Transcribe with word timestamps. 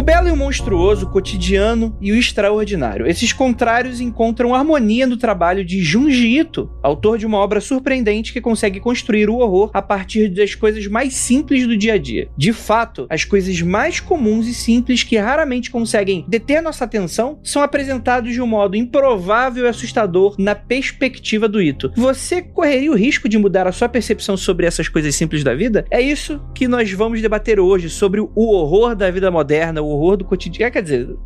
O 0.00 0.02
belo 0.02 0.28
e 0.28 0.30
o 0.30 0.36
monstruoso, 0.36 1.04
o 1.04 1.10
cotidiano 1.10 1.94
e 2.00 2.10
o 2.10 2.16
extraordinário. 2.16 3.06
Esses 3.06 3.34
contrários 3.34 4.00
encontram 4.00 4.54
harmonia 4.54 5.06
no 5.06 5.18
trabalho 5.18 5.62
de 5.62 5.82
Junji 5.82 6.38
Ito, 6.38 6.70
autor 6.82 7.18
de 7.18 7.26
uma 7.26 7.36
obra 7.36 7.60
surpreendente 7.60 8.32
que 8.32 8.40
consegue 8.40 8.80
construir 8.80 9.28
o 9.28 9.36
horror 9.36 9.70
a 9.74 9.82
partir 9.82 10.30
das 10.30 10.54
coisas 10.54 10.86
mais 10.86 11.12
simples 11.12 11.66
do 11.66 11.76
dia 11.76 11.92
a 11.92 11.98
dia. 11.98 12.30
De 12.34 12.50
fato, 12.50 13.06
as 13.10 13.26
coisas 13.26 13.60
mais 13.60 14.00
comuns 14.00 14.46
e 14.46 14.54
simples 14.54 15.02
que 15.02 15.18
raramente 15.18 15.70
conseguem 15.70 16.24
deter 16.26 16.62
nossa 16.62 16.86
atenção 16.86 17.38
são 17.42 17.60
apresentados 17.60 18.32
de 18.32 18.40
um 18.40 18.46
modo 18.46 18.76
improvável 18.76 19.66
e 19.66 19.68
assustador 19.68 20.34
na 20.38 20.54
perspectiva 20.54 21.46
do 21.46 21.60
Ito. 21.60 21.92
Você 21.94 22.40
correria 22.40 22.90
o 22.90 22.96
risco 22.96 23.28
de 23.28 23.36
mudar 23.36 23.66
a 23.66 23.72
sua 23.72 23.86
percepção 23.86 24.34
sobre 24.34 24.64
essas 24.64 24.88
coisas 24.88 25.14
simples 25.14 25.44
da 25.44 25.54
vida? 25.54 25.84
É 25.90 26.00
isso 26.00 26.40
que 26.54 26.66
nós 26.66 26.90
vamos 26.90 27.20
debater 27.20 27.60
hoje 27.60 27.90
sobre 27.90 28.18
o 28.18 28.30
horror 28.34 28.96
da 28.96 29.10
vida 29.10 29.30
moderna, 29.30 29.82
o 29.82 29.89
horror 29.90 30.16
do 30.16 30.24
cotidiano. 30.24 30.72
Quer 30.72 30.82
dizer, 30.82 31.16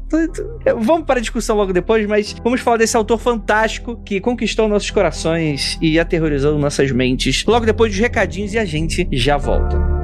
vamos 0.78 1.04
para 1.06 1.18
a 1.18 1.22
discussão 1.22 1.56
logo 1.56 1.72
depois, 1.72 2.06
mas 2.06 2.34
vamos 2.42 2.60
falar 2.60 2.76
desse 2.76 2.96
autor 2.96 3.18
fantástico 3.18 4.00
que 4.04 4.20
conquistou 4.20 4.68
nossos 4.68 4.90
corações 4.90 5.78
e 5.80 5.98
aterrorizou 5.98 6.58
nossas 6.58 6.90
mentes. 6.90 7.44
Logo 7.46 7.66
depois 7.66 7.92
dos 7.92 8.00
recadinhos 8.00 8.54
e 8.54 8.58
a 8.58 8.64
gente 8.64 9.08
já 9.12 9.36
volta. 9.36 10.03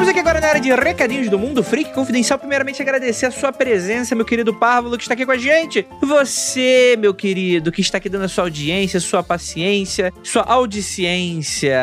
Chegamos 0.00 0.18
aqui 0.18 0.20
agora 0.20 0.40
na 0.40 0.48
área 0.48 0.60
de 0.62 0.72
recadinhos 0.72 1.28
do 1.28 1.38
Mundo 1.38 1.62
Freak 1.62 1.92
Confidencial. 1.92 2.38
Primeiramente, 2.38 2.80
agradecer 2.80 3.26
a 3.26 3.30
sua 3.30 3.52
presença, 3.52 4.14
meu 4.14 4.24
querido 4.24 4.54
Párvulo, 4.54 4.96
que 4.96 5.02
está 5.02 5.12
aqui 5.12 5.26
com 5.26 5.32
a 5.32 5.36
gente. 5.36 5.86
Você, 6.00 6.96
meu 6.98 7.12
querido, 7.12 7.70
que 7.70 7.82
está 7.82 7.98
aqui 7.98 8.08
dando 8.08 8.24
a 8.24 8.28
sua 8.28 8.44
audiência, 8.44 8.98
sua 8.98 9.22
paciência, 9.22 10.10
sua 10.22 10.42
audiciência, 10.44 11.78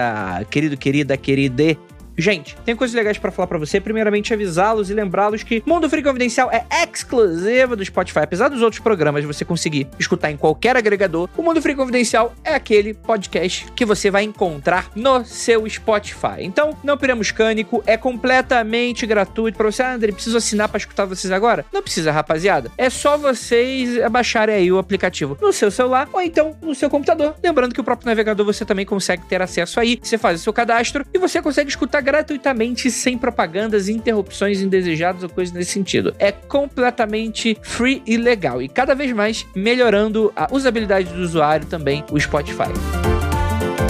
querido, 0.50 0.76
querida, 0.76 1.16
querida. 1.16 1.78
Gente, 2.18 2.58
tem 2.66 2.76
coisas 2.76 2.96
legais 2.96 3.20
para 3.20 3.32
falar 3.32 3.48
para 3.48 3.60
você. 3.60 3.80
Primeiramente, 3.80 4.34
avisá-los 4.34 4.90
e 4.90 4.94
lembrá-los 4.94 5.44
que 5.44 5.62
Mundo 5.68 5.88
Free 5.88 6.02
Confidencial 6.02 6.50
é 6.52 6.66
exclusivo 6.84 7.76
do 7.76 7.86
Spotify. 7.86 8.22
Apesar 8.22 8.50
dos 8.50 8.64
outros 8.64 8.82
programas 8.82 9.24
você 9.24 9.46
conseguir 9.46 9.88
escutar 10.00 10.32
em 10.32 10.38
qualquer 10.38 10.76
agregador, 10.76 11.30
o 11.38 11.44
Mundo 11.44 11.62
Free 11.62 11.76
Confidencial 11.76 12.34
é 12.44 12.56
aquele 12.56 12.96
podcast 12.96 13.72
que 13.76 13.86
você 13.86 14.10
vai 14.10 14.24
encontrar 14.24 14.90
no 14.96 15.24
seu 15.26 15.70
Spotify. 15.70 16.40
Então, 16.40 16.76
não 16.84 16.98
piramos 16.98 17.30
cânico, 17.30 17.84
é 17.86 17.96
completamente 17.96 19.06
gratuito 19.06 19.56
para 19.56 19.72
você. 19.72 19.84
Ah, 19.84 19.94
André, 19.94 20.12
preciso 20.12 20.38
assinar 20.38 20.70
para 20.70 20.80
escutar 20.80 21.06
vocês 21.06 21.32
agora? 21.32 21.66
Não 21.72 21.84
precisa, 21.84 22.12
rapaziada. 22.12 22.72
É 22.80 22.90
só 22.90 23.16
vocês 23.16 23.96
baixarem 24.10 24.56
aí 24.56 24.72
o 24.72 24.80
aplicativo 24.80 25.38
no 25.40 25.54
seu 25.54 25.70
celular 25.70 26.10
ou 26.12 26.22
então 26.22 26.58
no 26.64 26.74
seu 26.74 26.90
computador. 26.90 27.36
Lembrando 27.44 27.76
que 27.76 27.82
o 27.82 27.84
próprio 27.84 28.08
navegador 28.08 28.44
você 28.44 28.66
também 28.66 28.88
consegue 28.88 29.24
ter 29.28 29.40
acesso 29.40 29.80
aí. 29.80 30.00
Você 30.02 30.18
faz 30.18 30.40
o 30.40 30.44
seu 30.44 30.52
cadastro 30.52 31.06
e 31.14 31.20
você 31.20 31.42
consegue 31.44 31.70
escutar 31.70 32.07
gratuitamente, 32.08 32.90
sem 32.90 33.18
propagandas, 33.18 33.90
interrupções 33.90 34.62
indesejadas 34.62 35.24
ou 35.24 35.30
coisas 35.30 35.54
nesse 35.54 35.72
sentido. 35.72 36.16
É 36.18 36.32
completamente 36.32 37.58
free 37.62 38.02
e 38.08 38.16
legal. 38.16 38.62
E 38.62 38.70
cada 38.70 38.96
vez 38.96 39.12
mais 39.12 39.46
melhorando 39.54 40.32
a 40.34 40.48
usabilidade 40.50 41.12
do 41.12 41.20
usuário 41.20 41.66
também, 41.66 42.06
o 42.10 42.18
Spotify. 42.18 43.17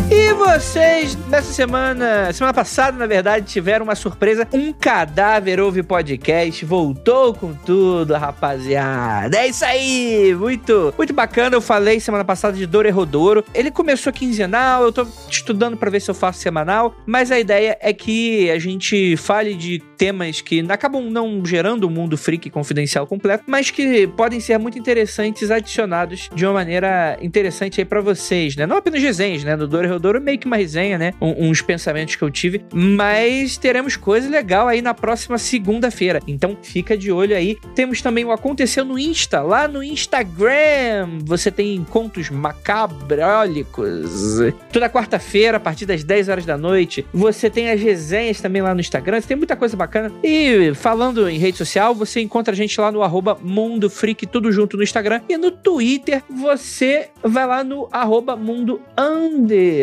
E 0.09 0.33
vocês, 0.33 1.17
nessa 1.27 1.51
semana, 1.51 2.31
semana 2.31 2.53
passada, 2.53 2.97
na 2.97 3.05
verdade, 3.05 3.45
tiveram 3.45 3.83
uma 3.83 3.95
surpresa. 3.95 4.47
Um 4.53 4.71
cadáver 4.71 5.59
ouve 5.59 5.83
podcast, 5.83 6.63
voltou 6.63 7.33
com 7.33 7.53
tudo, 7.53 8.13
rapaziada. 8.13 9.37
É 9.37 9.47
isso 9.47 9.65
aí, 9.65 10.33
muito, 10.33 10.93
muito 10.97 11.13
bacana. 11.13 11.57
Eu 11.57 11.61
falei 11.61 11.99
semana 11.99 12.23
passada 12.23 12.55
de 12.55 12.65
Doro 12.65 12.89
Rodoro. 12.89 13.43
Ele 13.53 13.69
começou 13.69 14.13
quinzenal, 14.13 14.83
eu 14.83 14.93
tô 14.93 15.05
estudando 15.29 15.75
para 15.75 15.91
ver 15.91 15.99
se 15.99 16.09
eu 16.09 16.15
faço 16.15 16.39
semanal, 16.39 16.95
mas 17.05 17.29
a 17.29 17.37
ideia 17.37 17.77
é 17.81 17.91
que 17.91 18.49
a 18.49 18.57
gente 18.57 19.17
fale 19.17 19.55
de 19.55 19.79
temas 19.97 20.39
que 20.39 20.63
acabam 20.69 21.09
não 21.09 21.43
gerando 21.45 21.83
o 21.83 21.87
um 21.87 21.91
mundo 21.91 22.17
freak 22.17 22.49
confidencial 22.49 23.05
completo, 23.05 23.43
mas 23.47 23.71
que 23.71 24.07
podem 24.07 24.39
ser 24.39 24.57
muito 24.57 24.79
interessantes 24.79 25.51
adicionados 25.51 26.29
de 26.33 26.45
uma 26.45 26.53
maneira 26.53 27.17
interessante 27.21 27.81
aí 27.81 27.85
para 27.85 27.99
vocês, 27.99 28.55
né? 28.55 28.65
Não 28.65 28.77
apenas 28.77 29.01
resenhas, 29.01 29.43
né? 29.43 29.55
No 29.55 29.67
Doro 29.67 29.96
Rodoro 29.97 30.21
meio 30.21 30.37
que 30.37 30.45
uma 30.45 30.55
resenha, 30.55 30.97
né? 30.97 31.13
Um, 31.19 31.49
uns 31.49 31.61
pensamentos 31.61 32.15
que 32.15 32.21
eu 32.21 32.29
tive, 32.29 32.63
mas 32.71 33.57
teremos 33.57 33.95
coisa 33.95 34.29
legal 34.29 34.67
aí 34.67 34.81
na 34.81 34.93
próxima 34.93 35.39
segunda-feira. 35.39 36.21
Então 36.27 36.55
fica 36.61 36.95
de 36.95 37.11
olho 37.11 37.35
aí. 37.35 37.57
Temos 37.73 38.01
também 38.01 38.23
o 38.23 38.31
Aconteceu 38.31 38.85
no 38.85 38.99
Insta, 38.99 39.41
lá 39.41 39.67
no 39.67 39.83
Instagram. 39.83 41.19
Você 41.25 41.49
tem 41.49 41.83
contos 41.89 42.29
macabrólicos. 42.29 44.37
Toda 44.71 44.89
quarta-feira, 44.89 45.57
a 45.57 45.59
partir 45.59 45.87
das 45.87 46.03
10 46.03 46.29
horas 46.29 46.45
da 46.45 46.57
noite. 46.57 47.03
Você 47.11 47.49
tem 47.49 47.71
as 47.71 47.81
resenhas 47.81 48.39
também 48.39 48.61
lá 48.61 48.75
no 48.75 48.79
Instagram. 48.79 49.19
Você 49.19 49.27
tem 49.27 49.37
muita 49.37 49.55
coisa 49.55 49.75
bacana. 49.75 50.11
E 50.23 50.73
falando 50.75 51.27
em 51.27 51.39
rede 51.39 51.57
social, 51.57 51.95
você 51.95 52.21
encontra 52.21 52.53
a 52.53 52.55
gente 52.55 52.79
lá 52.79 52.91
no 52.91 53.01
arroba 53.01 53.35
Mundo 53.41 53.89
Freak, 53.89 54.27
tudo 54.27 54.51
junto 54.51 54.77
no 54.77 54.83
Instagram. 54.83 55.21
E 55.27 55.37
no 55.37 55.49
Twitter, 55.49 56.21
você 56.29 57.09
vai 57.23 57.47
lá 57.47 57.63
no 57.63 57.89
arroba 57.91 58.35
Mundo 58.35 58.79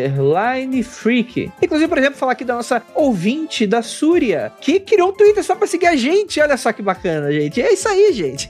Underline 0.06 0.82
Freak. 0.82 1.50
Inclusive, 1.62 1.88
por 1.88 1.98
exemplo, 1.98 2.18
falar 2.18 2.32
aqui 2.32 2.44
da 2.44 2.54
nossa 2.54 2.82
ouvinte, 2.94 3.66
da 3.66 3.82
Súria, 3.82 4.52
que 4.60 4.80
criou 4.80 5.10
um 5.10 5.12
Twitter 5.12 5.42
só 5.42 5.54
pra 5.54 5.66
seguir 5.66 5.86
a 5.86 5.96
gente. 5.96 6.40
Olha 6.40 6.56
só 6.56 6.72
que 6.72 6.82
bacana, 6.82 7.32
gente. 7.32 7.60
É 7.60 7.72
isso 7.72 7.88
aí, 7.88 8.12
gente. 8.12 8.48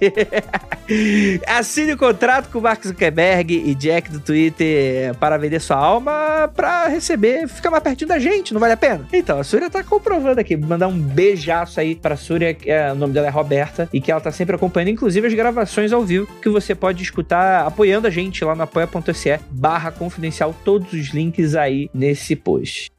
Assine 1.47 1.93
o 1.93 1.99
contrato 1.99 2.51
com 2.51 2.59
o 2.59 2.63
Mark 2.63 2.85
Zuckerberg 2.85 3.63
e 3.67 3.75
Jack 3.75 4.11
do 4.11 4.21
Twitter 4.21 5.15
para 5.15 5.37
vender 5.37 5.61
sua 5.61 5.77
alma 5.77 6.51
pra 6.55 6.87
receber, 6.89 7.49
ficar 7.49 7.71
mais 7.71 7.83
pertinho 7.83 8.09
da 8.09 8.19
gente, 8.19 8.53
não 8.53 8.61
vale 8.61 8.73
a 8.73 8.77
pena? 8.77 9.07
Então, 9.13 9.39
a 9.39 9.45
Súria 9.45 9.71
tá 9.71 9.83
comprovando 9.83 10.41
aqui. 10.41 10.57
Mandar 10.57 10.89
um 10.89 10.99
beijaço 10.99 11.81
aí 11.81 11.95
pra 11.95 12.17
Súria, 12.17 12.55
que 12.55 12.71
é, 12.71 12.93
o 12.93 12.95
nome 12.95 13.13
dela 13.13 13.27
é 13.27 13.31
Roberta, 13.31 13.89
e 13.93 14.01
que 14.01 14.11
ela 14.11 14.21
tá 14.21 14.31
sempre 14.31 14.57
acompanhando, 14.57 14.91
inclusive, 14.91 15.27
as 15.27 15.35
gravações 15.35 15.93
ao 15.93 16.03
vivo 16.03 16.29
que 16.41 16.49
você 16.49 16.75
pode 16.75 17.03
escutar 17.03 17.67
apoiando 17.67 18.07
a 18.07 18.11
gente 18.11 18.45
lá 18.45 18.55
no 18.55 18.63
apoia.se 18.63 19.39
barra 19.51 19.91
confidencial. 19.91 20.55
Todos 20.65 20.93
os 20.93 21.09
links 21.09 21.44
aí 21.55 21.91
nesse 21.93 22.35
post. 22.35 22.94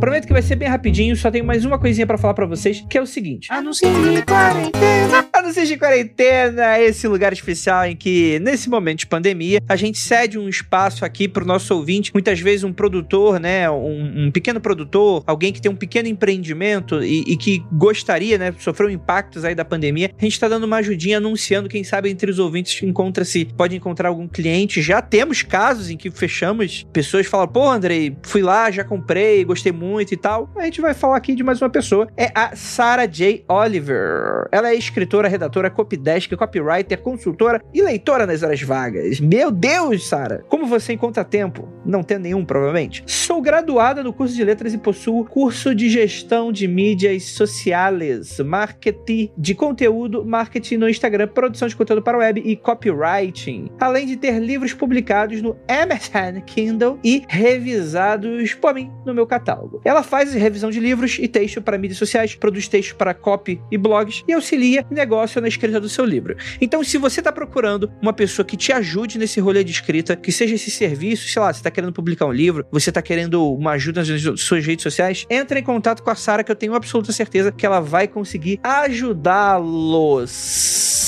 Prometo 0.00 0.28
que 0.28 0.32
vai 0.32 0.42
ser 0.42 0.54
bem 0.54 0.68
rapidinho, 0.68 1.16
só 1.16 1.28
tenho 1.28 1.44
mais 1.44 1.64
uma 1.64 1.76
coisinha 1.76 2.06
para 2.06 2.16
falar 2.16 2.32
para 2.32 2.46
vocês, 2.46 2.84
que 2.88 2.96
é 2.96 3.02
o 3.02 3.06
seguinte. 3.06 3.52
Anúncio 3.52 3.88
de 3.90 4.22
quarentena. 4.22 5.28
Anúncio 5.32 5.66
de 5.66 5.76
quarentena, 5.76 6.78
esse 6.78 7.08
lugar 7.08 7.32
especial 7.32 7.84
em 7.84 7.96
que, 7.96 8.38
nesse 8.38 8.70
momento 8.70 9.00
de 9.00 9.06
pandemia, 9.08 9.60
a 9.68 9.74
gente 9.74 9.98
cede 9.98 10.38
um 10.38 10.48
espaço 10.48 11.04
aqui 11.04 11.26
pro 11.26 11.44
nosso 11.44 11.74
ouvinte, 11.74 12.12
muitas 12.14 12.38
vezes 12.38 12.62
um 12.62 12.72
produtor, 12.72 13.40
né, 13.40 13.68
um, 13.68 14.26
um 14.26 14.30
pequeno 14.30 14.60
produtor, 14.60 15.24
alguém 15.26 15.52
que 15.52 15.60
tem 15.60 15.70
um 15.70 15.76
pequeno 15.76 16.08
empreendimento 16.08 17.02
e, 17.02 17.24
e, 17.26 17.36
que 17.36 17.64
gostaria, 17.72 18.38
né, 18.38 18.54
sofreu 18.58 18.88
impactos 18.88 19.44
aí 19.44 19.54
da 19.54 19.64
pandemia, 19.64 20.12
a 20.16 20.24
gente 20.24 20.38
tá 20.38 20.46
dando 20.46 20.62
uma 20.62 20.76
ajudinha 20.76 21.16
anunciando, 21.16 21.68
quem 21.68 21.82
sabe 21.82 22.08
entre 22.08 22.30
os 22.30 22.38
ouvintes 22.38 22.80
encontra-se, 22.84 23.46
pode 23.56 23.74
encontrar 23.74 24.10
algum 24.10 24.28
cliente, 24.28 24.80
já 24.80 25.02
temos 25.02 25.42
casos 25.42 25.90
em 25.90 25.96
que 25.96 26.08
fechamos, 26.08 26.86
pessoas 26.92 27.26
falam, 27.26 27.48
pô, 27.48 27.68
Andrei, 27.68 28.16
fui 28.22 28.42
lá, 28.42 28.70
já 28.70 28.84
comprei, 28.84 29.44
gostei 29.44 29.72
muito, 29.72 29.87
muito 29.88 30.12
e 30.12 30.16
tal, 30.16 30.50
a 30.54 30.64
gente 30.64 30.80
vai 30.80 30.94
falar 30.94 31.16
aqui 31.16 31.34
de 31.34 31.42
mais 31.42 31.60
uma 31.60 31.70
pessoa. 31.70 32.08
É 32.16 32.30
a 32.34 32.54
Sarah 32.54 33.06
J. 33.06 33.44
Oliver. 33.48 34.46
Ela 34.52 34.70
é 34.70 34.74
escritora, 34.74 35.28
redatora 35.28 35.70
copydesk, 35.70 36.36
copywriter, 36.36 37.00
consultora 37.00 37.62
e 37.72 37.82
leitora 37.82 38.26
nas 38.26 38.42
horas 38.42 38.60
vagas. 38.62 39.20
Meu 39.20 39.50
Deus, 39.50 40.06
Sara! 40.06 40.44
Como 40.48 40.66
você 40.66 40.92
encontra 40.92 41.24
tempo? 41.24 41.68
Não 41.84 42.02
tem 42.02 42.18
nenhum, 42.18 42.44
provavelmente. 42.44 43.02
Sou 43.06 43.40
graduada 43.40 44.02
no 44.02 44.12
curso 44.12 44.34
de 44.34 44.44
letras 44.44 44.74
e 44.74 44.78
possuo 44.78 45.24
curso 45.24 45.74
de 45.74 45.88
gestão 45.88 46.52
de 46.52 46.68
mídias 46.68 47.24
sociais, 47.24 48.38
marketing 48.40 49.30
de 49.36 49.54
conteúdo, 49.54 50.24
marketing 50.24 50.76
no 50.76 50.88
Instagram, 50.88 51.28
produção 51.28 51.66
de 51.66 51.76
conteúdo 51.76 52.02
para 52.02 52.18
web 52.18 52.42
e 52.44 52.56
copywriting. 52.56 53.70
Além 53.80 54.06
de 54.06 54.16
ter 54.16 54.38
livros 54.38 54.74
publicados 54.74 55.40
no 55.40 55.56
Amazon 55.68 56.40
Kindle 56.44 56.98
e 57.02 57.22
revisados 57.28 58.54
por 58.54 58.74
mim 58.74 58.90
no 59.06 59.14
meu 59.14 59.26
catálogo. 59.26 59.77
Ela 59.84 60.02
faz 60.02 60.32
revisão 60.34 60.70
de 60.70 60.80
livros 60.80 61.18
e 61.20 61.28
texto 61.28 61.60
para 61.62 61.78
mídias 61.78 61.98
sociais, 61.98 62.34
produz 62.34 62.68
texto 62.68 62.94
para 62.96 63.14
copy 63.14 63.60
e 63.70 63.78
blogs 63.78 64.24
e 64.26 64.32
auxilia 64.32 64.86
negócio 64.90 65.40
na 65.40 65.48
escrita 65.48 65.80
do 65.80 65.88
seu 65.88 66.04
livro. 66.04 66.36
Então, 66.60 66.82
se 66.84 66.98
você 66.98 67.20
está 67.20 67.32
procurando 67.32 67.90
uma 68.00 68.12
pessoa 68.12 68.44
que 68.44 68.56
te 68.56 68.72
ajude 68.72 69.18
nesse 69.18 69.40
rolê 69.40 69.62
de 69.64 69.72
escrita, 69.72 70.16
que 70.16 70.32
seja 70.32 70.54
esse 70.54 70.70
serviço, 70.70 71.28
sei 71.28 71.40
lá, 71.40 71.52
você 71.52 71.60
está 71.60 71.70
querendo 71.70 71.92
publicar 71.92 72.26
um 72.26 72.32
livro, 72.32 72.66
você 72.70 72.90
está 72.90 73.00
querendo 73.02 73.52
uma 73.54 73.72
ajuda 73.72 74.02
nas 74.04 74.40
suas 74.40 74.64
redes 74.64 74.82
sociais, 74.82 75.26
entre 75.30 75.60
em 75.60 75.62
contato 75.62 76.02
com 76.02 76.10
a 76.10 76.14
Sara 76.14 76.42
que 76.44 76.50
eu 76.50 76.56
tenho 76.56 76.74
absoluta 76.74 77.12
certeza 77.12 77.52
que 77.52 77.66
ela 77.66 77.80
vai 77.80 78.08
conseguir 78.08 78.58
ajudá-los. 78.62 80.18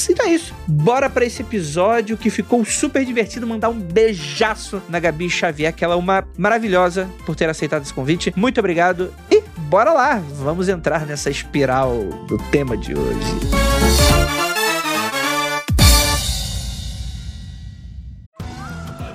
Então 0.09 0.27
é 0.27 0.31
isso. 0.31 0.55
Bora 0.67 1.11
para 1.11 1.25
esse 1.25 1.43
episódio 1.43 2.17
que 2.17 2.31
ficou 2.31 2.65
super 2.65 3.05
divertido. 3.05 3.47
Mandar 3.47 3.69
um 3.69 3.79
beijaço 3.79 4.83
na 4.89 4.99
Gabi 4.99 5.29
Xavier, 5.29 5.75
que 5.75 5.85
ela 5.85 5.95
é 5.95 5.99
uma 5.99 6.27
maravilhosa 6.37 7.09
por 7.27 7.37
ter 7.37 7.49
aceitado 7.49 7.83
esse 7.83 7.93
convite. 7.93 8.33
Muito 8.37 8.59
obrigado 8.61 9.13
e 9.31 9.43
bora 9.57 9.93
lá. 9.93 10.23
Vamos 10.35 10.69
entrar 10.69 11.07
nessa 11.07 11.31
espiral 11.31 11.93
do 12.29 12.39
tema 12.51 12.77
de 12.77 12.95
hoje. 12.95 14.50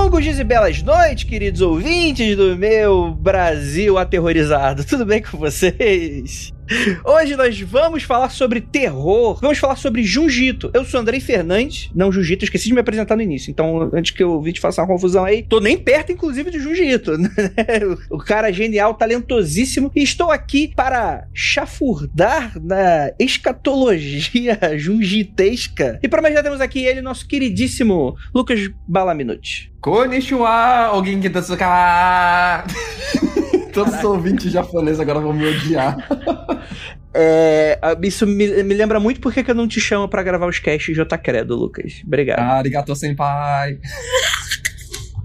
Longos 0.00 0.24
dias 0.24 0.38
e 0.38 0.44
belas 0.44 0.82
noites, 0.82 1.24
queridos 1.24 1.60
ouvintes 1.60 2.34
do 2.34 2.56
meu 2.56 3.10
Brasil 3.12 3.98
aterrorizado. 3.98 4.82
Tudo 4.88 5.04
bem 5.04 5.20
com 5.20 5.36
vocês? 5.36 6.54
Hoje 7.04 7.34
nós 7.34 7.60
vamos 7.60 8.04
falar 8.04 8.30
sobre 8.30 8.60
terror, 8.60 9.38
vamos 9.40 9.58
falar 9.58 9.74
sobre 9.74 10.04
Jujito. 10.04 10.70
Eu 10.72 10.84
sou 10.84 11.00
Andrei 11.00 11.18
Fernandes, 11.18 11.90
não 11.92 12.12
Jujito, 12.12 12.44
esqueci 12.44 12.68
de 12.68 12.74
me 12.74 12.80
apresentar 12.80 13.16
no 13.16 13.22
início, 13.22 13.50
então 13.50 13.90
antes 13.92 14.12
que 14.12 14.22
eu 14.22 14.40
vi 14.40 14.52
te 14.52 14.60
façar 14.60 14.84
uma 14.84 14.94
confusão 14.94 15.24
aí, 15.24 15.42
tô 15.42 15.58
nem 15.58 15.76
perto, 15.76 16.12
inclusive, 16.12 16.50
de 16.50 16.60
Jujito. 16.60 17.10
Né? 17.20 17.36
o 18.10 18.18
cara 18.18 18.52
genial, 18.52 18.94
talentosíssimo, 18.94 19.90
e 19.94 20.02
estou 20.02 20.30
aqui 20.30 20.72
para 20.74 21.26
chafurdar 21.34 22.52
na 22.62 23.12
escatologia 23.18 24.58
jujitesca. 24.78 25.98
E 26.02 26.08
para 26.08 26.22
mais 26.22 26.34
já 26.34 26.42
temos 26.42 26.60
aqui 26.60 26.84
ele, 26.84 27.00
nosso 27.00 27.26
queridíssimo 27.26 28.16
Lucas 28.34 28.60
Balaminuti. 28.86 29.72
Konnichiwa, 29.80 30.48
alguém 30.86 31.20
que 31.20 31.30
tá 31.30 31.42
Todos 33.72 33.94
os 33.94 34.04
ouvintes 34.04 34.52
japoneses 34.52 35.00
agora 35.00 35.20
vão 35.20 35.32
me 35.32 35.46
odiar. 35.46 35.96
É, 37.12 37.76
isso 38.02 38.24
me, 38.24 38.62
me, 38.62 38.72
lembra 38.72 39.00
muito 39.00 39.20
porque 39.20 39.42
que 39.42 39.50
eu 39.50 39.54
não 39.54 39.66
te 39.66 39.80
chamo 39.80 40.08
para 40.08 40.22
gravar 40.22 40.46
os 40.46 40.60
casts 40.60 40.94
J 40.94 41.18
Credo, 41.18 41.56
Lucas. 41.56 42.00
Obrigado. 42.06 42.38
Arigato, 42.38 42.94
senpai. 42.94 43.78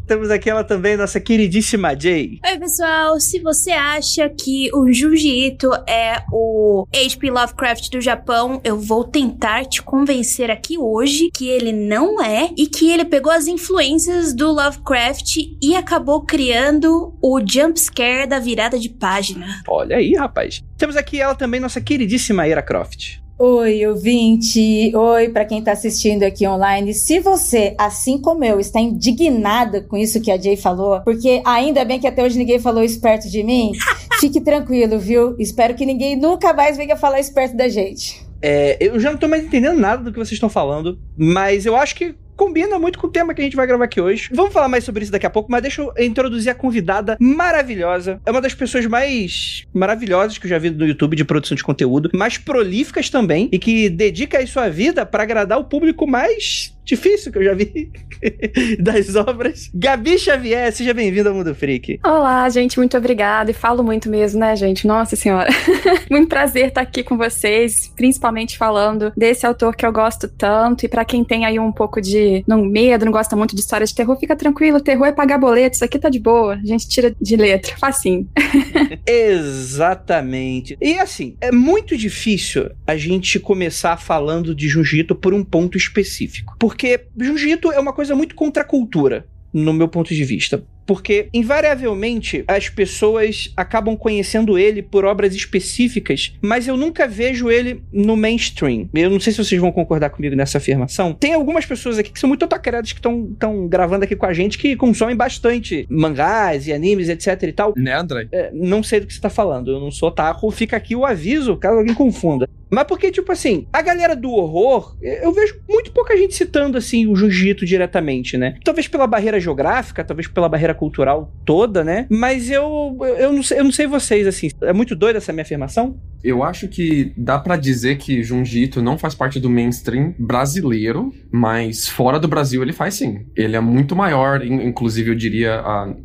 Temos 0.07 0.30
aqui 0.30 0.50
ela 0.50 0.63
também, 0.63 0.96
nossa 0.96 1.19
queridíssima 1.19 2.00
Jay. 2.00 2.40
Oi, 2.46 2.60
pessoal. 2.60 3.19
Se 3.19 3.40
você 3.40 3.72
acha 3.72 4.30
que 4.30 4.69
o 4.72 4.92
Jiu-Jitsu 4.92 5.72
é 5.88 6.24
o 6.31 6.88
H.P. 6.94 7.31
Lovecraft 7.31 7.90
do 7.90 8.00
Japão, 8.00 8.62
eu 8.63 8.80
vou 8.80 9.04
tentar 9.04 9.66
te 9.66 9.81
convencer 9.81 10.52
aqui 10.52 10.78
hoje 10.78 11.31
que 11.34 11.50
ele 11.50 11.72
não 11.72 12.22
é 12.22 12.52
e 12.56 12.68
que 12.68 12.92
ele 12.92 13.04
pegou 13.04 13.31
as 13.31 13.48
influências 13.48 14.31
do 14.31 14.52
Lovecraft 14.52 15.38
e 15.62 15.75
acabou 15.75 16.22
criando 16.22 17.18
o 17.19 17.40
jump 17.40 17.80
scare 17.80 18.28
da 18.28 18.38
virada 18.38 18.78
de 18.78 18.90
página. 18.90 19.63
Olha 19.68 19.98
aí, 19.98 20.13
rapaz. 20.13 20.62
Temos 20.78 20.96
aqui 20.96 21.19
ela 21.19 21.34
também, 21.34 21.60
nossa 21.60 21.81
queridíssima 21.81 22.48
Era 22.48 22.62
Croft. 22.62 23.25
Oi, 23.37 23.85
ouvinte! 23.85 24.95
Oi, 24.95 25.27
para 25.27 25.43
quem 25.43 25.59
está 25.59 25.73
assistindo 25.73 26.23
aqui 26.23 26.47
online. 26.47 26.93
Se 26.93 27.19
você, 27.19 27.75
assim 27.77 28.17
como 28.17 28.45
eu, 28.45 28.61
está 28.61 28.79
indignada 28.79 29.81
com 29.81 29.97
isso 29.97 30.21
que 30.21 30.31
a 30.31 30.37
Jay 30.37 30.55
falou, 30.55 31.01
porque 31.01 31.41
ainda 31.45 31.83
bem 31.83 31.99
que 31.99 32.07
até 32.07 32.23
hoje 32.23 32.37
ninguém 32.37 32.59
falou 32.59 32.81
isso 32.81 33.01
perto 33.01 33.29
de 33.29 33.43
mim, 33.43 33.73
fique 34.21 34.39
tranquilo, 34.39 34.97
viu? 34.97 35.35
Espero 35.37 35.75
que 35.75 35.85
ninguém 35.85 36.15
nunca 36.15 36.53
mais 36.53 36.77
venha 36.77 36.95
falar 36.95 37.19
isso 37.19 37.33
perto 37.33 37.57
da 37.57 37.67
gente. 37.67 38.25
É, 38.41 38.77
eu 38.79 38.97
já 39.01 39.11
não 39.11 39.17
tô 39.17 39.27
mais 39.27 39.43
entendendo 39.43 39.77
nada 39.77 40.01
do 40.01 40.13
que 40.13 40.17
vocês 40.17 40.31
estão 40.31 40.47
falando, 40.47 40.97
mas 41.17 41.65
eu 41.65 41.75
acho 41.75 41.93
que 41.93 42.15
combina 42.35 42.77
muito 42.77 42.99
com 42.99 43.07
o 43.07 43.09
tema 43.09 43.33
que 43.33 43.41
a 43.41 43.43
gente 43.43 43.55
vai 43.55 43.65
gravar 43.65 43.85
aqui 43.85 44.01
hoje. 44.01 44.29
Vamos 44.33 44.53
falar 44.53 44.67
mais 44.67 44.83
sobre 44.83 45.03
isso 45.03 45.11
daqui 45.11 45.25
a 45.25 45.29
pouco, 45.29 45.51
mas 45.51 45.61
deixa 45.61 45.81
eu 45.81 45.93
introduzir 45.99 46.51
a 46.51 46.55
convidada 46.55 47.17
maravilhosa. 47.19 48.19
É 48.25 48.31
uma 48.31 48.41
das 48.41 48.53
pessoas 48.53 48.85
mais 48.85 49.63
maravilhosas 49.73 50.37
que 50.37 50.45
eu 50.45 50.49
já 50.49 50.57
vi 50.57 50.69
no 50.69 50.85
YouTube 50.85 51.15
de 51.15 51.23
produção 51.23 51.55
de 51.55 51.63
conteúdo, 51.63 52.09
mais 52.13 52.37
prolíficas 52.37 53.09
também, 53.09 53.49
e 53.51 53.59
que 53.59 53.89
dedica 53.89 54.37
aí 54.37 54.47
sua 54.47 54.69
vida 54.69 55.05
para 55.05 55.23
agradar 55.23 55.59
o 55.59 55.65
público 55.65 56.05
mais 56.05 56.75
difícil 56.85 57.31
que 57.31 57.39
eu 57.39 57.43
já 57.43 57.53
vi 57.53 57.91
das 58.79 59.15
obras. 59.15 59.69
Gabi 59.73 60.17
Xavier, 60.17 60.71
seja 60.71 60.93
bem-vinda 60.93 61.29
ao 61.29 61.35
Mundo 61.35 61.53
Freak. 61.55 61.99
Olá, 62.03 62.47
gente, 62.49 62.77
muito 62.77 62.95
obrigada. 62.95 63.49
E 63.51 63.53
falo 63.53 63.83
muito 63.83 64.09
mesmo, 64.09 64.39
né, 64.39 64.55
gente? 64.55 64.85
Nossa 64.85 65.15
Senhora. 65.15 65.49
muito 66.09 66.29
prazer 66.29 66.67
estar 66.67 66.81
aqui 66.81 67.03
com 67.03 67.17
vocês, 67.17 67.91
principalmente 67.95 68.57
falando 68.57 69.11
desse 69.17 69.45
autor 69.45 69.75
que 69.75 69.85
eu 69.85 69.91
gosto 69.91 70.27
tanto. 70.27 70.85
E 70.85 70.87
para 70.87 71.03
quem 71.03 71.23
tem 71.23 71.45
aí 71.45 71.59
um 71.59 71.71
pouco 71.71 71.99
de 71.99 72.43
não, 72.47 72.63
medo, 72.63 73.05
não 73.05 73.11
gosta 73.11 73.35
muito 73.35 73.55
de 73.55 73.61
história 73.61 73.85
de 73.85 73.95
terror, 73.95 74.17
fica 74.19 74.35
tranquilo. 74.35 74.79
Terror 74.79 75.07
é 75.07 75.11
pagar 75.11 75.39
boleto, 75.39 75.75
isso 75.75 75.85
aqui 75.85 75.97
tá 75.97 76.09
de 76.09 76.19
boa. 76.19 76.53
A 76.53 76.65
gente 76.65 76.87
tira 76.87 77.15
de 77.19 77.35
letra, 77.35 77.75
facinho. 77.77 78.29
Exatamente. 79.07 80.77
E 80.80 80.99
assim, 80.99 81.35
é 81.42 81.51
muito 81.51 81.97
difícil 81.97 82.69
a 82.85 82.95
gente 82.95 83.39
começar 83.39 83.97
falando 83.97 84.54
de 84.54 84.69
jiu-jitsu 84.69 85.15
por 85.15 85.33
um 85.33 85.44
ponto 85.44 85.77
específico. 85.77 86.56
Porque 86.59 86.74
porque 86.75 87.05
jiu-jitsu 87.17 87.71
é 87.71 87.79
uma 87.79 87.94
coisa 87.94 88.13
muito 88.13 88.35
contra 88.35 88.61
a 88.61 88.65
cultura, 88.65 89.25
no 89.53 89.71
meu 89.71 89.87
ponto 89.87 90.13
de 90.13 90.25
vista. 90.25 90.61
Porque, 90.85 91.29
invariavelmente, 91.33 92.44
as 92.47 92.69
pessoas 92.69 93.51
acabam 93.55 93.97
conhecendo 93.97 94.59
ele 94.59 94.83
por 94.83 95.05
obras 95.05 95.33
específicas, 95.33 96.35
mas 96.41 96.67
eu 96.67 96.75
nunca 96.77 97.07
vejo 97.07 97.49
ele 97.49 97.81
no 97.91 98.15
mainstream. 98.15 98.87
Eu 98.94 99.09
não 99.09 99.19
sei 99.19 99.31
se 99.31 99.44
vocês 99.44 99.59
vão 99.59 99.71
concordar 99.71 100.09
comigo 100.09 100.35
nessa 100.35 100.57
afirmação. 100.57 101.13
Tem 101.13 101.33
algumas 101.33 101.65
pessoas 101.65 101.97
aqui 101.97 102.11
que 102.11 102.19
são 102.19 102.27
muito 102.27 102.44
otacredas 102.44 102.91
que 102.91 102.99
estão 102.99 103.67
gravando 103.67 104.03
aqui 104.03 104.17
com 104.17 104.25
a 104.25 104.33
gente 104.33 104.57
que 104.57 104.75
consomem 104.75 105.15
bastante 105.15 105.87
mangás 105.89 106.67
e 106.67 106.73
animes, 106.73 107.07
etc 107.07 107.41
e 107.41 107.53
tal. 107.53 107.73
Né, 107.75 107.97
André? 107.97 108.27
É, 108.31 108.51
não 108.53 108.83
sei 108.83 108.99
do 108.99 109.07
que 109.07 109.13
você 109.13 109.21
tá 109.21 109.29
falando. 109.29 109.71
Eu 109.71 109.79
não 109.79 109.89
sou 109.89 110.09
otaku. 110.09 110.51
Fica 110.51 110.75
aqui 110.75 110.95
o 110.95 111.05
aviso, 111.05 111.55
caso 111.55 111.79
alguém 111.79 111.95
confunda. 111.95 112.47
Mas 112.75 112.87
porque, 112.87 113.09
tipo 113.11 113.31
assim, 113.31 113.67
a 113.71 113.81
galera 113.81 114.15
do 114.15 114.29
horror, 114.31 114.95
eu 115.01 115.31
vejo 115.31 115.55
muito 115.69 115.91
pouca 115.91 116.15
gente 116.17 116.35
citando, 116.35 116.77
assim, 116.77 117.07
o 117.07 117.15
jiu-jitsu 117.15 117.65
diretamente, 117.65 118.37
né? 118.37 118.55
Talvez 118.63 118.87
pela 118.87 119.07
barreira 119.07 119.39
geográfica, 119.39 120.03
talvez 120.03 120.27
pela 120.27 120.49
barreira 120.49 120.73
cultural 120.73 121.33
toda, 121.45 121.83
né? 121.83 122.05
Mas 122.09 122.49
eu, 122.51 122.97
eu, 123.17 123.31
não, 123.31 123.41
sei, 123.41 123.59
eu 123.59 123.63
não 123.63 123.71
sei 123.71 123.87
vocês, 123.87 124.27
assim, 124.27 124.49
é 124.61 124.73
muito 124.73 124.95
doida 124.95 125.17
essa 125.19 125.31
minha 125.31 125.44
afirmação? 125.44 125.97
Eu 126.23 126.44
acho 126.44 126.67
que 126.67 127.13
dá 127.15 127.37
pra 127.37 127.55
dizer 127.55 127.97
que 127.97 128.23
Junji 128.23 128.63
Ito 128.63 128.81
não 128.81 128.97
faz 128.97 129.13
parte 129.13 129.39
do 129.39 129.47
mainstream 129.49 130.13
brasileiro, 130.17 131.13
mas 131.31 131.87
fora 131.87 132.19
do 132.19 132.27
Brasil 132.27 132.61
ele 132.63 132.73
faz 132.73 132.95
sim. 132.95 133.25
Ele 133.35 133.55
é 133.55 133.59
muito 133.59 133.95
maior, 133.95 134.44
in- 134.44 134.63
inclusive 134.67 135.11
eu 135.11 135.15
diria 135.15 135.63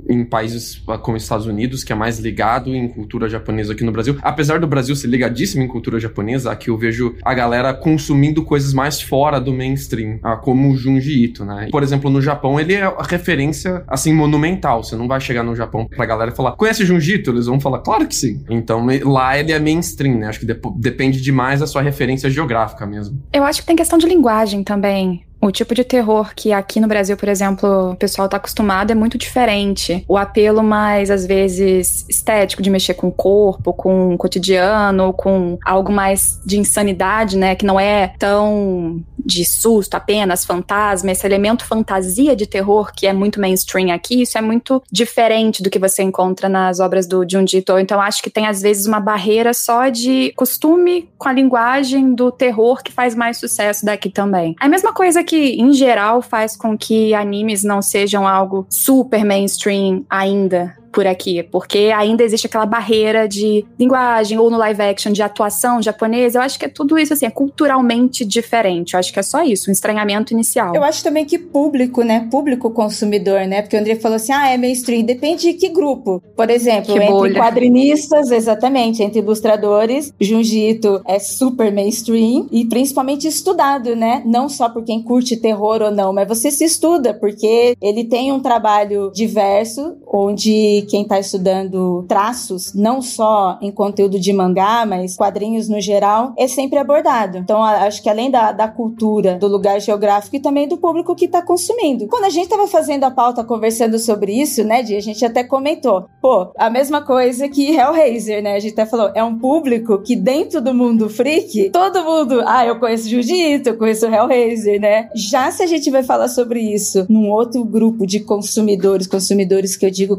em 0.08 0.24
países 0.24 0.82
como 1.02 1.16
Estados 1.16 1.46
Unidos, 1.46 1.82
que 1.82 1.92
é 1.92 1.96
mais 1.96 2.18
ligado 2.18 2.74
em 2.74 2.86
cultura 2.88 3.28
japonesa 3.28 3.72
aqui 3.72 3.82
no 3.82 3.92
Brasil. 3.92 4.18
Apesar 4.22 4.60
do 4.60 4.66
Brasil 4.66 4.94
ser 4.94 5.06
ligadíssimo 5.08 5.62
em 5.62 5.68
cultura 5.68 5.98
japonesa, 5.98 6.52
aqui 6.60 6.68
eu 6.68 6.76
vejo 6.76 7.16
a 7.24 7.32
galera 7.32 7.72
consumindo 7.72 8.44
coisas 8.44 8.74
mais 8.74 9.00
fora 9.00 9.40
do 9.40 9.52
mainstream, 9.52 10.18
ah, 10.22 10.36
como 10.36 10.70
o 10.70 10.76
Junji 10.76 11.24
Ito, 11.24 11.44
né? 11.44 11.68
Por 11.72 11.82
exemplo, 11.82 12.10
no 12.10 12.20
Japão 12.20 12.60
ele 12.60 12.74
é 12.74 12.82
a 12.82 13.02
referência 13.02 13.82
assim 13.88 14.12
monumental. 14.12 14.84
Você 14.84 14.94
não 14.94 15.08
vai 15.08 15.20
chegar 15.20 15.42
no 15.42 15.56
Japão 15.56 15.86
pra 15.86 16.04
galera 16.04 16.30
falar: 16.30 16.52
"Conhece 16.52 16.84
Junji 16.84 17.14
Ito?" 17.14 17.30
Eles 17.30 17.46
vão 17.46 17.58
falar: 17.58 17.78
"Claro 17.78 18.06
que 18.06 18.14
sim". 18.14 18.44
Então 18.50 18.86
lá 19.04 19.38
ele 19.38 19.52
é 19.52 19.58
mainstream, 19.58 20.18
né? 20.18 20.28
Acho 20.28 20.40
que 20.40 20.46
depende 20.76 21.20
demais 21.20 21.60
da 21.60 21.66
sua 21.66 21.80
referência 21.80 22.28
geográfica 22.28 22.86
mesmo. 22.86 23.22
Eu 23.32 23.44
acho 23.44 23.60
que 23.60 23.66
tem 23.66 23.76
questão 23.76 23.98
de 23.98 24.06
linguagem 24.06 24.62
também. 24.62 25.24
O 25.40 25.50
tipo 25.50 25.74
de 25.74 25.84
terror 25.84 26.32
que 26.34 26.52
aqui 26.52 26.80
no 26.80 26.88
Brasil, 26.88 27.16
por 27.16 27.28
exemplo, 27.28 27.92
o 27.92 27.96
pessoal 27.96 28.28
tá 28.28 28.36
acostumado 28.36 28.90
é 28.90 28.94
muito 28.94 29.16
diferente. 29.16 30.04
O 30.06 30.16
apelo 30.16 30.62
mais, 30.62 31.10
às 31.10 31.26
vezes, 31.26 32.04
estético 32.08 32.62
de 32.62 32.70
mexer 32.70 32.94
com 32.94 33.08
o 33.08 33.12
corpo, 33.12 33.72
com 33.72 34.14
o 34.14 34.18
cotidiano, 34.18 35.12
com 35.12 35.58
algo 35.64 35.90
mais 35.90 36.40
de 36.44 36.58
insanidade, 36.58 37.38
né? 37.38 37.54
Que 37.54 37.64
não 37.64 37.80
é 37.80 38.12
tão 38.18 39.02
de 39.24 39.44
susto 39.44 39.94
apenas, 39.94 40.44
fantasma, 40.44 41.12
esse 41.12 41.26
elemento 41.26 41.64
fantasia 41.64 42.34
de 42.34 42.46
terror 42.46 42.90
que 42.94 43.06
é 43.06 43.12
muito 43.12 43.40
mainstream 43.40 43.92
aqui, 43.94 44.22
isso 44.22 44.36
é 44.36 44.40
muito 44.40 44.82
diferente 44.90 45.62
do 45.62 45.70
que 45.70 45.78
você 45.78 46.02
encontra 46.02 46.48
nas 46.48 46.80
obras 46.80 47.06
do 47.06 47.24
Junji 47.28 47.58
Ito. 47.58 47.78
Então 47.78 48.00
acho 48.00 48.22
que 48.22 48.30
tem 48.30 48.46
às 48.46 48.62
vezes 48.62 48.86
uma 48.86 49.00
barreira 49.00 49.52
só 49.52 49.88
de 49.88 50.32
costume 50.36 51.08
com 51.18 51.28
a 51.28 51.32
linguagem 51.32 52.14
do 52.14 52.30
terror 52.32 52.82
que 52.82 52.92
faz 52.92 53.14
mais 53.14 53.36
sucesso 53.36 53.84
daqui 53.84 54.10
também. 54.10 54.54
A 54.58 54.68
mesma 54.68 54.92
coisa 54.92 55.22
que 55.30 55.52
em 55.60 55.72
geral 55.72 56.20
faz 56.20 56.56
com 56.56 56.76
que 56.76 57.14
animes 57.14 57.62
não 57.62 57.80
sejam 57.80 58.26
algo 58.26 58.66
super 58.68 59.24
mainstream 59.24 60.04
ainda 60.10 60.76
por 60.92 61.06
aqui, 61.06 61.42
porque 61.42 61.92
ainda 61.94 62.22
existe 62.22 62.46
aquela 62.46 62.66
barreira 62.66 63.28
de 63.28 63.64
linguagem 63.78 64.38
ou 64.38 64.50
no 64.50 64.56
live 64.58 64.82
action 64.82 65.12
de 65.12 65.22
atuação 65.22 65.80
japonesa. 65.80 66.38
Eu 66.38 66.42
acho 66.42 66.58
que 66.58 66.64
é 66.64 66.68
tudo 66.68 66.98
isso 66.98 67.12
assim, 67.12 67.26
é 67.26 67.30
culturalmente 67.30 68.24
diferente. 68.24 68.94
Eu 68.94 69.00
acho 69.00 69.12
que 69.12 69.18
é 69.18 69.22
só 69.22 69.42
isso, 69.42 69.70
um 69.70 69.72
estranhamento 69.72 70.32
inicial. 70.32 70.74
Eu 70.74 70.82
acho 70.82 71.02
também 71.02 71.24
que 71.24 71.38
público, 71.38 72.02
né? 72.02 72.28
Público 72.30 72.70
consumidor, 72.70 73.46
né? 73.46 73.62
Porque 73.62 73.76
o 73.76 73.80
André 73.80 73.96
falou 73.96 74.16
assim: 74.16 74.32
ah, 74.32 74.48
é 74.50 74.56
mainstream. 74.56 75.02
Depende 75.02 75.52
de 75.52 75.54
que 75.54 75.68
grupo. 75.68 76.22
Por 76.36 76.50
exemplo, 76.50 76.94
Que 76.94 76.98
entre 76.98 77.08
bolha. 77.08 77.40
quadrinistas, 77.40 78.30
exatamente, 78.30 79.02
entre 79.02 79.20
ilustradores, 79.20 80.12
Junji 80.20 80.70
Ito 80.70 81.02
é 81.06 81.18
super 81.18 81.72
mainstream 81.72 82.48
e 82.50 82.64
principalmente 82.64 83.26
estudado, 83.26 83.94
né? 83.94 84.22
Não 84.26 84.48
só 84.48 84.68
por 84.68 84.84
quem 84.84 85.02
curte 85.02 85.36
terror 85.36 85.82
ou 85.82 85.90
não, 85.90 86.12
mas 86.12 86.26
você 86.28 86.50
se 86.50 86.64
estuda, 86.64 87.14
porque 87.14 87.76
ele 87.80 88.04
tem 88.04 88.32
um 88.32 88.40
trabalho 88.40 89.10
diverso, 89.14 89.96
onde 90.06 90.79
quem 90.82 91.04
tá 91.04 91.18
estudando 91.18 92.04
traços, 92.08 92.72
não 92.74 93.00
só 93.02 93.58
em 93.60 93.70
conteúdo 93.70 94.18
de 94.18 94.32
mangá, 94.32 94.84
mas 94.86 95.16
quadrinhos 95.16 95.68
no 95.68 95.80
geral, 95.80 96.32
é 96.36 96.46
sempre 96.46 96.78
abordado. 96.78 97.38
Então, 97.38 97.62
acho 97.62 98.02
que 98.02 98.08
além 98.08 98.30
da, 98.30 98.52
da 98.52 98.68
cultura, 98.68 99.36
do 99.36 99.46
lugar 99.46 99.80
geográfico 99.80 100.36
e 100.36 100.40
também 100.40 100.68
do 100.68 100.76
público 100.76 101.14
que 101.14 101.28
tá 101.28 101.42
consumindo. 101.42 102.06
Quando 102.08 102.24
a 102.24 102.30
gente 102.30 102.48
tava 102.48 102.66
fazendo 102.66 103.04
a 103.04 103.10
pauta 103.10 103.44
conversando 103.44 103.98
sobre 103.98 104.32
isso, 104.32 104.64
né, 104.64 104.82
Di, 104.82 104.96
a 104.96 105.00
gente 105.00 105.24
até 105.24 105.44
comentou, 105.44 106.06
pô, 106.20 106.52
a 106.56 106.70
mesma 106.70 107.02
coisa 107.02 107.48
que 107.48 107.74
Hellraiser, 107.74 108.42
né? 108.42 108.56
A 108.56 108.60
gente 108.60 108.72
até 108.72 108.86
falou, 108.86 109.10
é 109.14 109.22
um 109.22 109.38
público 109.38 110.00
que 110.02 110.16
dentro 110.16 110.60
do 110.60 110.74
mundo 110.74 111.08
freak, 111.08 111.70
todo 111.70 112.04
mundo, 112.04 112.42
ah, 112.46 112.66
eu 112.66 112.78
conheço 112.78 113.08
Jiu-Jitsu, 113.08 113.70
eu 113.70 113.76
conheço 113.76 114.06
Hellraiser, 114.06 114.80
né? 114.80 115.08
Já 115.14 115.50
se 115.50 115.62
a 115.62 115.66
gente 115.66 115.90
vai 115.90 116.02
falar 116.02 116.28
sobre 116.28 116.60
isso 116.60 117.06
num 117.08 117.30
outro 117.30 117.64
grupo 117.64 118.06
de 118.06 118.20
consumidores, 118.20 119.06
consumidores 119.06 119.76
que 119.76 119.86
eu 119.86 119.90
digo 119.90 120.16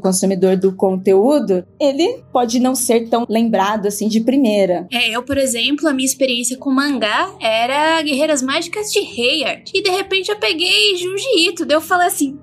do 0.56 0.74
conteúdo, 0.74 1.66
ele 1.80 2.24
pode 2.32 2.60
não 2.60 2.76
ser 2.76 3.10
tão 3.10 3.26
lembrado 3.30 3.88
assim 3.88 4.08
de 4.08 4.22
primeira. 4.22 4.88
É, 4.92 5.10
eu, 5.10 5.24
por 5.24 5.38
exemplo, 5.38 5.88
a 5.88 5.94
minha 5.94 6.06
experiência 6.06 6.58
com 6.58 6.72
mangá 6.72 7.32
era 7.40 8.02
Guerreiras 8.02 8.42
Mágicas 8.42 8.92
de 8.92 9.00
Heiyard. 9.00 9.72
E 9.74 9.82
de 9.82 9.90
repente 9.90 10.30
eu 10.30 10.38
peguei 10.38 10.96
Junji 10.98 11.50
Ito. 11.50 11.66
Daí 11.66 11.78
eu 11.78 11.82
falei 11.82 12.08
assim: 12.08 12.40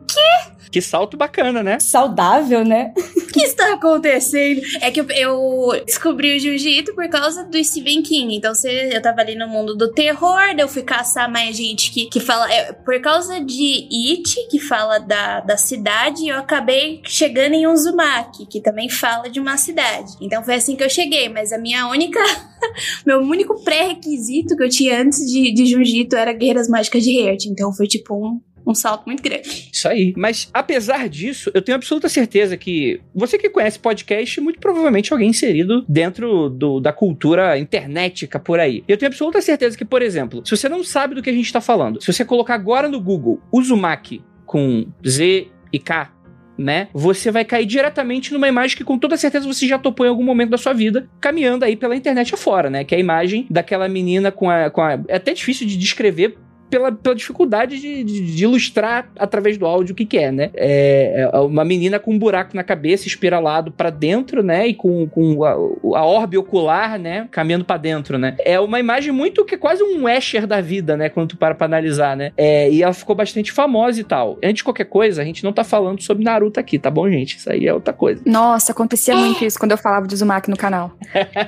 Que 0.70 0.80
salto 0.80 1.16
bacana, 1.16 1.62
né? 1.62 1.78
Saudável, 1.80 2.64
né? 2.64 2.92
o 2.96 3.26
que 3.32 3.40
está 3.40 3.74
acontecendo? 3.74 4.60
É 4.80 4.90
que 4.90 5.00
eu, 5.00 5.06
eu 5.10 5.84
descobri 5.84 6.36
o 6.36 6.38
Jiu-Jitsu 6.38 6.94
por 6.94 7.08
causa 7.08 7.44
do 7.44 7.62
Stephen 7.62 8.02
King. 8.02 8.34
Então, 8.34 8.54
se 8.54 8.68
eu 8.68 9.00
tava 9.00 9.20
ali 9.20 9.34
no 9.34 9.48
mundo 9.48 9.76
do 9.76 9.92
terror, 9.92 10.54
daí 10.54 10.60
eu 10.60 10.68
fui 10.68 10.82
caçar 10.82 11.30
mais 11.30 11.56
gente 11.56 11.90
que, 11.90 12.06
que 12.06 12.20
fala. 12.20 12.50
é, 12.52 12.72
por 12.72 13.00
causa 13.00 13.40
de 13.40 13.88
It, 14.10 14.48
que 14.50 14.58
fala 14.58 14.98
da, 14.98 15.40
da 15.40 15.56
cidade, 15.56 16.28
eu 16.28 16.38
acabei 16.38 17.00
chegando 17.04 17.54
em 17.54 17.66
Uzumaki, 17.66 18.46
que 18.46 18.60
também 18.60 18.88
fala 18.88 19.28
de 19.28 19.40
uma 19.40 19.56
cidade. 19.56 20.12
Então 20.20 20.42
foi 20.42 20.54
assim 20.54 20.76
que 20.76 20.84
eu 20.84 20.90
cheguei, 20.90 21.28
mas 21.28 21.52
a 21.52 21.58
minha 21.58 21.86
única. 21.88 22.18
meu 23.06 23.20
único 23.20 23.62
pré-requisito 23.62 24.56
que 24.56 24.64
eu 24.64 24.68
tinha 24.68 25.00
antes 25.00 25.20
de, 25.30 25.52
de 25.52 25.66
Jiu-Jitsu 25.66 26.16
era 26.16 26.32
Guerreiras 26.32 26.68
Mágicas 26.68 27.02
de 27.02 27.18
Heart. 27.18 27.46
Então 27.46 27.72
foi 27.72 27.86
tipo 27.86 28.14
um. 28.14 28.40
Um 28.68 28.74
salto 28.74 29.06
muito 29.06 29.22
grande. 29.22 29.70
Isso 29.72 29.88
aí. 29.88 30.12
Mas, 30.14 30.50
apesar 30.52 31.08
disso, 31.08 31.50
eu 31.54 31.62
tenho 31.62 31.76
absoluta 31.76 32.06
certeza 32.08 32.54
que 32.54 33.00
você 33.14 33.38
que 33.38 33.48
conhece 33.48 33.78
podcast, 33.78 34.40
muito 34.42 34.60
provavelmente 34.60 35.10
alguém 35.10 35.30
inserido 35.30 35.84
dentro 35.88 36.50
do- 36.50 36.78
da 36.78 36.92
cultura 36.92 37.58
internetica 37.58 38.38
por 38.38 38.60
aí. 38.60 38.84
Eu 38.86 38.98
tenho 38.98 39.08
absoluta 39.10 39.40
certeza 39.40 39.76
que, 39.76 39.86
por 39.86 40.02
exemplo, 40.02 40.42
se 40.44 40.54
você 40.54 40.68
não 40.68 40.84
sabe 40.84 41.14
do 41.14 41.22
que 41.22 41.30
a 41.30 41.32
gente 41.32 41.50
tá 41.50 41.62
falando, 41.62 42.02
se 42.02 42.12
você 42.12 42.24
colocar 42.26 42.54
agora 42.54 42.88
no 42.88 43.00
Google 43.00 43.40
Uzumaki 43.50 44.22
com 44.44 44.86
Z 45.06 45.48
e 45.72 45.78
K, 45.78 46.12
né? 46.58 46.88
Você 46.92 47.30
vai 47.30 47.44
cair 47.44 47.64
diretamente 47.64 48.32
numa 48.32 48.48
imagem 48.48 48.76
que 48.76 48.82
com 48.82 48.98
toda 48.98 49.16
certeza 49.16 49.46
você 49.46 49.66
já 49.66 49.78
topou 49.78 50.04
em 50.04 50.08
algum 50.08 50.24
momento 50.24 50.50
da 50.50 50.58
sua 50.58 50.72
vida, 50.72 51.08
caminhando 51.20 51.64
aí 51.64 51.76
pela 51.76 51.94
internet 51.94 52.34
afora, 52.34 52.68
né? 52.68 52.82
Que 52.82 52.94
é 52.94 52.98
a 52.98 53.00
imagem 53.00 53.46
daquela 53.48 53.88
menina 53.88 54.32
com 54.32 54.50
a. 54.50 54.68
Com 54.68 54.82
a 54.82 54.98
é 55.06 55.16
até 55.16 55.32
difícil 55.32 55.66
de 55.66 55.76
descrever 55.76 56.36
pela, 56.70 56.92
pela 56.92 57.14
dificuldade 57.14 57.80
de, 57.80 58.04
de- 58.04 58.34
de 58.36 58.44
ilustrar 58.44 59.08
através 59.18 59.56
do 59.58 59.66
áudio 59.66 59.92
o 59.92 59.96
que, 59.96 60.04
que 60.04 60.18
é, 60.18 60.30
né? 60.30 60.50
É, 60.54 61.28
é 61.32 61.38
uma 61.38 61.64
menina 61.64 61.98
com 61.98 62.12
um 62.12 62.18
buraco 62.18 62.54
na 62.56 62.62
cabeça, 62.64 63.06
espiralado 63.06 63.70
pra 63.72 63.90
dentro, 63.90 64.42
né? 64.42 64.66
E 64.68 64.74
com, 64.74 65.06
com 65.08 65.44
a, 65.44 65.50
a 65.98 66.04
orbe 66.04 66.36
ocular, 66.38 66.98
né? 66.98 67.28
Caminhando 67.30 67.64
pra 67.64 67.76
dentro, 67.76 68.18
né? 68.18 68.36
É 68.44 68.58
uma 68.60 68.78
imagem 68.80 69.12
muito 69.12 69.44
que 69.44 69.54
é 69.54 69.58
quase 69.58 69.82
um 69.82 70.08
Escher 70.08 70.46
da 70.46 70.60
vida, 70.60 70.96
né? 70.96 71.08
Quando 71.08 71.28
tu 71.30 71.36
para 71.36 71.54
pra 71.54 71.66
analisar, 71.66 72.16
né? 72.16 72.32
É, 72.36 72.70
e 72.70 72.82
ela 72.82 72.92
ficou 72.92 73.14
bastante 73.16 73.52
famosa 73.52 74.00
e 74.00 74.04
tal. 74.04 74.38
Antes 74.42 74.56
de 74.58 74.64
qualquer 74.64 74.84
coisa, 74.86 75.22
a 75.22 75.24
gente 75.24 75.44
não 75.44 75.52
tá 75.52 75.64
falando 75.64 76.02
sobre 76.02 76.24
Naruto 76.24 76.58
aqui, 76.60 76.78
tá 76.78 76.90
bom, 76.90 77.08
gente? 77.10 77.36
Isso 77.36 77.50
aí 77.50 77.66
é 77.66 77.72
outra 77.74 77.92
coisa. 77.92 78.20
Nossa, 78.26 78.72
acontecia 78.72 79.14
muito 79.16 79.44
isso 79.44 79.58
quando 79.58 79.72
eu 79.72 79.78
falava 79.78 80.06
de 80.06 80.14
Uzumaki 80.14 80.50
no 80.50 80.56
canal. 80.56 80.92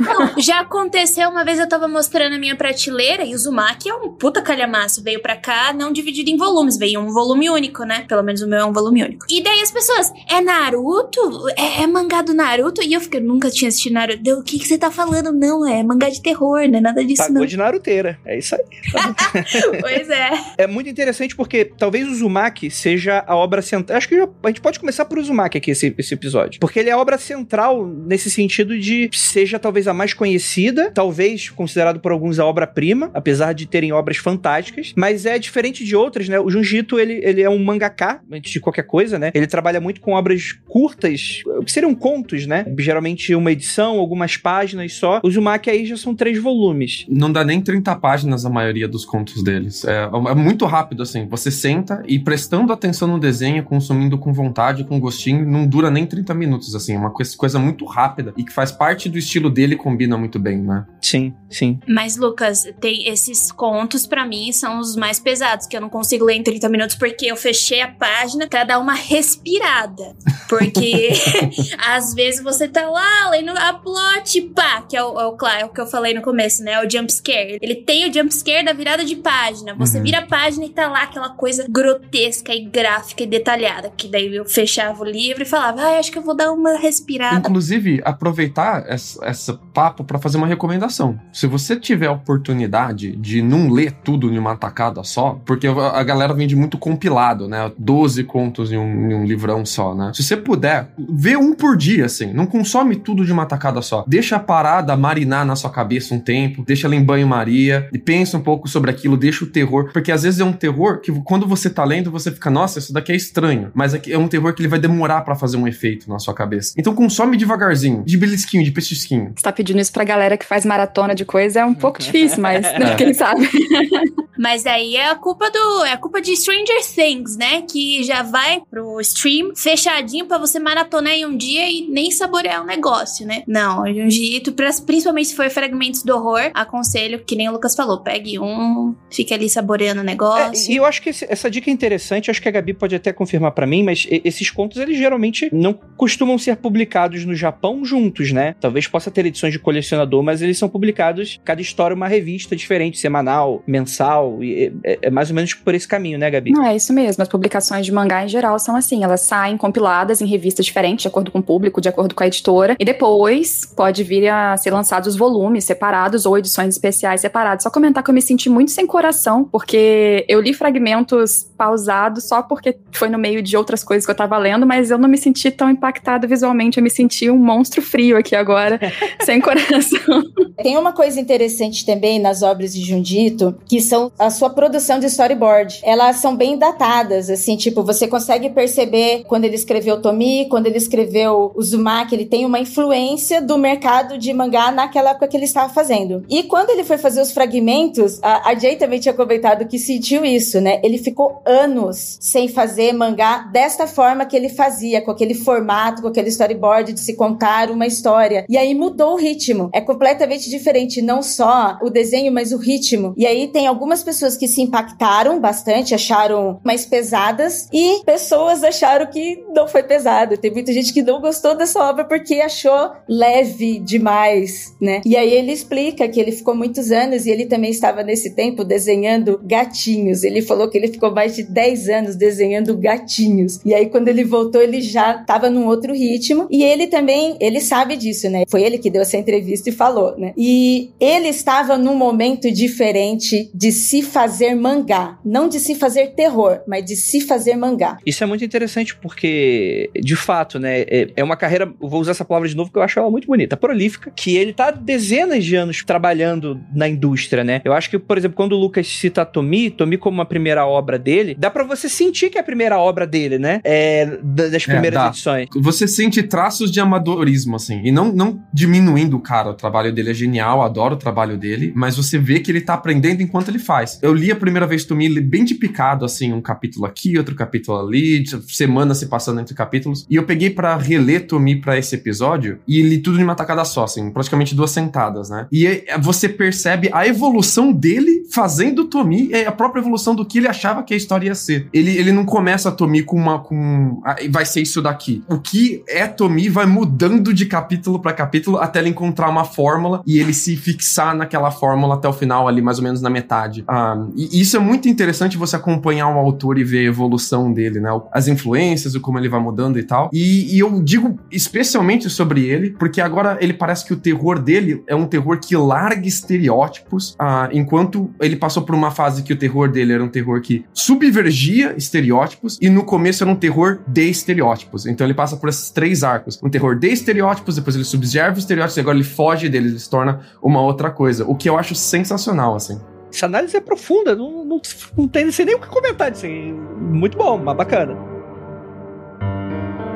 Não, 0.00 0.38
já 0.40 0.60
aconteceu 0.60 1.28
uma 1.28 1.44
vez 1.44 1.58
eu 1.58 1.68
tava 1.68 1.88
mostrando 1.88 2.34
a 2.34 2.38
minha 2.38 2.56
prateleira 2.56 3.24
e 3.24 3.32
o 3.32 3.34
Uzumaki 3.34 3.88
é 3.88 3.94
um 3.94 4.10
puta 4.12 4.40
calhamaço. 4.68 5.02
Veio 5.02 5.20
pra 5.20 5.36
cá 5.36 5.72
não 5.72 5.92
dividido 5.92 6.30
em 6.30 6.36
volumes, 6.36 6.76
veio 6.76 7.00
um 7.00 7.12
volume 7.12 7.50
único, 7.50 7.84
né? 7.84 8.04
Pelo 8.06 8.22
menos 8.22 8.42
o 8.42 8.48
meu 8.48 8.58
é 8.58 8.64
um 8.64 8.72
volume 8.72 9.02
único. 9.02 9.26
E 9.28 9.42
daí 9.42 9.60
as 9.62 9.70
pessoas, 9.70 10.12
é 10.30 10.40
Naruto? 10.40 11.48
É, 11.56 11.82
é 11.82 11.86
mangá 11.86 12.22
do 12.22 12.34
Naruto? 12.34 12.82
E 12.82 12.92
eu 12.92 13.00
fiquei, 13.00 13.20
nunca 13.20 13.50
tinha 13.50 13.68
assistido 13.68 13.94
Naruto. 13.94 14.22
Deu, 14.22 14.38
o 14.38 14.42
que, 14.42 14.58
que 14.58 14.66
você 14.68 14.78
tá 14.78 14.90
falando? 14.90 15.32
Não, 15.32 15.66
é 15.66 15.82
mangá 15.82 16.08
de 16.08 16.22
terror, 16.22 16.68
não 16.68 16.78
é 16.78 16.80
nada 16.80 17.04
disso, 17.04 17.22
Pagou 17.22 17.40
não. 17.40 17.46
de 17.46 17.56
Naruteira. 17.56 18.18
É 18.24 18.38
isso 18.38 18.54
aí. 18.54 18.62
pois 19.80 20.10
é. 20.10 20.30
É 20.58 20.66
muito 20.66 20.88
interessante 20.88 21.34
porque 21.34 21.64
talvez 21.64 22.06
o 22.06 22.10
Uzumaki 22.12 22.70
seja 22.70 23.24
a 23.26 23.34
obra 23.34 23.62
central. 23.62 23.96
Acho 23.96 24.08
que 24.08 24.16
já- 24.16 24.28
a 24.42 24.48
gente 24.48 24.60
pode 24.60 24.78
começar 24.78 25.04
por 25.04 25.18
Uzumaki 25.18 25.58
aqui, 25.58 25.70
esse, 25.70 25.94
esse 25.96 26.14
episódio. 26.14 26.60
Porque 26.60 26.78
ele 26.78 26.90
é 26.90 26.92
a 26.92 26.98
obra 26.98 27.18
central 27.18 27.86
nesse 27.86 28.30
sentido 28.30 28.78
de 28.78 29.08
seja 29.12 29.58
talvez 29.58 29.88
a 29.88 29.94
mais 29.94 30.12
conhecida, 30.14 30.90
talvez 30.92 31.48
considerado 31.50 32.00
por 32.00 32.12
alguns 32.12 32.38
a 32.38 32.44
obra-prima, 32.44 33.10
apesar 33.14 33.52
de 33.52 33.66
terem 33.66 33.92
obras 33.92 34.16
fantásticas. 34.16 34.57
Mas 34.96 35.26
é 35.26 35.38
diferente 35.38 35.84
de 35.84 35.94
outras, 35.96 36.28
né? 36.28 36.38
O 36.38 36.50
Junjito, 36.50 36.98
ele, 36.98 37.20
ele 37.22 37.42
é 37.42 37.50
um 37.50 37.62
mangaká, 37.62 38.20
antes 38.30 38.52
de 38.52 38.60
qualquer 38.60 38.84
coisa, 38.84 39.18
né? 39.18 39.30
Ele 39.34 39.46
trabalha 39.46 39.80
muito 39.80 40.00
com 40.00 40.12
obras 40.12 40.52
curtas, 40.66 41.42
que 41.64 41.72
seriam 41.72 41.94
contos, 41.94 42.46
né? 42.46 42.64
Geralmente 42.78 43.34
uma 43.34 43.52
edição, 43.52 43.98
algumas 43.98 44.36
páginas 44.36 44.94
só. 44.94 45.20
O 45.22 45.28
Uzumaki 45.28 45.70
aí 45.70 45.86
já 45.86 45.96
são 45.96 46.14
três 46.14 46.38
volumes. 46.38 47.06
Não 47.08 47.30
dá 47.30 47.44
nem 47.44 47.60
30 47.60 47.94
páginas 47.96 48.44
a 48.44 48.50
maioria 48.50 48.88
dos 48.88 49.04
contos 49.04 49.42
deles. 49.42 49.84
É, 49.84 50.04
é 50.04 50.34
muito 50.34 50.64
rápido, 50.66 51.02
assim. 51.02 51.26
Você 51.28 51.50
senta 51.50 52.02
e 52.06 52.18
prestando 52.18 52.72
atenção 52.72 53.08
no 53.08 53.18
desenho, 53.18 53.62
consumindo 53.62 54.18
com 54.18 54.32
vontade, 54.32 54.84
com 54.84 54.98
gostinho, 55.00 55.44
não 55.48 55.66
dura 55.66 55.90
nem 55.90 56.06
30 56.06 56.34
minutos, 56.34 56.74
assim. 56.74 56.94
É 56.94 56.98
uma 56.98 57.10
coisa, 57.10 57.36
coisa 57.36 57.58
muito 57.58 57.84
rápida 57.84 58.32
e 58.36 58.44
que 58.44 58.52
faz 58.52 58.72
parte 58.72 59.08
do 59.08 59.18
estilo 59.18 59.50
dele 59.50 59.74
e 59.74 59.76
combina 59.76 60.16
muito 60.16 60.38
bem, 60.38 60.58
né? 60.58 60.86
Sim, 61.00 61.34
sim. 61.50 61.78
Mas, 61.86 62.16
Lucas, 62.16 62.68
tem 62.80 63.08
esses 63.08 63.52
contos, 63.52 64.06
pra 64.06 64.26
mim, 64.26 64.47
são 64.52 64.78
os 64.78 64.96
mais 64.96 65.18
pesados, 65.18 65.66
que 65.66 65.76
eu 65.76 65.80
não 65.80 65.88
consigo 65.88 66.24
ler 66.24 66.34
em 66.34 66.42
30 66.42 66.68
minutos 66.68 66.96
porque 66.96 67.26
eu 67.26 67.36
fechei 67.36 67.80
a 67.80 67.88
página 67.88 68.46
pra 68.48 68.64
dar 68.64 68.78
uma 68.78 68.94
respirada. 68.94 70.16
Porque 70.48 71.12
às 71.78 72.14
vezes 72.14 72.42
você 72.42 72.68
tá 72.68 72.88
lá 72.88 73.30
lendo 73.30 73.50
a 73.50 73.72
plot, 73.74 74.40
pá, 74.54 74.82
que 74.82 74.96
é 74.96 75.02
o, 75.02 75.20
é 75.20 75.26
o, 75.26 75.36
é 75.46 75.64
o 75.64 75.68
que 75.68 75.80
eu 75.80 75.86
falei 75.86 76.14
no 76.14 76.22
começo, 76.22 76.62
né? 76.62 76.82
O 76.84 76.90
jump 76.90 77.12
scare. 77.12 77.58
Ele 77.60 77.76
tem 77.76 78.08
o 78.08 78.12
jump 78.12 78.32
scare 78.32 78.64
da 78.64 78.72
virada 78.72 79.04
de 79.04 79.16
página. 79.16 79.74
Você 79.74 79.98
uhum. 79.98 80.04
vira 80.04 80.18
a 80.18 80.26
página 80.26 80.64
e 80.64 80.70
tá 80.70 80.88
lá 80.88 81.02
aquela 81.02 81.30
coisa 81.30 81.66
grotesca 81.68 82.52
e 82.54 82.64
gráfica 82.64 83.22
e 83.22 83.26
detalhada. 83.26 83.92
Que 83.96 84.08
daí 84.08 84.34
eu 84.34 84.44
fechava 84.44 85.02
o 85.02 85.04
livro 85.04 85.42
e 85.42 85.46
falava, 85.46 85.82
ah, 85.82 85.98
acho 85.98 86.10
que 86.10 86.18
eu 86.18 86.22
vou 86.22 86.34
dar 86.34 86.52
uma 86.52 86.78
respirada. 86.78 87.36
Inclusive, 87.36 88.00
aproveitar 88.04 88.86
esse, 88.88 89.22
esse 89.24 89.52
papo 89.72 90.04
para 90.04 90.18
fazer 90.18 90.36
uma 90.36 90.46
recomendação. 90.46 91.18
Se 91.32 91.46
você 91.46 91.78
tiver 91.78 92.06
a 92.06 92.12
oportunidade 92.12 93.16
de 93.16 93.42
não 93.42 93.70
ler 93.70 93.92
tudo 94.04 94.30
em 94.38 94.40
uma 94.40 94.56
tacada 94.56 95.02
só, 95.04 95.40
porque 95.44 95.66
a 95.66 96.02
galera 96.02 96.32
vende 96.32 96.56
muito 96.56 96.78
compilado, 96.78 97.48
né? 97.48 97.70
12 97.78 98.24
contos 98.24 98.72
em 98.72 98.78
um, 98.78 99.10
em 99.10 99.14
um 99.14 99.24
livrão 99.24 99.64
só, 99.66 99.94
né? 99.94 100.12
Se 100.14 100.22
você 100.22 100.36
puder, 100.36 100.88
vê 100.98 101.36
um 101.36 101.54
por 101.54 101.76
dia, 101.76 102.06
assim. 102.06 102.32
Não 102.32 102.46
consome 102.46 102.96
tudo 102.96 103.24
de 103.24 103.32
uma 103.32 103.46
tacada 103.46 103.82
só. 103.82 104.04
Deixa 104.06 104.36
a 104.36 104.38
parada 104.38 104.96
marinar 104.96 105.44
na 105.44 105.56
sua 105.56 105.70
cabeça 105.70 106.14
um 106.14 106.20
tempo, 106.20 106.64
deixa 106.66 106.86
ela 106.86 106.94
em 106.94 107.02
banho-maria 107.02 107.88
e 107.92 107.98
pensa 107.98 108.36
um 108.36 108.40
pouco 108.40 108.68
sobre 108.68 108.90
aquilo, 108.90 109.16
deixa 109.16 109.44
o 109.44 109.48
terror, 109.48 109.90
porque 109.92 110.12
às 110.12 110.22
vezes 110.22 110.40
é 110.40 110.44
um 110.44 110.52
terror 110.52 111.00
que 111.00 111.12
quando 111.22 111.46
você 111.46 111.68
tá 111.68 111.84
lendo, 111.84 112.10
você 112.10 112.30
fica, 112.30 112.50
nossa, 112.50 112.78
isso 112.78 112.92
daqui 112.92 113.12
é 113.12 113.16
estranho, 113.16 113.70
mas 113.74 113.94
é 113.94 114.18
um 114.18 114.28
terror 114.28 114.54
que 114.54 114.62
ele 114.62 114.68
vai 114.68 114.78
demorar 114.78 115.22
para 115.22 115.34
fazer 115.34 115.56
um 115.56 115.66
efeito 115.66 116.08
na 116.08 116.18
sua 116.18 116.34
cabeça. 116.34 116.74
Então 116.76 116.94
consome 116.94 117.36
devagarzinho, 117.36 118.02
de 118.04 118.16
belisquinho, 118.16 118.64
de 118.64 118.70
pechisquinho. 118.70 119.32
Você 119.34 119.42
tá 119.42 119.52
pedindo 119.52 119.80
isso 119.80 119.92
pra 119.92 120.04
galera 120.04 120.36
que 120.36 120.44
faz 120.44 120.64
maratona 120.64 121.14
de 121.14 121.24
coisa, 121.24 121.60
é 121.60 121.64
um 121.64 121.74
pouco 121.74 121.98
difícil, 121.98 122.42
mas 122.42 122.62
né, 122.78 122.94
quem 122.96 123.12
sabe. 123.12 123.48
Mas 124.36 124.66
aí 124.66 124.96
é 124.96 125.10
a 125.10 125.14
culpa 125.14 125.50
do. 125.50 125.84
É 125.84 125.92
a 125.92 125.96
culpa 125.96 126.20
de 126.20 126.36
Stranger 126.36 126.84
Things, 126.94 127.36
né? 127.36 127.62
Que 127.62 128.02
já 128.04 128.22
vai 128.22 128.62
pro 128.70 129.00
stream 129.00 129.54
fechadinho 129.54 130.26
para 130.26 130.38
você 130.38 130.58
maratonar 130.58 131.12
em 131.12 131.26
um 131.26 131.36
dia 131.36 131.68
e 131.70 131.86
nem 131.88 132.10
saborear 132.10 132.62
o 132.62 132.66
negócio, 132.66 133.26
né? 133.26 133.42
Não, 133.46 133.86
Junjito, 133.92 134.52
principalmente 134.52 135.28
se 135.28 135.36
for 135.36 135.48
fragmentos 135.50 136.02
do 136.02 136.14
horror, 136.14 136.50
aconselho, 136.54 137.24
que 137.24 137.34
nem 137.34 137.48
o 137.48 137.52
Lucas 137.52 137.74
falou, 137.74 138.00
pegue 138.00 138.38
um, 138.38 138.94
fique 139.10 139.34
ali 139.34 139.48
saboreando 139.48 140.00
o 140.00 140.04
negócio. 140.04 140.70
É, 140.70 140.74
e 140.74 140.76
eu 140.76 140.84
acho 140.84 141.02
que 141.02 141.10
esse, 141.10 141.26
essa 141.28 141.50
dica 141.50 141.70
é 141.70 141.72
interessante, 141.72 142.30
acho 142.30 142.40
que 142.40 142.48
a 142.48 142.52
Gabi 142.52 142.74
pode 142.74 142.94
até 142.94 143.12
confirmar 143.12 143.52
para 143.52 143.66
mim, 143.66 143.82
mas 143.82 144.06
esses 144.10 144.50
contos, 144.50 144.78
eles 144.78 144.96
geralmente 144.96 145.48
não 145.52 145.72
costumam 145.72 146.38
ser 146.38 146.56
publicados 146.56 147.24
no 147.24 147.34
Japão 147.34 147.84
juntos, 147.84 148.32
né? 148.32 148.54
Talvez 148.60 148.86
possa 148.86 149.10
ter 149.10 149.26
edições 149.26 149.52
de 149.52 149.58
colecionador, 149.58 150.22
mas 150.22 150.42
eles 150.42 150.58
são 150.58 150.68
publicados, 150.68 151.40
cada 151.44 151.60
história 151.60 151.94
uma 151.94 152.08
revista 152.08 152.54
diferente, 152.54 152.98
semanal, 152.98 153.62
mensal, 153.66 154.17
e 154.40 154.72
é, 154.84 154.98
é 155.02 155.10
mais 155.10 155.30
ou 155.30 155.36
menos 155.36 155.54
por 155.54 155.74
esse 155.74 155.86
caminho, 155.86 156.18
né, 156.18 156.30
Gabi? 156.30 156.50
Não, 156.50 156.64
é 156.64 156.76
isso 156.76 156.92
mesmo. 156.92 157.22
As 157.22 157.28
publicações 157.28 157.84
de 157.84 157.92
mangá 157.92 158.24
em 158.24 158.28
geral 158.28 158.58
são 158.58 158.76
assim, 158.76 159.04
elas 159.04 159.20
saem 159.20 159.56
compiladas 159.56 160.20
em 160.20 160.26
revistas 160.26 160.66
diferentes, 160.66 161.02
de 161.02 161.08
acordo 161.08 161.30
com 161.30 161.38
o 161.38 161.42
público, 161.42 161.80
de 161.80 161.88
acordo 161.88 162.14
com 162.14 162.22
a 162.22 162.26
editora, 162.26 162.76
e 162.78 162.84
depois 162.84 163.64
pode 163.76 164.02
vir 164.04 164.28
a 164.28 164.56
ser 164.56 164.72
lançados 164.72 165.16
volumes 165.16 165.64
separados 165.64 166.26
ou 166.26 166.36
edições 166.38 166.74
especiais 166.74 167.20
separadas. 167.20 167.62
Só 167.62 167.70
comentar 167.70 168.02
que 168.02 168.10
eu 168.10 168.14
me 168.14 168.22
senti 168.22 168.48
muito 168.48 168.70
sem 168.70 168.86
coração, 168.86 169.44
porque 169.44 170.24
eu 170.28 170.40
li 170.40 170.54
fragmentos 170.54 171.48
pausados 171.56 172.24
só 172.24 172.42
porque 172.42 172.76
foi 172.92 173.08
no 173.08 173.18
meio 173.18 173.42
de 173.42 173.56
outras 173.56 173.82
coisas 173.82 174.04
que 174.04 174.10
eu 174.10 174.16
tava 174.16 174.36
lendo, 174.38 174.66
mas 174.66 174.90
eu 174.90 174.98
não 174.98 175.08
me 175.08 175.18
senti 175.18 175.50
tão 175.50 175.70
impactada 175.70 176.26
visualmente, 176.26 176.78
eu 176.78 176.82
me 176.82 176.90
senti 176.90 177.30
um 177.30 177.38
monstro 177.38 177.82
frio 177.82 178.16
aqui 178.16 178.34
agora, 178.34 178.78
sem 179.24 179.40
coração. 179.40 180.22
Tem 180.62 180.76
uma 180.76 180.92
coisa 180.92 181.20
interessante 181.20 181.84
também 181.84 182.18
nas 182.18 182.42
obras 182.42 182.72
de 182.72 182.82
Jundito, 182.82 183.56
que 183.66 183.80
são 183.80 184.07
a 184.18 184.30
sua 184.30 184.50
produção 184.50 184.98
de 184.98 185.06
storyboard. 185.06 185.80
Elas 185.82 186.16
são 186.16 186.36
bem 186.36 186.56
datadas, 186.56 187.30
assim, 187.30 187.56
tipo, 187.56 187.82
você 187.82 188.06
consegue 188.06 188.50
perceber 188.50 189.24
quando 189.26 189.44
ele 189.44 189.56
escreveu 189.56 190.00
Tomi, 190.00 190.46
quando 190.48 190.66
ele 190.66 190.78
escreveu 190.78 191.52
Uzumaki, 191.54 192.14
ele 192.14 192.26
tem 192.26 192.44
uma 192.44 192.58
influência 192.58 193.40
do 193.40 193.58
mercado 193.58 194.18
de 194.18 194.32
mangá 194.32 194.70
naquela 194.70 195.10
época 195.10 195.28
que 195.28 195.36
ele 195.36 195.44
estava 195.44 195.72
fazendo. 195.72 196.24
E 196.28 196.42
quando 196.44 196.70
ele 196.70 196.84
foi 196.84 196.98
fazer 196.98 197.20
os 197.20 197.32
fragmentos, 197.32 198.18
a, 198.22 198.50
a 198.50 198.54
Jay 198.54 198.76
também 198.76 199.00
tinha 199.00 199.14
comentado 199.14 199.66
que 199.66 199.78
sentiu 199.78 200.24
isso, 200.24 200.60
né? 200.60 200.80
Ele 200.82 200.98
ficou 200.98 201.42
anos 201.44 202.18
sem 202.20 202.48
fazer 202.48 202.92
mangá 202.92 203.48
desta 203.52 203.86
forma 203.86 204.26
que 204.26 204.36
ele 204.36 204.48
fazia, 204.48 205.00
com 205.00 205.10
aquele 205.10 205.34
formato, 205.34 206.02
com 206.02 206.08
aquele 206.08 206.28
storyboard 206.28 206.92
de 206.92 207.00
se 207.00 207.14
contar 207.14 207.70
uma 207.70 207.86
história. 207.86 208.44
E 208.48 208.56
aí 208.56 208.74
mudou 208.74 209.14
o 209.14 209.16
ritmo. 209.16 209.70
É 209.72 209.80
completamente 209.80 210.48
diferente, 210.50 211.02
não 211.02 211.22
só 211.22 211.78
o 211.82 211.90
desenho, 211.90 212.32
mas 212.32 212.52
o 212.52 212.58
ritmo. 212.58 213.14
E 213.16 213.26
aí 213.26 213.48
tem 213.48 213.66
algumas 213.66 213.87
pessoas 214.02 214.36
que 214.36 214.48
se 214.48 214.62
impactaram 214.62 215.40
bastante, 215.40 215.94
acharam 215.94 216.60
mais 216.64 216.86
pesadas, 216.86 217.68
e 217.72 218.02
pessoas 218.04 218.62
acharam 218.62 219.06
que 219.06 219.42
não 219.54 219.66
foi 219.68 219.82
pesado. 219.82 220.36
Tem 220.36 220.50
muita 220.50 220.72
gente 220.72 220.92
que 220.92 221.02
não 221.02 221.20
gostou 221.20 221.56
dessa 221.56 221.82
obra 221.82 222.04
porque 222.04 222.34
achou 222.34 222.92
leve 223.08 223.78
demais, 223.78 224.74
né? 224.80 225.00
E 225.04 225.16
aí 225.16 225.32
ele 225.32 225.52
explica 225.52 226.08
que 226.08 226.20
ele 226.20 226.32
ficou 226.32 226.54
muitos 226.54 226.90
anos 226.90 227.26
e 227.26 227.30
ele 227.30 227.46
também 227.46 227.70
estava 227.70 228.02
nesse 228.02 228.34
tempo 228.34 228.64
desenhando 228.64 229.40
gatinhos. 229.42 230.22
Ele 230.22 230.42
falou 230.42 230.68
que 230.68 230.78
ele 230.78 230.88
ficou 230.88 231.12
mais 231.12 231.36
de 231.36 231.42
10 231.42 231.88
anos 231.88 232.16
desenhando 232.16 232.76
gatinhos. 232.76 233.60
E 233.64 233.74
aí 233.74 233.86
quando 233.86 234.08
ele 234.08 234.24
voltou, 234.24 234.60
ele 234.60 234.80
já 234.80 235.20
estava 235.20 235.50
num 235.50 235.66
outro 235.66 235.94
ritmo. 235.94 236.46
E 236.50 236.62
ele 236.62 236.86
também, 236.86 237.36
ele 237.40 237.60
sabe 237.60 237.96
disso, 237.96 238.28
né? 238.28 238.44
Foi 238.48 238.62
ele 238.62 238.78
que 238.78 238.90
deu 238.90 239.02
essa 239.02 239.16
entrevista 239.16 239.68
e 239.68 239.72
falou, 239.72 240.16
né? 240.18 240.32
E 240.36 240.90
ele 241.00 241.28
estava 241.28 241.76
num 241.76 241.94
momento 241.94 242.50
diferente 242.50 243.50
de 243.54 243.72
se 243.78 244.02
fazer 244.02 244.54
mangá. 244.54 245.18
Não 245.24 245.48
de 245.48 245.58
se 245.58 245.74
fazer 245.74 246.08
terror, 246.08 246.60
mas 246.66 246.84
de 246.84 246.96
se 246.96 247.20
fazer 247.20 247.56
mangá. 247.56 247.96
Isso 248.04 248.22
é 248.22 248.26
muito 248.26 248.44
interessante 248.44 248.94
porque, 248.96 249.90
de 249.94 250.16
fato, 250.16 250.58
né, 250.58 250.80
é, 250.82 251.08
é 251.16 251.24
uma 251.24 251.36
carreira, 251.36 251.72
vou 251.80 252.00
usar 252.00 252.10
essa 252.10 252.24
palavra 252.24 252.48
de 252.48 252.56
novo 252.56 252.68
porque 252.68 252.78
eu 252.78 252.82
acho 252.82 252.98
ela 252.98 253.10
muito 253.10 253.26
bonita, 253.26 253.56
prolífica, 253.56 254.12
que 254.14 254.36
ele 254.36 254.52
tá 254.52 254.70
dezenas 254.70 255.44
de 255.44 255.56
anos 255.56 255.82
trabalhando 255.84 256.60
na 256.74 256.88
indústria, 256.88 257.44
né? 257.44 257.60
Eu 257.64 257.72
acho 257.72 257.88
que, 257.88 257.98
por 257.98 258.18
exemplo, 258.18 258.36
quando 258.36 258.52
o 258.52 258.58
Lucas 258.58 258.86
cita 258.86 259.24
Tomi, 259.24 259.70
Tomi 259.70 259.96
como 259.96 260.18
uma 260.18 260.26
primeira 260.26 260.66
obra 260.66 260.98
dele, 260.98 261.34
dá 261.38 261.50
para 261.50 261.64
você 261.64 261.88
sentir 261.88 262.30
que 262.30 262.38
é 262.38 262.40
a 262.40 262.44
primeira 262.44 262.78
obra 262.78 263.06
dele, 263.06 263.38
né? 263.38 263.60
É, 263.64 264.18
das 264.22 264.62
é, 264.62 264.72
primeiras 264.72 265.02
é, 265.02 265.06
edições. 265.08 265.48
Você 265.56 265.86
sente 265.86 266.22
traços 266.22 266.70
de 266.70 266.80
amadorismo, 266.80 267.56
assim, 267.56 267.80
e 267.84 267.92
não, 267.92 268.12
não 268.12 268.42
diminuindo 268.52 269.16
o 269.16 269.20
cara, 269.20 269.50
o 269.50 269.54
trabalho 269.54 269.92
dele 269.92 270.10
é 270.10 270.14
genial, 270.14 270.62
adoro 270.62 270.94
o 270.94 270.98
trabalho 270.98 271.36
dele, 271.36 271.72
mas 271.74 271.96
você 271.96 272.18
vê 272.18 272.40
que 272.40 272.50
ele 272.50 272.60
tá 272.60 272.74
aprendendo 272.74 273.22
enquanto 273.22 273.48
ele 273.48 273.58
faz. 273.68 273.98
Eu 274.00 274.14
li 274.14 274.32
a 274.32 274.36
primeira 274.36 274.66
vez 274.66 274.86
Tomi 274.86 275.20
bem 275.20 275.44
de 275.44 275.54
picado, 275.54 276.06
assim, 276.06 276.32
um 276.32 276.40
capítulo 276.40 276.86
aqui, 276.86 277.18
outro 277.18 277.34
capítulo 277.34 277.78
ali, 277.78 278.24
semanas 278.48 278.96
se 278.96 279.06
passando 279.06 279.42
entre 279.42 279.54
capítulos, 279.54 280.06
e 280.08 280.16
eu 280.16 280.22
peguei 280.22 280.48
para 280.48 280.74
reler 280.74 281.26
Tomi 281.26 281.60
para 281.60 281.76
esse 281.76 281.94
episódio 281.94 282.60
e 282.66 282.80
li 282.80 282.96
tudo 282.96 283.20
em 283.20 283.24
uma 283.24 283.34
tacada 283.34 283.62
só, 283.66 283.84
assim, 283.84 284.10
praticamente 284.10 284.54
duas 284.54 284.70
sentadas, 284.70 285.28
né? 285.28 285.46
E 285.52 285.66
é, 285.66 285.98
você 285.98 286.30
percebe 286.30 286.88
a 286.94 287.06
evolução 287.06 287.70
dele 287.70 288.26
fazendo 288.30 288.84
Tomi, 288.84 289.30
é 289.32 289.46
a 289.46 289.52
própria 289.52 289.80
evolução 289.80 290.14
do 290.14 290.24
que 290.24 290.38
ele 290.38 290.48
achava 290.48 290.82
que 290.82 290.94
a 290.94 290.96
história 290.96 291.26
ia 291.26 291.34
ser. 291.34 291.68
Ele, 291.72 291.96
ele 291.96 292.12
não 292.12 292.24
começa 292.24 292.70
a 292.70 292.72
Tomi 292.72 293.02
com 293.02 293.16
uma. 293.16 293.38
com. 293.40 294.00
Ah, 294.04 294.16
vai 294.30 294.46
ser 294.46 294.62
isso 294.62 294.80
daqui. 294.80 295.22
O 295.28 295.38
que 295.38 295.82
é 295.88 296.06
Tomi 296.06 296.48
vai 296.48 296.64
mudando 296.66 297.34
de 297.34 297.44
capítulo 297.46 297.98
para 297.98 298.12
capítulo 298.12 298.58
até 298.58 298.78
ele 298.78 298.88
encontrar 298.88 299.28
uma 299.28 299.44
fórmula 299.44 300.02
e 300.06 300.18
ele 300.18 300.32
se 300.32 300.56
fixar 300.56 301.14
naquela 301.14 301.50
fórmula 301.50 301.94
até 301.94 302.08
o 302.08 302.12
final, 302.12 302.48
ali, 302.48 302.62
mais 302.62 302.78
ou 302.78 302.84
menos 302.84 303.02
na 303.02 303.10
metade. 303.10 303.57
Ah, 303.66 304.06
e 304.14 304.40
isso 304.40 304.56
é 304.56 304.60
muito 304.60 304.88
interessante 304.88 305.36
você 305.36 305.56
acompanhar 305.56 306.08
um 306.08 306.18
autor 306.18 306.58
e 306.58 306.64
ver 306.64 306.80
a 306.80 306.88
evolução 306.88 307.52
dele, 307.52 307.80
né? 307.80 307.88
As 308.12 308.28
influências, 308.28 308.94
o 308.94 309.00
como 309.00 309.18
ele 309.18 309.28
vai 309.28 309.40
mudando 309.40 309.78
e 309.78 309.82
tal. 309.82 310.10
E, 310.12 310.54
e 310.54 310.58
eu 310.58 310.82
digo 310.82 311.18
especialmente 311.30 312.10
sobre 312.10 312.44
ele, 312.44 312.70
porque 312.70 313.00
agora 313.00 313.38
ele 313.40 313.52
parece 313.52 313.84
que 313.84 313.92
o 313.92 313.96
terror 313.96 314.38
dele 314.38 314.82
é 314.86 314.94
um 314.94 315.06
terror 315.06 315.38
que 315.38 315.56
larga 315.56 316.06
estereótipos, 316.06 317.14
ah, 317.18 317.48
enquanto 317.52 318.10
ele 318.20 318.36
passou 318.36 318.62
por 318.62 318.74
uma 318.74 318.90
fase 318.90 319.22
que 319.22 319.32
o 319.32 319.36
terror 319.36 319.70
dele 319.70 319.92
era 319.92 320.04
um 320.04 320.08
terror 320.08 320.40
que 320.40 320.64
subvergia 320.72 321.74
estereótipos 321.76 322.58
e 322.60 322.68
no 322.68 322.84
começo 322.84 323.22
era 323.24 323.30
um 323.30 323.36
terror 323.36 323.80
de 323.86 324.08
estereótipos. 324.08 324.86
Então 324.86 325.06
ele 325.06 325.14
passa 325.14 325.36
por 325.36 325.48
esses 325.48 325.70
três 325.70 326.02
arcos: 326.02 326.38
um 326.42 326.50
terror 326.50 326.78
de 326.78 326.88
estereótipos, 326.88 327.56
depois 327.56 327.74
ele 327.76 327.84
subserva 327.84 328.32
os 328.32 328.38
estereótipos 328.38 328.76
e 328.76 328.80
agora 328.80 328.96
ele 328.96 329.04
foge 329.04 329.48
deles, 329.48 329.70
ele 329.70 329.80
se 329.80 329.90
torna 329.90 330.20
uma 330.42 330.60
outra 330.60 330.90
coisa. 330.90 331.24
O 331.26 331.34
que 331.34 331.48
eu 331.48 331.58
acho 331.58 331.74
sensacional, 331.74 332.54
assim. 332.54 332.78
Essa 333.12 333.26
análise 333.26 333.56
é 333.56 333.60
profunda, 333.60 334.14
não, 334.14 334.44
não, 334.44 334.60
não 334.96 335.08
tem 335.08 335.24
nem 335.24 335.54
o 335.54 335.60
que 335.60 335.68
comentar 335.68 336.10
disso 336.10 336.26
aí. 336.26 336.52
Muito 336.52 337.16
bom, 337.16 337.38
mas 337.38 337.56
bacana. 337.56 337.96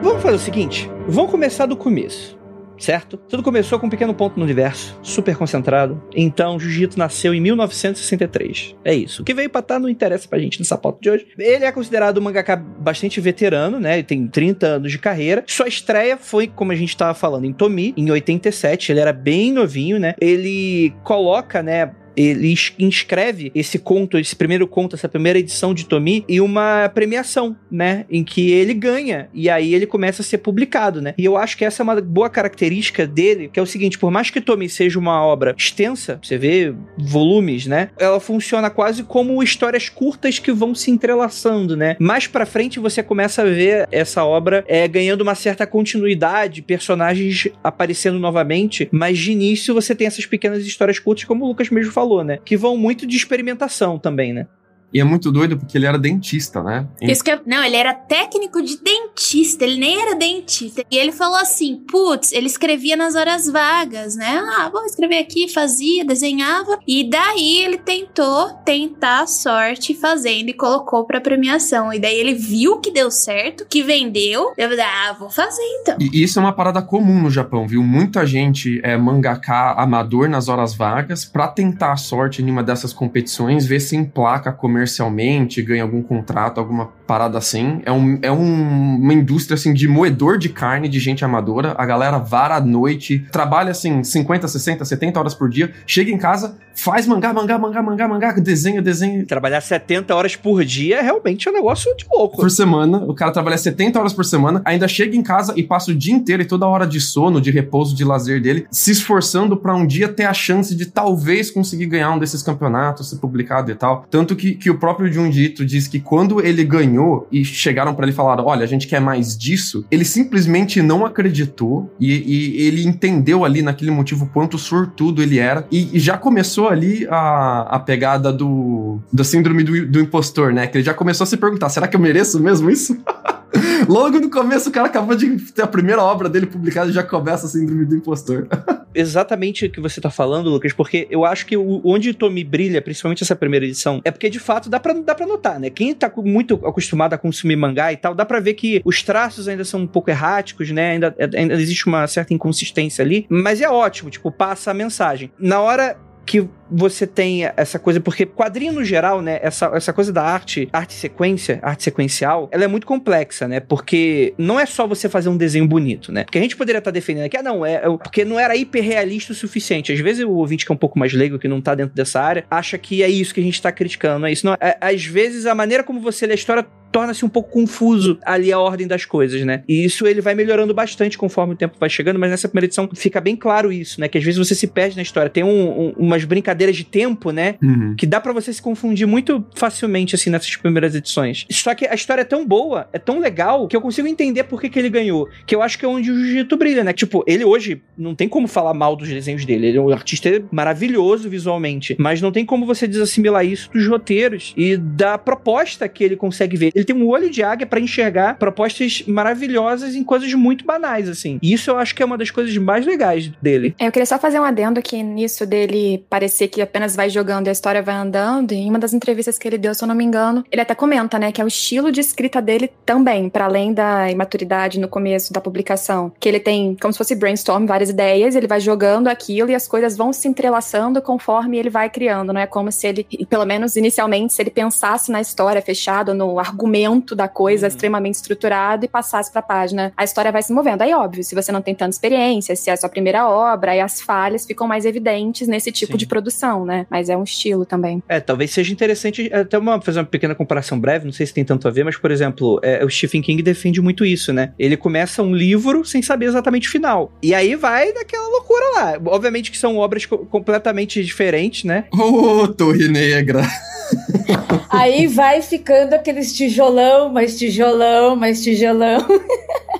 Vamos 0.03 0.22
fazer 0.22 0.37
o 0.37 0.40
seguinte: 0.40 0.90
vamos 1.07 1.31
começar 1.31 1.66
do 1.66 1.77
começo 1.77 2.40
certo? 2.83 3.16
Tudo 3.16 3.42
começou 3.42 3.79
com 3.79 3.87
um 3.87 3.90
pequeno 3.90 4.12
ponto 4.12 4.37
no 4.37 4.44
universo, 4.44 4.98
super 5.03 5.37
concentrado. 5.37 6.03
Então, 6.14 6.59
Jiu-Jitsu 6.59 6.98
nasceu 6.98 7.33
em 7.33 7.40
1963. 7.40 8.77
É 8.85 8.94
isso. 8.94 9.22
O 9.22 9.25
que 9.25 9.33
veio 9.33 9.48
pra 9.48 9.61
estar 9.61 9.75
tá 9.75 9.81
não 9.81 9.88
interessa 9.88 10.29
pra 10.29 10.38
gente 10.38 10.59
nessa 10.59 10.77
pauta 10.77 10.98
de 11.01 11.11
hoje. 11.11 11.27
Ele 11.38 11.64
é 11.64 11.72
considerado 11.72 12.18
um 12.18 12.22
mangaka 12.22 12.57
bastante 12.57 13.20
veterano, 13.20 13.79
né? 13.79 13.94
Ele 13.94 14.03
tem 14.03 14.27
30 14.27 14.66
anos 14.66 14.90
de 14.90 14.98
carreira. 14.98 15.44
Sua 15.46 15.68
estreia 15.68 16.16
foi, 16.16 16.48
como 16.48 16.72
a 16.72 16.77
gente 16.77 16.96
tava 16.96 17.14
falando, 17.14 17.44
em 17.44 17.53
Tomi, 17.53 17.94
em 17.96 18.11
87. 18.11 18.92
Ele 18.92 19.01
era 19.01 19.12
bem 19.12 19.53
novinho, 19.53 19.98
né? 19.98 20.14
Ele 20.20 20.92
coloca, 21.05 21.62
né, 21.62 21.92
Ele 22.16 22.55
inscreve 22.79 23.51
esse 23.55 23.79
conto, 23.79 24.18
esse 24.18 24.35
primeiro 24.35 24.66
conto, 24.66 24.96
essa 24.96 25.09
primeira 25.09 25.38
edição 25.38 25.75
de 25.75 25.87
Tomi 25.87 26.25
em 26.29 26.40
uma 26.40 26.90
premiação, 26.94 27.57
né? 27.70 28.05
Em 28.11 28.22
que 28.25 28.51
ele 28.51 28.75
ganha. 28.75 29.29
E 29.33 29.48
aí 29.48 29.75
ele 29.75 29.87
começa 29.87 30.22
a 30.22 30.25
ser 30.25 30.38
publicado, 30.38 31.01
né? 31.01 31.14
E 31.16 31.25
eu 31.25 31.37
acho 31.37 31.57
que 31.57 31.64
essa 31.64 31.83
é 31.83 31.85
uma 31.85 32.01
boa 32.01 32.31
característica 32.31 33.07
dele, 33.07 33.48
que 33.53 33.59
é 33.59 33.62
o 33.62 33.66
seguinte: 33.66 33.98
por 33.98 34.11
mais 34.11 34.31
que 34.31 34.40
Tomi 34.40 34.68
seja 34.68 34.98
uma 34.98 35.25
obra 35.25 35.55
extensa, 35.57 36.18
você 36.22 36.37
vê 36.38 36.75
volumes, 36.98 37.66
né? 37.66 37.90
Ela 37.98 38.20
funciona 38.20 38.70
quase 38.70 39.03
como 39.03 39.42
histórias 39.42 39.88
curtas 39.88 40.38
que 40.38 40.53
vão 40.53 40.75
se 40.75 40.90
entrelaçando, 40.90 41.77
né? 41.77 41.96
Mais 41.98 42.27
pra 42.27 42.46
frente 42.46 42.79
você 42.79 43.03
começa 43.03 43.42
a 43.42 43.44
ver 43.44 43.88
essa 43.90 44.25
obra 44.25 44.64
é, 44.66 44.87
ganhando 44.88 45.22
uma 45.22 45.35
certa 45.35 45.66
continuidade, 45.66 46.62
personagens 46.62 47.48
aparecendo 47.62 48.18
novamente, 48.18 48.88
mas 48.90 49.18
de 49.18 49.33
início 49.33 49.75
você 49.75 49.94
tem 49.94 50.07
essas 50.07 50.27
pequenas 50.27 50.64
histórias 50.64 50.98
curtas, 50.98 51.25
como 51.25 51.44
o 51.44 51.48
Lucas 51.48 51.70
mesmo 51.70 51.92
falou, 51.92 52.01
né? 52.24 52.38
Que 52.44 52.56
vão 52.56 52.76
muito 52.76 53.06
de 53.06 53.16
experimentação 53.16 53.98
também, 53.98 54.32
né? 54.32 54.46
E 54.92 55.00
é 55.00 55.05
muito 55.05 55.31
doido 55.33 55.57
porque 55.59 55.76
ele 55.78 55.87
era 55.87 55.98
dentista, 55.98 56.62
né? 56.62 56.87
Isso 57.00 57.22
que 57.24 57.31
eu- 57.31 57.40
não, 57.46 57.62
ele 57.64 57.76
era 57.76 57.94
técnico 57.94 58.62
de 58.62 58.76
dentista, 58.78 59.64
ele 59.64 59.78
nem 59.78 60.00
era 60.00 60.14
dentista. 60.14 60.85
E 60.90 60.96
ele 60.96 61.12
falou 61.12 61.37
assim: 61.37 61.76
putz, 61.90 62.33
ele 62.33 62.46
escrevia 62.46 62.96
nas 62.96 63.14
horas 63.14 63.46
vagas, 63.46 64.14
né? 64.16 64.42
Ah, 64.57 64.68
vou 64.70 64.85
escrever 64.85 65.18
aqui, 65.18 65.48
fazia, 65.48 66.05
desenhava. 66.05 66.78
E 66.87 67.09
daí 67.09 67.59
ele 67.59 67.78
tentou 67.78 68.50
tentar 68.64 69.22
a 69.22 69.26
sorte 69.26 69.94
fazendo 69.94 70.48
e 70.48 70.52
colocou 70.52 71.05
pra 71.05 71.20
premiação. 71.20 71.92
E 71.92 71.98
daí 71.98 72.16
ele 72.18 72.35
viu 72.35 72.78
que 72.81 72.90
deu 72.90 73.11
certo, 73.11 73.66
que 73.68 73.83
vendeu. 73.83 74.52
Eu 74.57 74.68
falei, 74.68 74.85
ah, 74.85 75.16
vou 75.18 75.31
fazer 75.31 75.62
então. 75.81 75.96
E 76.00 76.22
isso 76.22 76.38
é 76.38 76.42
uma 76.42 76.52
parada 76.52 76.83
comum 76.83 77.20
no 77.22 77.31
Japão, 77.31 77.66
viu? 77.66 77.83
Muita 77.83 78.26
gente 78.26 78.81
é 78.83 78.96
mangaka 78.96 79.72
amador 79.72 80.28
nas 80.28 80.48
horas 80.48 80.74
vagas 80.74 81.24
pra 81.24 81.48
tentar 81.48 81.92
a 81.92 81.96
sorte 81.96 82.42
em 82.42 82.50
uma 82.50 82.62
dessas 82.62 82.92
competições, 82.92 83.66
ver 83.66 83.81
se 83.81 83.96
emplaca 83.96 84.52
comercialmente, 84.83 85.62
ganha 85.62 85.83
algum 85.83 86.03
contrato, 86.03 86.59
alguma 86.59 86.87
parada 87.12 87.37
assim. 87.37 87.83
É, 87.85 87.92
um, 87.92 88.18
é 88.22 88.33
um- 88.33 88.96
uma 88.96 89.12
indústria 89.12 89.55
assim 89.55 89.75
de 89.75 89.87
moedor 89.87 90.38
de 90.38 90.48
carne 90.48 90.88
de 90.88 90.98
gente 90.98 91.22
amadora. 91.22 91.75
A 91.77 91.85
galera 91.85 92.16
vara 92.16 92.57
à 92.57 92.61
noite, 92.61 93.18
trabalha 93.31 93.70
assim 93.70 94.03
50, 94.03 94.48
60, 94.48 94.83
70 94.83 95.20
horas 95.20 95.35
por 95.35 95.51
dia, 95.51 95.70
chega 95.87 96.11
em 96.11 96.16
casa, 96.16 96.57
faz 96.75 97.07
mangá, 97.07 97.31
mangá, 97.35 97.59
mangá, 97.59 97.83
mangá, 97.83 98.09
mangá, 98.09 98.33
desenha, 98.33 98.81
desenha. 98.81 99.27
Trabalhar 99.27 99.61
70 99.61 100.14
horas 100.14 100.37
por 100.37 100.64
dia 100.64 101.01
é 101.01 101.03
realmente 101.03 101.46
um 101.51 101.53
negócio 101.53 101.94
de 101.98 102.07
louco. 102.11 102.38
Por 102.38 102.51
semana, 102.51 102.96
o 103.07 103.12
cara 103.12 103.31
trabalha 103.31 103.59
70 103.59 103.98
horas 104.01 104.14
por 104.14 104.25
semana, 104.25 104.62
ainda 104.64 104.88
chega 104.88 105.14
em 105.14 105.22
casa 105.22 105.53
e 105.55 105.62
passa 105.62 105.90
o 105.90 105.94
dia 105.94 106.14
inteiro 106.14 106.40
e 106.42 106.46
toda 106.46 106.66
hora 106.66 106.87
de 106.87 106.98
sono, 106.98 107.42
de 107.42 107.51
repouso, 107.51 107.94
de 107.94 108.05
lazer 108.07 108.40
dele, 108.40 108.66
se 108.70 108.90
esforçando 108.90 109.55
pra 109.55 109.75
um 109.75 109.87
dia 109.87 110.09
ter 110.09 110.25
a 110.25 110.33
chance 110.33 110.75
de 110.75 110.87
talvez 110.87 111.51
conseguir 111.51 111.85
ganhar 111.87 112.11
um 112.12 112.18
desses 112.18 112.42
campeonatos, 112.42 113.11
ser 113.11 113.16
publicado 113.16 113.70
e 113.70 113.75
tal. 113.75 114.07
Tanto 114.11 114.35
que, 114.35 114.55
que 114.55 114.70
o 114.70 114.79
próprio 114.79 115.12
Junji 115.12 115.42
Ito 115.44 115.66
diz 115.66 115.87
que 115.87 116.01
quando 116.01 116.40
ele 116.40 116.64
ganhou 116.64 117.01
e 117.30 117.44
chegaram 117.44 117.94
pra 117.94 118.04
ele 118.04 118.12
e 118.12 118.14
falaram: 118.14 118.46
olha, 118.46 118.64
a 118.64 118.66
gente 118.66 118.86
quer 118.86 119.00
mais 119.00 119.36
disso, 119.36 119.84
ele 119.90 120.04
simplesmente 120.04 120.82
não 120.82 121.04
acreditou 121.04 121.90
e, 121.98 122.12
e 122.12 122.66
ele 122.66 122.84
entendeu 122.84 123.44
ali 123.44 123.62
naquele 123.62 123.90
motivo 123.90 124.30
quanto 124.32 124.58
sortudo 124.58 125.22
ele 125.22 125.38
era 125.38 125.66
e, 125.70 125.96
e 125.96 125.98
já 125.98 126.16
começou 126.16 126.68
ali 126.68 127.06
a, 127.10 127.62
a 127.62 127.78
pegada 127.78 128.32
do, 128.32 128.98
da 129.12 129.24
síndrome 129.24 129.62
do, 129.62 129.86
do 129.86 130.00
impostor, 130.00 130.52
né? 130.52 130.66
Que 130.66 130.78
ele 130.78 130.84
já 130.84 130.94
começou 130.94 131.24
a 131.24 131.26
se 131.26 131.36
perguntar: 131.36 131.68
será 131.68 131.86
que 131.88 131.96
eu 131.96 132.00
mereço 132.00 132.40
mesmo 132.40 132.70
isso? 132.70 132.96
Logo 133.88 134.18
no 134.18 134.31
começo, 134.31 134.68
o 134.68 134.72
cara 134.72 134.87
acabou 134.87 135.14
de 135.14 135.37
ter 135.53 135.62
a 135.62 135.66
primeira 135.66 136.03
obra 136.03 136.29
dele 136.29 136.46
publicada 136.46 136.90
e 136.90 136.92
já 136.92 137.03
começa 137.03 137.46
a 137.46 137.48
síndrome 137.48 137.85
do 137.85 137.96
impostor. 137.96 138.46
exatamente 138.94 139.66
o 139.66 139.70
que 139.70 139.81
você 139.81 140.01
tá 140.01 140.11
falando, 140.11 140.51
Lucas, 140.51 140.72
porque 140.72 141.07
eu 141.11 141.25
acho 141.25 141.46
que 141.46 141.57
o, 141.57 141.81
onde 141.85 142.12
Tommy 142.12 142.44
brilha, 142.44 142.83
principalmente 142.83 143.22
essa 143.22 143.37
primeira 143.37 143.64
edição, 143.64 144.01
é 144.05 144.11
porque 144.11 144.29
de 144.29 144.38
fato 144.38 144.68
dá 144.68 144.79
pra, 144.79 144.92
dá 144.92 145.14
pra 145.14 145.27
notar, 145.27 145.59
né? 145.59 145.70
Quem 145.70 145.94
tá 145.94 146.11
muito 146.18 146.55
acostumado 146.66 147.14
a 147.14 147.18
consumir 147.18 147.57
mangá 147.57 147.92
e 147.92 147.96
tal, 147.96 148.14
dá 148.14 148.25
pra 148.25 148.40
ver 148.40 148.55
que 148.55 148.81
os 148.85 149.03
traços 149.03 149.48
ainda 149.48 149.64
são 149.64 149.81
um 149.81 149.87
pouco 149.87 150.11
erráticos, 150.11 150.70
né? 150.70 150.92
Ainda, 150.92 151.14
ainda 151.35 151.55
existe 151.55 151.87
uma 151.87 152.07
certa 152.07 152.35
inconsistência 152.35 153.03
ali, 153.03 153.27
mas 153.29 153.61
é 153.61 153.68
ótimo, 153.68 154.11
tipo, 154.11 154.31
passa 154.31 154.70
a 154.70 154.75
mensagem. 154.75 155.31
Na 155.38 155.61
hora 155.61 155.96
que 156.25 156.48
você 156.72 157.06
tem 157.06 157.44
essa 157.56 157.78
coisa, 157.78 158.00
porque 158.00 158.24
quadrinho 158.24 158.72
no 158.72 158.85
geral, 158.85 159.20
né, 159.20 159.38
essa, 159.42 159.66
essa 159.74 159.92
coisa 159.92 160.12
da 160.12 160.22
arte, 160.22 160.68
arte 160.72 160.94
sequência, 160.94 161.58
arte 161.62 161.82
sequencial, 161.85 162.48
ela 162.50 162.64
é 162.64 162.66
muito 162.66 162.87
complexa, 162.87 163.46
né, 163.46 163.61
porque 163.61 164.35
não 164.38 164.58
é 164.58 164.66
só 164.66 164.87
você 164.87 165.08
fazer 165.08 165.28
um 165.28 165.37
desenho 165.37 165.66
bonito, 165.66 166.11
né, 166.11 166.24
porque 166.24 166.38
a 166.38 166.40
gente 166.42 166.56
poderia 166.56 166.78
estar 166.78 166.90
defendendo 166.90 167.24
aqui, 167.26 167.37
ah 167.37 167.42
não, 167.42 167.64
é, 167.64 167.74
é 167.74 167.80
porque 167.98 168.24
não 168.24 168.38
era 168.40 168.56
hiperrealista 168.56 169.32
o 169.32 169.37
suficiente, 169.37 169.92
às 169.92 170.00
vezes 170.00 170.24
o 170.24 170.30
ouvinte 170.30 170.64
que 170.64 170.72
é 170.72 170.74
um 170.74 170.78
pouco 170.78 170.98
mais 170.98 171.12
leigo, 171.12 171.38
que 171.38 171.48
não 171.48 171.61
tá 171.61 171.74
dentro 171.74 171.94
dessa 171.94 172.20
área, 172.20 172.44
acha 172.50 172.78
que 172.78 173.02
é 173.02 173.08
isso 173.08 173.35
que 173.35 173.40
a 173.40 173.44
gente 173.44 173.61
tá 173.61 173.70
criticando, 173.70 174.26
é 174.26 174.32
isso, 174.32 174.46
não, 174.46 174.54
é, 174.54 174.76
às 174.80 175.04
vezes 175.04 175.46
a 175.46 175.54
maneira 175.54 175.85
como 175.85 176.00
você 176.00 176.26
lê 176.26 176.32
a 176.32 176.37
história 176.37 176.66
torna-se 176.90 177.24
um 177.24 177.28
pouco 177.28 177.50
confuso 177.50 178.18
ali 178.22 178.52
a 178.52 178.58
ordem 178.58 178.87
das 178.87 179.06
coisas, 179.06 179.40
né? 179.46 179.62
E 179.66 179.82
isso 179.82 180.06
ele 180.06 180.20
vai 180.20 180.35
melhorando 180.35 180.74
bastante 180.74 181.16
conforme 181.16 181.54
o 181.54 181.56
tempo 181.56 181.74
vai 181.80 181.88
chegando, 181.88 182.18
mas 182.18 182.28
nessa 182.30 182.48
primeira 182.48 182.66
edição 182.66 182.87
fica 182.94 183.18
bem 183.18 183.35
claro 183.35 183.72
isso, 183.72 183.98
né? 183.98 184.08
Que 184.08 184.18
às 184.18 184.24
vezes 184.24 184.37
você 184.37 184.54
se 184.54 184.66
perde 184.66 184.94
na 184.96 185.00
história. 185.02 185.30
Tem 185.30 185.42
um- 185.42 185.87
um- 185.87 185.94
umas 185.96 186.22
brincadeiras 186.26 186.62
de 186.70 186.85
tempo, 186.85 187.31
né? 187.31 187.57
Que 187.96 188.07
dá 188.07 188.20
pra 188.20 188.33
você 188.33 188.53
se 188.53 188.61
confundir 188.61 189.07
muito 189.07 189.44
facilmente, 189.57 190.14
assim, 190.14 190.31
nessas 190.31 190.55
primeiras 190.57 190.94
edições. 190.94 191.46
Só 191.51 191.75
que 191.75 191.87
a 191.87 191.94
história 191.94 192.22
é 192.22 192.25
tão 192.25 192.46
boa, 192.46 192.88
é 192.92 192.98
tão 192.98 193.18
legal, 193.18 193.66
que 193.66 193.77
eu 193.77 193.81
consigo 193.81 194.07
entender 194.07 194.44
por 194.44 194.61
que, 194.61 194.68
que 194.68 194.79
ele 194.79 194.90
ganhou. 194.90 195.29
Que 195.46 195.55
eu 195.55 195.62
acho 195.62 195.79
que 195.79 195.85
é 195.85 195.88
onde 195.88 196.11
o 196.11 196.14
Jiu-Jitsu 196.14 196.57
brilha, 196.57 196.85
né? 196.85 196.92
Tipo, 196.92 197.25
ele 197.27 197.44
hoje 197.44 197.81
não 197.96 198.14
tem 198.14 198.29
como 198.29 198.46
falar 198.46 198.75
mal 198.75 198.94
dos 198.94 199.09
desenhos 199.09 199.44
dele. 199.44 199.68
Ele 199.68 199.79
é 199.79 199.81
um 199.81 199.90
artista 199.90 200.31
maravilhoso 200.51 201.29
visualmente. 201.29 201.96
Mas 201.98 202.20
não 202.20 202.31
tem 202.31 202.44
como 202.44 202.66
você 202.66 202.87
desassimilar 202.87 203.44
isso 203.44 203.70
dos 203.72 203.87
roteiros 203.87 204.53
e 204.57 204.77
da 204.77 205.16
proposta 205.16 205.88
que 205.88 206.05
ele 206.05 206.16
consegue 206.16 206.57
ver. 206.57 206.72
Ele 206.75 206.85
tem 206.85 206.94
um 206.94 207.09
olho 207.09 207.31
de 207.31 207.42
águia 207.42 207.66
pra 207.66 207.81
enxergar 207.81 208.38
propostas 208.38 209.03
maravilhosas 209.07 209.94
em 209.94 210.05
coisas 210.05 210.33
muito 210.35 210.64
banais, 210.64 211.09
assim. 211.09 211.38
E 211.42 211.53
isso 211.53 211.70
eu 211.70 211.79
acho 211.79 211.94
que 211.94 212.03
é 212.03 212.07
uma 212.07 212.18
das 212.18 212.31
coisas 212.31 212.57
mais 212.57 212.87
legais 212.87 213.29
dele. 213.40 213.75
É, 213.79 213.87
Eu 213.87 213.92
queria 213.92 214.07
só 214.07 214.18
fazer 214.18 214.38
um 214.40 214.44
adendo 214.44 214.79
aqui 214.79 215.03
nisso 215.03 215.46
dele 215.46 216.05
parecer 216.09 216.41
que 216.48 216.62
apenas 216.62 216.94
vai 216.96 217.09
jogando 217.09 217.46
e 217.46 217.50
a 217.50 217.52
história 217.52 217.83
vai 217.83 217.94
andando. 217.94 218.52
E 218.52 218.57
em 218.57 218.68
uma 218.68 218.78
das 218.78 218.92
entrevistas 218.92 219.38
que 219.38 219.48
ele 219.48 219.59
deu, 219.59 219.74
se 219.74 219.83
eu 219.83 219.88
não 219.88 219.94
me 219.94 220.05
engano, 220.05 220.44
ele 220.50 220.61
até 220.61 220.74
comenta, 220.74 221.18
né, 221.18 221.33
que 221.33 221.40
é 221.40 221.44
o 221.44 221.48
estilo 221.48 221.90
de 221.90 222.00
escrita 222.00 222.40
dele 222.40 222.70
também, 222.85 223.28
para 223.28 223.44
além 223.44 223.72
da 223.72 224.11
imaturidade 224.11 224.78
no 224.78 224.88
começo 224.88 225.33
da 225.33 225.40
publicação, 225.40 226.12
que 226.18 226.28
ele 226.28 226.40
tem 226.40 226.76
como 226.81 226.92
se 226.92 226.98
fosse 226.98 227.14
brainstorm, 227.14 227.66
várias 227.66 227.90
ideias, 227.90 228.35
ele 228.35 228.46
vai 228.46 228.61
jogando 228.61 229.09
aquilo 229.09 229.50
e 229.50 229.55
as 229.55 229.68
coisas 229.68 229.96
vão 229.96 230.12
se 230.12 230.28
entrelaçando 230.28 231.00
conforme 231.00 231.59
ele 231.59 231.70
vai 231.70 231.88
criando, 231.88 232.33
não 232.33 232.40
é 232.40 232.46
como 232.46 232.70
se 232.70 232.87
ele, 232.87 233.07
pelo 233.28 233.44
menos 233.44 233.76
inicialmente, 233.76 234.33
se 234.33 234.42
ele 234.42 234.50
pensasse 234.50 235.11
na 235.11 235.20
história 235.20 235.62
fechada, 235.62 236.14
no 236.14 236.38
argumento 236.38 237.14
da 237.14 237.28
coisa 237.28 237.66
extremamente 237.66 238.14
estruturado 238.14 238.85
e 238.85 238.88
passasse 238.88 239.31
pra 239.31 239.42
página, 239.42 239.92
a 239.96 240.05
história 240.05 240.33
vai 240.33 240.42
se 240.42 240.52
movendo. 240.52 240.83
Aí, 240.83 240.92
óbvio, 240.94 241.24
se 241.24 241.35
você 241.35 241.52
não 241.52 241.62
tem 241.62 241.74
tanta 241.74 241.90
experiência, 241.90 242.55
se 242.57 242.70
é 242.70 242.72
a 242.72 242.76
sua 242.76 242.88
primeira 242.88 243.28
obra, 243.28 243.72
aí 243.72 243.81
as 243.81 244.00
falhas 244.00 244.46
ficam 244.46 244.66
mais 244.66 244.85
evidentes 244.85 245.48
nesse 245.48 245.70
tipo 245.72 245.92
Sim. 245.92 245.98
de 245.98 246.07
produção, 246.07 246.32
né? 246.64 246.87
Mas 246.90 247.09
é 247.09 247.16
um 247.16 247.23
estilo 247.25 247.64
também. 247.64 248.03
É, 248.09 248.21
talvez 248.21 248.51
seja 248.51 248.73
interessante 248.73 249.31
até 249.33 249.59
uma, 249.59 249.81
fazer 249.81 250.01
uma 250.01 250.07
pequena 250.07 250.35
comparação 250.35 250.79
breve, 250.79 251.05
não 251.05 251.12
sei 251.12 251.27
se 251.27 251.35
tem 251.35 251.45
tanto 251.45 251.66
a 251.68 251.71
ver, 251.71 251.85
mas, 251.85 251.97
por 251.97 252.11
exemplo, 252.11 252.59
é, 252.62 252.85
o 252.85 252.88
Stephen 252.90 253.23
King 253.23 253.42
defende 253.42 253.81
muito 253.81 254.05
isso, 254.05 254.33
né? 254.33 254.53
Ele 254.59 254.77
começa 254.77 255.23
um 255.23 255.35
livro 255.35 255.85
sem 255.85 256.03
saber 256.03 256.27
exatamente 256.27 256.68
o 256.68 256.71
final. 256.71 257.12
E 257.23 257.35
aí 257.35 257.55
vai 257.57 257.92
daquela 257.92 258.29
loucura 258.29 258.64
lá. 258.75 259.01
Obviamente 259.07 259.51
que 259.51 259.59
são 259.59 259.77
obras 259.77 260.07
co- 260.07 260.18
completamente 260.18 261.03
diferentes, 261.05 261.64
né? 261.64 261.85
Ô, 261.92 262.49
Torre 262.49 262.88
Negra. 262.88 263.42
Aí 264.71 265.07
vai 265.07 265.42
ficando 265.42 265.92
aqueles 265.95 266.33
tijolão, 266.35 267.11
mais 267.11 267.38
tijolão, 267.38 268.16
mais 268.16 268.42
tijolão. 268.42 269.07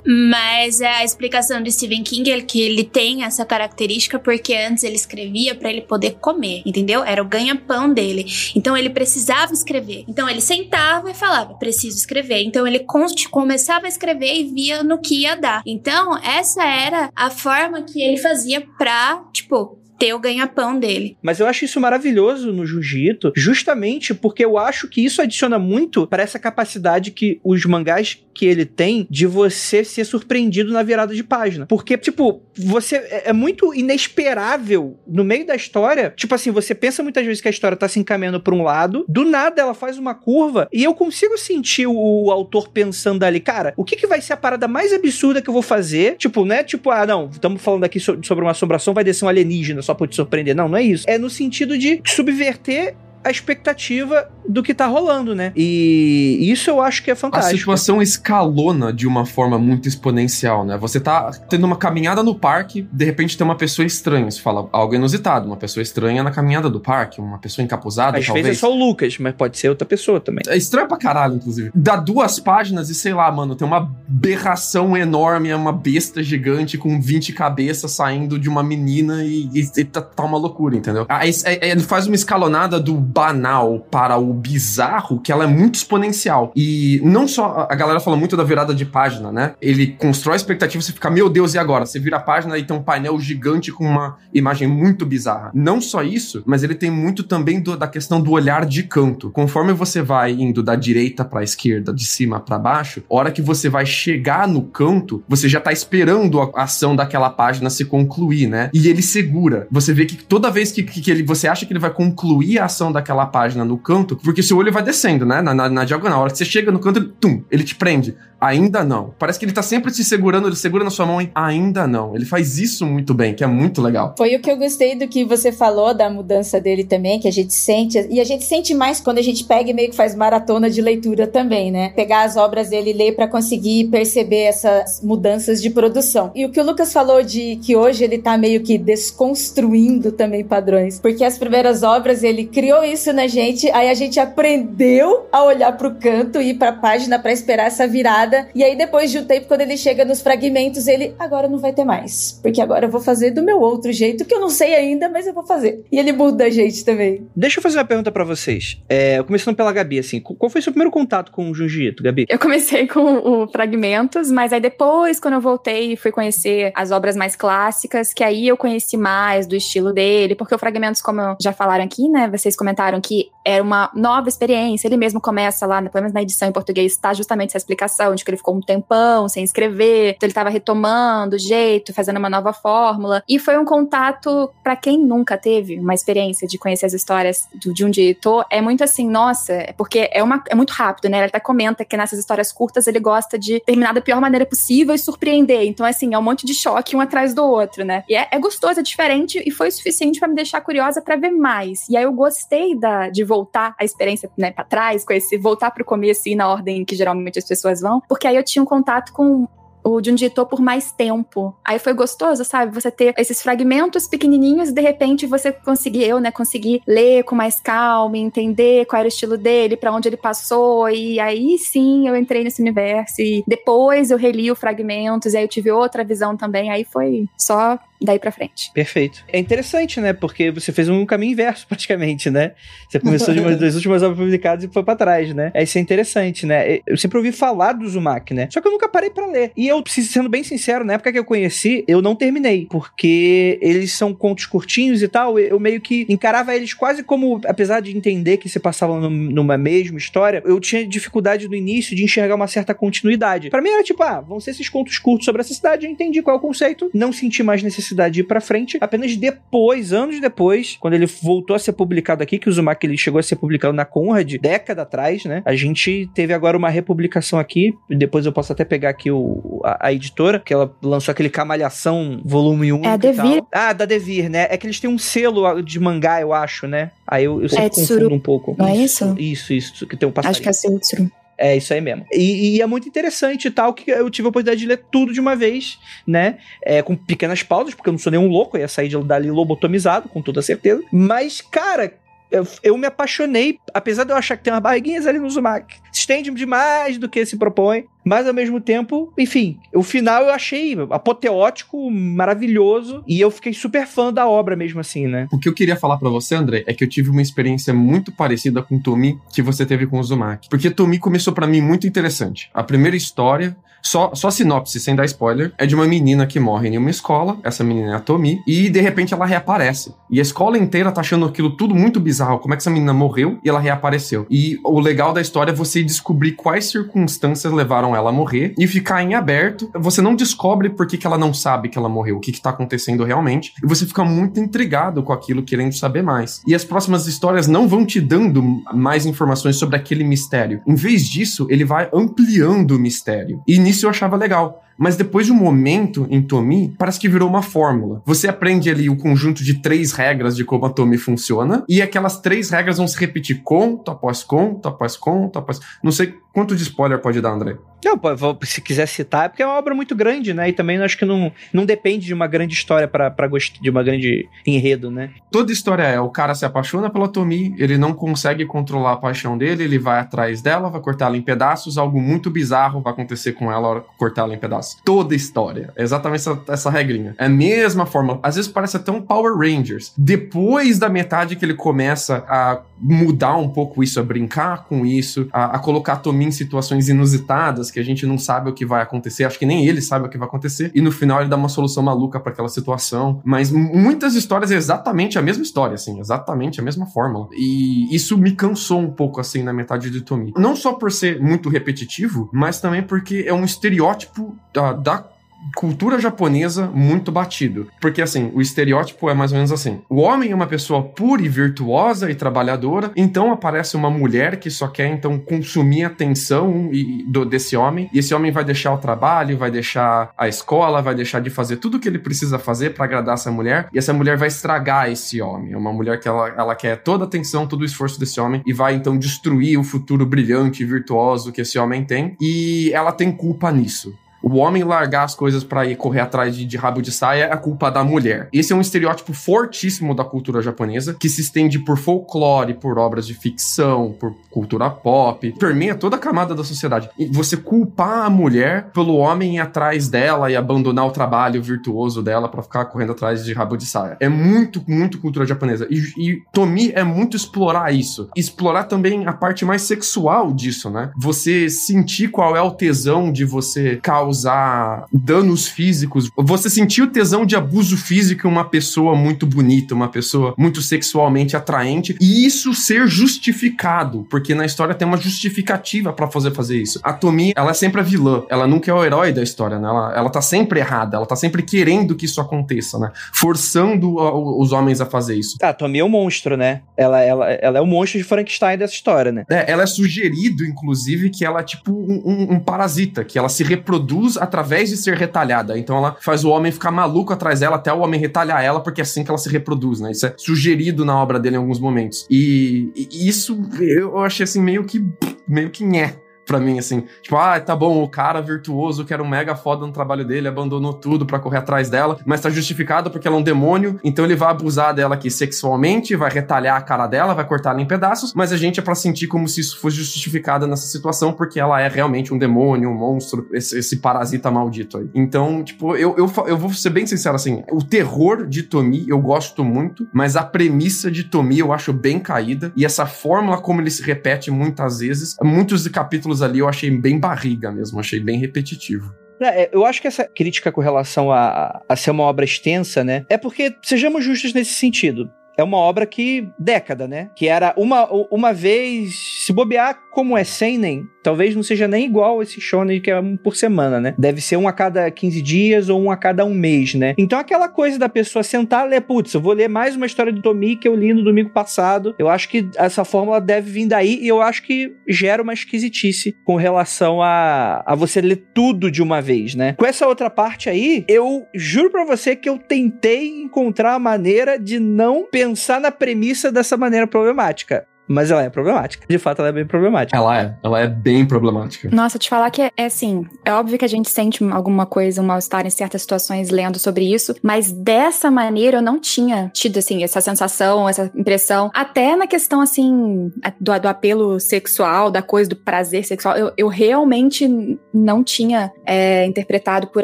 Mas 0.05 0.81
a 0.81 1.03
explicação 1.03 1.61
de 1.63 1.71
Stephen 1.71 2.03
King 2.03 2.31
é 2.31 2.41
que 2.41 2.61
ele 2.61 2.83
tem 2.83 3.23
essa 3.23 3.43
característica 3.45 4.19
porque 4.19 4.53
antes 4.53 4.83
ele 4.83 4.95
escrevia 4.95 5.55
pra 5.55 5.69
ele 5.71 5.81
poder 5.81 6.17
comer, 6.21 6.42
entendeu? 6.65 7.03
Era 7.03 7.21
o 7.21 7.27
ganha-pão 7.27 7.93
dele. 7.93 8.25
Então 8.55 8.75
ele 8.75 8.89
precisava 8.89 9.53
escrever. 9.53 10.03
Então 10.07 10.29
ele 10.29 10.41
sentava 10.41 11.09
e 11.09 11.13
falava: 11.13 11.53
preciso 11.55 11.97
escrever. 11.97 12.43
Então 12.43 12.67
ele 12.67 12.85
começava 13.29 13.85
a 13.85 13.89
escrever 13.89 14.33
e 14.33 14.43
via 14.43 14.83
no 14.83 14.99
que 14.99 15.21
ia 15.21 15.35
dar. 15.35 15.61
Então 15.65 16.17
essa 16.17 16.63
era 16.63 17.09
a 17.15 17.29
forma 17.29 17.81
que 17.83 18.01
ele 18.01 18.17
fazia 18.17 18.61
pra, 18.77 19.23
tipo, 19.31 19.77
ter 20.03 20.13
o 20.13 20.19
ganha-pão 20.19 20.77
dele. 20.77 21.17
Mas 21.21 21.39
eu 21.39 21.47
acho 21.47 21.65
isso 21.65 21.79
maravilhoso 21.79 22.51
no 22.51 22.65
jiu-jitsu, 22.65 23.31
justamente 23.35 24.13
porque 24.13 24.43
eu 24.43 24.57
acho 24.57 24.87
que 24.89 25.03
isso 25.03 25.21
adiciona 25.21 25.57
muito 25.57 26.05
para 26.07 26.23
essa 26.23 26.37
capacidade 26.37 27.11
que 27.11 27.39
os 27.43 27.63
mangás 27.65 28.21
que 28.33 28.45
ele 28.45 28.65
tem 28.65 29.07
de 29.09 29.25
você 29.25 29.83
ser 29.83 30.05
surpreendido 30.05 30.71
na 30.71 30.83
virada 30.83 31.13
de 31.13 31.23
página. 31.23 31.65
Porque, 31.65 31.97
tipo, 31.97 32.41
você 32.57 32.97
é, 32.97 33.29
é 33.29 33.33
muito 33.33 33.73
inesperável 33.73 34.97
no 35.07 35.23
meio 35.23 35.45
da 35.45 35.55
história. 35.55 36.13
Tipo 36.15 36.35
assim, 36.35 36.51
você 36.51 36.73
pensa 36.73 37.03
muitas 37.03 37.25
vezes 37.25 37.41
que 37.41 37.47
a 37.47 37.51
história 37.51 37.77
tá 37.77 37.87
se 37.87 37.99
encaminhando 37.99 38.41
pra 38.41 38.53
um 38.53 38.63
lado, 38.63 39.05
do 39.07 39.23
nada 39.23 39.61
ela 39.61 39.73
faz 39.73 39.97
uma 39.97 40.13
curva 40.13 40.67
e 40.71 40.83
eu 40.83 40.93
consigo 40.93 41.37
sentir 41.37 41.87
o, 41.87 41.93
o 41.93 42.31
autor 42.31 42.69
pensando 42.69 43.23
ali, 43.23 43.39
cara, 43.39 43.73
o 43.77 43.83
que, 43.83 43.95
que 43.95 44.07
vai 44.07 44.21
ser 44.21 44.33
a 44.33 44.37
parada 44.37 44.67
mais 44.67 44.93
absurda 44.93 45.41
que 45.41 45.49
eu 45.49 45.53
vou 45.53 45.61
fazer? 45.61 46.15
Tipo, 46.17 46.45
não 46.45 46.55
é 46.55 46.63
tipo, 46.63 46.89
ah, 46.89 47.05
não, 47.05 47.29
estamos 47.31 47.61
falando 47.61 47.83
aqui 47.83 47.99
so 47.99 48.17
sobre 48.23 48.43
uma 48.43 48.51
assombração, 48.51 48.93
vai 48.93 49.03
descer 49.03 49.25
um 49.25 49.27
alienígena 49.27 49.81
só 49.81 49.93
pra 49.93 50.07
te 50.07 50.15
surpreender. 50.15 50.55
Não, 50.55 50.69
não 50.69 50.77
é 50.77 50.83
isso. 50.83 51.05
É 51.07 51.17
no 51.17 51.29
sentido 51.29 51.77
de 51.77 52.01
subverter 52.05 52.95
a 53.23 53.31
expectativa 53.31 54.27
do 54.47 54.61
que 54.61 54.73
tá 54.73 54.85
rolando, 54.87 55.33
né? 55.33 55.51
E 55.55 56.37
isso 56.51 56.69
eu 56.69 56.81
acho 56.81 57.03
que 57.03 57.09
é 57.11 57.15
fantástico. 57.15 57.55
A 57.55 57.57
situação 57.57 58.01
escalona 58.01 58.91
de 58.91 59.07
uma 59.07 59.25
forma 59.25 59.57
muito 59.57 59.87
exponencial, 59.87 60.65
né? 60.65 60.77
Você 60.77 60.99
tá 60.99 61.31
tendo 61.49 61.65
uma 61.65 61.75
caminhada 61.77 62.21
no 62.23 62.35
parque, 62.35 62.87
de 62.91 63.05
repente 63.05 63.37
tem 63.37 63.45
uma 63.45 63.55
pessoa 63.55 63.85
estranha. 63.85 64.29
Você 64.29 64.41
fala 64.41 64.67
algo 64.71 64.95
inusitado, 64.95 65.45
uma 65.47 65.55
pessoa 65.57 65.81
estranha 65.81 66.23
na 66.23 66.31
caminhada 66.31 66.69
do 66.69 66.79
parque, 66.79 67.21
uma 67.21 67.37
pessoa 67.39 67.63
encapuzada, 67.63 68.17
Às 68.17 68.25
talvez. 68.25 68.45
vezes 68.47 68.59
é 68.59 68.67
só 68.67 68.73
o 68.73 68.77
Lucas, 68.77 69.17
mas 69.17 69.33
pode 69.35 69.57
ser 69.57 69.69
outra 69.69 69.85
pessoa 69.87 70.19
também. 70.19 70.43
É 70.47 70.57
estranho 70.57 70.87
pra 70.87 70.97
caralho, 70.97 71.35
inclusive. 71.35 71.71
Dá 71.73 71.95
duas 71.95 72.39
páginas 72.39 72.89
e 72.89 72.95
sei 72.95 73.13
lá, 73.13 73.31
mano, 73.31 73.55
tem 73.55 73.67
uma 73.67 73.89
berração 74.07 74.95
enorme, 74.97 75.53
uma 75.53 75.71
besta 75.71 76.23
gigante 76.23 76.77
com 76.77 76.99
20 76.99 77.31
cabeças 77.33 77.91
saindo 77.91 78.39
de 78.39 78.49
uma 78.49 78.63
menina 78.63 79.23
e, 79.23 79.49
e- 79.53 79.71
e 79.77 79.83
tá, 79.85 80.01
tá 80.01 80.23
uma 80.23 80.37
loucura, 80.37 80.75
entendeu? 80.75 81.05
Aí 81.07 81.29
é- 81.45 81.67
é- 81.67 81.71
ele 81.71 81.81
faz 81.81 82.07
uma 82.07 82.15
escalonada 82.15 82.79
do 82.79 82.93
banal 83.13 83.79
para 83.91 84.17
o 84.17 84.33
bizarro 84.33 85.19
que 85.21 85.31
ela 85.31 85.43
é 85.43 85.47
muito 85.47 85.75
exponencial. 85.75 86.51
E 86.55 86.99
não 87.03 87.27
só 87.27 87.67
a 87.69 87.75
galera 87.75 87.99
fala 87.99 88.17
muito 88.17 88.35
da 88.35 88.43
virada 88.43 88.73
de 88.73 88.85
página, 88.85 89.31
né? 89.31 89.53
Ele 89.61 89.87
constrói 89.87 90.33
a 90.33 90.37
expectativa, 90.37 90.81
você 90.81 90.91
fica, 90.91 91.09
meu 91.09 91.29
Deus, 91.29 91.53
e 91.53 91.57
agora? 91.59 91.85
Você 91.85 91.99
vira 91.99 92.17
a 92.17 92.19
página 92.19 92.57
e 92.57 92.63
tem 92.63 92.75
um 92.75 92.81
painel 92.81 93.19
gigante 93.19 93.71
com 93.71 93.85
uma 93.85 94.17
imagem 94.33 94.67
muito 94.67 95.05
bizarra. 95.05 95.51
Não 95.53 95.79
só 95.79 96.01
isso, 96.03 96.43
mas 96.45 96.63
ele 96.63 96.75
tem 96.75 96.89
muito 96.91 97.23
também 97.23 97.61
do- 97.61 97.77
da 97.77 97.87
questão 97.87 98.21
do 98.21 98.31
olhar 98.31 98.65
de 98.65 98.83
canto. 98.83 99.29
Conforme 99.31 99.73
você 99.73 100.01
vai 100.01 100.31
indo 100.31 100.63
da 100.63 100.75
direita 100.75 101.23
pra 101.23 101.43
esquerda, 101.43 101.93
de 101.93 102.05
cima 102.05 102.39
pra 102.39 102.57
baixo, 102.57 103.03
a 103.09 103.15
hora 103.15 103.31
que 103.31 103.41
você 103.41 103.69
vai 103.69 103.85
chegar 103.85 104.47
no 104.47 104.61
canto, 104.63 105.23
você 105.27 105.47
já 105.47 105.59
tá 105.59 105.71
esperando 105.71 106.39
a 106.41 106.53
a 106.53 106.63
ação 106.63 106.95
daquela 106.95 107.29
página 107.31 107.69
se 107.69 107.83
concluir, 107.83 108.47
né? 108.47 108.69
E 108.73 108.87
ele 108.87 109.01
segura. 109.01 109.67
Você 109.71 109.91
vê 109.93 110.05
que 110.05 110.15
toda 110.15 110.51
vez 110.51 110.71
que, 110.71 110.83
que, 110.83 111.09
ele, 111.09 111.23
você 111.23 111.47
acha 111.47 111.65
que 111.65 111.73
ele 111.73 111.79
vai 111.79 111.89
concluir 111.91 112.59
a 112.59 112.65
ação 112.65 112.91
daquela 113.03 113.25
página 113.25 113.65
no 113.65 113.77
canto, 113.77 114.15
porque 114.15 114.41
seu 114.41 114.57
olho 114.57 114.71
vai 114.71 114.81
descendo, 114.81 115.25
né? 115.25 115.41
Na, 115.41 115.53
na, 115.53 115.69
na 115.69 115.85
diagonal. 115.85 116.19
A 116.19 116.21
hora 116.23 116.31
que 116.31 116.37
você 116.37 116.45
chega 116.45 116.71
no 116.71 116.79
canto, 116.79 116.99
ele, 116.99 117.13
tum, 117.19 117.43
ele 117.51 117.63
te 117.63 117.75
prende. 117.75 118.15
Ainda 118.43 118.83
não. 118.83 119.13
Parece 119.17 119.39
que 119.39 119.45
ele 119.45 119.53
tá 119.53 119.61
sempre 119.61 119.89
te 119.89 120.03
segurando, 120.03 120.49
ele 120.49 120.55
segura 120.57 120.83
na 120.83 120.89
sua 120.89 121.05
mão 121.05 121.21
e 121.21 121.31
ainda 121.33 121.87
não. 121.87 122.13
Ele 122.13 122.25
faz 122.25 122.57
isso 122.59 122.85
muito 122.85 123.13
bem, 123.13 123.33
que 123.33 123.41
é 123.41 123.47
muito 123.47 123.81
legal. 123.81 124.13
Foi 124.17 124.35
o 124.35 124.41
que 124.41 124.51
eu 124.51 124.57
gostei 124.57 124.95
do 124.95 125.07
que 125.07 125.23
você 125.23 125.49
falou 125.49 125.93
da 125.93 126.09
mudança 126.09 126.59
dele 126.59 126.83
também, 126.83 127.21
que 127.21 127.27
a 127.27 127.31
gente 127.31 127.53
sente, 127.53 128.05
e 128.09 128.19
a 128.19 128.23
gente 128.25 128.43
sente 128.43 128.73
mais 128.73 128.99
quando 128.99 129.17
a 129.17 129.21
gente 129.21 129.45
pega 129.45 129.69
e 129.69 129.73
meio 129.73 129.89
que 129.89 129.95
faz 129.95 130.13
maratona 130.13 130.69
de 130.69 130.81
leitura 130.81 131.25
também, 131.25 131.71
né? 131.71 131.93
Pegar 131.95 132.23
as 132.23 132.35
obras 132.35 132.69
dele 132.69 132.89
e 132.89 132.93
ler 132.93 133.15
pra 133.15 133.29
conseguir 133.29 133.85
perceber 133.85 134.41
essas 134.41 135.01
mudanças 135.01 135.61
de 135.61 135.69
produção. 135.69 136.29
E 136.35 136.43
o 136.43 136.49
que 136.49 136.59
o 136.59 136.65
Lucas 136.65 136.91
falou 136.91 137.23
de 137.23 137.55
que 137.63 137.77
hoje 137.77 138.03
ele 138.03 138.17
tá 138.17 138.37
meio 138.37 138.61
que 138.61 138.77
desconstruindo 138.77 140.11
também 140.11 140.43
padrões, 140.43 140.99
porque 140.99 141.23
as 141.23 141.37
primeiras 141.37 141.81
obras 141.81 142.23
ele 142.23 142.43
criou 142.43 142.83
isso 142.83 143.13
na 143.13 143.25
gente, 143.25 143.71
aí 143.71 143.89
a 143.89 143.93
gente 143.93 144.19
aprendeu 144.19 145.27
a 145.31 145.45
olhar 145.45 145.71
pro 145.77 145.95
canto 145.95 146.41
e 146.41 146.49
ir 146.49 146.55
pra 146.55 146.73
página 146.73 147.17
pra 147.17 147.31
esperar 147.31 147.67
essa 147.67 147.87
virada, 147.87 148.32
e 148.55 148.63
aí 148.63 148.75
depois 148.75 149.11
de 149.11 149.19
um 149.19 149.25
tempo 149.25 149.47
quando 149.47 149.61
ele 149.61 149.77
chega 149.77 150.03
nos 150.05 150.21
fragmentos, 150.21 150.87
ele 150.87 151.13
agora 151.19 151.47
não 151.47 151.57
vai 151.59 151.73
ter 151.73 151.83
mais, 151.85 152.39
porque 152.41 152.61
agora 152.61 152.85
eu 152.85 152.91
vou 152.91 153.01
fazer 153.01 153.31
do 153.31 153.41
meu 153.43 153.59
outro 153.59 153.91
jeito 153.91 154.25
que 154.25 154.33
eu 154.33 154.39
não 154.39 154.49
sei 154.49 154.75
ainda, 154.75 155.09
mas 155.09 155.27
eu 155.27 155.33
vou 155.33 155.43
fazer. 155.45 155.83
E 155.91 155.97
ele 155.99 156.11
muda 156.11 156.45
a 156.45 156.49
gente 156.49 156.83
também. 156.85 157.27
Deixa 157.35 157.59
eu 157.59 157.63
fazer 157.63 157.77
uma 157.77 157.85
pergunta 157.85 158.11
pra 158.11 158.23
vocês. 158.23 158.77
É, 158.89 159.21
começando 159.23 159.55
pela 159.55 159.71
Gabi, 159.71 159.99
assim, 159.99 160.19
qu- 160.19 160.35
qual 160.35 160.49
foi 160.49 160.59
o 160.59 160.63
seu 160.63 160.71
primeiro 160.73 160.91
contato 160.91 161.31
com 161.31 161.49
o 161.49 161.53
Junji 161.53 161.87
Ito, 161.87 162.03
Gabi? 162.03 162.25
Eu 162.29 162.39
comecei 162.39 162.87
com 162.87 163.01
o 163.43 163.47
Fragmentos, 163.47 164.29
mas 164.31 164.51
aí 164.53 164.59
depois, 164.59 165.19
quando 165.19 165.35
eu 165.35 165.41
voltei 165.41 165.93
e 165.93 165.97
fui 165.97 166.11
conhecer 166.11 166.71
as 166.75 166.91
obras 166.91 167.15
mais 167.15 167.35
clássicas, 167.35 168.13
que 168.13 168.23
aí 168.23 168.47
eu 168.47 168.57
conheci 168.57 168.97
mais 168.97 169.45
do 169.47 169.55
estilo 169.55 169.93
dele, 169.93 170.35
porque 170.35 170.53
o 170.55 170.59
Fragmentos, 170.59 171.01
como 171.01 171.35
já 171.41 171.51
falaram 171.53 171.83
aqui, 171.83 172.07
né, 172.09 172.27
vocês 172.29 172.55
comentaram 172.55 172.99
que 173.01 173.29
era 173.45 173.61
uma 173.63 173.91
nova 173.95 174.29
experiência, 174.29 174.87
ele 174.87 174.97
mesmo 174.97 175.19
começa 175.19 175.65
lá, 175.65 175.81
pelo 175.81 175.91
menos 176.03 176.13
na 176.13 176.21
edição 176.21 176.47
em 176.47 176.51
português, 176.51 176.95
tá 176.97 177.13
justamente 177.13 177.49
essa 177.49 177.57
explicação 177.57 178.15
de 178.15 178.22
que 178.23 178.31
ele 178.31 178.37
ficou 178.37 178.55
um 178.55 178.61
tempão 178.61 179.27
sem 179.27 179.43
escrever, 179.43 180.15
então 180.15 180.27
ele 180.27 180.33
tava 180.33 180.49
retomando 180.49 181.35
o 181.35 181.39
jeito, 181.39 181.93
fazendo 181.93 182.17
uma 182.17 182.29
nova 182.29 182.53
fórmula, 182.53 183.23
e 183.27 183.39
foi 183.39 183.57
um 183.57 183.65
contato, 183.65 184.49
pra 184.63 184.75
quem 184.75 184.97
nunca 184.97 185.37
teve 185.37 185.79
uma 185.79 185.93
experiência 185.93 186.47
de 186.47 186.57
conhecer 186.57 186.85
as 186.85 186.93
histórias 186.93 187.47
do 187.53 187.75
Junji 187.75 188.09
Ito, 188.09 188.43
é 188.49 188.61
muito 188.61 188.83
assim, 188.83 189.07
nossa, 189.07 189.53
é 189.53 189.73
porque 189.73 190.09
é, 190.11 190.23
uma, 190.23 190.43
é 190.49 190.55
muito 190.55 190.71
rápido, 190.71 191.09
né? 191.09 191.17
Ele 191.17 191.25
até 191.27 191.39
comenta 191.39 191.85
que 191.85 191.97
nessas 191.97 192.19
histórias 192.19 192.51
curtas 192.51 192.87
ele 192.87 192.99
gosta 192.99 193.37
de 193.37 193.59
terminar 193.61 193.93
da 193.93 194.01
pior 194.01 194.19
maneira 194.19 194.45
possível 194.45 194.95
e 194.95 194.99
surpreender. 194.99 195.63
Então, 195.63 195.85
assim, 195.85 196.13
é 196.13 196.17
um 196.17 196.21
monte 196.21 196.45
de 196.45 196.53
choque 196.53 196.95
um 196.95 197.01
atrás 197.01 197.33
do 197.33 197.43
outro, 197.43 197.83
né? 197.83 198.03
E 198.07 198.15
é, 198.15 198.27
é 198.31 198.39
gostoso, 198.39 198.79
é 198.79 198.83
diferente 198.83 199.41
e 199.45 199.51
foi 199.51 199.67
o 199.67 199.71
suficiente 199.71 200.19
pra 200.19 200.27
me 200.27 200.35
deixar 200.35 200.61
curiosa 200.61 201.01
pra 201.01 201.15
ver 201.15 201.31
mais. 201.31 201.87
E 201.89 201.97
aí 201.97 202.03
eu 202.03 202.13
gostei 202.13 202.75
da, 202.75 203.09
de 203.09 203.23
voltar 203.23 203.75
a 203.79 203.83
experiência, 203.83 204.29
né, 204.37 204.51
pra 204.51 204.63
trás, 204.63 205.03
com 205.05 205.13
esse 205.13 205.37
voltar 205.37 205.71
pro 205.71 205.85
começo 205.85 206.27
e 206.27 206.31
ir 206.31 206.35
na 206.35 206.47
ordem 206.47 206.85
que 206.85 206.95
geralmente 206.95 207.39
as 207.39 207.45
pessoas 207.45 207.81
vão, 207.81 208.01
porque 208.13 208.27
aí 208.27 208.35
eu 208.35 208.43
tinha 208.43 208.61
um 208.61 208.65
contato 208.65 209.11
com 209.11 209.47
o 209.83 209.99
Junji 210.03 210.25
Ito 210.25 210.45
por 210.45 210.61
mais 210.61 210.91
tempo. 210.91 211.55
Aí 211.65 211.79
foi 211.79 211.93
gostoso, 211.93 212.45
sabe? 212.45 212.71
Você 212.71 212.91
ter 212.91 213.15
esses 213.17 213.41
fragmentos 213.41 214.07
pequenininhos 214.07 214.69
e 214.69 214.71
de 214.71 214.81
repente 214.81 215.25
você 215.25 215.51
conseguir, 215.51 216.03
eu, 216.03 216.19
né, 216.19 216.29
conseguir 216.29 216.83
ler 216.87 217.23
com 217.23 217.33
mais 217.33 217.59
calma, 217.59 218.15
entender 218.15 218.85
qual 218.85 218.99
era 218.99 219.07
o 219.07 219.09
estilo 219.09 219.35
dele, 219.35 219.75
pra 219.75 219.91
onde 219.91 220.07
ele 220.07 220.15
passou, 220.15 220.87
e 220.91 221.19
aí 221.19 221.57
sim 221.57 222.07
eu 222.07 222.15
entrei 222.15 222.43
nesse 222.43 222.61
universo. 222.61 223.19
E 223.19 223.43
depois 223.47 224.11
eu 224.11 224.17
reli 224.17 224.51
o 224.51 224.55
fragmentos, 224.55 225.33
e 225.33 225.37
aí 225.37 225.43
eu 225.43 225.49
tive 225.49 225.71
outra 225.71 226.03
visão 226.03 226.37
também, 226.37 226.69
aí 226.69 226.85
foi 226.85 227.25
só 227.35 227.79
daí 228.03 228.19
pra 228.19 228.31
frente. 228.31 228.71
Perfeito. 228.73 229.23
É 229.31 229.39
interessante, 229.39 229.99
né? 229.99 230.13
Porque 230.13 230.51
você 230.51 230.71
fez 230.71 230.89
um 230.89 231.05
caminho 231.05 231.31
inverso, 231.33 231.65
praticamente, 231.69 232.29
né? 232.29 232.53
Você 232.89 232.99
começou 232.99 233.33
de 233.33 233.39
uma 233.39 233.55
das 233.57 233.75
últimas 233.75 234.03
obras 234.03 234.17
publicadas 234.19 234.63
e 234.65 234.67
foi 234.67 234.83
pra 234.83 234.95
trás, 234.95 235.33
né? 235.33 235.51
Isso 235.55 235.77
é 235.77 235.81
interessante, 235.81 236.45
né? 236.45 236.79
Eu 236.85 236.97
sempre 236.97 237.17
ouvi 237.17 237.31
falar 237.31 237.73
do 237.73 237.85
Uzumaki, 237.85 238.33
né? 238.33 238.47
Só 238.51 238.61
que 238.61 238.67
eu 238.67 238.71
nunca 238.71 238.87
parei 238.89 239.09
pra 239.09 239.25
ler. 239.27 239.51
E 239.55 239.67
eu, 239.67 239.83
sendo 239.87 240.29
bem 240.29 240.43
sincero, 240.43 240.83
na 240.83 240.93
época 240.93 241.11
que 241.11 241.19
eu 241.19 241.25
conheci, 241.25 241.83
eu 241.87 242.01
não 242.01 242.15
terminei. 242.15 242.67
Porque 242.69 243.57
eles 243.61 243.91
são 243.93 244.13
contos 244.13 244.45
curtinhos 244.45 245.01
e 245.01 245.07
tal. 245.07 245.39
Eu 245.39 245.59
meio 245.59 245.79
que 245.81 246.05
encarava 246.09 246.55
eles 246.55 246.73
quase 246.73 247.03
como, 247.03 247.39
apesar 247.45 247.79
de 247.79 247.95
entender 247.95 248.37
que 248.37 248.49
se 248.49 248.59
passavam 248.59 248.99
num- 249.01 249.09
numa 249.31 249.57
mesma 249.57 249.97
história, 249.97 250.41
eu 250.45 250.59
tinha 250.59 250.85
dificuldade 250.85 251.47
no 251.47 251.55
início 251.55 251.95
de 251.95 252.03
enxergar 252.03 252.35
uma 252.35 252.47
certa 252.47 252.73
continuidade. 252.73 253.49
Pra 253.49 253.61
mim 253.61 253.69
era 253.69 253.83
tipo, 253.83 254.03
ah, 254.03 254.21
vão 254.21 254.39
ser 254.39 254.51
esses 254.51 254.69
contos 254.69 254.97
curtos 254.99 255.25
sobre 255.25 255.41
essa 255.41 255.53
cidade, 255.53 255.85
eu 255.85 255.91
entendi 255.91 256.21
qual 256.21 256.35
é 256.35 256.39
o 256.39 256.41
conceito, 256.41 256.89
não 256.93 257.11
senti 257.11 257.41
mais 257.43 257.61
necessidade 257.63 257.92
de 257.93 258.21
ir 258.21 258.23
pra 258.23 258.41
frente. 258.41 258.77
Apenas 258.81 259.15
depois, 259.15 259.93
anos 259.93 260.19
depois, 260.19 260.77
quando 260.79 260.93
ele 260.93 261.05
voltou 261.05 261.55
a 261.55 261.59
ser 261.59 261.73
publicado 261.73 262.23
aqui, 262.23 262.37
que 262.37 262.47
o 262.47 262.51
Uzumaki 262.51 262.87
ele 262.87 262.97
chegou 262.97 263.19
a 263.19 263.23
ser 263.23 263.35
publicado 263.35 263.73
na 263.73 263.85
Conrad, 263.85 264.35
década 264.41 264.81
atrás, 264.83 265.23
né? 265.25 265.41
A 265.45 265.55
gente 265.55 266.09
teve 266.13 266.33
agora 266.33 266.57
uma 266.57 266.69
republicação 266.69 267.39
aqui, 267.39 267.73
depois 267.89 268.25
eu 268.25 268.31
posso 268.31 268.51
até 268.51 268.63
pegar 268.65 268.89
aqui 268.89 269.11
o, 269.11 269.61
a, 269.63 269.87
a 269.87 269.93
editora, 269.93 270.39
que 270.39 270.53
ela 270.53 270.73
lançou 270.81 271.11
aquele 271.11 271.29
Camalhação 271.29 272.21
volume 272.23 272.73
1 272.73 272.83
É 272.85 272.87
a 272.87 272.97
Devir. 272.97 273.43
Ah, 273.51 273.73
da 273.73 273.85
Devir, 273.85 274.29
né? 274.29 274.47
É 274.49 274.57
que 274.57 274.65
eles 274.65 274.79
têm 274.79 274.89
um 274.89 274.97
selo 274.97 275.61
de 275.61 275.79
mangá, 275.79 276.21
eu 276.21 276.33
acho, 276.33 276.67
né? 276.67 276.91
Aí 277.07 277.25
eu, 277.25 277.41
eu 277.41 277.49
sempre 277.49 277.65
É 277.65 277.69
confundo 277.69 278.13
um 278.15 278.19
pouco. 278.19 278.55
não 278.57 278.67
é 278.67 278.75
isso? 278.75 279.15
Isso, 279.17 279.53
isso, 279.53 279.87
que 279.87 279.95
tem 279.97 280.07
um 280.07 280.11
passarinho. 280.11 280.31
Acho 280.31 280.41
que 280.41 280.49
é 280.49 280.53
Sutsuru. 280.53 281.11
É 281.37 281.55
isso 281.57 281.73
aí 281.73 281.81
mesmo. 281.81 282.05
E, 282.11 282.57
e 282.57 282.61
é 282.61 282.65
muito 282.65 282.87
interessante 282.87 283.47
e 283.47 283.51
tal, 283.51 283.73
que 283.73 283.89
eu 283.91 284.09
tive 284.09 284.27
a 284.27 284.29
oportunidade 284.29 284.59
de 284.61 284.67
ler 284.67 284.83
tudo 284.91 285.11
de 285.13 285.19
uma 285.19 285.35
vez, 285.35 285.79
né? 286.05 286.37
É, 286.63 286.81
com 286.81 286.95
pequenas 286.95 287.41
pausas, 287.43 287.73
porque 287.73 287.89
eu 287.89 287.93
não 287.93 287.97
sou 287.99 288.11
nenhum 288.11 288.27
louco, 288.27 288.55
eu 288.57 288.61
ia 288.61 288.67
sair 288.67 288.87
de- 288.87 289.03
dali 289.03 289.29
lobotomizado, 289.31 290.07
com 290.09 290.21
toda 290.21 290.41
certeza. 290.41 290.83
Mas, 290.91 291.41
cara. 291.41 291.93
Eu, 292.31 292.47
eu 292.63 292.75
me 292.79 292.87
apaixonei, 292.87 293.59
apesar 293.75 294.05
de 294.05 294.11
eu 294.11 294.15
achar 294.17 294.35
que 294.35 294.43
tem 294.43 294.51
umas 294.51 294.63
barriguinhas 294.63 295.05
ali 295.05 295.19
no 295.19 295.27
Uzumaki. 295.27 295.75
Se 295.93 295.99
estende 295.99 296.31
demais 296.31 296.97
do 296.97 297.07
que 297.07 297.23
se 297.23 297.37
propõe, 297.37 297.85
mas 298.03 298.27
ao 298.27 298.33
mesmo 298.33 298.59
tempo, 298.59 299.13
enfim, 299.17 299.59
o 299.73 299.83
final 299.83 300.23
eu 300.23 300.31
achei 300.31 300.75
apoteótico, 300.89 301.89
maravilhoso, 301.89 303.03
e 303.07 303.21
eu 303.21 303.29
fiquei 303.29 303.53
super 303.53 303.85
fã 303.85 304.11
da 304.11 304.27
obra 304.27 304.55
mesmo 304.55 304.79
assim, 304.79 305.07
né? 305.07 305.27
O 305.31 305.39
que 305.39 305.47
eu 305.47 305.53
queria 305.53 305.75
falar 305.75 305.97
pra 305.97 306.09
você, 306.09 306.35
André, 306.35 306.63
é 306.67 306.73
que 306.73 306.83
eu 306.83 306.89
tive 306.89 307.11
uma 307.11 307.21
experiência 307.21 307.73
muito 307.73 308.11
parecida 308.11 308.61
com 308.61 308.79
Tomi 308.79 309.19
que 309.31 309.41
você 309.41 309.65
teve 309.65 309.85
com 309.85 309.97
o 309.97 309.99
Uzumaki. 309.99 310.49
Porque 310.49 310.71
Tomi 310.71 310.97
começou 310.97 311.31
pra 311.31 311.47
mim 311.47 311.61
muito 311.61 311.87
interessante. 311.87 312.49
A 312.53 312.63
primeira 312.63 312.97
história, 312.97 313.55
só, 313.81 314.15
só 314.15 314.31
sinopse, 314.31 314.79
sem 314.79 314.95
dar 314.95 315.05
spoiler, 315.05 315.53
é 315.57 315.65
de 315.65 315.75
uma 315.75 315.85
menina 315.85 316.25
que 316.25 316.39
morre 316.39 316.69
em 316.69 316.77
uma 316.77 316.89
escola, 316.89 317.37
essa 317.43 317.63
menina 317.63 317.91
é 317.91 317.95
a 317.95 317.99
Tomi, 317.99 318.41
e 318.47 318.69
de 318.69 318.79
repente 318.79 319.13
ela 319.13 319.25
reaparece. 319.25 319.93
E 320.09 320.19
a 320.19 320.21
escola 320.21 320.57
inteira 320.57 320.91
tá 320.91 321.01
achando 321.01 321.25
aquilo 321.25 321.55
tudo 321.57 321.75
muito 321.75 321.99
bizarro, 321.99 322.39
como 322.39 322.53
é 322.53 322.57
que 322.57 322.63
essa 322.63 322.69
menina 322.69 322.93
morreu 322.93 323.39
e 323.43 323.49
ela 323.49 323.59
reapareceu. 323.59 324.25
E 324.29 324.57
o 324.63 324.79
legal 324.79 325.11
da 325.11 325.19
história 325.19 325.51
é 325.51 325.55
você 325.55 325.82
descobrir 325.83 326.33
quais 326.33 326.65
circunstâncias 326.65 327.51
levaram 327.51 327.95
ela 327.95 328.11
morrer 328.11 328.53
e 328.57 328.67
ficar 328.67 329.03
em 329.03 329.13
aberto. 329.13 329.69
Você 329.75 330.01
não 330.01 330.15
descobre 330.15 330.69
por 330.69 330.87
que, 330.87 330.97
que 330.97 331.07
ela 331.07 331.17
não 331.17 331.33
sabe 331.33 331.69
que 331.69 331.77
ela 331.77 331.89
morreu, 331.89 332.17
o 332.17 332.19
que, 332.19 332.31
que 332.31 332.41
tá 332.41 332.49
acontecendo 332.49 333.03
realmente, 333.03 333.53
e 333.63 333.67
você 333.67 333.85
fica 333.85 334.03
muito 334.03 334.39
intrigado 334.39 335.03
com 335.03 335.13
aquilo, 335.13 335.43
querendo 335.43 335.73
saber 335.73 336.01
mais. 336.01 336.41
E 336.47 336.55
as 336.55 336.63
próximas 336.63 337.07
histórias 337.07 337.47
não 337.47 337.67
vão 337.67 337.85
te 337.85 337.99
dando 337.99 338.43
mais 338.73 339.05
informações 339.05 339.57
sobre 339.57 339.75
aquele 339.75 340.03
mistério. 340.03 340.61
Em 340.67 340.75
vez 340.75 341.07
disso, 341.07 341.47
ele 341.49 341.65
vai 341.65 341.89
ampliando 341.93 342.71
o 342.71 342.79
mistério. 342.79 343.41
E 343.47 343.57
nisso 343.57 343.85
eu 343.85 343.89
achava 343.89 344.15
legal. 344.15 344.63
Mas 344.77 344.95
depois 344.95 345.25
de 345.25 345.31
um 345.31 345.35
momento 345.35 346.07
em 346.09 346.21
Tomi, 346.21 346.73
parece 346.77 346.99
que 346.99 347.09
virou 347.09 347.29
uma 347.29 347.41
fórmula. 347.41 348.01
Você 348.05 348.27
aprende 348.27 348.69
ali 348.69 348.89
o 348.89 348.97
conjunto 348.97 349.43
de 349.43 349.55
três 349.55 349.91
regras 349.91 350.35
de 350.35 350.43
como 350.43 350.65
a 350.65 350.69
Tomi 350.69 350.97
funciona, 350.97 351.63
e 351.67 351.81
aquelas 351.81 352.19
três 352.19 352.49
regras 352.49 352.77
vão 352.77 352.87
se 352.87 352.99
repetir 352.99 353.41
conto 353.43 353.91
após 353.91 354.23
conto, 354.23 354.67
após 354.67 354.95
conto, 354.95 355.39
após. 355.39 355.59
Não 355.81 355.91
sei 355.91 356.15
quanto 356.33 356.55
de 356.55 356.63
spoiler 356.63 356.99
pode 356.99 357.21
dar, 357.21 357.29
André. 357.29 357.55
Não, 357.85 357.99
se 358.43 358.61
quiser 358.61 358.87
citar, 358.87 359.25
é 359.25 359.29
porque 359.29 359.43
é 359.43 359.45
uma 359.45 359.57
obra 359.57 359.75
muito 359.75 359.93
grande, 359.93 360.33
né? 360.33 360.49
E 360.49 360.53
também 360.53 360.77
acho 360.81 360.97
que 360.97 361.05
não, 361.05 361.31
não 361.51 361.65
depende 361.65 362.05
de 362.05 362.13
uma 362.13 362.27
grande 362.27 362.53
história 362.53 362.87
para 362.87 363.27
gostar 363.27 363.59
de 363.61 363.69
uma 363.69 363.83
grande 363.83 364.27
enredo, 364.47 364.89
né? 364.89 365.11
Toda 365.29 365.51
história 365.51 365.83
é: 365.83 365.99
o 365.99 366.09
cara 366.09 366.33
se 366.33 366.45
apaixona 366.45 366.89
pela 366.89 367.07
Tomi, 367.07 367.53
ele 367.57 367.77
não 367.77 367.93
consegue 367.93 368.45
controlar 368.45 368.93
a 368.93 368.97
paixão 368.97 369.37
dele, 369.37 369.63
ele 369.65 369.77
vai 369.77 369.99
atrás 369.99 370.41
dela, 370.41 370.69
vai 370.69 370.81
cortar 370.81 371.07
ela 371.07 371.17
em 371.17 371.21
pedaços, 371.21 371.77
algo 371.77 372.01
muito 372.01 372.29
bizarro 372.29 372.81
vai 372.81 372.93
acontecer 372.93 373.33
com 373.33 373.51
ela 373.51 373.85
cortar 373.97 374.23
ela 374.23 374.33
em 374.33 374.39
pedaços. 374.39 374.77
Toda 374.85 375.13
história. 375.13 375.71
É 375.75 375.83
exatamente 375.83 376.21
essa, 376.21 376.41
essa 376.47 376.69
regrinha. 376.69 377.13
É 377.17 377.25
a 377.25 377.29
mesma 377.29 377.85
forma. 377.85 378.19
Às 378.23 378.35
vezes 378.35 378.49
parece 378.49 378.77
até 378.77 378.91
um 378.91 379.01
Power 379.01 379.35
Rangers. 379.35 379.93
Depois 379.97 380.79
da 380.79 380.87
metade 380.87 381.35
que 381.35 381.43
ele 381.43 381.53
começa 381.53 382.23
a 382.27 382.61
mudar 382.79 383.35
um 383.37 383.49
pouco 383.49 383.83
isso, 383.83 383.99
a 383.99 384.03
brincar 384.03 384.65
com 384.65 384.85
isso, 384.85 385.27
a, 385.31 385.57
a 385.57 385.59
colocar 385.59 385.93
a 385.93 385.97
Tomi 385.97 386.22
em 386.23 386.31
situações 386.31 386.89
inusitadas 386.89 387.69
que 387.69 387.79
a 387.79 387.83
gente 387.83 388.05
não 388.05 388.17
sabe 388.17 388.49
o 388.49 388.53
que 388.53 388.65
vai 388.65 388.81
acontecer, 388.81 389.23
acho 389.23 389.39
que 389.39 389.45
nem 389.45 389.67
ele 389.67 389.81
sabe 389.81 390.05
o 390.05 390.09
que 390.09 390.17
vai 390.17 390.27
acontecer, 390.27 390.71
e 390.73 390.81
no 390.81 390.91
final 390.91 391.21
ele 391.21 391.29
dá 391.29 391.35
uma 391.35 391.49
solução 391.49 391.83
maluca 391.83 392.19
para 392.19 392.31
aquela 392.31 392.49
situação. 392.49 393.21
Mas 393.23 393.51
muitas 393.51 394.15
histórias 394.15 394.51
é 394.51 394.55
exatamente 394.55 395.17
a 395.17 395.21
mesma 395.21 395.43
história, 395.43 395.75
assim, 395.75 395.99
exatamente 395.99 396.59
a 396.59 396.63
mesma 396.63 396.85
fórmula. 396.85 397.27
E 397.33 397.93
isso 397.93 398.17
me 398.17 398.31
cansou 398.31 398.79
um 398.79 398.91
pouco, 398.91 399.19
assim, 399.19 399.43
na 399.43 399.53
metade 399.53 399.89
de 399.89 400.01
Tomi. 400.01 400.33
Não 400.37 400.55
só 400.55 400.73
por 400.73 400.91
ser 400.91 401.19
muito 401.21 401.49
repetitivo, 401.49 402.29
mas 402.33 402.59
também 402.59 402.81
porque 402.81 403.23
é 403.27 403.33
um 403.33 403.43
estereótipo 403.43 404.35
da, 404.53 404.73
da 404.73 405.12
cultura 405.55 405.99
japonesa 405.99 406.67
muito 406.73 407.11
batido. 407.11 407.67
Porque, 407.79 408.01
assim, 408.01 408.31
o 408.33 408.41
estereótipo 408.41 409.09
é 409.09 409.13
mais 409.13 409.31
ou 409.31 409.37
menos 409.37 409.51
assim: 409.51 409.81
o 409.89 410.01
homem 410.01 410.31
é 410.31 410.35
uma 410.35 410.47
pessoa 410.47 410.83
pura 410.83 411.21
e 411.21 411.29
virtuosa 411.29 412.09
e 412.09 412.15
trabalhadora, 412.15 412.91
então 412.95 413.31
aparece 413.31 413.75
uma 413.75 413.89
mulher 413.89 414.37
que 414.37 414.49
só 414.49 414.67
quer, 414.67 414.87
então, 414.87 415.19
consumir 415.19 415.83
a 415.83 415.87
atenção 415.87 416.69
e, 416.71 417.03
do, 417.07 417.25
desse 417.25 417.55
homem, 417.55 417.89
e 417.93 417.99
esse 417.99 418.13
homem 418.13 418.31
vai 418.31 418.43
deixar 418.43 418.73
o 418.73 418.77
trabalho, 418.77 419.37
vai 419.37 419.51
deixar 419.51 420.11
a 420.17 420.27
escola, 420.27 420.81
vai 420.81 420.95
deixar 420.95 421.19
de 421.19 421.29
fazer 421.29 421.57
tudo 421.57 421.79
que 421.79 421.87
ele 421.87 421.99
precisa 421.99 422.39
fazer 422.39 422.71
para 422.71 422.85
agradar 422.85 423.15
essa 423.15 423.31
mulher, 423.31 423.69
e 423.73 423.77
essa 423.77 423.93
mulher 423.93 424.17
vai 424.17 424.27
estragar 424.27 424.89
esse 424.89 425.21
homem. 425.21 425.53
É 425.53 425.57
uma 425.57 425.73
mulher 425.73 425.99
que 425.99 426.07
ela, 426.07 426.29
ela 426.29 426.55
quer 426.55 426.77
toda 426.77 427.03
a 427.03 427.07
atenção, 427.07 427.47
todo 427.47 427.61
o 427.61 427.65
esforço 427.65 427.99
desse 427.99 428.19
homem, 428.19 428.41
e 428.45 428.53
vai, 428.53 428.75
então, 428.75 428.97
destruir 428.97 429.59
o 429.59 429.63
futuro 429.63 430.05
brilhante 430.05 430.63
e 430.63 430.65
virtuoso 430.65 431.31
que 431.31 431.41
esse 431.41 431.57
homem 431.57 431.83
tem, 431.83 432.15
e 432.21 432.71
ela 432.73 432.91
tem 432.91 433.11
culpa 433.11 433.51
nisso 433.51 433.93
o 434.23 434.37
homem 434.37 434.63
largar 434.63 435.03
as 435.03 435.13
coisas 435.13 435.43
para 435.43 435.65
ir 435.65 435.75
correr 435.75 435.99
atrás 435.99 436.35
de, 436.35 436.45
de, 436.45 436.55
rabo 436.55 436.81
de 436.81 436.91
saia 436.91 437.25
é 437.25 437.35
culpa 437.35 437.69
da 437.69 437.83
mulher. 437.83 438.29
Esse 438.31 438.53
é 438.53 438.55
um 438.55 438.61
estereótipo 438.61 439.11
fortíssimo 439.11 439.93
da 439.93 440.05
cultura 440.05 440.41
japonesa, 440.41 440.95
que 440.97 441.09
se 441.09 441.19
estende 441.19 441.59
por 441.59 441.77
folclore, 441.77 442.53
por 442.53 442.79
obras 442.79 443.05
de 443.05 443.13
ficção, 443.13 443.93
por 443.99 444.15
cultura 444.31 444.69
pop, 444.69 445.35
permeia 445.37 445.75
toda 445.75 445.97
a 445.97 445.99
camada 445.99 446.33
da 446.33 446.43
sociedade. 446.43 446.89
E 446.97 447.05
você 447.07 447.35
culpar 447.35 448.05
a 448.05 448.09
mulher 448.09 448.69
pelo 448.73 448.95
homem 448.95 449.35
ir 449.35 449.39
atrás 449.39 449.89
dela 449.89 450.31
e 450.31 450.35
abandonar 450.35 450.87
o 450.87 450.91
trabalho 450.91 451.43
virtuoso 451.43 452.01
dela 452.01 452.29
para 452.29 452.41
ficar 452.41 452.65
correndo 452.65 452.93
atrás 452.93 453.25
de 453.25 453.33
rabo 453.33 453.57
de 453.57 453.65
saia. 453.65 453.97
É 453.99 454.07
muito, 454.07 454.63
muito 454.67 454.99
cultura 454.99 455.25
japonesa. 455.25 455.67
E, 455.69 455.79
e 455.97 456.21
Tomi 456.31 456.71
é 456.73 456.83
muito 456.83 457.17
explorar 457.17 457.73
isso. 457.73 458.09
Explorar 458.15 458.63
também 458.63 459.05
a 459.05 459.11
parte 459.11 459.43
mais 459.43 459.63
sexual 459.63 460.31
disso, 460.31 460.69
né? 460.69 460.91
Você 460.97 461.49
sentir 461.49 462.07
qual 462.07 462.37
é 462.37 462.41
o 462.41 462.51
tesão 462.51 463.11
de 463.11 463.25
você 463.25 463.79
causar 463.81 464.12
causar 464.13 464.85
danos 464.93 465.47
físicos. 465.47 466.09
Você 466.15 466.49
sentiu 466.49 466.91
tesão 466.91 467.25
de 467.25 467.35
abuso 467.35 467.75
físico 467.75 468.27
em 468.27 468.29
uma 468.29 468.45
pessoa 468.45 468.95
muito 468.95 469.25
bonita, 469.25 469.73
uma 469.73 469.89
pessoa 469.89 470.35
muito 470.37 470.61
sexualmente 470.61 471.35
atraente, 471.35 471.97
e 471.99 472.25
isso 472.25 472.53
ser 472.53 472.87
justificado, 472.87 474.05
porque 474.09 474.35
na 474.35 474.45
história 474.45 474.75
tem 474.75 474.87
uma 474.87 474.97
justificativa 474.97 475.91
para 475.91 476.07
fazer 476.07 476.31
fazer 476.31 476.61
isso. 476.61 476.79
A 476.83 476.93
Tomi, 476.93 477.33
ela 477.35 477.51
é 477.51 477.53
sempre 477.53 477.81
a 477.81 477.83
vilã, 477.83 478.23
ela 478.29 478.45
nunca 478.45 478.69
é 478.69 478.73
o 478.73 478.83
herói 478.83 479.11
da 479.11 479.23
história, 479.23 479.57
né? 479.57 479.67
Ela, 479.67 479.93
ela 479.95 480.09
tá 480.09 480.21
sempre 480.21 480.59
errada, 480.59 480.97
ela 480.97 481.05
tá 481.05 481.15
sempre 481.15 481.41
querendo 481.41 481.95
que 481.95 482.05
isso 482.05 482.21
aconteça, 482.21 482.77
né? 482.77 482.91
Forçando 483.13 483.95
os 484.39 484.51
homens 484.51 484.79
a 484.79 484.85
fazer 484.85 485.15
isso. 485.15 485.37
Tá, 485.39 485.49
a 485.49 485.53
Tomi 485.53 485.79
é 485.79 485.83
um 485.83 485.89
monstro, 485.89 486.37
né? 486.37 486.61
Ela, 486.77 487.01
ela, 487.01 487.31
ela 487.31 487.57
é 487.57 487.61
o 487.61 487.65
monstro 487.65 487.97
de 487.97 488.03
Frankenstein 488.03 488.57
dessa 488.57 488.73
história, 488.73 489.11
né? 489.11 489.25
É, 489.29 489.51
ela 489.51 489.63
é 489.63 489.67
sugerido, 489.67 490.45
inclusive, 490.45 491.09
que 491.09 491.25
ela 491.25 491.39
é 491.39 491.43
tipo 491.43 491.71
um, 491.71 492.01
um, 492.05 492.33
um 492.33 492.39
parasita, 492.39 493.03
que 493.03 493.17
ela 493.17 493.29
se 493.29 493.43
reproduz 493.43 494.02
através 494.17 494.69
de 494.69 494.77
ser 494.77 494.95
retalhada. 494.95 495.57
Então 495.57 495.77
ela 495.77 495.95
faz 495.99 496.23
o 496.23 496.29
homem 496.29 496.51
ficar 496.51 496.71
maluco 496.71 497.13
atrás 497.13 497.39
dela 497.39 497.55
até 497.55 497.71
o 497.73 497.79
homem 497.79 497.99
retalhar 497.99 498.43
ela, 498.43 498.59
porque 498.59 498.81
é 498.81 498.83
assim 498.83 499.03
que 499.03 499.11
ela 499.11 499.17
se 499.17 499.29
reproduz, 499.29 499.79
né? 499.79 499.91
Isso 499.91 500.05
é 500.05 500.13
sugerido 500.17 500.85
na 500.85 500.97
obra 501.01 501.19
dele 501.19 501.35
em 501.35 501.39
alguns 501.39 501.59
momentos. 501.59 502.05
E, 502.09 502.71
e 502.75 503.07
isso 503.07 503.39
eu 503.59 503.99
achei 503.99 504.23
assim 504.23 504.41
meio 504.41 504.63
que 504.63 504.85
meio 505.27 505.49
que 505.49 505.63
nhé 505.63 505.95
pra 506.25 506.39
mim, 506.39 506.59
assim. 506.59 506.85
Tipo, 507.01 507.17
ah, 507.17 507.39
tá 507.39 507.55
bom, 507.55 507.83
o 507.83 507.89
cara 507.89 508.21
virtuoso 508.21 508.85
que 508.85 508.93
era 508.93 509.03
um 509.03 509.07
mega 509.07 509.35
foda 509.35 509.65
no 509.65 509.71
trabalho 509.71 510.05
dele, 510.05 510.27
abandonou 510.27 510.73
tudo 510.73 511.05
para 511.05 511.19
correr 511.19 511.37
atrás 511.37 511.69
dela, 511.69 511.97
mas 512.05 512.21
tá 512.21 512.29
justificado 512.29 512.89
porque 512.89 513.07
ela 513.07 513.17
é 513.17 513.19
um 513.19 513.23
demônio, 513.23 513.79
então 513.83 514.05
ele 514.05 514.15
vai 514.15 514.31
abusar 514.31 514.73
dela 514.73 514.95
aqui 514.95 515.09
sexualmente, 515.09 515.95
vai 515.95 516.09
retalhar 516.09 516.57
a 516.57 516.61
cara 516.61 516.87
dela, 516.87 517.13
vai 517.13 517.25
cortar 517.25 517.51
ela 517.51 517.61
em 517.61 517.65
pedaços, 517.65 518.13
mas 518.13 518.31
a 518.31 518.37
gente 518.37 518.59
é 518.59 518.63
pra 518.63 518.75
sentir 518.75 519.07
como 519.07 519.27
se 519.27 519.41
isso 519.41 519.59
fosse 519.59 519.77
justificado 519.77 520.47
nessa 520.47 520.67
situação, 520.67 521.13
porque 521.13 521.39
ela 521.39 521.59
é 521.61 521.67
realmente 521.67 522.13
um 522.13 522.17
demônio, 522.17 522.69
um 522.69 522.75
monstro, 522.75 523.27
esse, 523.33 523.57
esse 523.57 523.77
parasita 523.77 524.31
maldito 524.31 524.77
aí. 524.77 524.89
Então, 524.93 525.43
tipo, 525.43 525.75
eu, 525.75 525.95
eu, 525.97 526.11
eu 526.27 526.37
vou 526.37 526.53
ser 526.53 526.69
bem 526.69 526.85
sincero, 526.85 527.15
assim, 527.15 527.43
o 527.51 527.63
terror 527.63 528.25
de 528.27 528.43
Tomi 528.43 528.85
eu 528.87 528.99
gosto 528.99 529.43
muito, 529.43 529.87
mas 529.93 530.15
a 530.15 530.23
premissa 530.23 530.89
de 530.89 531.03
Tomi 531.03 531.39
eu 531.39 531.51
acho 531.51 531.73
bem 531.73 531.99
caída, 531.99 532.51
e 532.55 532.65
essa 532.65 532.85
fórmula 532.85 533.37
como 533.37 533.61
ele 533.61 533.71
se 533.71 533.83
repete 533.83 534.31
muitas 534.31 534.79
vezes, 534.79 535.15
muitos 535.21 535.67
capítulos 535.67 536.12
ali 536.21 536.39
eu 536.39 536.47
achei 536.47 536.69
bem 536.69 536.99
barriga 536.99 537.51
mesmo, 537.51 537.79
achei 537.79 537.99
bem 537.99 538.19
repetitivo. 538.19 538.93
É, 539.21 539.49
eu 539.53 539.65
acho 539.65 539.81
que 539.81 539.87
essa 539.87 540.03
crítica 540.03 540.51
com 540.51 540.59
relação 540.59 541.11
a, 541.11 541.61
a 541.67 541.75
ser 541.75 541.91
uma 541.91 542.03
obra 542.03 542.25
extensa, 542.25 542.83
né? 542.83 543.05
É 543.09 543.17
porque, 543.17 543.55
sejamos 543.61 544.03
justos 544.03 544.33
nesse 544.33 544.53
sentido 544.53 545.09
é 545.37 545.43
uma 545.43 545.57
obra 545.57 545.85
que 545.85 546.29
década, 546.37 546.87
né? 546.87 547.09
Que 547.15 547.27
era 547.27 547.53
uma, 547.57 547.87
uma 548.11 548.33
vez, 548.33 548.95
se 549.25 549.33
bobear 549.33 549.79
como 549.91 550.17
é 550.17 550.23
seinen, 550.23 550.85
talvez 551.03 551.35
não 551.35 551.43
seja 551.43 551.67
nem 551.67 551.85
igual 551.85 552.21
esse 552.21 552.39
shonen 552.39 552.79
que 552.79 552.89
é 552.89 552.99
um 552.99 553.17
por 553.17 553.35
semana, 553.35 553.79
né? 553.79 553.93
Deve 553.97 554.21
ser 554.21 554.37
um 554.37 554.47
a 554.47 554.53
cada 554.53 554.89
15 554.89 555.21
dias 555.21 555.69
ou 555.69 555.81
um 555.81 555.91
a 555.91 555.97
cada 555.97 556.25
um 556.25 556.33
mês, 556.33 556.73
né? 556.73 556.95
Então 556.97 557.19
aquela 557.19 557.49
coisa 557.49 557.77
da 557.77 557.89
pessoa 557.89 558.23
sentar 558.23 558.65
e 558.65 558.69
ler, 558.69 558.81
putz, 558.81 559.13
eu 559.13 559.21
vou 559.21 559.33
ler 559.33 559.49
mais 559.49 559.75
uma 559.75 559.85
história 559.85 560.11
do 560.11 560.21
Tomi 560.21 560.55
que 560.55 560.67
eu 560.67 560.75
li 560.75 560.93
no 560.93 561.03
domingo 561.03 561.29
passado. 561.29 561.93
Eu 561.99 562.09
acho 562.09 562.29
que 562.29 562.49
essa 562.55 562.85
fórmula 562.85 563.19
deve 563.19 563.51
vir 563.51 563.67
daí 563.67 563.99
e 564.01 564.07
eu 564.07 564.21
acho 564.21 564.43
que 564.43 564.73
gera 564.87 565.21
uma 565.21 565.33
esquisitice 565.33 566.15
com 566.23 566.35
relação 566.35 567.01
a, 567.01 567.63
a 567.65 567.75
você 567.75 567.99
ler 568.01 568.23
tudo 568.33 568.71
de 568.71 568.81
uma 568.81 569.01
vez, 569.01 569.35
né? 569.35 569.53
Com 569.53 569.65
essa 569.65 569.87
outra 569.87 570.09
parte 570.09 570.49
aí, 570.49 570.85
eu 570.87 571.25
juro 571.35 571.69
para 571.69 571.85
você 571.85 572.15
que 572.15 572.29
eu 572.29 572.37
tentei 572.37 573.07
encontrar 573.23 573.73
a 573.73 573.79
maneira 573.79 574.39
de 574.39 574.59
não 574.59 575.07
pensar 575.09 575.59
na 575.59 575.71
premissa 575.71 576.31
dessa 576.31 576.55
maneira 576.55 576.87
problemática. 576.87 577.65
Mas 577.87 578.11
ela 578.11 578.23
é 578.23 578.29
problemática. 578.29 578.85
De 578.87 578.97
fato, 578.97 579.19
ela 579.19 579.29
é 579.29 579.31
bem 579.31 579.45
problemática. 579.45 579.97
Ela 579.97 580.21
é. 580.21 580.35
Ela 580.43 580.59
é 580.61 580.67
bem 580.67 581.05
problemática. 581.05 581.69
Nossa, 581.71 581.99
te 581.99 582.09
falar 582.09 582.29
que 582.31 582.41
é, 582.41 582.51
é 582.55 582.65
assim. 582.65 583.05
É 583.25 583.33
óbvio 583.33 583.57
que 583.57 583.65
a 583.65 583.69
gente 583.69 583.89
sente 583.89 584.23
alguma 584.31 584.65
coisa, 584.65 585.01
um 585.01 585.05
mal-estar 585.05 585.45
em 585.45 585.49
certas 585.49 585.81
situações 585.81 586.29
lendo 586.29 586.59
sobre 586.59 586.91
isso. 586.91 587.15
Mas 587.21 587.51
dessa 587.51 588.09
maneira 588.09 588.57
eu 588.57 588.61
não 588.61 588.79
tinha 588.79 589.29
tido, 589.33 589.57
assim, 589.59 589.83
essa 589.83 590.01
sensação, 590.01 590.67
essa 590.67 590.91
impressão. 590.95 591.51
Até 591.53 591.95
na 591.95 592.07
questão, 592.07 592.41
assim, 592.41 593.11
do, 593.39 593.59
do 593.59 593.67
apelo 593.67 594.19
sexual, 594.19 594.89
da 594.89 595.01
coisa 595.01 595.29
do 595.29 595.35
prazer 595.35 595.85
sexual. 595.85 596.15
Eu, 596.15 596.31
eu 596.37 596.47
realmente 596.47 597.27
não 597.73 598.03
tinha 598.03 598.51
é, 598.65 599.05
interpretado 599.05 599.67
por 599.67 599.83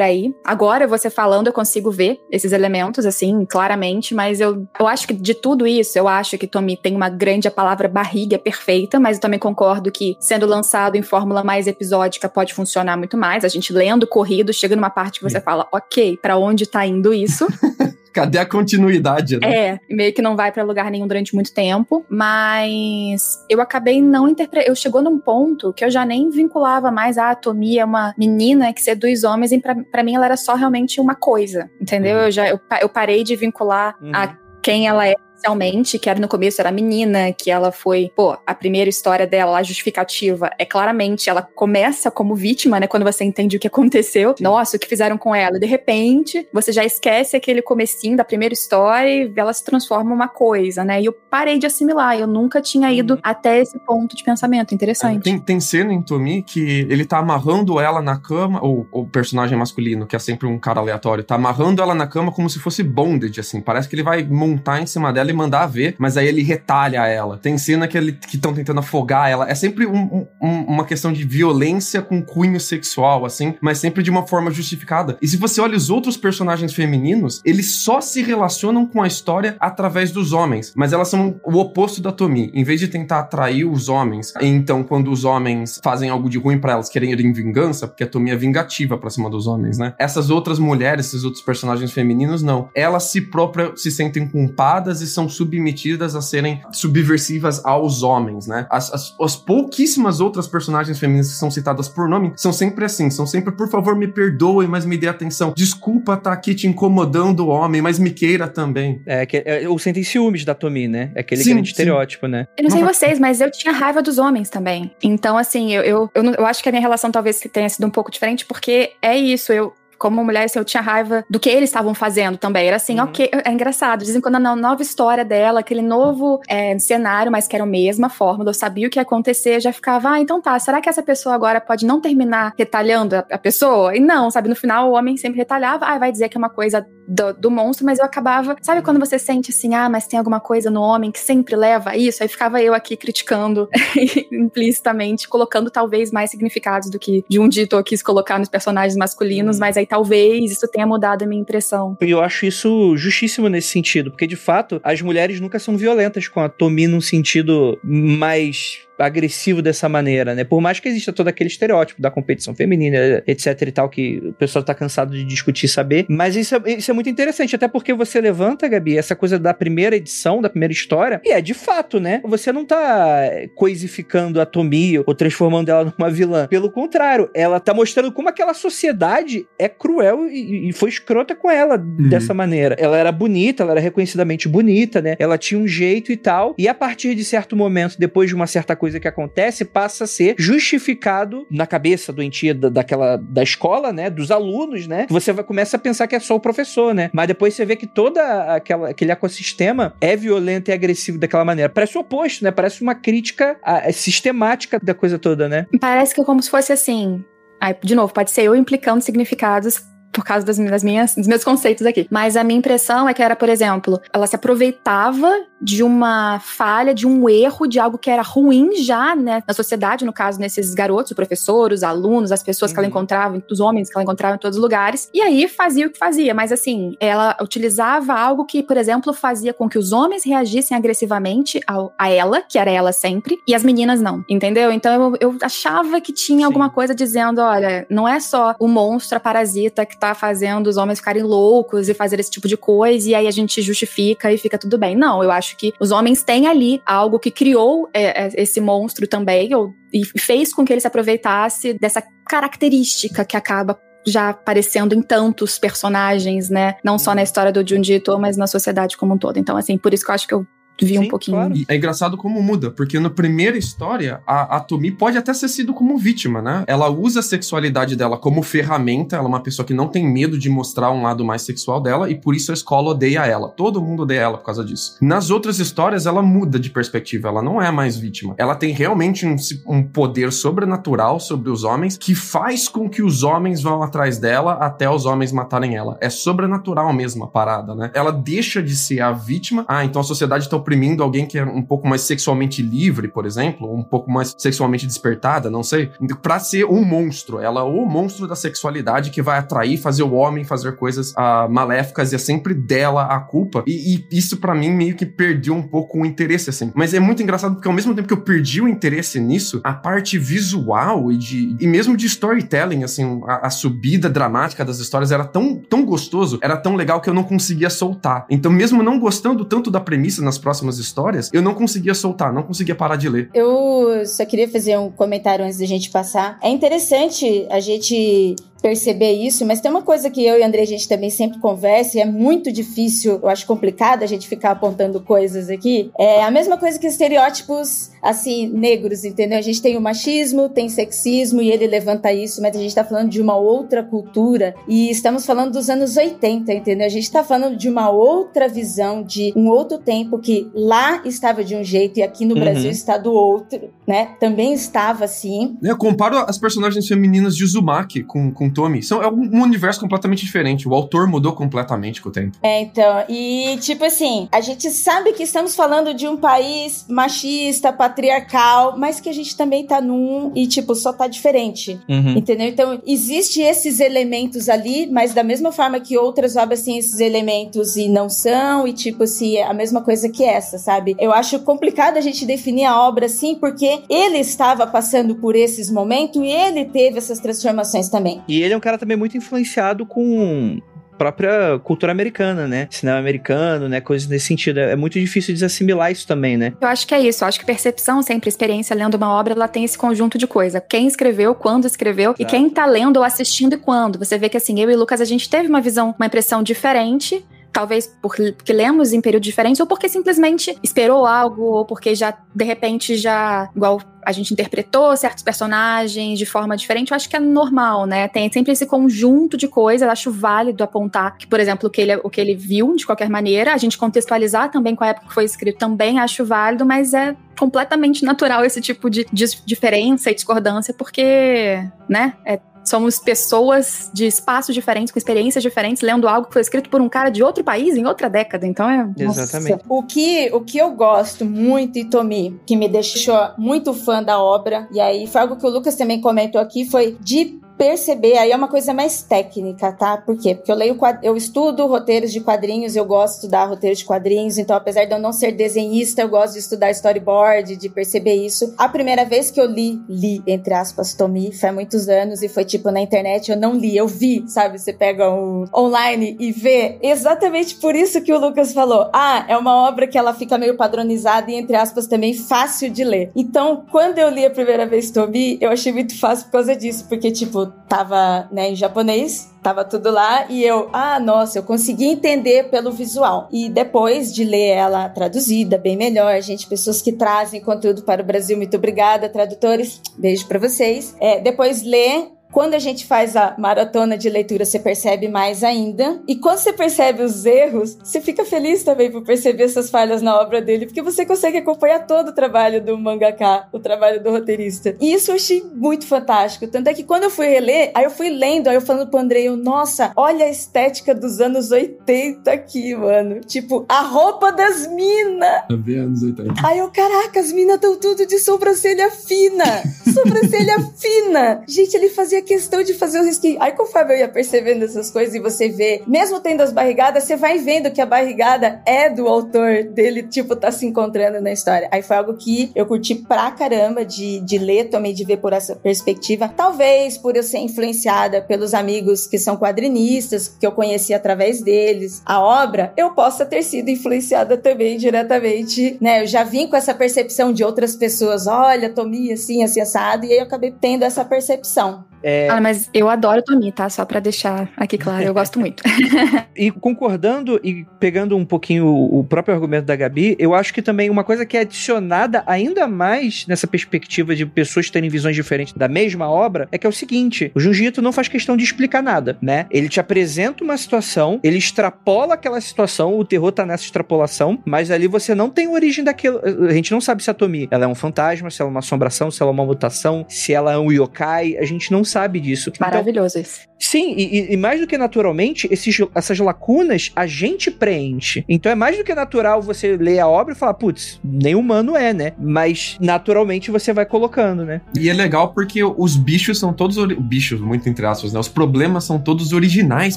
aí. 0.00 0.34
Agora, 0.44 0.86
você 0.86 1.10
falando, 1.10 1.48
eu 1.48 1.52
consigo 1.52 1.90
ver 1.90 2.18
esses 2.30 2.52
elementos, 2.52 3.04
assim, 3.04 3.44
claramente. 3.44 4.14
Mas 4.14 4.40
eu, 4.40 4.66
eu 4.78 4.86
acho 4.86 5.06
que 5.06 5.14
de 5.14 5.34
tudo 5.34 5.66
isso, 5.66 5.98
eu 5.98 6.08
acho 6.08 6.38
que 6.38 6.46
Tommy 6.46 6.76
tem 6.76 6.96
uma 6.96 7.08
grande 7.08 7.48
a 7.48 7.50
palavra 7.50 7.89
barriga 7.90 8.36
é 8.36 8.38
perfeita, 8.38 8.98
mas 8.98 9.16
eu 9.16 9.20
também 9.20 9.38
concordo 9.38 9.90
que 9.90 10.16
sendo 10.20 10.46
lançado 10.46 10.96
em 10.96 11.02
fórmula 11.02 11.44
mais 11.44 11.66
episódica 11.66 12.28
pode 12.28 12.54
funcionar 12.54 12.96
muito 12.96 13.16
mais. 13.16 13.44
A 13.44 13.48
gente 13.48 13.72
lendo 13.72 14.06
corrido, 14.06 14.52
chega 14.52 14.76
numa 14.76 14.90
parte 14.90 15.18
que 15.18 15.28
você 15.28 15.40
fala, 15.40 15.66
ok, 15.72 16.16
para 16.16 16.38
onde 16.38 16.66
tá 16.66 16.86
indo 16.86 17.12
isso? 17.12 17.46
Cadê 18.12 18.38
a 18.38 18.46
continuidade? 18.46 19.38
Né? 19.38 19.54
É, 19.54 19.80
meio 19.88 20.12
que 20.12 20.20
não 20.20 20.34
vai 20.34 20.50
para 20.50 20.64
lugar 20.64 20.90
nenhum 20.90 21.06
durante 21.06 21.34
muito 21.34 21.54
tempo, 21.54 22.04
mas 22.08 23.44
eu 23.48 23.60
acabei 23.60 24.02
não 24.02 24.28
interpretando. 24.28 24.68
Eu 24.68 24.74
chegou 24.74 25.00
num 25.00 25.18
ponto 25.18 25.72
que 25.72 25.84
eu 25.84 25.90
já 25.90 26.04
nem 26.04 26.28
vinculava 26.28 26.90
mais 26.90 27.16
a 27.16 27.30
Atomia, 27.30 27.84
uma 27.84 28.12
menina 28.18 28.72
que 28.72 28.82
seduz 28.82 29.22
homens, 29.22 29.52
e 29.52 29.60
para 29.60 30.02
mim 30.02 30.16
ela 30.16 30.26
era 30.26 30.36
só 30.36 30.54
realmente 30.54 31.00
uma 31.00 31.14
coisa, 31.14 31.70
entendeu? 31.80 32.16
Uhum. 32.16 32.22
Eu 32.24 32.30
já 32.30 32.48
eu, 32.48 32.60
eu 32.80 32.88
parei 32.88 33.22
de 33.22 33.36
vincular 33.36 33.96
uhum. 34.02 34.10
a 34.12 34.36
quem 34.60 34.88
ela 34.88 35.06
é 35.06 35.14
inicialmente, 35.40 35.98
que 35.98 36.08
era 36.10 36.20
no 36.20 36.28
começo, 36.28 36.60
era 36.60 36.68
a 36.68 36.72
menina, 36.72 37.32
que 37.32 37.50
ela 37.50 37.72
foi, 37.72 38.12
pô, 38.14 38.36
a 38.46 38.54
primeira 38.54 38.90
história 38.90 39.26
dela, 39.26 39.58
a 39.58 39.62
justificativa, 39.62 40.50
é 40.58 40.64
claramente, 40.64 41.30
ela 41.30 41.42
começa 41.42 42.10
como 42.10 42.34
vítima, 42.34 42.78
né, 42.78 42.86
quando 42.86 43.04
você 43.04 43.24
entende 43.24 43.56
o 43.56 43.60
que 43.60 43.66
aconteceu, 43.66 44.34
nossa, 44.40 44.76
o 44.76 44.80
que 44.80 44.86
fizeram 44.86 45.16
com 45.16 45.34
ela, 45.34 45.58
de 45.58 45.66
repente, 45.66 46.46
você 46.52 46.72
já 46.72 46.84
esquece 46.84 47.36
aquele 47.36 47.62
comecinho 47.62 48.16
da 48.16 48.24
primeira 48.24 48.52
história 48.52 49.24
e 49.24 49.32
ela 49.34 49.52
se 49.52 49.64
transforma 49.64 50.14
uma 50.14 50.28
coisa, 50.28 50.84
né, 50.84 51.00
e 51.00 51.06
eu 51.06 51.12
parei 51.12 51.58
de 51.58 51.66
assimilar, 51.66 52.18
eu 52.18 52.26
nunca 52.26 52.60
tinha 52.60 52.92
ido 52.92 53.18
até 53.22 53.60
esse 53.60 53.78
ponto 53.80 54.14
de 54.14 54.22
pensamento, 54.22 54.74
interessante. 54.74 55.22
Tem, 55.22 55.38
tem 55.38 55.60
cena 55.60 55.92
em 55.92 56.02
Tomi 56.02 56.42
que 56.42 56.86
ele 56.90 57.04
tá 57.04 57.18
amarrando 57.18 57.80
ela 57.80 58.02
na 58.02 58.18
cama, 58.18 58.62
ou 58.62 58.86
o 58.92 59.06
personagem 59.06 59.56
masculino, 59.56 60.06
que 60.06 60.14
é 60.14 60.18
sempre 60.18 60.46
um 60.46 60.58
cara 60.58 60.80
aleatório, 60.80 61.24
tá 61.24 61.36
amarrando 61.36 61.80
ela 61.80 61.94
na 61.94 62.06
cama 62.06 62.30
como 62.30 62.50
se 62.50 62.58
fosse 62.58 62.82
bondage, 62.82 63.40
assim, 63.40 63.60
parece 63.60 63.88
que 63.88 63.94
ele 63.94 64.02
vai 64.02 64.22
montar 64.22 64.80
em 64.80 64.86
cima 64.86 65.12
dela 65.12 65.29
e 65.30 65.34
mandar 65.34 65.66
ver, 65.66 65.94
mas 65.98 66.16
aí 66.16 66.26
ele 66.26 66.42
retalha 66.42 67.06
ela. 67.06 67.38
Tem 67.38 67.56
cena 67.58 67.88
que 67.88 67.96
ele 67.96 68.12
que 68.12 68.36
estão 68.36 68.52
tentando 68.52 68.80
afogar 68.80 69.30
ela. 69.30 69.48
É 69.48 69.54
sempre 69.54 69.86
um, 69.86 70.26
um, 70.40 70.48
uma 70.66 70.84
questão 70.84 71.12
de 71.12 71.24
violência 71.24 72.02
com 72.02 72.22
cunho 72.22 72.60
sexual, 72.60 73.24
assim, 73.24 73.54
mas 73.60 73.78
sempre 73.78 74.02
de 74.02 74.10
uma 74.10 74.26
forma 74.26 74.50
justificada. 74.50 75.16
E 75.20 75.28
se 75.28 75.36
você 75.36 75.60
olha 75.60 75.76
os 75.76 75.90
outros 75.90 76.16
personagens 76.16 76.72
femininos, 76.72 77.40
eles 77.44 77.76
só 77.76 78.00
se 78.00 78.22
relacionam 78.22 78.86
com 78.86 79.02
a 79.02 79.06
história 79.06 79.56
através 79.58 80.10
dos 80.10 80.32
homens, 80.32 80.72
mas 80.76 80.92
elas 80.92 81.08
são 81.08 81.40
o 81.44 81.58
oposto 81.58 82.00
da 82.00 82.12
Tomi. 82.12 82.50
Em 82.54 82.64
vez 82.64 82.80
de 82.80 82.88
tentar 82.88 83.20
atrair 83.20 83.64
os 83.64 83.88
homens, 83.88 84.32
então 84.40 84.82
quando 84.82 85.10
os 85.10 85.24
homens 85.24 85.80
fazem 85.82 86.10
algo 86.10 86.28
de 86.28 86.38
ruim 86.38 86.58
para 86.58 86.72
elas 86.72 86.88
quererem 86.88 87.32
vingança, 87.32 87.86
porque 87.86 88.04
a 88.04 88.06
Tomi 88.06 88.30
é 88.30 88.36
vingativa 88.36 88.98
pra 88.98 89.10
cima 89.10 89.30
dos 89.30 89.46
homens, 89.46 89.78
né? 89.78 89.94
Essas 89.98 90.30
outras 90.30 90.58
mulheres, 90.58 91.06
esses 91.06 91.24
outros 91.24 91.42
personagens 91.42 91.92
femininos, 91.92 92.42
não. 92.42 92.68
Elas 92.74 93.04
se 93.04 93.20
próprias 93.20 93.82
se 93.82 93.90
sentem 93.90 94.28
culpadas 94.28 95.00
e 95.00 95.06
são 95.06 95.19
submetidas 95.28 96.14
a 96.14 96.22
serem 96.22 96.60
subversivas 96.72 97.64
aos 97.64 98.02
homens, 98.02 98.46
né? 98.46 98.66
As, 98.70 98.92
as, 98.92 99.14
as 99.20 99.36
pouquíssimas 99.36 100.20
outras 100.20 100.46
personagens 100.46 100.98
femininas 100.98 101.28
que 101.32 101.38
são 101.38 101.50
citadas 101.50 101.88
por 101.88 102.08
nome 102.08 102.32
são 102.36 102.52
sempre 102.52 102.84
assim, 102.84 103.10
são 103.10 103.26
sempre, 103.26 103.52
por 103.52 103.68
favor, 103.68 103.96
me 103.96 104.08
perdoe, 104.08 104.66
mas 104.66 104.84
me 104.84 104.96
dê 104.96 105.08
atenção. 105.08 105.52
Desculpa 105.56 106.14
estar 106.14 106.30
tá 106.30 106.32
aqui 106.32 106.54
te 106.54 106.66
incomodando, 106.66 107.48
homem, 107.48 107.82
mas 107.82 107.98
me 107.98 108.10
queira 108.10 108.48
também. 108.48 109.02
É, 109.06 109.26
que, 109.26 109.42
é, 109.44 109.68
ou 109.68 109.78
sentem 109.78 110.02
ciúmes 110.02 110.44
da 110.44 110.54
Tomi, 110.54 110.88
né? 110.88 111.12
É 111.14 111.20
aquele 111.20 111.42
sim, 111.42 111.52
grande 111.52 111.68
sim. 111.68 111.72
estereótipo, 111.72 112.26
né? 112.26 112.46
Eu 112.56 112.64
não 112.64 112.70
sei 112.70 112.82
vocês, 112.82 113.18
mas 113.18 113.40
eu 113.40 113.50
tinha 113.50 113.72
raiva 113.72 114.02
dos 114.02 114.18
homens 114.18 114.48
também. 114.48 114.90
Então, 115.02 115.36
assim, 115.36 115.72
eu, 115.72 115.82
eu, 115.82 116.10
eu, 116.14 116.24
eu 116.24 116.46
acho 116.46 116.62
que 116.62 116.68
a 116.68 116.72
minha 116.72 116.82
relação 116.82 117.10
talvez 117.10 117.40
tenha 117.52 117.68
sido 117.68 117.86
um 117.86 117.90
pouco 117.90 118.10
diferente, 118.10 118.44
porque 118.44 118.92
é 119.02 119.16
isso, 119.16 119.52
eu, 119.52 119.74
como 120.00 120.24
mulher, 120.24 120.44
assim, 120.44 120.58
eu 120.58 120.64
tinha 120.64 120.82
raiva 120.82 121.26
do 121.28 121.38
que 121.38 121.50
eles 121.50 121.68
estavam 121.68 121.92
fazendo 121.92 122.38
também. 122.38 122.66
Era 122.66 122.76
assim, 122.76 122.98
uhum. 122.98 123.04
ok, 123.04 123.30
é 123.44 123.52
engraçado. 123.52 124.02
Dizem 124.02 124.18
quando 124.18 124.36
a 124.36 124.56
nova 124.56 124.80
história 124.80 125.22
dela, 125.22 125.60
aquele 125.60 125.82
novo 125.82 126.40
é, 126.48 126.76
cenário, 126.78 127.30
mas 127.30 127.46
que 127.46 127.54
era 127.54 127.64
a 127.64 127.66
mesma 127.66 128.08
forma, 128.08 128.42
eu 128.42 128.54
sabia 128.54 128.86
o 128.86 128.90
que 128.90 128.98
ia 128.98 129.02
acontecer, 129.02 129.60
já 129.60 129.74
ficava, 129.74 130.12
ah, 130.12 130.18
então 130.18 130.40
tá, 130.40 130.58
será 130.58 130.80
que 130.80 130.88
essa 130.88 131.02
pessoa 131.02 131.34
agora 131.34 131.60
pode 131.60 131.84
não 131.84 132.00
terminar 132.00 132.54
retalhando 132.58 133.16
a, 133.16 133.18
a 133.30 133.36
pessoa? 133.36 133.94
E 133.94 134.00
não, 134.00 134.30
sabe, 134.30 134.48
no 134.48 134.56
final 134.56 134.90
o 134.90 134.94
homem 134.94 135.18
sempre 135.18 135.38
retalhava, 135.38 135.84
ah, 135.84 135.98
vai 135.98 136.10
dizer 136.10 136.30
que 136.30 136.38
é 136.38 136.40
uma 136.40 136.48
coisa 136.48 136.86
do, 137.10 137.32
do, 137.32 137.50
monstro, 137.50 137.84
mas 137.84 137.98
eu 137.98 138.04
acabava. 138.04 138.56
Sabe 138.62 138.82
quando 138.82 139.00
você 139.00 139.18
sente 139.18 139.50
assim, 139.50 139.74
ah, 139.74 139.88
mas 139.88 140.06
tem 140.06 140.18
alguma 140.18 140.38
coisa 140.38 140.70
no 140.70 140.80
homem 140.80 141.10
que 141.10 141.18
sempre 141.18 141.56
leva 141.56 141.90
a 141.90 141.96
isso? 141.96 142.22
Aí 142.22 142.28
ficava 142.28 142.62
eu 142.62 142.72
aqui 142.72 142.96
criticando 142.96 143.68
implicitamente, 144.30 145.28
colocando 145.28 145.70
talvez 145.70 146.12
mais 146.12 146.30
significados 146.30 146.88
do 146.88 146.98
que 146.98 147.24
de 147.28 147.40
um 147.40 147.48
dito 147.48 147.74
eu 147.74 147.82
quis 147.82 148.02
colocar 148.02 148.38
nos 148.38 148.48
personagens 148.48 148.96
masculinos, 148.96 149.56
uhum. 149.56 149.60
mas 149.60 149.76
aí 149.76 149.86
talvez 149.86 150.52
isso 150.52 150.68
tenha 150.68 150.86
mudado 150.86 151.24
a 151.24 151.26
minha 151.26 151.42
impressão. 151.42 151.96
E 152.00 152.10
eu 152.10 152.20
acho 152.20 152.46
isso 152.46 152.96
justíssimo 152.96 153.48
nesse 153.48 153.68
sentido, 153.68 154.10
porque 154.10 154.26
de 154.26 154.36
fato 154.36 154.80
as 154.84 155.02
mulheres 155.02 155.40
nunca 155.40 155.58
são 155.58 155.76
violentas 155.76 156.28
com 156.28 156.40
a 156.40 156.48
Tomi 156.48 156.86
num 156.86 157.00
sentido 157.00 157.78
mais 157.82 158.88
agressivo 159.00 159.62
dessa 159.62 159.88
maneira, 159.88 160.34
né? 160.34 160.44
Por 160.44 160.60
mais 160.60 160.78
que 160.78 160.88
exista 160.88 161.12
todo 161.12 161.28
aquele 161.28 161.48
estereótipo 161.48 162.00
da 162.00 162.10
competição 162.10 162.54
feminina, 162.54 163.22
etc 163.26 163.62
e 163.62 163.72
tal, 163.72 163.88
que 163.88 164.18
o 164.18 164.32
pessoal 164.34 164.64
tá 164.64 164.74
cansado 164.74 165.12
de 165.12 165.24
discutir 165.24 165.66
e 165.66 165.68
saber. 165.68 166.06
Mas 166.08 166.36
isso 166.36 166.54
é, 166.54 166.60
isso 166.66 166.90
é 166.90 166.94
muito 166.94 167.08
interessante, 167.08 167.54
até 167.54 167.68
porque 167.68 167.92
você 167.92 168.20
levanta, 168.20 168.68
Gabi, 168.68 168.96
essa 168.96 169.16
coisa 169.16 169.38
da 169.38 169.54
primeira 169.54 169.96
edição, 169.96 170.40
da 170.40 170.48
primeira 170.48 170.72
história, 170.72 171.20
e 171.24 171.30
é 171.30 171.40
de 171.40 171.54
fato, 171.54 172.00
né? 172.00 172.20
Você 172.24 172.52
não 172.52 172.64
tá 172.64 173.30
coisificando 173.54 174.40
a 174.40 174.46
Tomi 174.46 174.98
ou 174.98 175.14
transformando 175.14 175.68
ela 175.68 175.84
numa 175.98 176.10
vilã. 176.10 176.46
Pelo 176.48 176.70
contrário, 176.70 177.30
ela 177.34 177.60
tá 177.60 177.74
mostrando 177.74 178.12
como 178.12 178.28
aquela 178.28 178.54
sociedade 178.54 179.46
é 179.58 179.68
cruel 179.68 180.26
e, 180.28 180.68
e 180.68 180.72
foi 180.72 180.88
escrota 180.88 181.34
com 181.34 181.50
ela 181.50 181.76
uhum. 181.76 182.08
dessa 182.08 182.34
maneira. 182.34 182.76
Ela 182.78 182.96
era 182.96 183.12
bonita, 183.12 183.62
ela 183.62 183.72
era 183.72 183.80
reconhecidamente 183.80 184.48
bonita, 184.48 185.00
né? 185.00 185.16
Ela 185.18 185.38
tinha 185.38 185.60
um 185.60 185.66
jeito 185.66 186.12
e 186.12 186.16
tal. 186.16 186.54
E 186.58 186.68
a 186.68 186.74
partir 186.74 187.14
de 187.14 187.24
certo 187.24 187.56
momento, 187.56 187.98
depois 187.98 188.28
de 188.28 188.34
uma 188.34 188.46
certa 188.46 188.74
coisa 188.74 188.89
coisa 188.90 189.00
que 189.00 189.08
acontece 189.08 189.64
passa 189.64 190.04
a 190.04 190.06
ser 190.06 190.34
justificado 190.38 191.46
na 191.50 191.66
cabeça 191.66 192.12
doentia 192.12 192.54
da, 192.54 192.68
daquela 192.68 193.16
da 193.16 193.42
escola, 193.42 193.92
né, 193.92 194.10
dos 194.10 194.30
alunos, 194.30 194.86
né? 194.86 195.06
Você 195.08 195.32
vai 195.32 195.44
começa 195.44 195.76
a 195.76 195.80
pensar 195.80 196.06
que 196.06 196.16
é 196.16 196.20
só 196.20 196.34
o 196.34 196.40
professor, 196.40 196.94
né? 196.94 197.10
Mas 197.12 197.28
depois 197.28 197.54
você 197.54 197.64
vê 197.64 197.76
que 197.76 197.86
toda 197.86 198.54
aquela 198.54 198.90
aquele 198.90 199.12
ecossistema 199.12 199.94
é 200.00 200.16
violento 200.16 200.70
e 200.70 200.72
agressivo 200.72 201.18
daquela 201.18 201.44
maneira. 201.44 201.68
Parece 201.68 201.96
o 201.96 202.00
oposto, 202.00 202.44
né? 202.44 202.50
Parece 202.50 202.82
uma 202.82 202.94
crítica 202.94 203.56
a, 203.62 203.88
a, 203.88 203.92
sistemática 203.92 204.78
da 204.82 204.94
coisa 204.94 205.18
toda, 205.18 205.48
né? 205.48 205.66
Parece 205.80 206.14
que 206.14 206.20
é 206.20 206.24
como 206.24 206.42
se 206.42 206.50
fosse 206.50 206.72
assim, 206.72 207.24
Aí, 207.60 207.76
de 207.84 207.94
novo, 207.94 208.12
pode 208.12 208.30
ser 208.30 208.44
eu 208.44 208.56
implicando 208.56 209.02
significados 209.02 209.82
por 210.12 210.24
causa 210.24 210.44
das, 210.44 210.58
das, 210.58 210.82
minhas, 210.82 211.14
dos 211.14 211.26
meus 211.26 211.44
conceitos 211.44 211.86
aqui. 211.86 212.08
Mas 212.10 212.36
a 212.36 212.42
minha 212.42 212.58
impressão 212.58 213.08
é 213.08 213.14
que 213.14 213.22
era, 213.22 213.36
por 213.36 213.48
exemplo, 213.48 214.00
ela 214.12 214.26
se 214.26 214.34
aproveitava 214.34 215.30
de 215.60 215.82
uma 215.82 216.40
falha, 216.40 216.94
de 216.94 217.06
um 217.06 217.28
erro, 217.28 217.66
de 217.66 217.78
algo 217.78 217.98
que 217.98 218.10
era 218.10 218.22
ruim 218.22 218.76
já, 218.76 219.14
né, 219.14 219.42
na 219.46 219.54
sociedade, 219.54 220.04
no 220.04 220.12
caso, 220.12 220.40
nesses 220.40 220.74
garotos, 220.74 221.12
o 221.12 221.14
professor, 221.14 221.72
os 221.72 221.82
alunos, 221.82 222.32
as 222.32 222.42
pessoas 222.42 222.70
uhum. 222.70 222.74
que 222.74 222.80
ela 222.80 222.86
uhum. 222.86 222.90
encontrava, 222.90 223.42
os 223.50 223.60
homens 223.60 223.88
que 223.88 223.96
ela 223.96 224.02
encontrava 224.02 224.36
em 224.36 224.38
todos 224.38 224.56
os 224.56 224.62
lugares. 224.62 225.10
E 225.12 225.20
aí 225.20 225.46
fazia 225.48 225.86
o 225.86 225.90
que 225.90 225.98
fazia, 225.98 226.32
mas 226.34 226.50
assim, 226.52 226.96
ela 226.98 227.36
utilizava 227.40 228.14
algo 228.14 228.44
que, 228.44 228.62
por 228.62 228.76
exemplo, 228.76 229.12
fazia 229.12 229.52
com 229.52 229.68
que 229.68 229.78
os 229.78 229.92
homens 229.92 230.24
reagissem 230.24 230.76
agressivamente 230.76 231.60
ao, 231.66 231.92
a 231.98 232.08
ela, 232.08 232.40
que 232.40 232.58
era 232.58 232.70
ela 232.70 232.92
sempre, 232.92 233.38
e 233.46 233.54
as 233.54 233.62
meninas 233.62 234.00
não, 234.00 234.24
entendeu? 234.28 234.72
Então 234.72 234.92
eu, 234.92 235.16
eu 235.20 235.38
achava 235.42 236.00
que 236.00 236.12
tinha 236.12 236.38
Sim. 236.38 236.44
alguma 236.44 236.70
coisa 236.70 236.94
dizendo, 236.94 237.40
olha, 237.40 237.86
não 237.90 238.08
é 238.08 238.18
só 238.18 238.54
o 238.58 238.66
monstro, 238.66 239.16
a 239.16 239.20
parasita 239.20 239.84
que 239.84 239.98
tá 239.98 240.14
fazendo 240.14 240.66
os 240.68 240.76
homens 240.76 240.98
ficarem 240.98 241.22
loucos 241.22 241.88
e 241.88 241.94
fazer 241.94 242.18
esse 242.18 242.30
tipo 242.30 242.48
de 242.48 242.56
coisa, 242.56 243.08
e 243.08 243.14
aí 243.14 243.26
a 243.26 243.30
gente 243.30 243.60
justifica 243.60 244.32
e 244.32 244.38
fica 244.38 244.56
tudo 244.56 244.78
bem. 244.78 244.96
Não, 244.96 245.22
eu 245.22 245.30
acho 245.30 245.49
que 245.56 245.72
os 245.80 245.90
homens 245.90 246.22
têm 246.22 246.46
ali 246.46 246.80
algo 246.86 247.18
que 247.18 247.30
criou 247.30 247.88
é, 247.92 248.26
é, 248.26 248.42
esse 248.42 248.60
monstro 248.60 249.06
também, 249.06 249.54
ou, 249.54 249.74
e 249.92 250.04
fez 250.18 250.52
com 250.52 250.64
que 250.64 250.72
ele 250.72 250.80
se 250.80 250.86
aproveitasse 250.86 251.74
dessa 251.74 252.02
característica 252.28 253.24
que 253.24 253.36
acaba 253.36 253.78
já 254.06 254.30
aparecendo 254.30 254.94
em 254.94 255.02
tantos 255.02 255.58
personagens, 255.58 256.48
né? 256.48 256.76
Não 256.82 256.98
só 256.98 257.14
na 257.14 257.22
história 257.22 257.52
do 257.52 257.66
Junji 257.66 257.94
Ito, 257.94 258.18
mas 258.18 258.36
na 258.36 258.46
sociedade 258.46 258.96
como 258.96 259.14
um 259.14 259.18
todo. 259.18 259.36
Então, 259.38 259.56
assim, 259.56 259.76
por 259.76 259.92
isso 259.92 260.04
que 260.04 260.10
eu 260.10 260.14
acho 260.14 260.28
que 260.28 260.34
eu 260.34 260.46
vi 260.84 260.94
Sim, 260.94 261.06
um 261.06 261.08
pouquinho. 261.08 261.36
Claro. 261.36 261.54
é 261.68 261.76
engraçado 261.76 262.16
como 262.16 262.42
muda, 262.42 262.70
porque 262.70 262.98
na 262.98 263.10
primeira 263.10 263.56
história, 263.56 264.20
a, 264.26 264.56
a 264.56 264.60
Tomi 264.60 264.90
pode 264.90 265.16
até 265.16 265.32
ser 265.32 265.48
sido 265.48 265.72
como 265.72 265.96
vítima, 265.98 266.42
né? 266.42 266.64
Ela 266.66 266.88
usa 266.88 267.20
a 267.20 267.22
sexualidade 267.22 267.96
dela 267.96 268.16
como 268.16 268.42
ferramenta, 268.42 269.16
ela 269.16 269.26
é 269.26 269.28
uma 269.28 269.42
pessoa 269.42 269.66
que 269.66 269.74
não 269.74 269.88
tem 269.88 270.06
medo 270.06 270.38
de 270.38 270.48
mostrar 270.48 270.90
um 270.90 271.02
lado 271.02 271.24
mais 271.24 271.42
sexual 271.42 271.80
dela, 271.80 272.10
e 272.10 272.14
por 272.14 272.34
isso 272.34 272.50
a 272.50 272.54
escola 272.54 272.90
odeia 272.90 273.26
ela. 273.26 273.48
Todo 273.48 273.80
mundo 273.80 274.02
odeia 274.02 274.20
ela 274.20 274.38
por 274.38 274.44
causa 274.44 274.64
disso. 274.64 274.96
Nas 275.00 275.30
outras 275.30 275.58
histórias, 275.58 276.06
ela 276.06 276.22
muda 276.22 276.58
de 276.58 276.70
perspectiva, 276.70 277.28
ela 277.28 277.42
não 277.42 277.60
é 277.60 277.70
mais 277.70 277.96
vítima. 277.96 278.34
Ela 278.38 278.54
tem 278.54 278.72
realmente 278.72 279.26
um, 279.26 279.36
um 279.66 279.82
poder 279.82 280.32
sobrenatural 280.32 281.20
sobre 281.20 281.50
os 281.50 281.64
homens 281.64 281.96
que 281.96 282.14
faz 282.14 282.68
com 282.68 282.88
que 282.88 283.02
os 283.02 283.22
homens 283.22 283.62
vão 283.62 283.82
atrás 283.82 284.18
dela 284.18 284.54
até 284.54 284.88
os 284.88 285.06
homens 285.06 285.32
matarem 285.32 285.76
ela. 285.76 285.96
É 286.00 286.10
sobrenatural 286.10 286.92
mesmo 286.92 287.24
a 287.24 287.28
parada, 287.28 287.74
né? 287.74 287.90
Ela 287.94 288.10
deixa 288.10 288.62
de 288.62 288.76
ser 288.76 289.00
a 289.00 289.12
vítima. 289.12 289.64
Ah, 289.68 289.84
então 289.84 290.00
a 290.00 290.04
sociedade 290.04 290.48
tá 290.48 290.56
oprimindo 290.70 291.02
alguém 291.02 291.26
que 291.26 291.36
é 291.36 291.44
um 291.44 291.62
pouco 291.62 291.88
mais 291.88 292.02
sexualmente 292.02 292.62
livre, 292.62 293.08
por 293.08 293.26
exemplo, 293.26 293.74
um 293.74 293.82
pouco 293.82 294.08
mais 294.08 294.36
sexualmente 294.38 294.86
despertada, 294.86 295.50
não 295.50 295.64
sei, 295.64 295.90
pra 296.22 296.38
ser 296.38 296.64
um 296.64 296.84
monstro. 296.84 297.40
Ela 297.40 297.60
é 297.60 297.64
o 297.64 297.84
monstro 297.84 298.28
da 298.28 298.36
sexualidade 298.36 299.10
que 299.10 299.20
vai 299.20 299.38
atrair, 299.38 299.76
fazer 299.76 300.04
o 300.04 300.12
homem 300.12 300.44
fazer 300.44 300.76
coisas 300.76 301.10
uh, 301.12 301.50
maléficas 301.50 302.12
e 302.12 302.14
é 302.14 302.18
sempre 302.18 302.54
dela 302.54 303.06
a 303.06 303.18
culpa. 303.18 303.64
E, 303.66 303.96
e 303.96 304.16
isso 304.16 304.36
para 304.36 304.54
mim 304.54 304.70
meio 304.70 304.94
que 304.94 305.04
perdeu 305.04 305.54
um 305.54 305.62
pouco 305.62 306.00
o 306.00 306.06
interesse, 306.06 306.50
assim. 306.50 306.70
Mas 306.74 306.94
é 306.94 307.00
muito 307.00 307.20
engraçado 307.20 307.54
porque 307.54 307.68
ao 307.68 307.74
mesmo 307.74 307.92
tempo 307.92 308.06
que 308.06 308.14
eu 308.14 308.20
perdi 308.20 308.60
o 308.60 308.68
interesse 308.68 309.18
nisso, 309.18 309.60
a 309.64 309.72
parte 309.72 310.18
visual 310.18 311.10
e 311.10 311.16
de 311.16 311.56
e 311.58 311.66
mesmo 311.66 311.96
de 311.96 312.06
storytelling, 312.06 312.84
assim, 312.84 313.20
a, 313.26 313.48
a 313.48 313.50
subida 313.50 314.08
dramática 314.08 314.64
das 314.64 314.78
histórias 314.78 315.10
era 315.10 315.24
tão, 315.24 315.56
tão 315.56 315.84
gostoso, 315.84 316.38
era 316.40 316.56
tão 316.56 316.76
legal 316.76 317.00
que 317.00 317.10
eu 317.10 317.14
não 317.14 317.24
conseguia 317.24 317.70
soltar. 317.70 318.24
Então, 318.30 318.52
mesmo 318.52 318.82
não 318.82 319.00
gostando 319.00 319.44
tanto 319.44 319.68
da 319.70 319.80
premissa 319.80 320.22
nas 320.22 320.38
próximas 320.38 320.59
histórias, 320.78 321.30
eu 321.32 321.42
não 321.42 321.54
conseguia 321.54 321.94
soltar, 321.94 322.32
não 322.32 322.42
conseguia 322.42 322.74
parar 322.74 322.96
de 322.96 323.08
ler. 323.08 323.30
Eu 323.34 324.04
só 324.06 324.24
queria 324.24 324.48
fazer 324.48 324.78
um 324.78 324.90
comentário 324.90 325.44
antes 325.44 325.58
da 325.58 325.66
gente 325.66 325.90
passar. 325.90 326.38
É 326.42 326.48
interessante 326.48 327.46
a 327.50 327.60
gente 327.60 328.36
perceber 328.60 329.12
isso, 329.12 329.44
mas 329.46 329.60
tem 329.60 329.70
uma 329.70 329.82
coisa 329.82 330.10
que 330.10 330.24
eu 330.24 330.38
e 330.38 330.42
André 330.42 330.62
a 330.62 330.66
gente 330.66 330.88
também 330.88 331.10
sempre 331.10 331.38
conversa 331.38 331.98
e 331.98 332.00
é 332.00 332.04
muito 332.04 332.52
difícil, 332.52 333.18
eu 333.22 333.28
acho 333.28 333.46
complicado 333.46 334.02
a 334.02 334.06
gente 334.06 334.28
ficar 334.28 334.52
apontando 334.52 335.00
coisas 335.00 335.48
aqui. 335.48 335.90
É 335.98 336.22
a 336.22 336.30
mesma 336.30 336.56
coisa 336.56 336.78
que 336.78 336.86
estereótipos 336.86 337.90
assim 338.02 338.48
negros, 338.48 339.04
entendeu? 339.04 339.38
A 339.38 339.42
gente 339.42 339.60
tem 339.62 339.76
o 339.76 339.80
machismo, 339.80 340.48
tem 340.48 340.68
sexismo 340.68 341.40
e 341.40 341.50
ele 341.50 341.66
levanta 341.66 342.12
isso, 342.12 342.40
mas 342.40 342.56
a 342.56 342.60
gente 342.60 342.74
tá 342.74 342.84
falando 342.84 343.08
de 343.08 343.20
uma 343.20 343.36
outra 343.36 343.82
cultura 343.82 344.54
e 344.68 344.90
estamos 344.90 345.24
falando 345.24 345.52
dos 345.52 345.70
anos 345.70 345.96
80, 345.96 346.52
entendeu? 346.52 346.86
A 346.86 346.90
gente 346.90 347.10
tá 347.10 347.24
falando 347.24 347.56
de 347.56 347.68
uma 347.68 347.90
outra 347.90 348.48
visão, 348.48 349.02
de 349.02 349.32
um 349.34 349.48
outro 349.48 349.78
tempo 349.78 350.18
que 350.18 350.49
lá 350.54 351.02
estava 351.04 351.44
de 351.44 351.54
um 351.54 351.64
jeito 351.64 351.98
e 351.98 352.02
aqui 352.02 352.24
no 352.24 352.34
uhum. 352.34 352.40
Brasil 352.40 352.70
está 352.70 352.96
do 352.96 353.12
outro, 353.12 353.70
né? 353.86 354.16
Também 354.18 354.52
estava 354.52 355.04
assim. 355.04 355.56
Eu 355.62 355.76
comparo 355.76 356.18
as 356.18 356.38
personagens 356.38 356.86
femininas 356.86 357.36
de 357.36 357.44
Uzumaki 357.44 358.02
com, 358.02 358.30
com 358.30 358.50
Tommy. 358.50 358.82
São, 358.82 359.02
é 359.02 359.08
um 359.08 359.42
universo 359.42 359.80
completamente 359.80 360.24
diferente. 360.24 360.68
O 360.68 360.74
autor 360.74 361.06
mudou 361.06 361.32
completamente 361.32 362.00
com 362.00 362.08
o 362.08 362.12
tempo. 362.12 362.36
É, 362.42 362.60
então. 362.60 363.04
E, 363.08 363.56
tipo 363.60 363.84
assim, 363.84 364.28
a 364.32 364.40
gente 364.40 364.70
sabe 364.70 365.12
que 365.12 365.22
estamos 365.22 365.54
falando 365.54 365.94
de 365.94 366.06
um 366.06 366.16
país 366.16 366.86
machista, 366.88 367.72
patriarcal, 367.72 368.76
mas 368.78 369.00
que 369.00 369.08
a 369.08 369.12
gente 369.12 369.36
também 369.36 369.66
tá 369.66 369.80
num 369.80 370.32
e, 370.34 370.46
tipo, 370.46 370.74
só 370.74 370.92
tá 370.92 371.06
diferente. 371.06 371.78
Uhum. 371.88 372.16
Entendeu? 372.16 372.48
Então, 372.48 372.80
existe 372.86 373.40
esses 373.40 373.80
elementos 373.80 374.48
ali, 374.48 374.86
mas 374.90 375.14
da 375.14 375.22
mesma 375.22 375.52
forma 375.52 375.80
que 375.80 375.96
outras 375.96 376.36
obras 376.36 376.62
têm 376.62 376.78
esses 376.78 377.00
elementos 377.00 377.76
e 377.76 377.88
não 377.88 378.08
são, 378.08 378.66
e, 378.66 378.72
tipo, 378.72 379.04
assim, 379.04 379.36
é 379.36 379.44
a 379.44 379.54
mesma 379.54 379.80
coisa 379.80 380.08
que 380.08 380.24
essa, 380.30 380.58
sabe? 380.58 380.96
Eu 380.98 381.12
acho 381.12 381.40
complicado 381.40 381.96
a 381.96 382.00
gente 382.00 382.24
definir 382.24 382.64
a 382.64 382.80
obra 382.80 383.06
assim, 383.06 383.34
porque 383.34 383.82
ele 383.88 384.18
estava 384.18 384.66
passando 384.66 385.14
por 385.14 385.34
esses 385.34 385.70
momentos 385.70 386.20
e 386.22 386.26
ele 386.26 386.64
teve 386.64 386.98
essas 386.98 387.18
transformações 387.18 387.88
também. 387.88 388.22
E 388.28 388.42
ele 388.42 388.54
é 388.54 388.56
um 388.56 388.60
cara 388.60 388.78
também 388.78 388.96
muito 388.96 389.16
influenciado 389.16 389.84
com 389.86 390.60
própria 391.00 391.58
cultura 391.64 391.92
americana, 391.92 392.46
né? 392.46 392.68
Cinema 392.70 392.98
americano, 392.98 393.70
né? 393.70 393.80
Coisas 393.80 394.06
nesse 394.06 394.26
sentido. 394.26 394.60
É 394.60 394.76
muito 394.76 395.00
difícil 395.00 395.32
desassimilar 395.32 395.90
isso 395.90 396.06
também, 396.06 396.36
né? 396.36 396.52
Eu 396.60 396.68
acho 396.68 396.86
que 396.86 396.94
é 396.94 397.00
isso. 397.00 397.24
Eu 397.24 397.28
acho 397.28 397.40
que 397.40 397.46
percepção, 397.46 398.02
sempre 398.02 398.28
experiência 398.28 398.76
lendo 398.76 398.96
uma 398.96 399.08
obra, 399.08 399.32
ela 399.32 399.48
tem 399.48 399.64
esse 399.64 399.78
conjunto 399.78 400.18
de 400.18 400.26
coisa. 400.26 400.60
Quem 400.60 400.86
escreveu, 400.86 401.34
quando 401.34 401.64
escreveu 401.64 402.14
e 402.18 402.24
quem 402.26 402.50
tá 402.50 402.66
lendo 402.66 402.98
ou 402.98 403.02
assistindo 403.02 403.54
e 403.54 403.56
quando. 403.56 403.98
Você 403.98 404.18
vê 404.18 404.28
que 404.28 404.36
assim, 404.36 404.60
eu 404.60 404.70
e 404.70 404.74
o 404.74 404.78
Lucas, 404.78 405.00
a 405.00 405.06
gente 405.06 405.26
teve 405.26 405.48
uma 405.48 405.62
visão, 405.62 405.94
uma 405.98 406.04
impressão 406.04 406.42
diferente 406.42 407.24
talvez 407.52 407.86
porque 408.00 408.52
lemos 408.52 408.92
em 408.92 409.00
períodos 409.00 409.26
diferentes 409.26 409.60
ou 409.60 409.66
porque 409.66 409.88
simplesmente 409.88 410.56
esperou 410.62 411.06
algo 411.06 411.42
ou 411.42 411.64
porque 411.64 411.94
já 411.94 412.16
de 412.34 412.44
repente 412.44 412.96
já 412.96 413.50
igual 413.54 413.80
a 414.04 414.12
gente 414.12 414.32
interpretou 414.32 414.96
certos 414.96 415.22
personagens 415.22 416.18
de 416.18 416.26
forma 416.26 416.56
diferente, 416.56 416.90
eu 416.90 416.96
acho 416.96 417.08
que 417.08 417.16
é 417.16 417.20
normal, 417.20 417.86
né? 417.86 418.08
Tem 418.08 418.30
sempre 418.32 418.52
esse 418.52 418.66
conjunto 418.66 419.36
de 419.36 419.46
coisas, 419.46 419.86
eu 419.86 419.90
acho 419.90 420.10
válido 420.10 420.64
apontar 420.64 421.16
que, 421.18 421.26
por 421.26 421.38
exemplo, 421.38 421.68
o 421.68 421.70
que 421.70 421.80
ele, 421.80 421.96
o 421.96 422.08
que 422.08 422.20
ele 422.20 422.34
viu 422.34 422.74
de 422.74 422.86
qualquer 422.86 423.08
maneira, 423.08 423.52
a 423.52 423.58
gente 423.58 423.76
contextualizar 423.76 424.50
também 424.50 424.74
com 424.74 424.84
a 424.84 424.88
época 424.88 425.08
que 425.08 425.14
foi 425.14 425.24
escrito 425.24 425.58
também 425.58 425.98
acho 425.98 426.24
válido, 426.24 426.64
mas 426.64 426.94
é 426.94 427.14
completamente 427.38 428.04
natural 428.04 428.44
esse 428.44 428.60
tipo 428.60 428.90
de, 428.90 429.06
de 429.12 429.26
diferença 429.44 430.10
e 430.10 430.14
discordância, 430.14 430.74
porque, 430.74 431.62
né, 431.88 432.14
é 432.24 432.38
Somos 432.70 433.00
pessoas 433.00 433.90
de 433.92 434.06
espaços 434.06 434.54
diferentes, 434.54 434.92
com 434.92 434.98
experiências 434.98 435.42
diferentes, 435.42 435.82
lendo 435.82 436.06
algo 436.06 436.28
que 436.28 436.32
foi 436.32 436.40
escrito 436.40 436.70
por 436.70 436.80
um 436.80 436.88
cara 436.88 437.10
de 437.10 437.20
outro 437.20 437.42
país 437.42 437.76
em 437.76 437.84
outra 437.84 438.08
década. 438.08 438.46
Então 438.46 438.70
é. 438.70 438.88
Exatamente. 438.96 439.50
Nossa. 439.50 439.64
O 439.68 439.82
que, 439.82 440.30
o 440.32 440.40
que 440.40 440.56
eu 440.56 440.70
gosto 440.70 441.24
muito, 441.24 441.80
e 441.80 441.84
Tomi, 441.84 442.40
que 442.46 442.54
me 442.54 442.68
deixou 442.68 443.18
muito 443.36 443.74
fã 443.74 444.00
da 444.00 444.22
obra, 444.22 444.68
e 444.70 444.78
aí 444.78 445.08
foi 445.08 445.20
algo 445.20 445.36
que 445.36 445.44
o 445.44 445.50
Lucas 445.50 445.74
também 445.74 446.00
comentou 446.00 446.40
aqui, 446.40 446.64
foi 446.64 446.96
de 447.00 447.39
perceber, 447.60 448.16
aí 448.16 448.32
é 448.32 448.36
uma 448.36 448.48
coisa 448.48 448.72
mais 448.72 449.02
técnica, 449.02 449.70
tá? 449.70 449.98
Por 449.98 450.16
quê? 450.16 450.34
Porque 450.34 450.50
eu 450.50 450.56
leio, 450.56 450.78
eu 451.02 451.14
estudo 451.14 451.66
roteiros 451.66 452.10
de 452.10 452.22
quadrinhos, 452.22 452.74
eu 452.74 452.86
gosto 452.86 453.10
de 453.10 453.16
estudar 453.16 453.44
roteiros 453.44 453.80
de 453.80 453.84
quadrinhos, 453.84 454.38
então 454.38 454.56
apesar 454.56 454.86
de 454.86 454.94
eu 454.94 454.98
não 454.98 455.12
ser 455.12 455.32
desenhista, 455.32 456.00
eu 456.00 456.08
gosto 456.08 456.32
de 456.32 456.38
estudar 456.38 456.70
storyboard, 456.70 457.56
de 457.56 457.68
perceber 457.68 458.14
isso. 458.14 458.54
A 458.56 458.66
primeira 458.66 459.04
vez 459.04 459.30
que 459.30 459.38
eu 459.38 459.44
li, 459.44 459.78
li, 459.86 460.22
entre 460.26 460.54
aspas, 460.54 460.94
Tomi, 460.94 461.34
foi 461.34 461.50
há 461.50 461.52
muitos 461.52 461.86
anos 461.86 462.22
e 462.22 462.30
foi 462.30 462.46
tipo 462.46 462.70
na 462.70 462.80
internet, 462.80 463.30
eu 463.30 463.36
não 463.36 463.52
li, 463.52 463.76
eu 463.76 463.86
vi, 463.86 464.24
sabe? 464.26 464.58
Você 464.58 464.72
pega 464.72 465.10
um 465.10 465.44
online 465.54 466.16
e 466.18 466.32
vê 466.32 466.78
exatamente 466.80 467.56
por 467.56 467.76
isso 467.76 468.00
que 468.00 468.10
o 468.10 468.18
Lucas 468.18 468.54
falou. 468.54 468.88
Ah, 468.90 469.26
é 469.28 469.36
uma 469.36 469.68
obra 469.68 469.86
que 469.86 469.98
ela 469.98 470.14
fica 470.14 470.38
meio 470.38 470.56
padronizada 470.56 471.30
e, 471.30 471.34
entre 471.34 471.56
aspas, 471.56 471.86
também 471.86 472.14
fácil 472.14 472.70
de 472.70 472.84
ler. 472.84 473.10
Então, 473.14 473.66
quando 473.70 473.98
eu 473.98 474.08
li 474.08 474.24
a 474.24 474.30
primeira 474.30 474.64
vez 474.64 474.90
Tomi, 474.90 475.36
eu 475.42 475.50
achei 475.50 475.74
muito 475.74 475.98
fácil 476.00 476.24
por 476.24 476.32
causa 476.32 476.56
disso, 476.56 476.86
porque, 476.88 477.10
tipo, 477.10 477.49
tava, 477.68 478.28
né, 478.32 478.50
em 478.50 478.56
japonês, 478.56 479.30
tava 479.42 479.64
tudo 479.64 479.90
lá 479.90 480.26
e 480.28 480.44
eu, 480.44 480.68
ah, 480.72 480.98
nossa, 481.00 481.38
eu 481.38 481.42
consegui 481.42 481.86
entender 481.86 482.50
pelo 482.50 482.70
visual. 482.70 483.28
E 483.32 483.48
depois 483.48 484.12
de 484.12 484.24
ler 484.24 484.50
ela 484.50 484.88
traduzida, 484.88 485.58
bem 485.58 485.76
melhor, 485.76 486.20
gente, 486.20 486.46
pessoas 486.46 486.82
que 486.82 486.92
trazem 486.92 487.40
conteúdo 487.40 487.82
para 487.82 488.02
o 488.02 488.04
Brasil, 488.04 488.36
muito 488.36 488.56
obrigada, 488.56 489.08
tradutores, 489.08 489.80
beijo 489.96 490.26
para 490.26 490.38
vocês. 490.38 490.94
É, 491.00 491.20
depois 491.20 491.62
ler 491.62 492.10
quando 492.32 492.54
a 492.54 492.58
gente 492.58 492.86
faz 492.86 493.16
a 493.16 493.34
maratona 493.38 493.96
de 493.96 494.08
leitura, 494.08 494.44
você 494.44 494.58
percebe 494.58 495.08
mais 495.08 495.42
ainda. 495.42 496.00
E 496.06 496.16
quando 496.16 496.38
você 496.38 496.52
percebe 496.52 497.02
os 497.02 497.24
erros, 497.24 497.76
você 497.82 498.00
fica 498.00 498.24
feliz 498.24 498.62
também 498.62 498.90
por 498.90 499.02
perceber 499.02 499.44
essas 499.44 499.70
falhas 499.70 500.00
na 500.00 500.18
obra 500.18 500.40
dele, 500.40 500.66
porque 500.66 500.82
você 500.82 501.04
consegue 501.04 501.38
acompanhar 501.38 501.86
todo 501.86 502.08
o 502.08 502.14
trabalho 502.14 502.62
do 502.62 502.78
mangaka, 502.78 503.48
o 503.52 503.58
trabalho 503.58 504.02
do 504.02 504.10
roteirista. 504.10 504.76
E 504.80 504.92
isso 504.92 505.10
eu 505.10 505.16
achei 505.16 505.44
muito 505.54 505.86
fantástico. 505.86 506.46
Tanto 506.46 506.68
é 506.68 506.74
que 506.74 506.84
quando 506.84 507.04
eu 507.04 507.10
fui 507.10 507.26
reler, 507.26 507.72
aí 507.74 507.84
eu 507.84 507.90
fui 507.90 508.10
lendo, 508.10 508.48
aí 508.48 508.54
eu 508.54 508.60
falando 508.60 508.88
pro 508.88 509.00
Andrei, 509.00 509.28
eu, 509.28 509.36
nossa, 509.36 509.92
olha 509.96 510.26
a 510.26 510.30
estética 510.30 510.94
dos 510.94 511.20
anos 511.20 511.50
80 511.50 512.30
aqui, 512.30 512.74
mano. 512.74 513.20
Tipo, 513.20 513.64
a 513.68 513.82
roupa 513.82 514.30
das 514.30 514.66
minas. 514.68 515.46
Também 515.48 515.78
anos 515.78 516.02
80. 516.02 516.34
Aí 516.46 516.58
eu, 516.58 516.70
caraca, 516.70 517.18
as 517.18 517.32
minas 517.32 517.56
estão 517.56 517.76
tudo 517.76 518.06
de 518.06 518.18
sobrancelha 518.18 518.90
fina. 518.90 519.44
sobrancelha 519.92 520.60
fina. 520.78 521.42
Gente, 521.48 521.74
ele 521.74 521.88
fazia 521.88 522.19
questão 522.22 522.62
de 522.62 522.74
fazer 522.74 523.00
o 523.00 523.04
risquinho. 523.04 523.40
Aí 523.40 523.52
conforme 523.52 523.94
eu 523.94 523.98
ia 523.98 524.08
percebendo 524.08 524.64
essas 524.64 524.90
coisas 524.90 525.14
e 525.14 525.20
você 525.20 525.48
vê, 525.48 525.82
mesmo 525.86 526.20
tendo 526.20 526.42
as 526.42 526.52
barrigadas, 526.52 527.04
você 527.04 527.16
vai 527.16 527.38
vendo 527.38 527.70
que 527.70 527.80
a 527.80 527.86
barrigada 527.86 528.62
é 528.66 528.88
do 528.88 529.08
autor 529.08 529.64
dele, 529.64 530.02
tipo, 530.02 530.36
tá 530.36 530.50
se 530.50 530.66
encontrando 530.66 531.20
na 531.20 531.32
história. 531.32 531.68
Aí 531.70 531.82
foi 531.82 531.96
algo 531.96 532.14
que 532.14 532.50
eu 532.54 532.66
curti 532.66 532.94
pra 532.94 533.30
caramba 533.30 533.84
de, 533.84 534.20
de 534.20 534.38
ler 534.38 534.68
também, 534.68 534.94
de 534.94 535.04
ver 535.04 535.18
por 535.18 535.32
essa 535.32 535.56
perspectiva. 535.56 536.32
Talvez 536.36 536.96
por 536.96 537.16
eu 537.16 537.22
ser 537.22 537.38
influenciada 537.38 538.20
pelos 538.20 538.54
amigos 538.54 539.06
que 539.06 539.18
são 539.18 539.36
quadrinistas, 539.36 540.28
que 540.28 540.46
eu 540.46 540.52
conheci 540.52 540.92
através 540.94 541.42
deles, 541.42 542.02
a 542.04 542.20
obra, 542.20 542.72
eu 542.76 542.92
possa 542.92 543.24
ter 543.24 543.42
sido 543.42 543.68
influenciada 543.68 544.36
também 544.36 544.76
diretamente, 544.76 545.76
né? 545.80 546.02
Eu 546.02 546.06
já 546.06 546.24
vim 546.24 546.46
com 546.46 546.56
essa 546.56 546.74
percepção 546.74 547.32
de 547.32 547.44
outras 547.44 547.74
pessoas, 547.76 548.26
olha, 548.26 548.70
Tomi 548.70 549.12
assim, 549.12 549.42
assim, 549.42 549.60
assado, 549.60 550.06
e 550.06 550.12
aí 550.12 550.18
eu 550.18 550.24
acabei 550.24 550.52
tendo 550.60 550.84
essa 550.84 551.04
percepção. 551.04 551.84
É... 552.02 552.28
Ah, 552.28 552.40
mas 552.40 552.70
eu 552.72 552.88
adoro 552.88 553.22
Tomi, 553.22 553.52
tá? 553.52 553.68
Só 553.68 553.84
pra 553.84 554.00
deixar 554.00 554.48
aqui 554.56 554.78
claro, 554.78 555.04
eu 555.04 555.14
gosto 555.14 555.38
muito. 555.38 555.62
e 556.36 556.50
concordando 556.50 557.40
e 557.42 557.66
pegando 557.78 558.16
um 558.16 558.24
pouquinho 558.24 558.66
o, 558.66 559.04
próprio 559.04 559.34
argumento 559.34 559.66
da 559.66 559.76
Gabi, 559.76 560.16
eu 560.18 560.34
acho 560.34 560.52
que 560.52 560.62
também 560.62 560.90
uma 560.90 561.04
coisa 561.04 561.26
que 561.26 561.36
é 561.36 561.40
adicionada 561.40 562.22
ainda 562.26 562.66
mais 562.66 563.26
nessa 563.26 563.46
perspectiva 563.46 564.14
de 564.14 564.24
pessoas 564.24 564.70
terem 564.70 564.88
visões 564.88 565.14
diferentes 565.14 565.54
da 565.54 565.68
mesma 565.68 566.08
obra 566.08 566.48
é 566.52 566.58
que 566.58 566.66
é 566.66 566.70
o 566.70 566.72
seguinte: 566.72 567.30
o 567.34 567.40
Junji 567.40 567.70
não 567.80 567.92
faz 567.92 568.08
questão 568.08 568.36
de 568.36 568.44
explicar 568.44 568.82
nada, 568.82 569.18
né? 569.20 569.46
Ele 569.50 569.68
te 569.68 569.78
apresenta 569.78 570.42
uma 570.42 570.56
situação, 570.56 571.20
ele 571.22 571.38
extrapola 571.38 572.14
aquela 572.14 572.40
situação, 572.40 572.98
o 572.98 573.04
terror 573.04 573.32
tá 573.32 573.44
nessa 573.44 573.64
extrapolação, 573.64 574.42
mas 574.44 574.70
ali 574.70 574.86
você 574.86 575.14
não 575.14 575.28
tem 575.28 575.48
origem 575.48 575.84
daquilo. 575.84 576.20
A 576.48 576.52
gente 576.52 576.72
não 576.72 576.80
sabe 576.80 577.02
se 577.02 577.10
a 577.10 577.14
Tomi 577.14 577.48
ela 577.50 577.64
é 577.64 577.68
um 577.68 577.74
fantasma, 577.74 578.30
se 578.30 578.40
ela 578.40 578.50
é 578.50 578.52
uma 578.52 578.60
assombração, 578.60 579.10
se 579.10 579.22
ela 579.22 579.30
é 579.30 579.34
uma 579.34 579.44
mutação, 579.44 580.06
se 580.08 580.32
ela 580.32 580.52
é 580.52 580.58
um 580.58 580.72
yokai, 580.72 581.36
a 581.38 581.44
gente 581.44 581.70
não 581.70 581.84
sabe 581.90 582.20
disso. 582.20 582.50
Então, 582.50 582.66
Maravilhoso 582.66 583.18
então, 583.18 583.30
isso. 583.30 583.49
Sim, 583.60 583.94
e, 583.96 584.32
e 584.32 584.36
mais 584.38 584.58
do 584.58 584.66
que 584.66 584.78
naturalmente, 584.78 585.46
esses, 585.50 585.76
essas 585.94 586.18
lacunas 586.18 586.90
a 586.96 587.06
gente 587.06 587.50
preenche. 587.50 588.24
Então 588.26 588.50
é 588.50 588.54
mais 588.54 588.78
do 588.78 588.82
que 588.82 588.94
natural 588.94 589.42
você 589.42 589.76
ler 589.76 590.00
a 590.00 590.08
obra 590.08 590.32
e 590.32 590.36
falar, 590.36 590.54
putz, 590.54 590.98
nem 591.04 591.34
humano 591.34 591.76
é, 591.76 591.92
né? 591.92 592.12
Mas 592.18 592.78
naturalmente 592.80 593.50
você 593.50 593.72
vai 593.72 593.84
colocando, 593.84 594.44
né? 594.44 594.62
E 594.74 594.88
é 594.88 594.94
legal 594.94 595.34
porque 595.34 595.62
os 595.62 595.94
bichos 595.94 596.38
são 596.38 596.52
todos. 596.52 596.80
Bichos, 596.98 597.40
muito 597.40 597.68
entre 597.68 597.84
aspas, 597.84 598.12
né? 598.12 598.18
Os 598.18 598.28
problemas 598.28 598.84
são 598.84 598.98
todos 598.98 599.32
originais 599.32 599.96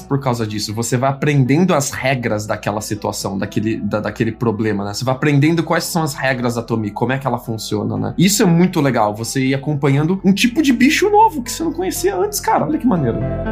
por 0.00 0.20
causa 0.20 0.46
disso. 0.46 0.74
Você 0.74 0.96
vai 0.98 1.08
aprendendo 1.08 1.74
as 1.74 1.90
regras 1.90 2.46
daquela 2.46 2.82
situação, 2.82 3.38
daquele, 3.38 3.76
da, 3.76 4.00
daquele 4.00 4.32
problema, 4.32 4.84
né? 4.84 4.92
Você 4.92 5.04
vai 5.04 5.14
aprendendo 5.14 5.62
quais 5.62 5.84
são 5.84 6.02
as 6.02 6.14
regras 6.14 6.56
da 6.56 6.62
Tomi, 6.62 6.90
como 6.90 7.12
é 7.12 7.18
que 7.18 7.26
ela 7.26 7.38
funciona, 7.38 7.96
né? 7.96 8.14
Isso 8.18 8.42
é 8.42 8.46
muito 8.46 8.80
legal, 8.80 9.14
você 9.14 9.40
ir 9.40 9.54
acompanhando 9.54 10.20
um 10.22 10.32
tipo 10.32 10.60
de 10.60 10.72
bicho 10.72 11.08
novo 11.08 11.42
que 11.42 11.50
você 11.50 11.64
não 11.64 11.72
conhecia 11.72 12.14
antes, 12.14 12.40
cara. 12.40 12.66
Olha 12.66 12.78
que 12.78 12.86
maneiro. 12.86 13.18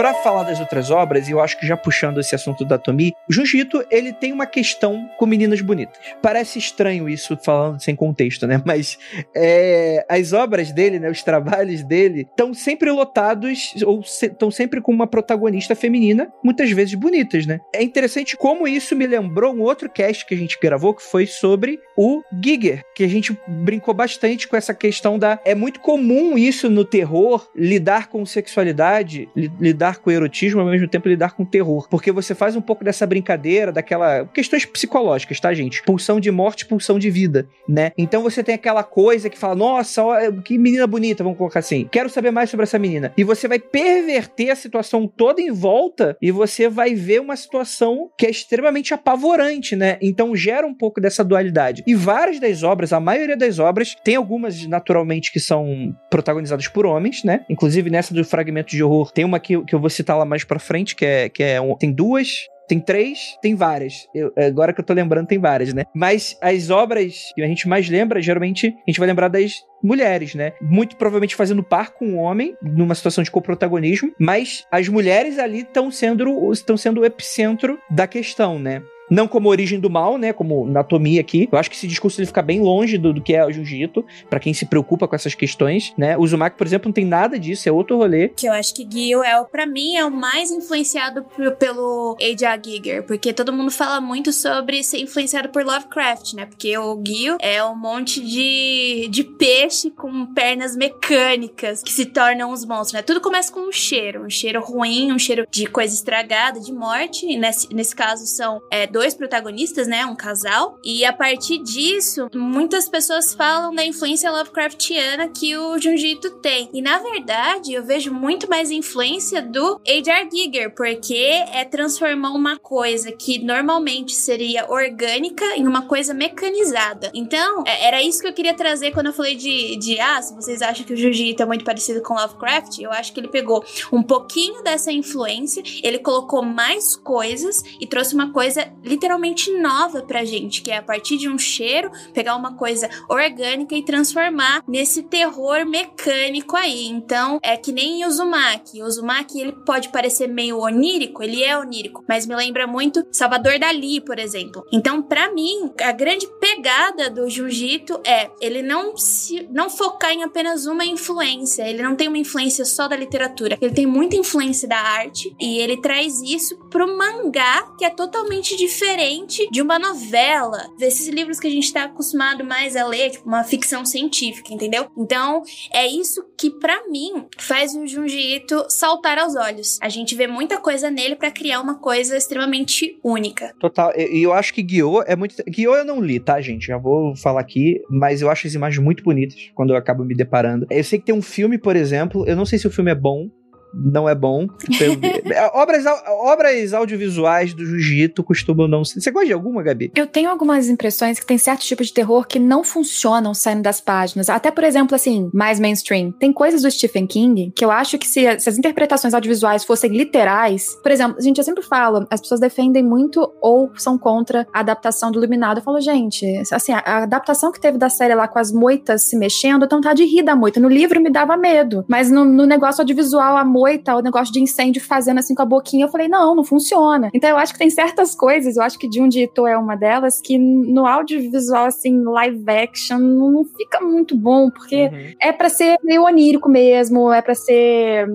Pra 0.00 0.14
falar 0.14 0.44
das 0.44 0.58
outras 0.58 0.90
obras, 0.90 1.28
e 1.28 1.32
eu 1.32 1.40
acho 1.42 1.60
que 1.60 1.66
já 1.66 1.76
puxando 1.76 2.20
esse 2.20 2.34
assunto 2.34 2.64
da 2.64 2.78
Tomi, 2.78 3.12
o 3.28 3.32
Junji 3.34 3.58
Ito, 3.58 3.84
ele 3.90 4.14
tem 4.14 4.32
uma 4.32 4.46
questão 4.46 5.06
com 5.18 5.26
meninas 5.26 5.60
bonitas. 5.60 5.94
Parece 6.22 6.58
estranho 6.58 7.06
isso 7.06 7.36
falando 7.44 7.82
sem 7.82 7.94
contexto, 7.94 8.46
né? 8.46 8.62
Mas 8.64 8.98
é, 9.36 10.02
as 10.08 10.32
obras 10.32 10.72
dele, 10.72 10.98
né, 10.98 11.10
os 11.10 11.22
trabalhos 11.22 11.82
dele, 11.82 12.26
estão 12.30 12.54
sempre 12.54 12.90
lotados 12.90 13.74
ou 13.84 14.00
estão 14.00 14.50
se, 14.50 14.56
sempre 14.56 14.80
com 14.80 14.90
uma 14.90 15.06
protagonista 15.06 15.74
feminina, 15.74 16.32
muitas 16.42 16.70
vezes 16.70 16.94
bonitas, 16.94 17.44
né? 17.44 17.60
É 17.70 17.82
interessante 17.82 18.38
como 18.38 18.66
isso 18.66 18.96
me 18.96 19.06
lembrou 19.06 19.52
um 19.52 19.60
outro 19.60 19.90
cast 19.90 20.24
que 20.24 20.32
a 20.32 20.38
gente 20.38 20.58
gravou 20.62 20.94
que 20.94 21.02
foi 21.02 21.26
sobre 21.26 21.78
o 21.94 22.22
Giger, 22.42 22.82
que 22.94 23.04
a 23.04 23.08
gente 23.08 23.38
brincou 23.46 23.92
bastante 23.92 24.48
com 24.48 24.56
essa 24.56 24.72
questão 24.72 25.18
da 25.18 25.38
é 25.44 25.54
muito 25.54 25.78
comum 25.80 26.38
isso 26.38 26.70
no 26.70 26.86
terror 26.86 27.46
lidar 27.54 28.08
com 28.08 28.24
sexualidade, 28.24 29.28
lidar 29.36 29.89
lidar 29.90 29.98
com 29.98 30.10
erotismo, 30.10 30.60
ao 30.60 30.66
mesmo 30.66 30.88
tempo 30.88 31.08
lidar 31.08 31.34
com 31.34 31.44
terror. 31.44 31.88
Porque 31.88 32.12
você 32.12 32.34
faz 32.34 32.54
um 32.54 32.60
pouco 32.60 32.84
dessa 32.84 33.06
brincadeira, 33.06 33.72
daquela. 33.72 34.24
questões 34.26 34.64
psicológicas, 34.64 35.40
tá, 35.40 35.52
gente? 35.52 35.82
Pulsão 35.82 36.20
de 36.20 36.30
morte, 36.30 36.66
pulsão 36.66 36.98
de 36.98 37.10
vida, 37.10 37.48
né? 37.68 37.92
Então 37.98 38.22
você 38.22 38.42
tem 38.42 38.54
aquela 38.54 38.82
coisa 38.82 39.28
que 39.28 39.38
fala, 39.38 39.54
nossa, 39.54 40.02
que 40.44 40.56
menina 40.56 40.86
bonita, 40.86 41.24
vamos 41.24 41.38
colocar 41.38 41.58
assim. 41.58 41.88
Quero 41.90 42.08
saber 42.08 42.30
mais 42.30 42.50
sobre 42.50 42.64
essa 42.64 42.78
menina. 42.78 43.12
E 43.16 43.24
você 43.24 43.48
vai 43.48 43.58
perverter 43.58 44.50
a 44.50 44.56
situação 44.56 45.06
toda 45.06 45.40
em 45.40 45.50
volta 45.50 46.16
e 46.22 46.30
você 46.30 46.68
vai 46.68 46.94
ver 46.94 47.20
uma 47.20 47.36
situação 47.36 48.10
que 48.16 48.26
é 48.26 48.30
extremamente 48.30 48.94
apavorante, 48.94 49.74
né? 49.74 49.98
Então 50.00 50.36
gera 50.36 50.66
um 50.66 50.74
pouco 50.74 51.00
dessa 51.00 51.24
dualidade. 51.24 51.82
E 51.86 51.94
várias 51.94 52.38
das 52.38 52.62
obras, 52.62 52.92
a 52.92 53.00
maioria 53.00 53.36
das 53.36 53.58
obras, 53.58 53.96
tem 54.04 54.16
algumas 54.16 54.64
naturalmente 54.66 55.32
que 55.32 55.40
são 55.40 55.94
protagonizadas 56.10 56.68
por 56.68 56.86
homens, 56.86 57.24
né? 57.24 57.44
Inclusive 57.48 57.90
nessa 57.90 58.14
do 58.14 58.24
fragmento 58.24 58.70
de 58.70 58.82
horror, 58.82 59.10
tem 59.12 59.24
uma 59.24 59.40
que, 59.40 59.60
que 59.70 59.74
eu 59.76 59.80
vou 59.80 59.88
citar 59.88 60.18
lá 60.18 60.24
mais 60.24 60.42
pra 60.42 60.58
frente, 60.58 60.96
que 60.96 61.06
é, 61.06 61.28
que 61.28 61.44
é 61.44 61.60
um, 61.60 61.76
tem 61.76 61.92
duas 61.92 62.48
tem 62.70 62.78
três, 62.78 63.36
tem 63.42 63.56
várias. 63.56 64.06
Eu, 64.14 64.32
agora 64.36 64.72
que 64.72 64.80
eu 64.80 64.84
tô 64.84 64.92
lembrando, 64.92 65.26
tem 65.26 65.40
várias, 65.40 65.74
né? 65.74 65.82
Mas 65.92 66.38
as 66.40 66.70
obras 66.70 67.32
que 67.34 67.42
a 67.42 67.46
gente 67.48 67.66
mais 67.66 67.88
lembra, 67.88 68.22
geralmente, 68.22 68.68
a 68.68 68.90
gente 68.90 69.00
vai 69.00 69.08
lembrar 69.08 69.26
das 69.26 69.54
mulheres, 69.82 70.36
né? 70.36 70.52
Muito 70.62 70.94
provavelmente 70.94 71.34
fazendo 71.34 71.64
par 71.64 71.90
com 71.90 72.14
o 72.14 72.16
homem, 72.16 72.54
numa 72.62 72.94
situação 72.94 73.24
de 73.24 73.30
coprotagonismo, 73.30 74.12
mas 74.20 74.64
as 74.70 74.88
mulheres 74.88 75.36
ali 75.36 75.62
estão 75.62 75.90
sendo, 75.90 76.52
estão 76.52 76.76
sendo 76.76 77.00
o 77.00 77.04
epicentro 77.04 77.76
da 77.90 78.06
questão, 78.06 78.56
né? 78.56 78.80
Não 79.10 79.26
como 79.26 79.48
origem 79.48 79.80
do 79.80 79.90
mal, 79.90 80.16
né, 80.16 80.32
como 80.32 80.66
anatomia 80.66 81.20
aqui. 81.20 81.48
Eu 81.50 81.58
acho 81.58 81.68
que 81.68 81.76
esse 81.76 81.86
discurso 81.86 82.20
ele 82.20 82.26
fica 82.26 82.40
bem 82.40 82.60
longe 82.60 82.96
do, 82.96 83.12
do 83.12 83.20
que 83.20 83.34
é 83.34 83.44
o 83.44 83.50
jiu-jitsu, 83.50 84.04
para 84.28 84.40
quem 84.40 84.54
se 84.54 84.64
preocupa 84.64 85.08
com 85.08 85.16
essas 85.16 85.34
questões, 85.34 85.92
né? 85.98 86.16
O 86.16 86.22
Uzumaki, 86.22 86.56
por 86.56 86.66
exemplo, 86.66 86.88
não 86.88 86.92
tem 86.92 87.04
nada 87.04 87.38
disso, 87.38 87.68
é 87.68 87.72
outro 87.72 87.96
rolê. 87.96 88.28
Que 88.28 88.46
eu 88.46 88.52
acho 88.52 88.74
que 88.74 88.86
Gil 88.90 89.22
é, 89.24 89.42
para 89.44 89.66
mim, 89.66 89.96
é 89.96 90.04
o 90.04 90.10
mais 90.10 90.50
influenciado 90.50 91.24
pelo 91.58 92.16
A.J. 92.20 92.60
Giger, 92.64 93.02
porque 93.04 93.32
todo 93.32 93.52
mundo 93.52 93.70
fala 93.70 94.00
muito 94.00 94.32
sobre 94.32 94.82
ser 94.82 94.98
influenciado 94.98 95.48
por 95.48 95.64
Lovecraft, 95.64 96.34
né? 96.34 96.46
Porque 96.46 96.76
o 96.78 97.02
Gil 97.04 97.36
é 97.40 97.62
um 97.64 97.76
monte 97.76 98.24
de, 98.24 99.08
de 99.10 99.24
peixe 99.24 99.90
com 99.90 100.26
pernas 100.26 100.76
mecânicas 100.76 101.82
que 101.82 101.92
se 101.92 102.06
tornam 102.06 102.52
os 102.52 102.64
monstros, 102.64 102.92
né? 102.92 103.02
Tudo 103.02 103.20
começa 103.20 103.52
com 103.52 103.60
um 103.60 103.72
cheiro, 103.72 104.24
um 104.24 104.30
cheiro 104.30 104.62
ruim, 104.62 105.12
um 105.12 105.18
cheiro 105.18 105.46
de 105.50 105.66
coisa 105.66 105.94
estragada, 105.94 106.60
de 106.60 106.72
morte, 106.72 107.26
nesse, 107.36 107.72
nesse 107.74 107.94
caso 107.94 108.26
são 108.26 108.60
é, 108.70 108.86
dois 109.00 109.14
protagonistas, 109.14 109.86
né? 109.86 110.04
Um 110.04 110.14
casal. 110.14 110.78
E 110.84 111.06
a 111.06 111.12
partir 111.12 111.56
disso, 111.62 112.28
muitas 112.34 112.86
pessoas 112.86 113.32
falam 113.32 113.74
da 113.74 113.82
influência 113.82 114.30
Lovecraftiana 114.30 115.26
que 115.28 115.56
o 115.56 115.78
Junjito 115.78 116.28
tem. 116.42 116.68
E 116.74 116.82
na 116.82 116.98
verdade, 116.98 117.72
eu 117.72 117.82
vejo 117.82 118.12
muito 118.12 118.46
mais 118.46 118.70
influência 118.70 119.40
do 119.40 119.80
H.R. 119.88 120.28
Giger, 120.30 120.74
porque 120.74 121.14
é 121.14 121.64
transformar 121.64 122.32
uma 122.32 122.58
coisa 122.58 123.10
que 123.10 123.42
normalmente 123.42 124.12
seria 124.12 124.70
orgânica 124.70 125.46
em 125.56 125.66
uma 125.66 125.86
coisa 125.86 126.12
mecanizada. 126.12 127.10
Então, 127.14 127.64
é, 127.66 127.86
era 127.86 128.02
isso 128.02 128.20
que 128.20 128.28
eu 128.28 128.34
queria 128.34 128.52
trazer 128.52 128.90
quando 128.90 129.06
eu 129.06 129.14
falei 129.14 129.34
de, 129.34 129.76
de 129.76 129.98
ah, 129.98 130.20
se 130.20 130.34
vocês 130.34 130.60
acham 130.60 130.84
que 130.84 130.92
o 130.92 130.96
Jiu-Jitsu 130.96 131.42
é 131.42 131.46
muito 131.46 131.64
parecido 131.64 132.02
com 132.02 132.12
Lovecraft, 132.12 132.80
eu 132.80 132.90
acho 132.90 133.14
que 133.14 133.20
ele 133.20 133.28
pegou 133.28 133.64
um 133.90 134.02
pouquinho 134.02 134.62
dessa 134.62 134.92
influência, 134.92 135.62
ele 135.82 136.00
colocou 136.00 136.42
mais 136.42 136.94
coisas 136.94 137.62
e 137.80 137.86
trouxe 137.86 138.14
uma 138.14 138.30
coisa 138.30 138.70
literalmente 138.90 139.56
nova 139.58 140.02
pra 140.02 140.24
gente, 140.24 140.62
que 140.62 140.70
é 140.70 140.78
a 140.78 140.82
partir 140.82 141.16
de 141.16 141.28
um 141.28 141.38
cheiro, 141.38 141.90
pegar 142.12 142.34
uma 142.34 142.56
coisa 142.56 142.90
orgânica 143.08 143.76
e 143.76 143.84
transformar 143.84 144.64
nesse 144.66 145.04
terror 145.04 145.64
mecânico 145.64 146.56
aí. 146.56 146.88
Então, 146.88 147.38
é 147.42 147.56
que 147.56 147.70
nem 147.70 148.04
Uzumaki. 148.04 148.82
O 148.82 148.86
Uzumaki, 148.86 149.40
ele 149.40 149.52
pode 149.52 149.90
parecer 149.90 150.26
meio 150.26 150.58
onírico, 150.58 151.22
ele 151.22 151.42
é 151.42 151.56
onírico, 151.56 152.04
mas 152.08 152.26
me 152.26 152.34
lembra 152.34 152.66
muito 152.66 153.06
Salvador 153.12 153.58
Dali, 153.58 154.00
por 154.00 154.18
exemplo. 154.18 154.64
Então, 154.72 155.00
para 155.00 155.32
mim, 155.32 155.70
a 155.80 155.92
grande 155.92 156.26
pegada 156.40 157.08
do 157.08 157.28
Jiu-Jitsu 157.28 158.00
é 158.04 158.30
ele 158.40 158.62
não 158.62 158.96
se 158.96 159.46
não 159.52 159.70
focar 159.70 160.12
em 160.12 160.24
apenas 160.24 160.66
uma 160.66 160.84
influência, 160.84 161.62
ele 161.62 161.82
não 161.82 161.94
tem 161.94 162.08
uma 162.08 162.18
influência 162.18 162.64
só 162.64 162.88
da 162.88 162.96
literatura, 162.96 163.56
ele 163.60 163.72
tem 163.72 163.86
muita 163.86 164.16
influência 164.16 164.68
da 164.68 164.78
arte 164.78 165.34
e 165.40 165.58
ele 165.58 165.80
traz 165.80 166.20
isso 166.20 166.56
pro 166.70 166.96
mangá, 166.96 167.72
que 167.78 167.84
é 167.84 167.90
totalmente 167.90 168.56
diferente 168.56 168.79
diferente 168.80 169.46
de 169.50 169.60
uma 169.60 169.78
novela, 169.78 170.66
desses 170.78 171.06
livros 171.08 171.38
que 171.38 171.46
a 171.46 171.50
gente 171.50 171.70
tá 171.70 171.84
acostumado 171.84 172.42
mais 172.42 172.74
a 172.74 172.86
ler, 172.86 173.10
tipo 173.10 173.28
uma 173.28 173.44
ficção 173.44 173.84
científica, 173.84 174.54
entendeu? 174.54 174.90
Então, 174.96 175.42
é 175.72 175.86
isso 175.86 176.24
que 176.38 176.50
para 176.50 176.88
mim 176.88 177.26
faz 177.36 177.74
o 177.74 177.86
Junji 177.86 178.36
Ito 178.36 178.64
saltar 178.70 179.18
aos 179.18 179.36
olhos. 179.36 179.78
A 179.82 179.90
gente 179.90 180.14
vê 180.14 180.26
muita 180.26 180.58
coisa 180.58 180.90
nele 180.90 181.14
para 181.14 181.30
criar 181.30 181.60
uma 181.60 181.74
coisa 181.74 182.16
extremamente 182.16 182.98
única. 183.04 183.54
Total. 183.60 183.92
E 183.94 184.22
eu 184.22 184.32
acho 184.32 184.54
que 184.54 184.62
Guiô 184.62 185.02
é 185.02 185.14
muito. 185.14 185.34
Guiô 185.44 185.74
eu 185.74 185.84
não 185.84 186.00
li, 186.00 186.18
tá, 186.18 186.40
gente? 186.40 186.66
Já 186.66 186.78
vou 186.78 187.14
falar 187.14 187.42
aqui, 187.42 187.82
mas 187.90 188.22
eu 188.22 188.30
acho 188.30 188.46
as 188.46 188.54
imagens 188.54 188.82
muito 188.82 189.04
bonitas 189.04 189.50
quando 189.54 189.70
eu 189.70 189.76
acabo 189.76 190.04
me 190.04 190.14
deparando. 190.14 190.66
Eu 190.70 190.82
sei 190.82 190.98
que 190.98 191.04
tem 191.04 191.14
um 191.14 191.20
filme, 191.20 191.58
por 191.58 191.76
exemplo, 191.76 192.26
eu 192.26 192.34
não 192.34 192.46
sei 192.46 192.58
se 192.58 192.66
o 192.66 192.70
filme 192.70 192.90
é 192.90 192.94
bom, 192.94 193.28
não 193.72 194.08
é 194.08 194.14
bom. 194.14 194.46
obras, 195.54 195.84
obras 196.08 196.72
audiovisuais 196.72 197.54
do 197.54 197.64
jiu-jitsu 197.64 198.22
costumam 198.22 198.68
não 198.68 198.84
ser. 198.84 199.00
Você 199.00 199.10
gosta 199.10 199.26
de 199.26 199.32
alguma, 199.32 199.62
Gabi? 199.62 199.92
Eu 199.94 200.06
tenho 200.06 200.30
algumas 200.30 200.68
impressões 200.68 201.18
que 201.18 201.26
tem 201.26 201.38
certos 201.38 201.66
tipos 201.66 201.88
de 201.88 201.94
terror 201.94 202.26
que 202.26 202.38
não 202.38 202.62
funcionam 202.62 203.34
saindo 203.34 203.62
das 203.62 203.80
páginas. 203.80 204.28
Até, 204.28 204.50
por 204.50 204.64
exemplo, 204.64 204.94
assim, 204.94 205.30
mais 205.32 205.58
mainstream. 205.60 206.12
Tem 206.12 206.32
coisas 206.32 206.62
do 206.62 206.70
Stephen 206.70 207.06
King 207.06 207.52
que 207.54 207.64
eu 207.64 207.70
acho 207.70 207.98
que 207.98 208.06
se, 208.06 208.38
se 208.38 208.48
as 208.48 208.58
interpretações 208.58 209.14
audiovisuais 209.14 209.64
fossem 209.64 209.90
literais, 209.90 210.76
por 210.82 210.90
exemplo, 210.90 211.20
gente 211.20 211.36
já 211.36 211.42
sempre 211.42 211.62
fala, 211.62 212.06
as 212.10 212.20
pessoas 212.20 212.40
defendem 212.40 212.82
muito 212.82 213.32
ou 213.40 213.70
são 213.76 213.98
contra 213.98 214.46
a 214.52 214.60
adaptação 214.60 215.10
do 215.10 215.18
Iluminado. 215.18 215.58
Eu 215.58 215.62
falo, 215.62 215.80
gente, 215.80 216.26
assim, 216.52 216.72
a, 216.72 216.78
a 216.78 217.02
adaptação 217.04 217.52
que 217.52 217.60
teve 217.60 217.78
da 217.78 217.88
série 217.88 218.14
lá 218.14 218.26
com 218.26 218.38
as 218.38 218.52
moitas 218.52 219.04
se 219.04 219.16
mexendo, 219.16 219.64
então 219.64 219.80
tá 219.80 219.92
de 219.92 220.04
rir 220.04 220.22
da 220.22 220.34
moita. 220.34 220.60
No 220.60 220.68
livro 220.68 221.00
me 221.00 221.10
dava 221.10 221.36
medo, 221.36 221.84
mas 221.88 222.10
no, 222.10 222.24
no 222.24 222.46
negócio 222.46 222.82
audiovisual, 222.82 223.36
a 223.36 223.44
moita 223.44 223.59
moita, 223.60 223.94
o 223.94 224.00
negócio 224.00 224.32
de 224.32 224.40
incêndio 224.40 224.82
fazendo 224.82 225.18
assim 225.18 225.34
com 225.34 225.42
a 225.42 225.46
boquinha. 225.46 225.84
Eu 225.84 225.90
falei, 225.90 226.08
não, 226.08 226.34
não 226.34 226.44
funciona. 226.44 227.10
Então 227.12 227.28
eu 227.28 227.36
acho 227.36 227.52
que 227.52 227.58
tem 227.58 227.70
certas 227.70 228.14
coisas, 228.14 228.56
eu 228.56 228.62
acho 228.62 228.78
que 228.78 228.88
de 228.88 229.00
um 229.00 229.08
dito 229.08 229.46
é 229.46 229.56
uma 229.56 229.76
delas, 229.76 230.20
que 230.20 230.38
no 230.38 230.86
audiovisual, 230.86 231.66
assim, 231.66 232.02
live 232.02 232.44
action, 232.48 232.98
não 232.98 233.44
fica 233.44 233.80
muito 233.80 234.16
bom, 234.16 234.50
porque 234.50 234.84
uhum. 234.84 235.14
é 235.20 235.32
para 235.32 235.48
ser 235.48 235.76
meio 235.82 236.04
onírico 236.04 236.48
mesmo, 236.48 237.12
é 237.12 237.20
para 237.20 237.34
ser 237.34 238.08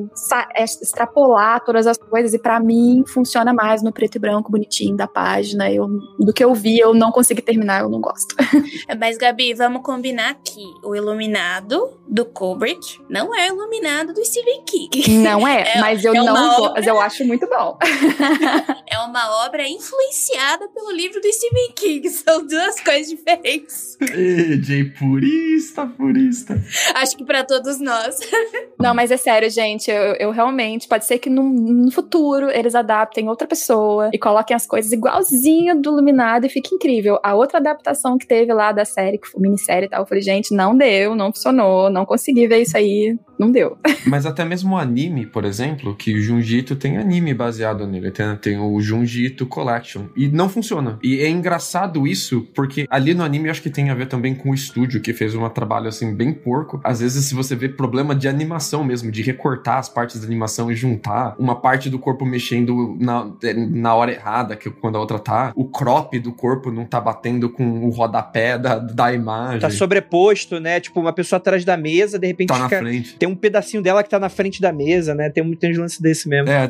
é, 0.55 0.63
extrapolar 0.63 1.63
todas 1.63 1.85
as 1.85 1.97
coisas, 1.97 2.33
e 2.33 2.39
para 2.39 2.59
mim 2.59 3.03
funciona 3.07 3.53
mais 3.53 3.83
no 3.83 3.91
preto 3.91 4.15
e 4.15 4.19
branco 4.19 4.51
bonitinho 4.51 4.95
da 4.95 5.07
página. 5.07 5.71
Eu, 5.71 5.87
do 6.19 6.33
que 6.33 6.43
eu 6.43 6.53
vi, 6.53 6.79
eu 6.79 6.93
não 6.93 7.11
consegui 7.11 7.41
terminar, 7.41 7.81
eu 7.81 7.89
não 7.89 8.01
gosto. 8.01 8.35
Mas, 8.99 9.17
Gabi, 9.17 9.53
vamos 9.53 9.81
combinar 9.81 10.35
que 10.43 10.63
o 10.83 10.95
Iluminado 10.95 11.89
do 12.07 12.25
Kubrick 12.25 12.99
não 13.09 13.35
é 13.35 13.51
o 13.51 13.55
Iluminado 13.55 14.13
do 14.13 14.23
Stephen 14.23 14.63
King. 14.65 15.19
Não 15.19 15.34
é, 15.47 15.75
é 15.75 15.79
mas 15.79 16.05
eu 16.05 16.13
é 16.13 16.17
não 16.17 16.55
vou, 16.57 16.73
mas 16.73 16.86
eu 16.86 16.99
acho 16.99 17.25
muito 17.25 17.47
bom. 17.47 17.77
é 18.88 18.99
uma 18.99 19.45
obra 19.45 19.67
influenciada 19.67 20.67
pelo 20.69 20.91
livro 20.91 21.19
do 21.19 21.31
Stephen 21.31 21.71
King. 21.75 22.09
São 22.09 22.45
duas 22.45 22.79
coisas 22.79 23.07
diferentes. 23.07 23.97
Jay, 24.61 24.83
purista, 24.86 25.88
purista. 25.88 26.61
Acho 26.95 27.17
que 27.17 27.25
para 27.25 27.43
todos 27.43 27.79
nós. 27.79 28.19
Não, 28.79 28.93
mas 28.93 29.11
é 29.11 29.17
sério, 29.17 29.49
gente. 29.49 29.89
Eu, 29.89 30.15
eu 30.15 30.31
realmente. 30.31 30.88
Pode 30.88 31.05
ser 31.05 31.17
que 31.17 31.29
no, 31.29 31.43
no, 31.43 31.91
futuro 31.91 32.49
eles 32.51 32.75
adaptem 32.75 33.29
outra 33.29 33.47
pessoa 33.47 34.09
e 34.13 34.19
coloquem 34.19 34.55
as 34.55 34.65
coisas 34.65 34.91
igualzinho 34.91 35.81
do 35.81 35.91
Iluminado 35.91 36.45
e 36.45 36.49
fique 36.49 36.75
incrível. 36.75 37.19
A 37.23 37.33
outra 37.33 37.57
adaptação 37.57 38.17
que 38.17 38.27
teve 38.27 38.53
lá 38.53 38.71
da 38.71 38.86
série, 38.86 39.17
que 39.17 39.27
foi 39.27 39.41
minissérie 39.41 39.88
e 39.88 39.89
tal, 39.89 40.01
eu 40.01 40.05
falei, 40.05 40.21
gente, 40.21 40.53
não 40.53 40.75
deu, 40.75 41.15
não 41.15 41.31
funcionou, 41.33 41.89
não 41.89 42.05
consegui 42.05 42.47
ver 42.47 42.61
isso 42.61 42.77
aí, 42.77 43.17
não 43.39 43.51
deu. 43.51 43.77
Mas 44.05 44.25
até 44.25 44.43
mesmo 44.43 44.75
o 44.75 44.77
anime, 44.77 45.24
por 45.26 45.45
exemplo, 45.45 45.95
que 45.95 46.15
o 46.15 46.21
Junjito 46.21 46.76
tem 46.76 46.97
anime 46.97 47.34
baseado 47.34 47.86
nele. 47.88 48.11
Tem, 48.11 48.36
tem 48.38 48.57
o 48.57 48.80
Junjito 48.80 49.45
Collection. 49.45 50.05
E 50.15 50.28
não 50.28 50.49
funciona. 50.49 50.99
E 51.03 51.19
é 51.19 51.30
engraçado 51.30 52.07
isso, 52.07 52.47
porque 52.53 52.86
ali 52.89 53.13
no 53.13 53.23
anime 53.23 53.47
eu 53.47 53.51
acho 53.51 53.61
que 53.61 53.69
tem 53.69 53.89
a 53.89 53.95
ver 53.95 54.07
também 54.07 54.36
com 54.36 54.51
o 54.51 54.53
estúdio, 54.53 55.01
que 55.01 55.13
fez 55.13 55.34
um 55.36 55.47
trabalho 55.49 55.88
assim 55.88 56.13
bem 56.13 56.34
porco. 56.34 56.80
Às 56.84 56.99
vezes, 56.99 57.26
se 57.26 57.36
você 57.36 57.55
vê 57.55 57.69
problema 57.69 58.15
de 58.15 58.28
animação 58.28 58.84
mesmo, 58.84 59.11
de 59.11 59.21
recortar 59.21 59.78
as 59.78 59.89
partes 59.89 60.19
da 60.19 60.26
animação 60.26 60.71
e 60.71 60.76
juntar 60.76 61.36
uma 61.39 61.55
parte 61.55 61.89
do 61.89 61.97
corpo 61.97 62.26
mexendo 62.26 62.97
na, 62.99 63.32
na 63.69 63.95
hora 63.95 64.11
errada, 64.11 64.55
que 64.55 64.69
quando 64.69 64.97
a 64.97 64.99
outra 64.99 65.19
tá, 65.19 65.51
o 65.55 65.65
crop 65.65 66.19
do 66.19 66.32
corpo 66.32 66.71
não 66.71 66.86
tá 66.86 66.99
batendo 66.99 67.49
com 67.49 67.86
o 67.86 67.89
rodapé 67.89 68.57
da, 68.57 68.78
da 68.78 69.13
imagem. 69.13 69.59
Tá 69.59 69.69
sobreposto, 69.69 70.59
né? 70.59 70.80
Tipo, 70.80 70.99
uma 70.99 71.13
pessoa 71.13 71.38
atrás 71.38 71.63
da 71.63 71.78
mesa, 71.78 72.19
de 72.19 72.28
repente 72.28 72.49
tá 72.49 72.55
fica, 72.55 72.82
na 72.82 72.82
frente. 72.82 73.15
tem 73.15 73.28
um 73.28 73.36
pedacinho 73.36 73.82
dela 73.82 74.03
que 74.03 74.09
tá 74.09 74.19
na 74.19 74.30
frente 74.30 74.61
da 74.61 74.71
mesa, 74.71 75.14
né? 75.16 75.30
Tem, 75.30 75.43
um, 75.43 75.55
tem 75.55 75.76
um 75.78 75.82
lance 75.82 76.01
desse 76.01 76.28
mesmo. 76.28 76.49
É, 76.49 76.68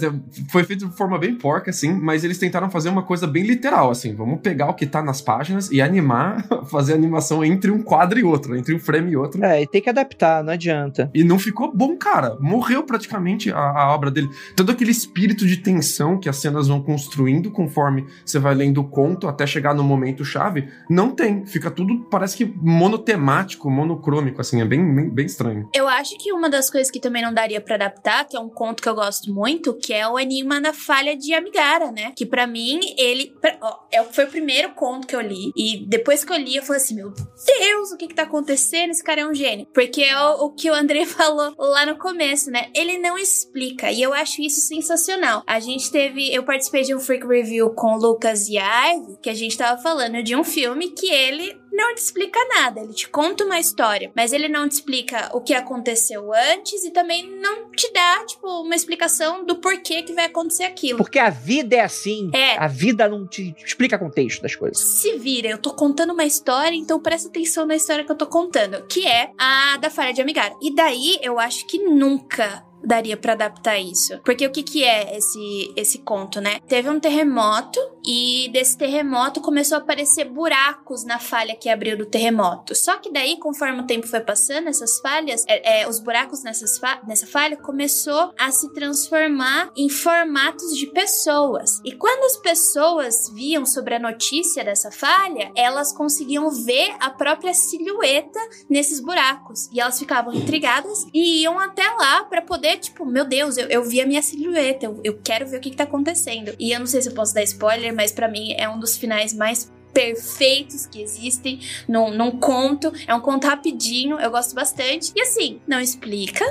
foi 0.50 0.64
feito 0.64 0.88
de 0.88 0.96
forma 0.96 1.18
bem 1.18 1.36
porca, 1.36 1.70
assim, 1.72 1.94
mas 1.94 2.24
eles 2.24 2.38
tentaram 2.38 2.70
fazer 2.70 2.90
uma 2.90 3.04
coisa 3.04 3.28
bem 3.28 3.44
literal, 3.44 3.92
assim. 3.92 4.16
Vamos 4.16 4.40
pegar 4.42 4.70
o 4.70 4.74
que 4.74 4.86
tá 4.86 5.02
nas 5.02 5.22
páginas 5.22 5.72
e 5.72 5.82
animar, 5.82 6.48
fazer 6.70 6.94
animação 6.94 7.44
entre 7.44 7.72
um 7.72 7.82
quadro 7.82 8.20
e 8.20 8.24
outro, 8.24 8.56
entre 8.56 8.74
um 8.74 8.80
frame 8.80 9.12
e 9.12 9.18
outro. 9.18 9.44
É, 9.44 9.62
e 9.62 9.68
tem 9.68 9.82
que 9.82 9.90
adaptar, 9.90 10.44
não 10.44 10.54
adianta. 10.54 11.10
E 11.14 11.24
não 11.24 11.40
ficou 11.40 11.72
bom, 11.74 11.96
cara. 11.98 12.38
Morreu 12.40 12.84
praticamente 12.84 13.52
a, 13.52 13.58
a 13.58 13.94
obra 13.94 14.12
dele. 14.12 14.30
Todo 14.56 14.72
aquele 14.72 14.92
espírito 14.92 15.46
de 15.46 15.58
tensão 15.58 16.20
que 16.20 16.30
as 16.30 16.38
cenas 16.38 16.68
vão 16.68 16.82
construindo 16.82 17.52
conforme 17.52 18.06
você 18.26 18.40
vai 18.40 18.54
lendo 18.54 18.82
o 18.82 18.84
conto 18.84 19.28
até 19.28 19.46
chegar 19.46 19.74
no 19.74 19.84
momento 19.84 20.24
chave, 20.26 20.70
não 20.90 21.12
tem. 21.12 21.46
Fica 21.46 21.72
tudo, 21.72 22.06
parece 22.10 22.38
que 22.38 22.46
monotemático, 22.46 23.70
monocrômico, 23.70 24.42
assim, 24.42 24.62
é 24.62 24.66
bem, 24.66 24.94
bem, 24.94 25.10
bem 25.10 25.26
estranho. 25.26 25.70
Eu 25.74 25.88
acho 25.88 26.18
que 26.18 26.32
uma 26.32 26.50
das 26.50 26.70
coisas 26.70 26.92
que 26.92 27.00
também 27.00 27.22
não 27.22 27.34
daria 27.34 27.62
para 27.62 27.76
adaptar, 27.76 28.26
que 28.36 28.38
é 28.38 28.42
um 28.42 28.50
conto 28.50 28.84
que 28.84 28.90
eu 28.90 28.96
gosto 28.96 29.34
muito, 29.34 29.74
que 29.74 29.94
é 29.94 30.06
o 30.06 30.20
Enigma 30.20 30.60
na 30.60 30.74
Falha 30.74 31.16
de 31.16 31.34
Amigara, 31.34 31.90
né? 31.90 32.12
Que 32.16 32.26
para 32.26 32.46
mim, 32.46 32.82
ele. 32.98 33.34
Pra, 33.40 33.58
ó, 33.62 33.80
é, 33.90 34.04
foi 34.04 34.26
o 34.26 34.30
primeiro 34.30 34.74
conto 34.74 35.08
que 35.08 35.16
eu 35.16 35.22
li. 35.22 35.54
E 35.56 35.86
depois 35.88 36.26
que 36.26 36.34
eu 36.34 36.38
li, 36.38 36.58
eu 36.58 36.64
falei 36.64 36.82
assim: 36.82 36.96
meu 36.96 37.12
Deus, 37.12 37.92
o 37.92 37.98
que 37.98 38.08
que 38.08 38.14
tá 38.14 38.24
acontecendo? 38.24 38.92
Esse 38.92 39.04
cara 39.04 39.22
é 39.22 39.26
um 39.26 39.34
gênio. 39.34 39.68
Porque 39.74 40.02
é 40.02 40.20
o, 40.20 40.46
o 40.46 40.50
que 40.52 40.70
o 40.70 40.74
André 40.74 41.06
falou 41.08 41.56
lá 41.58 41.86
no 41.86 41.98
começo, 41.98 42.52
né? 42.52 42.70
Ele 42.76 42.98
não 42.98 43.18
explica. 43.18 43.90
E 43.90 44.02
eu 44.02 44.14
acho 44.14 44.42
isso 44.42 44.60
sensacional. 44.60 45.42
A 45.48 45.60
gente 45.62 45.90
teve. 45.90 46.34
Eu 46.34 46.44
participei 46.44 46.84
de 46.84 46.94
um 46.94 47.00
Freak 47.00 47.26
Review 47.26 47.70
com 47.70 47.96
o 47.96 47.98
Lucas 47.98 48.50
e 48.50 48.58
a 48.58 48.88
Ivy, 48.92 49.18
que 49.22 49.30
a 49.30 49.34
gente 49.34 49.58
tava 49.58 49.82
falando 49.82 50.22
de 50.22 50.36
um 50.36 50.44
filme 50.44 50.90
que 50.90 51.08
ele 51.10 51.58
não 51.76 51.94
te 51.94 52.00
explica 52.00 52.40
nada. 52.56 52.82
Ele 52.82 52.94
te 52.94 53.08
conta 53.10 53.44
uma 53.44 53.60
história, 53.60 54.12
mas 54.16 54.34
ele 54.34 54.48
não 54.48 54.68
te 54.68 54.74
explica 54.74 55.30
o 55.34 55.42
que 55.42 55.54
aconteceu 55.54 56.34
antes 56.34 56.84
e 56.84 56.92
também 56.92 57.30
não 57.40 57.70
te 57.72 57.92
dá, 57.92 58.24
tipo, 58.26 58.48
uma 58.62 58.76
explicação 58.76 59.46
do 59.46 59.56
porquê 59.58 60.02
que 60.02 60.14
vai 60.14 60.26
acontecer 60.26 60.64
aquilo. 60.64 60.98
Porque 60.98 61.20
a 61.20 61.30
vida 61.30 61.76
é 61.76 61.82
assim. 61.82 62.30
É. 62.34 62.58
A 62.58 62.68
vida 62.68 63.08
não 63.08 63.28
te 63.28 63.56
explica 63.64 63.98
contexto 63.98 64.42
das 64.42 64.56
coisas. 64.56 64.80
Se 64.80 65.18
vira, 65.18 65.48
eu 65.48 65.58
tô 65.58 65.74
contando 65.74 66.14
uma 66.14 66.26
história, 66.26 66.76
então 66.76 67.00
presta 67.00 67.30
atenção 67.30 67.66
na 67.66 67.76
história 67.76 68.04
que 68.04 68.12
eu 68.12 68.18
tô 68.18 68.28
contando, 68.28 68.86
que 68.88 69.06
é 69.06 69.32
a 69.38 69.78
da 69.78 69.90
falha 69.90 70.14
de 70.14 70.22
Amigara. 70.22 70.56
E 70.62 70.74
daí 70.74 71.18
eu 71.22 71.40
acho 71.40 71.66
que 71.68 71.78
nunca 71.80 72.64
daria 72.86 73.18
para 73.18 73.34
adaptar 73.34 73.78
isso. 73.78 74.20
Porque 74.24 74.46
o 74.46 74.52
que 74.52 74.64
que 74.64 74.84
é 74.84 75.18
esse 75.18 75.74
esse 75.76 76.00
conto, 76.00 76.40
né? 76.40 76.60
Teve 76.68 76.90
um 76.90 77.00
terremoto 77.00 77.80
e 78.06 78.50
desse 78.54 78.78
terremoto 78.78 79.42
começou 79.42 79.78
a 79.78 79.82
aparecer 79.82 80.26
buracos 80.26 81.04
na 81.04 81.20
falha 81.20 81.56
que 81.56 81.70
abriu 81.70 81.98
do 81.98 82.06
terremoto. 82.06 82.76
Só 82.76 82.98
que 82.98 83.12
daí, 83.12 83.38
conforme 83.38 83.82
o 83.82 83.88
tempo 83.88 84.08
foi 84.08 84.22
passando, 84.22 84.68
essas 84.68 85.00
falhas, 85.00 85.44
é, 85.48 85.82
é, 85.82 85.90
os 85.90 86.00
buracos 86.00 86.44
nessas 86.44 86.78
fa 86.78 87.02
nessa 87.08 87.26
falha 87.26 87.58
começou 87.58 88.32
a 88.38 88.52
se 88.52 88.72
transformar 88.74 89.72
em 89.76 89.90
formatos 89.90 90.78
de 90.78 90.88
pessoas. 90.88 91.82
E 91.84 91.94
quando 91.94 92.26
as 92.26 92.38
pessoas 92.38 93.30
viam 93.34 93.66
sobre 93.66 93.96
a 93.96 94.00
notícia 94.00 94.64
dessa 94.64 94.92
falha, 94.92 95.52
elas 95.56 95.92
conseguiam 95.92 96.50
ver 96.52 96.96
a 97.00 97.10
própria 97.10 97.54
silhueta 97.54 98.40
nesses 98.70 99.00
buracos. 99.00 99.68
E 99.72 99.80
elas 99.80 99.98
ficavam 99.98 100.34
intrigadas 100.34 101.06
e 101.14 101.42
iam 101.42 101.60
até 101.60 101.88
lá 101.90 102.24
para 102.26 102.42
poder, 102.42 102.75
tipo, 102.78 103.06
meu 103.06 103.26
Deus, 103.26 103.58
eu, 103.58 103.68
eu 103.68 103.84
vi 103.84 104.02
a 104.02 104.06
minha 104.06 104.22
silhueta, 104.22 104.86
eu, 104.86 105.00
eu 105.04 105.20
quero 105.24 105.48
ver 105.48 105.58
o 105.58 105.60
que, 105.60 105.70
que 105.70 105.78
tá 105.78 105.84
acontecendo. 105.84 106.56
E 106.60 106.72
eu 106.72 106.80
não 106.80 106.88
sei 106.88 107.02
se 107.02 107.10
eu 107.10 107.14
posso 107.14 107.34
dar 107.34 107.44
spoiler, 107.44 107.94
mas 107.94 108.12
para 108.12 108.28
mim 108.28 108.54
é 108.58 108.68
um 108.70 108.80
dos 108.80 108.98
finais 108.98 109.34
mais 109.34 109.72
perfeitos 109.94 110.86
que 110.86 111.02
existem 111.02 111.60
num, 111.88 112.12
num 112.12 112.32
conto. 112.32 112.92
É 113.08 113.16
um 113.16 113.22
conto 113.22 113.48
rapidinho, 113.48 114.20
eu 114.20 114.30
gosto 114.30 114.54
bastante. 114.54 115.12
E 115.16 115.22
assim, 115.22 115.62
não 115.66 115.80
explica, 115.80 116.44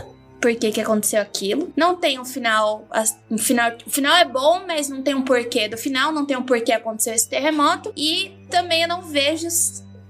por 0.44 0.54
que, 0.56 0.72
que 0.72 0.80
aconteceu 0.82 1.22
aquilo. 1.22 1.72
Não 1.74 1.96
tem 1.96 2.20
um 2.20 2.24
final, 2.24 2.86
um 3.30 3.38
final. 3.38 3.72
O 3.86 3.90
final 3.90 4.14
é 4.14 4.26
bom, 4.26 4.62
mas 4.66 4.90
não 4.90 5.00
tem 5.00 5.14
um 5.14 5.22
porquê 5.22 5.68
do 5.68 5.78
final, 5.78 6.12
não 6.12 6.26
tem 6.26 6.36
um 6.36 6.42
porquê 6.42 6.72
aconteceu 6.72 7.14
esse 7.14 7.26
terremoto. 7.26 7.90
E 7.96 8.30
também 8.50 8.82
eu 8.82 8.88
não 8.88 9.00
vejo 9.00 9.46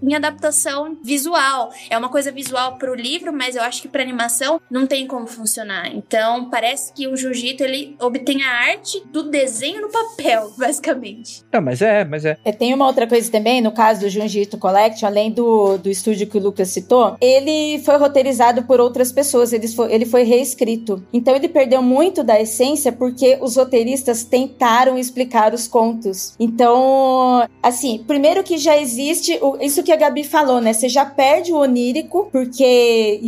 em 0.05 0.15
adaptação 0.15 0.97
visual. 1.03 1.71
É 1.89 1.97
uma 1.97 2.09
coisa 2.09 2.31
visual 2.31 2.77
pro 2.77 2.95
livro, 2.95 3.33
mas 3.33 3.57
eu 3.57 3.63
acho 3.63 3.83
que 3.83 3.89
pra 3.89 4.03
animação 4.03 4.61
não 4.71 4.87
tem 4.87 5.07
como 5.07 5.27
funcionar. 5.27 5.89
Então, 5.95 6.51
parece 6.51 6.93
que 6.93 7.09
o 7.09 7.17
Jiu-Jitsu, 7.17 7.65
ele 7.65 7.97
obtém 8.01 8.43
a 8.43 8.51
arte 8.51 9.03
do 9.11 9.25
desenho 9.25 9.83
no 9.83 9.89
papel, 9.91 10.53
basicamente. 10.59 11.43
Não, 11.53 11.61
mas 11.61 11.81
é, 11.81 12.05
mas 12.05 12.25
é. 12.25 12.37
é 12.45 12.53
tem 12.53 12.75
uma 12.75 12.87
outra 12.87 13.07
coisa 13.07 13.31
também, 13.31 13.61
no 13.61 13.73
caso 13.73 14.01
do 14.01 14.09
Jiu-Jitsu 14.09 14.59
Collection, 14.59 15.07
além 15.07 15.31
do, 15.31 15.79
do 15.79 15.89
estúdio 15.89 16.27
que 16.27 16.39
o 16.39 16.41
Lucas 16.41 16.69
citou, 16.69 17.17
ele 17.21 17.83
foi 17.85 17.97
roteirizado 17.97 18.65
por 18.65 18.81
outras 18.81 19.11
pessoas, 19.11 19.53
ele 19.53 19.69
foi, 19.69 19.93
ele 19.93 20.05
foi 20.05 20.23
reescrito. 20.23 21.03
Então, 21.13 21.35
ele 21.35 21.49
perdeu 21.49 21.83
muito 21.83 22.23
da 22.23 22.41
essência 22.41 22.93
porque 22.93 23.39
os 23.41 23.57
roteiristas 23.57 24.25
tentaram 24.25 24.99
explicar 24.99 25.55
os 25.55 25.67
contos. 25.67 26.35
Então, 26.39 27.47
assim, 27.63 28.05
primeiro 28.07 28.43
que 28.43 28.59
já 28.59 28.77
existe, 28.77 29.39
isso 29.61 29.83
que 29.83 29.93
a 29.95 29.97
Gabi 29.97 30.25
falou, 30.25 30.61
né? 30.61 30.73
Você 30.73 30.89
já 30.89 31.05
perde 31.05 31.53
o 31.53 31.57
onírico, 31.57 32.29
porque 32.31 33.21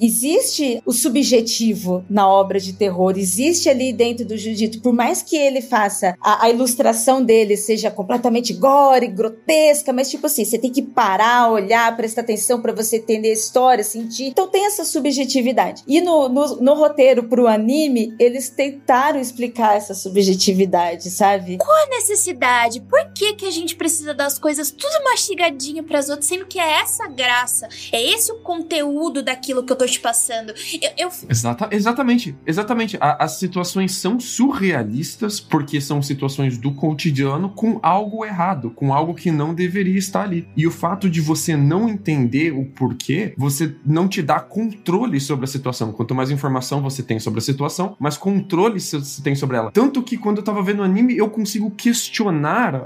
existe 0.00 0.82
o 0.84 0.92
subjetivo 0.92 2.04
na 2.08 2.28
obra 2.28 2.60
de 2.60 2.72
terror, 2.72 3.14
existe 3.16 3.68
ali 3.68 3.92
dentro 3.92 4.24
do 4.24 4.36
jiu-jitsu, 4.36 4.80
por 4.80 4.92
mais 4.92 5.22
que 5.22 5.36
ele 5.36 5.60
faça 5.60 6.14
a, 6.20 6.44
a, 6.44 6.50
ilustração 6.50 7.22
dele 7.22 7.56
seja 7.56 7.90
completamente 7.90 8.52
gore, 8.52 9.06
grotesca, 9.06 9.92
mas 9.92 10.10
tipo 10.10 10.26
assim, 10.26 10.44
você 10.44 10.58
tem 10.58 10.70
que 10.70 10.82
parar, 10.82 11.50
olhar, 11.50 11.96
prestar 11.96 12.22
atenção 12.22 12.60
para 12.60 12.72
você 12.72 12.96
entender 12.96 13.30
a 13.30 13.32
história, 13.32 13.84
sentir. 13.84 14.26
Então 14.26 14.48
tem 14.48 14.66
essa 14.66 14.84
subjetividade. 14.84 15.82
E 15.86 16.00
no, 16.00 16.28
no, 16.28 16.56
no 16.56 16.74
roteiro 16.74 17.24
pro 17.24 17.46
anime, 17.46 18.14
eles 18.18 18.50
tentaram 18.50 19.20
explicar 19.20 19.76
essa 19.76 19.94
subjetividade, 19.94 21.10
sabe? 21.10 21.58
Qual 21.58 21.84
a 21.86 21.88
necessidade? 21.88 22.80
Por 22.80 23.12
que 23.12 23.34
que 23.34 23.46
a 23.46 23.50
gente 23.50 23.76
precisa 23.76 24.14
das 24.14 24.38
coisas 24.38 24.70
tudo 24.70 25.04
mastigadinho 25.04 25.84
pras 25.92 26.08
outras, 26.08 26.26
sendo 26.26 26.46
que 26.46 26.58
é 26.58 26.80
essa 26.80 27.06
graça, 27.06 27.68
é 27.92 28.02
esse 28.02 28.32
o 28.32 28.36
conteúdo 28.36 29.22
daquilo 29.22 29.62
que 29.62 29.70
eu 29.72 29.76
tô 29.76 29.84
te 29.84 30.00
passando. 30.00 30.54
Eu, 30.80 30.90
eu 30.96 31.10
Exata, 31.28 31.68
exatamente, 31.70 32.34
exatamente. 32.46 32.96
A- 32.98 33.22
as 33.24 33.32
situações 33.32 33.92
são 33.94 34.18
surrealistas 34.18 35.38
porque 35.38 35.80
são 35.80 36.00
situações 36.00 36.56
do 36.56 36.72
cotidiano 36.72 37.50
com 37.50 37.78
algo 37.82 38.24
errado, 38.24 38.70
com 38.70 38.94
algo 38.94 39.14
que 39.14 39.30
não 39.30 39.52
deveria 39.54 39.98
estar 39.98 40.22
ali. 40.22 40.48
E 40.56 40.66
o 40.66 40.70
fato 40.70 41.10
de 41.10 41.20
você 41.20 41.56
não 41.56 41.88
entender 41.90 42.52
o 42.52 42.64
porquê, 42.64 43.34
você 43.36 43.74
não 43.84 44.08
te 44.08 44.22
dá 44.22 44.40
controle 44.40 45.20
sobre 45.20 45.44
a 45.44 45.48
situação. 45.48 45.92
Quanto 45.92 46.14
mais 46.14 46.30
informação 46.30 46.80
você 46.80 47.02
tem 47.02 47.18
sobre 47.20 47.38
a 47.38 47.42
situação, 47.42 47.96
mais 48.00 48.16
controle 48.16 48.80
você 48.80 48.98
tem 49.22 49.34
sobre 49.34 49.58
ela. 49.58 49.70
Tanto 49.70 50.02
que 50.02 50.16
quando 50.16 50.38
eu 50.38 50.42
tava 50.42 50.62
vendo 50.62 50.82
anime, 50.82 51.14
eu 51.16 51.28
consigo 51.28 51.70
questionar 51.70 52.74
a- 52.76 52.80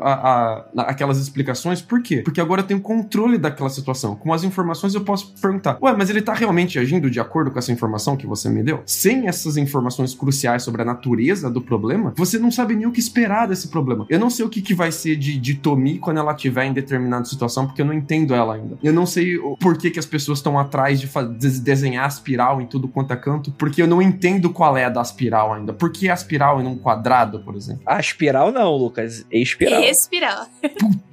a- 0.77 0.83
aquelas 0.83 1.19
explicações. 1.19 1.81
Por 1.81 2.03
quê? 2.03 2.23
Porque 2.23 2.41
agora 2.41 2.63
eu 2.63 2.67
tenho 2.67 2.81
controle 3.03 3.39
daquela 3.39 3.69
situação. 3.69 4.15
Com 4.17 4.33
as 4.33 4.43
informações 4.45 4.95
eu 4.95 5.03
posso 5.05 5.35
perguntar: 5.41 5.79
Ué, 5.83 5.95
mas 5.97 6.11
ele 6.11 6.23
tá 6.23 6.33
realmente 6.33 6.79
agindo 6.79 7.11
de 7.11 7.21
acordo 7.21 7.51
com 7.51 7.59
essa 7.59 7.73
informação 7.73 8.17
que 8.17 8.27
você 8.27 8.49
me 8.49 8.63
deu? 8.63 8.83
Sem 8.87 9.29
essas 9.29 9.57
informações 9.57 10.15
cruciais 10.15 10.63
sobre 10.63 10.83
a 10.83 10.85
natureza 10.85 11.51
do 11.51 11.61
problema, 11.61 12.13
você 12.17 12.39
não 12.39 12.51
sabe 12.51 12.75
nem 12.75 12.87
o 12.87 12.93
que 12.93 13.01
esperar 13.01 13.47
desse 13.49 13.69
problema. 13.69 14.07
Eu 14.09 14.19
não 14.19 14.31
sei 14.31 14.45
o 14.45 14.49
que, 14.49 14.63
que 14.63 14.75
vai 14.75 14.91
ser 14.93 15.17
de, 15.17 15.39
de 15.39 15.55
Tomi 15.55 15.99
quando 15.99 16.19
ela 16.19 16.33
estiver 16.33 16.65
em 16.67 16.73
determinada 16.73 17.25
situação, 17.25 17.67
porque 17.67 17.83
eu 17.83 17.87
não 17.87 17.93
entendo 17.95 18.35
ela 18.35 18.55
ainda. 18.55 18.79
Eu 18.83 18.93
não 18.93 19.07
sei 19.07 19.37
o 19.37 19.57
porquê 19.57 19.91
que 19.91 19.99
as 19.99 20.07
pessoas 20.07 20.39
estão 20.39 20.59
atrás 20.59 21.01
de 21.01 21.09
des- 21.39 21.61
desenhar 21.61 22.05
a 22.05 22.09
espiral 22.09 22.61
em 22.61 22.67
tudo 22.67 22.89
quanto 22.89 23.13
é 23.13 23.17
canto, 23.17 23.53
porque 23.53 23.81
eu 23.83 23.87
não 23.87 24.01
entendo 24.01 24.51
qual 24.51 24.77
é 24.77 24.85
a 24.85 24.89
da 24.89 25.03
espiral 25.03 25.53
ainda. 25.55 25.73
Por 25.73 25.91
que 25.93 26.09
a 26.09 26.15
espiral 26.15 26.61
em 26.61 26.67
um 26.67 26.77
quadrado, 26.77 27.41
por 27.41 27.55
exemplo? 27.55 27.83
A 27.87 27.99
espiral 28.01 28.51
não, 28.53 28.75
Lucas. 28.77 29.25
Espiral. 29.31 29.81
respirar. 29.81 30.49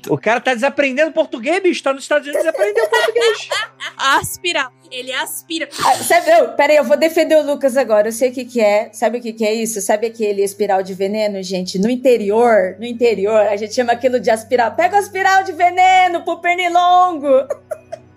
O 0.09 0.17
cara 0.17 0.39
tá 0.41 0.53
desaprendendo 0.53 1.11
português, 1.11 1.61
bicho. 1.63 1.72
Tá 1.81 1.93
nos 1.93 2.03
Estados 2.03 2.27
Unidos 2.27 2.45
e 2.45 2.49
aprendeu 2.49 2.87
português. 2.87 3.49
Aspirar. 3.97 4.71
Ele 4.91 5.11
aspira. 5.11 5.67
Ah, 5.83 5.95
sabe, 5.95 6.29
eu, 6.29 6.49
peraí, 6.49 6.77
eu 6.77 6.83
vou 6.83 6.95
defender 6.95 7.35
o 7.35 7.45
Lucas 7.45 7.75
agora. 7.75 8.07
Eu 8.07 8.11
sei 8.11 8.29
o 8.29 8.33
que, 8.33 8.45
que 8.45 8.61
é. 8.61 8.91
Sabe 8.93 9.17
o 9.17 9.21
que, 9.21 9.33
que 9.33 9.43
é 9.43 9.53
isso? 9.53 9.81
Sabe 9.81 10.07
aquele 10.07 10.43
espiral 10.43 10.83
de 10.83 10.93
veneno, 10.93 11.41
gente? 11.41 11.79
No 11.79 11.89
interior, 11.89 12.75
no 12.79 12.85
interior, 12.85 13.47
a 13.47 13.55
gente 13.55 13.73
chama 13.73 13.93
aquilo 13.93 14.19
de 14.19 14.29
aspiral. 14.29 14.75
Pega 14.75 14.97
o 14.97 14.99
espiral 14.99 15.43
de 15.43 15.51
veneno 15.51 16.23
pro 16.23 16.39
pernilongo. 16.39 17.47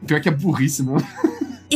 Pior 0.06 0.20
que 0.20 0.28
é 0.28 0.32
burrice, 0.32 0.82
não. 0.82 0.96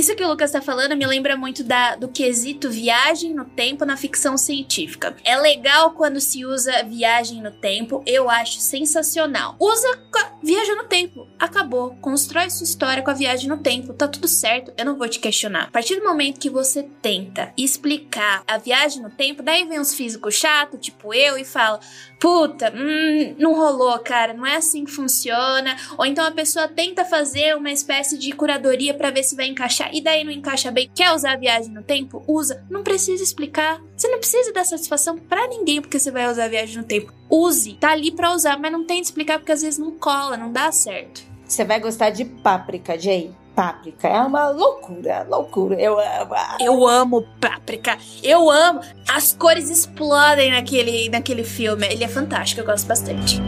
Isso 0.01 0.17
que 0.17 0.25
o 0.25 0.29
Lucas 0.29 0.51
tá 0.51 0.63
falando 0.63 0.97
me 0.97 1.05
lembra 1.07 1.37
muito 1.37 1.63
da, 1.63 1.95
do 1.95 2.09
quesito 2.09 2.71
viagem 2.71 3.35
no 3.35 3.45
tempo 3.45 3.85
na 3.85 3.99
ficção 3.99 4.39
científica. 4.39 5.15
É 5.23 5.37
legal 5.37 5.91
quando 5.91 6.19
se 6.23 6.43
usa 6.43 6.83
viagem 6.85 7.43
no 7.43 7.51
tempo, 7.51 8.03
eu 8.07 8.31
acho 8.31 8.61
sensacional. 8.61 9.57
Usa 9.61 10.01
viaja 10.43 10.75
no 10.75 10.85
tempo, 10.85 11.29
acabou. 11.39 11.95
Constrói 12.01 12.49
sua 12.49 12.65
história 12.65 13.03
com 13.03 13.11
a 13.11 13.15
viagem 13.15 13.47
no 13.47 13.59
tempo, 13.59 13.93
tá 13.93 14.09
tudo 14.09 14.27
certo, 14.27 14.73
eu 14.79 14.87
não 14.87 14.97
vou 14.97 15.07
te 15.07 15.19
questionar. 15.19 15.65
A 15.65 15.71
partir 15.71 15.97
do 15.97 16.05
momento 16.05 16.41
que 16.41 16.49
você 16.49 16.83
tenta 17.03 17.53
explicar 17.55 18.43
a 18.47 18.57
viagem 18.57 19.03
no 19.03 19.11
tempo, 19.11 19.43
daí 19.43 19.67
vem 19.67 19.79
uns 19.79 19.93
físicos 19.93 20.35
chatos, 20.35 20.81
tipo 20.81 21.13
eu, 21.13 21.37
e 21.37 21.45
fala: 21.45 21.79
Puta, 22.21 22.71
hum, 22.77 23.35
não 23.39 23.55
rolou, 23.55 23.99
cara, 24.01 24.35
não 24.35 24.45
é 24.45 24.57
assim 24.57 24.85
que 24.85 24.91
funciona. 24.91 25.75
Ou 25.97 26.05
então 26.05 26.23
a 26.27 26.31
pessoa 26.31 26.69
tenta 26.69 27.03
fazer 27.03 27.57
uma 27.57 27.71
espécie 27.71 28.19
de 28.19 28.31
curadoria 28.33 28.93
pra 28.93 29.11
ver 29.11 29.23
se 29.23 29.35
vai 29.35 29.47
encaixar 29.47 29.89
e 29.95 30.03
daí 30.03 30.23
não 30.23 30.31
encaixa 30.31 30.71
bem. 30.71 30.91
Quer 30.95 31.15
usar 31.15 31.33
a 31.33 31.37
viagem 31.37 31.73
no 31.73 31.83
tempo? 31.83 32.23
Usa. 32.29 32.63
Não 32.69 32.83
precisa 32.83 33.23
explicar. 33.23 33.81
Você 33.97 34.07
não 34.09 34.19
precisa 34.19 34.53
dar 34.53 34.67
satisfação 34.67 35.17
pra 35.17 35.49
ninguém 35.49 35.81
porque 35.81 35.99
você 35.99 36.11
vai 36.11 36.31
usar 36.31 36.45
a 36.45 36.49
viagem 36.49 36.77
no 36.77 36.85
tempo. 36.85 37.11
Use. 37.31 37.79
Tá 37.81 37.93
ali 37.93 38.11
pra 38.11 38.35
usar, 38.35 38.59
mas 38.59 38.71
não 38.71 38.85
tente 38.85 39.05
explicar 39.05 39.39
porque 39.39 39.53
às 39.53 39.63
vezes 39.63 39.79
não 39.79 39.93
cola, 39.93 40.37
não 40.37 40.53
dá 40.53 40.71
certo. 40.71 41.23
Você 41.47 41.65
vai 41.65 41.81
gostar 41.81 42.11
de 42.11 42.27
páprica, 42.27 42.99
Jay. 42.99 43.35
Páprica 43.55 44.09
é 44.09 44.21
uma 44.21 44.49
loucura, 44.49 45.27
loucura. 45.29 45.81
Eu 45.81 45.99
amo. 45.99 46.35
Eu 46.61 46.87
amo 46.87 47.23
Páprica. 47.41 47.99
Eu 48.23 48.51
amo. 48.51 48.81
As 49.09 49.33
cores 49.33 49.69
explodem 49.69 50.51
naquele, 50.51 51.09
naquele 51.09 51.45
filme. 51.45 51.87
Ele 51.87 52.05
é 52.05 52.09
fantástico, 52.09 52.61
eu 52.61 52.67
gosto 52.67 52.87
bastante. 52.87 53.41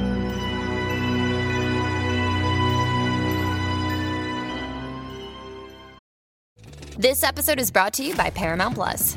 This 6.98 7.22
episode 7.22 7.58
is 7.58 7.70
brought 7.70 7.94
to 7.94 8.04
you 8.04 8.14
by 8.14 8.30
Paramount 8.30 8.74
Plus. 8.74 9.16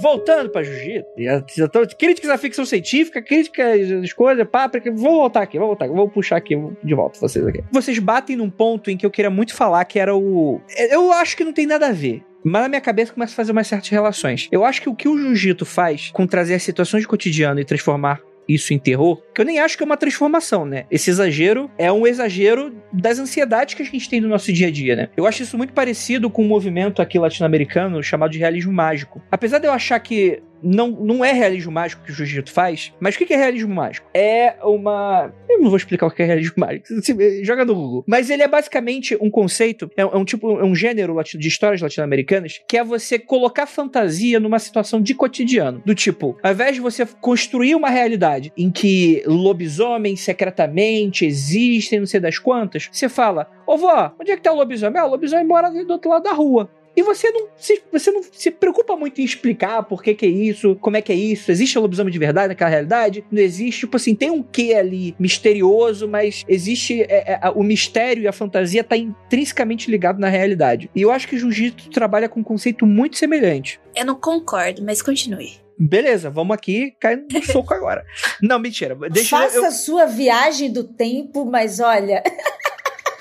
Voltando 0.00 0.50
pra 0.50 0.62
jiu-jitsu, 0.62 1.96
críticas 1.98 2.30
à 2.30 2.38
ficção 2.38 2.64
científica, 2.64 3.22
críticas 3.22 3.90
às 3.90 4.12
coisas, 4.12 4.46
páprica. 4.48 4.90
Vou 4.90 5.20
voltar 5.20 5.42
aqui, 5.42 5.58
vou 5.58 5.68
voltar 5.68 5.88
vou 5.88 6.08
puxar 6.08 6.36
aqui 6.36 6.56
de 6.82 6.94
volta 6.94 7.18
vocês 7.18 7.46
aqui. 7.46 7.62
Vocês 7.70 7.98
batem 7.98 8.36
num 8.36 8.50
ponto 8.50 8.90
em 8.90 8.96
que 8.96 9.06
eu 9.06 9.10
queria 9.10 9.30
muito 9.30 9.54
falar, 9.54 9.84
que 9.84 9.98
era 9.98 10.14
o. 10.14 10.60
Eu 10.90 11.12
acho 11.12 11.36
que 11.36 11.44
não 11.44 11.52
tem 11.52 11.66
nada 11.66 11.88
a 11.88 11.92
ver. 11.92 12.22
Mas 12.44 12.62
na 12.62 12.68
minha 12.68 12.80
cabeça 12.80 13.12
começa 13.12 13.32
a 13.32 13.36
fazer 13.36 13.52
umas 13.52 13.68
certas 13.68 13.88
relações. 13.88 14.48
Eu 14.50 14.64
acho 14.64 14.82
que 14.82 14.88
o 14.88 14.94
que 14.94 15.08
o 15.08 15.16
jiu-jitsu 15.16 15.64
faz 15.64 16.10
com 16.10 16.26
trazer 16.26 16.54
as 16.54 16.62
situações 16.62 17.02
de 17.02 17.08
cotidiano 17.08 17.60
e 17.60 17.64
transformar 17.64 18.20
isso 18.48 18.74
em 18.74 18.78
terror, 18.78 19.22
que 19.34 19.40
eu 19.40 19.44
nem 19.44 19.58
acho 19.58 19.76
que 19.76 19.82
é 19.82 19.86
uma 19.86 19.96
transformação, 19.96 20.64
né? 20.64 20.84
Esse 20.90 21.10
exagero 21.10 21.70
é 21.78 21.90
um 21.92 22.06
exagero 22.06 22.74
das 22.92 23.18
ansiedades 23.18 23.74
que 23.74 23.82
a 23.82 23.84
gente 23.84 24.08
tem 24.08 24.20
no 24.20 24.28
nosso 24.28 24.52
dia 24.52 24.68
a 24.68 24.70
dia, 24.70 24.96
né? 24.96 25.08
Eu 25.16 25.26
acho 25.26 25.42
isso 25.42 25.56
muito 25.56 25.72
parecido 25.72 26.30
com 26.30 26.44
um 26.44 26.48
movimento 26.48 27.00
aqui 27.00 27.18
latino-americano 27.18 28.02
chamado 28.02 28.30
de 28.30 28.38
realismo 28.38 28.72
mágico. 28.72 29.22
Apesar 29.30 29.58
de 29.58 29.66
eu 29.66 29.72
achar 29.72 29.98
que 30.00 30.42
não, 30.62 30.90
não 30.90 31.24
é 31.24 31.32
realismo 31.32 31.72
mágico 31.72 32.04
que 32.04 32.12
o 32.12 32.14
jiu-jitsu 32.14 32.52
faz, 32.52 32.92
mas 33.00 33.14
o 33.14 33.18
que 33.18 33.32
é 33.32 33.36
realismo 33.36 33.74
mágico? 33.74 34.08
É 34.14 34.54
uma. 34.62 35.32
Eu 35.48 35.60
não 35.60 35.68
vou 35.68 35.76
explicar 35.76 36.06
o 36.06 36.10
que 36.10 36.22
é 36.22 36.26
realismo 36.26 36.54
mágico, 36.56 36.86
joga 37.42 37.64
no 37.64 37.74
Google. 37.74 38.04
Mas 38.06 38.30
ele 38.30 38.42
é 38.42 38.48
basicamente 38.48 39.16
um 39.20 39.30
conceito, 39.30 39.90
é, 39.96 40.02
é 40.02 40.06
um 40.06 40.24
tipo, 40.24 40.58
é 40.58 40.64
um 40.64 40.74
gênero 40.74 41.12
de 41.22 41.48
histórias 41.48 41.80
latino-americanas 41.80 42.60
que 42.66 42.76
é 42.76 42.84
você 42.84 43.18
colocar 43.18 43.66
fantasia 43.66 44.40
numa 44.40 44.58
situação 44.58 45.00
de 45.00 45.14
cotidiano. 45.14 45.82
Do 45.84 45.94
tipo, 45.94 46.38
ao 46.42 46.52
invés 46.52 46.74
de 46.74 46.80
você 46.80 47.06
construir 47.20 47.74
uma 47.74 47.90
realidade 47.90 48.52
em 48.56 48.70
que 48.70 49.22
lobisomens 49.26 50.20
secretamente 50.20 51.24
existem, 51.24 52.00
não 52.00 52.06
sei 52.06 52.20
das 52.20 52.38
quantas, 52.38 52.88
você 52.90 53.08
fala: 53.08 53.50
Ô 53.66 53.76
vó, 53.76 54.14
onde 54.20 54.30
é 54.30 54.36
que 54.36 54.42
tá 54.42 54.52
o 54.52 54.56
lobisomem? 54.56 55.00
Ah, 55.00 55.06
o 55.06 55.10
lobisomem 55.10 55.46
mora 55.46 55.70
do 55.70 55.92
outro 55.92 56.10
lado 56.10 56.24
da 56.24 56.32
rua. 56.32 56.70
E 56.94 57.02
você 57.02 57.30
não, 57.30 57.48
se, 57.56 57.82
você 57.90 58.10
não 58.10 58.22
se 58.22 58.50
preocupa 58.50 58.94
muito 58.96 59.20
em 59.20 59.24
explicar 59.24 59.82
por 59.82 60.02
que 60.02 60.14
que 60.14 60.26
é 60.26 60.28
isso, 60.28 60.76
como 60.76 60.96
é 60.96 61.02
que 61.02 61.12
é 61.12 61.14
isso, 61.14 61.50
existe 61.50 61.78
o 61.78 61.82
lobisomem 61.82 62.12
de 62.12 62.18
verdade 62.18 62.48
naquela 62.48 62.70
realidade? 62.70 63.24
Não 63.30 63.40
existe, 63.40 63.80
tipo 63.80 63.96
assim, 63.96 64.14
tem 64.14 64.30
um 64.30 64.42
quê 64.42 64.74
ali 64.74 65.14
misterioso, 65.18 66.06
mas 66.06 66.44
existe 66.46 67.02
é, 67.02 67.40
é, 67.42 67.50
o 67.54 67.62
mistério 67.62 68.22
e 68.22 68.28
a 68.28 68.32
fantasia 68.32 68.84
tá 68.84 68.96
intrinsecamente 68.96 69.90
ligado 69.90 70.18
na 70.18 70.28
realidade. 70.28 70.90
E 70.94 71.02
eu 71.02 71.10
acho 71.10 71.26
que 71.26 71.36
o 71.36 71.38
jiu-jitsu 71.38 71.90
trabalha 71.90 72.28
com 72.28 72.40
um 72.40 72.44
conceito 72.44 72.86
muito 72.86 73.16
semelhante. 73.16 73.80
Eu 73.94 74.04
não 74.04 74.14
concordo, 74.14 74.82
mas 74.84 75.00
continue. 75.00 75.62
Beleza, 75.78 76.30
vamos 76.30 76.54
aqui, 76.54 76.94
cai 77.00 77.16
no 77.16 77.42
soco 77.42 77.72
agora. 77.72 78.04
Não, 78.40 78.58
mentira. 78.58 78.94
Deixa 79.10 79.36
Faça 79.36 79.56
eu, 79.56 79.64
a 79.64 79.70
sua 79.70 80.06
viagem 80.06 80.70
do 80.70 80.84
tempo, 80.84 81.44
mas 81.44 81.80
olha. 81.80 82.22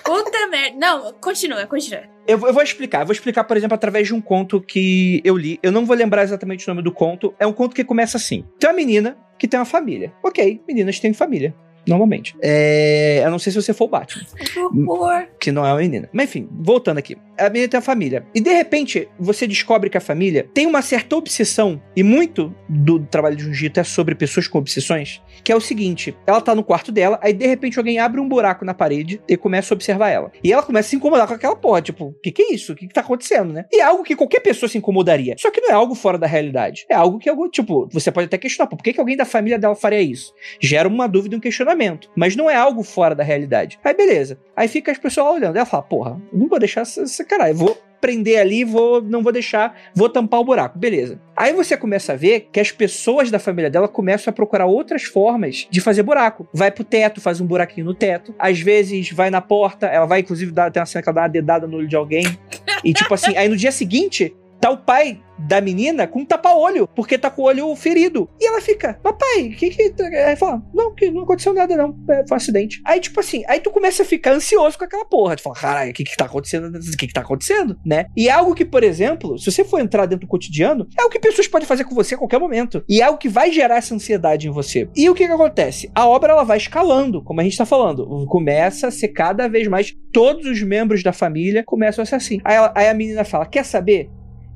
Puta 0.04 0.48
merda. 0.48 0.78
Não, 0.78 1.14
continua, 1.14 1.66
continua. 1.66 2.11
Eu, 2.28 2.40
eu 2.48 2.54
vou 2.54 2.64
explicar. 2.64 3.02
Eu 3.02 3.06
vou 3.06 3.14
explicar, 3.14 3.44
por 3.44 3.58
exemplo, 3.58 3.76
através 3.76 4.08
de 4.08 4.14
um 4.14 4.22
conto 4.22 4.62
que 4.62 5.22
eu 5.24 5.36
li. 5.38 5.60
Eu 5.64 5.72
não 5.72 5.86
vou 5.86 5.96
lembrar 5.96 6.24
exatamente 6.24 6.68
o 6.68 6.72
nome 6.72 6.84
do 6.84 6.92
conto. 6.92 7.34
É 7.40 7.48
um 7.48 7.54
conto 7.54 7.76
que 7.76 7.84
começa 7.84 8.18
assim: 8.18 8.46
tem 8.60 8.70
uma 8.70 8.76
menina 8.76 9.18
que 9.38 9.48
tem 9.48 9.60
uma 9.60 9.66
família. 9.66 10.14
Ok, 10.24 10.62
meninas 10.68 11.00
têm 11.00 11.14
família. 11.14 11.56
Normalmente. 11.88 12.36
É, 12.42 13.22
eu 13.24 13.32
não 13.32 13.40
sei 13.40 13.52
se 13.52 13.62
você 13.62 13.74
for 13.74 13.86
o 13.86 13.88
Batman. 13.88 14.24
Horror. 14.88 15.28
Que 15.40 15.52
não 15.52 15.66
é 15.66 15.72
uma 15.72 15.80
menina. 15.80 16.10
Mas 16.14 16.30
enfim, 16.30 16.48
voltando 16.52 16.98
aqui. 16.98 17.18
A 17.38 17.50
menina 17.50 17.68
tem 17.68 17.78
a 17.78 17.82
família. 17.82 18.26
E 18.36 18.40
de 18.40 18.54
repente, 18.54 19.08
você 19.20 19.48
descobre 19.48 19.90
que 19.90 19.98
a 19.98 20.02
família 20.02 20.48
tem 20.54 20.68
uma 20.68 20.82
certa 20.82 21.16
obsessão. 21.16 21.82
E 21.96 22.04
muito 22.04 22.56
do 22.70 23.00
trabalho 23.00 23.36
de 23.36 23.44
Jiu-Jitsu 23.44 23.80
é 23.80 23.84
sobre 23.84 24.16
pessoas 24.16 24.48
com 24.48 24.60
obsessões. 24.60 25.22
Que 25.44 25.52
é 25.52 25.56
o 25.56 25.62
seguinte: 25.62 26.16
ela 26.28 26.40
tá 26.40 26.54
no 26.54 26.64
quarto 26.64 26.92
dela, 26.92 27.20
aí 27.22 27.34
de 27.34 27.48
repente 27.48 27.80
alguém 27.80 28.00
abre 28.00 28.22
um 28.22 28.30
buraco 28.30 28.64
na 28.64 28.74
parede 28.74 29.22
e 29.28 29.36
começa 29.36 29.74
a 29.74 29.76
observar 29.76 30.10
ela. 30.10 30.32
E 30.44 30.54
ela 30.54 30.62
começa 30.62 30.88
a 30.88 30.90
se 30.92 30.96
incomodar 30.96 31.28
com 31.28 31.34
aquela 31.34 31.56
porra. 31.56 31.82
Tipo, 31.82 32.06
o 32.06 32.14
que, 32.14 32.32
que 32.32 32.42
é 32.44 32.54
isso? 32.54 32.74
O 32.74 32.76
que, 32.76 32.88
que 32.88 32.94
tá 32.94 33.02
acontecendo, 33.02 33.54
né? 33.54 33.66
E 33.72 33.80
é 33.80 33.84
algo 33.84 34.04
que 34.04 34.16
qualquer 34.16 34.42
pessoa 34.42 34.70
se 34.70 34.78
incomodaria. 34.78 35.36
Só 35.38 35.50
que 35.50 35.62
não 35.62 35.70
é 35.70 35.74
algo 35.74 35.96
fora 35.96 36.18
da 36.18 36.28
realidade. 36.28 36.86
É 36.90 36.96
algo 36.96 37.18
que, 37.18 37.30
tipo, 37.50 37.90
você 37.92 38.12
pode 38.12 38.26
até 38.26 38.38
questionar. 38.38 38.70
Por 38.70 38.78
que, 38.82 38.94
que 38.94 39.00
alguém 39.00 39.18
da 39.18 39.26
família 39.26 39.58
dela 39.58 39.76
faria 39.76 40.02
isso? 40.02 40.34
Gera 40.60 40.88
uma 40.88 41.08
dúvida 41.08 41.36
e 41.36 41.38
um 41.38 41.42
questionamento. 41.42 41.71
Mas 42.16 42.36
não 42.36 42.50
é 42.50 42.56
algo 42.56 42.84
fora 42.84 43.16
da 43.16 43.24
realidade. 43.24 43.80
Aí 43.84 43.94
beleza. 43.94 44.40
Aí 44.56 44.68
fica 44.68 44.92
as 44.92 44.98
pessoas 44.98 45.36
olhando. 45.36 45.56
Ela 45.56 45.66
fala, 45.66 45.84
porra, 45.84 46.22
não 46.32 46.48
vou 46.48 46.60
deixar 46.60 46.82
essa, 46.82 47.24
caralho. 47.24 47.56
Vou 47.56 47.78
prender 48.02 48.40
ali, 48.40 48.64
vou, 48.64 49.00
não 49.00 49.22
vou 49.22 49.32
deixar, 49.32 49.80
vou 49.94 50.10
tampar 50.10 50.40
o 50.40 50.44
buraco. 50.44 50.78
Beleza. 50.78 51.22
Aí 51.38 51.54
você 51.54 51.78
começa 51.78 52.14
a 52.14 52.16
ver 52.16 52.50
que 52.52 52.60
as 52.60 52.72
pessoas 52.72 53.30
da 53.30 53.38
família 53.38 53.70
dela 53.70 53.88
começam 53.88 54.32
a 54.32 54.34
procurar 54.34 54.66
outras 54.66 55.04
formas 55.04 55.68
de 55.70 55.80
fazer 55.80 56.02
buraco. 56.02 56.48
Vai 56.52 56.72
pro 56.72 56.84
teto, 56.84 57.22
faz 57.22 57.40
um 57.40 57.46
buraquinho 57.46 57.86
no 57.86 57.94
teto. 57.94 58.34
Às 58.40 58.60
vezes 58.60 59.12
vai 59.12 59.30
na 59.30 59.40
porta, 59.40 59.86
ela 59.86 60.08
vai 60.08 60.22
inclusive 60.22 60.52
dar, 60.52 60.72
tem 60.72 60.82
uma 60.82 60.86
cena 60.88 61.04
que 61.04 61.10
ela 61.10 61.16
dá 61.16 61.22
uma 61.22 61.28
dedada 61.28 61.68
no 61.68 61.78
olho 61.78 61.88
de 61.88 61.96
alguém. 61.96 62.26
E 62.84 62.94
tipo 62.94 63.14
assim, 63.14 63.38
aí 63.38 63.48
no 63.48 63.56
dia 63.56 63.72
seguinte, 63.72 64.36
tá 64.62 64.70
o 64.70 64.78
pai 64.78 65.20
da 65.40 65.60
menina 65.60 66.06
com 66.06 66.20
um 66.20 66.26
tapa-olho, 66.26 66.88
porque 66.96 67.18
tá 67.18 67.28
com 67.32 67.42
o 67.42 67.46
olho 67.46 67.76
ferido. 67.76 68.30
E 68.40 68.46
ela 68.48 68.62
fica, 68.62 68.94
papai, 69.02 69.48
o 69.48 69.56
que 69.56 69.72
que. 69.72 69.90
tá-" 69.90 70.06
Aí 70.06 70.36
fala, 70.36 70.62
não, 70.72 70.94
que 70.94 71.10
não 71.10 71.24
aconteceu 71.24 71.52
nada, 71.52 71.76
não. 71.76 71.96
É, 72.10 72.18
foi 72.28 72.36
um 72.36 72.38
acidente. 72.38 72.80
Aí, 72.86 73.00
tipo 73.00 73.20
assim, 73.20 73.44
aí 73.48 73.60
tu 73.60 73.72
começa 73.72 74.04
a 74.04 74.06
ficar 74.06 74.34
ansioso 74.34 74.78
com 74.78 74.86
aquela 74.86 75.04
porra. 75.06 75.36
Tu 75.36 75.42
fala, 75.42 75.56
caralho, 75.56 75.90
o 75.92 75.94
que 75.96 76.04
que 76.04 76.16
tá 76.16 76.26
acontecendo? 76.26 76.68
O 76.78 76.98
que 76.98 77.08
que 77.08 77.14
tá 77.14 77.22
acontecendo, 77.22 77.76
né? 77.84 78.06
E 78.16 78.30
é 78.30 78.32
algo 78.32 78.54
que, 78.54 78.64
por 78.64 78.84
exemplo, 78.84 79.38
se 79.40 79.52
você 79.52 79.64
for 79.64 79.80
entrar 79.80 80.06
dentro 80.06 80.28
do 80.28 80.30
cotidiano, 80.30 80.88
é 80.98 81.04
o 81.04 81.10
que 81.10 81.20
pessoas 81.20 81.48
podem 81.48 81.68
fazer 81.68 81.86
com 81.86 81.96
você 81.96 82.14
a 82.14 82.18
qualquer 82.20 82.40
momento. 82.40 82.84
E 82.88 83.02
é 83.02 83.06
algo 83.06 83.18
que 83.18 83.30
vai 83.30 83.52
gerar 83.52 83.78
essa 83.78 83.96
ansiedade 83.96 84.48
em 84.48 84.52
você. 84.52 84.88
E 84.96 85.10
o 85.10 85.16
que 85.16 85.26
que 85.26 85.32
acontece? 85.34 85.90
A 85.96 86.08
obra, 86.08 86.34
ela 86.34 86.44
vai 86.44 86.58
escalando, 86.58 87.24
como 87.24 87.42
a 87.42 87.44
gente 87.44 87.58
tá 87.58 87.66
falando. 87.66 88.06
Começa 88.28 88.90
a 88.90 88.92
ser 88.92 89.08
cada 89.08 89.48
vez 89.48 89.68
mais, 89.68 89.92
todos 90.14 90.46
os 90.46 90.62
membros 90.62 91.02
da 91.02 91.12
família 91.12 91.64
começam 91.66 92.04
a 92.04 92.06
ser 92.06 92.16
assim. 92.16 92.40
Aí, 92.46 92.56
ela- 92.56 92.74
aí 92.76 92.88
a 92.88 92.94
menina 92.94 93.24
fala, 93.24 93.46
quer 93.48 93.66
saber? 93.66 94.10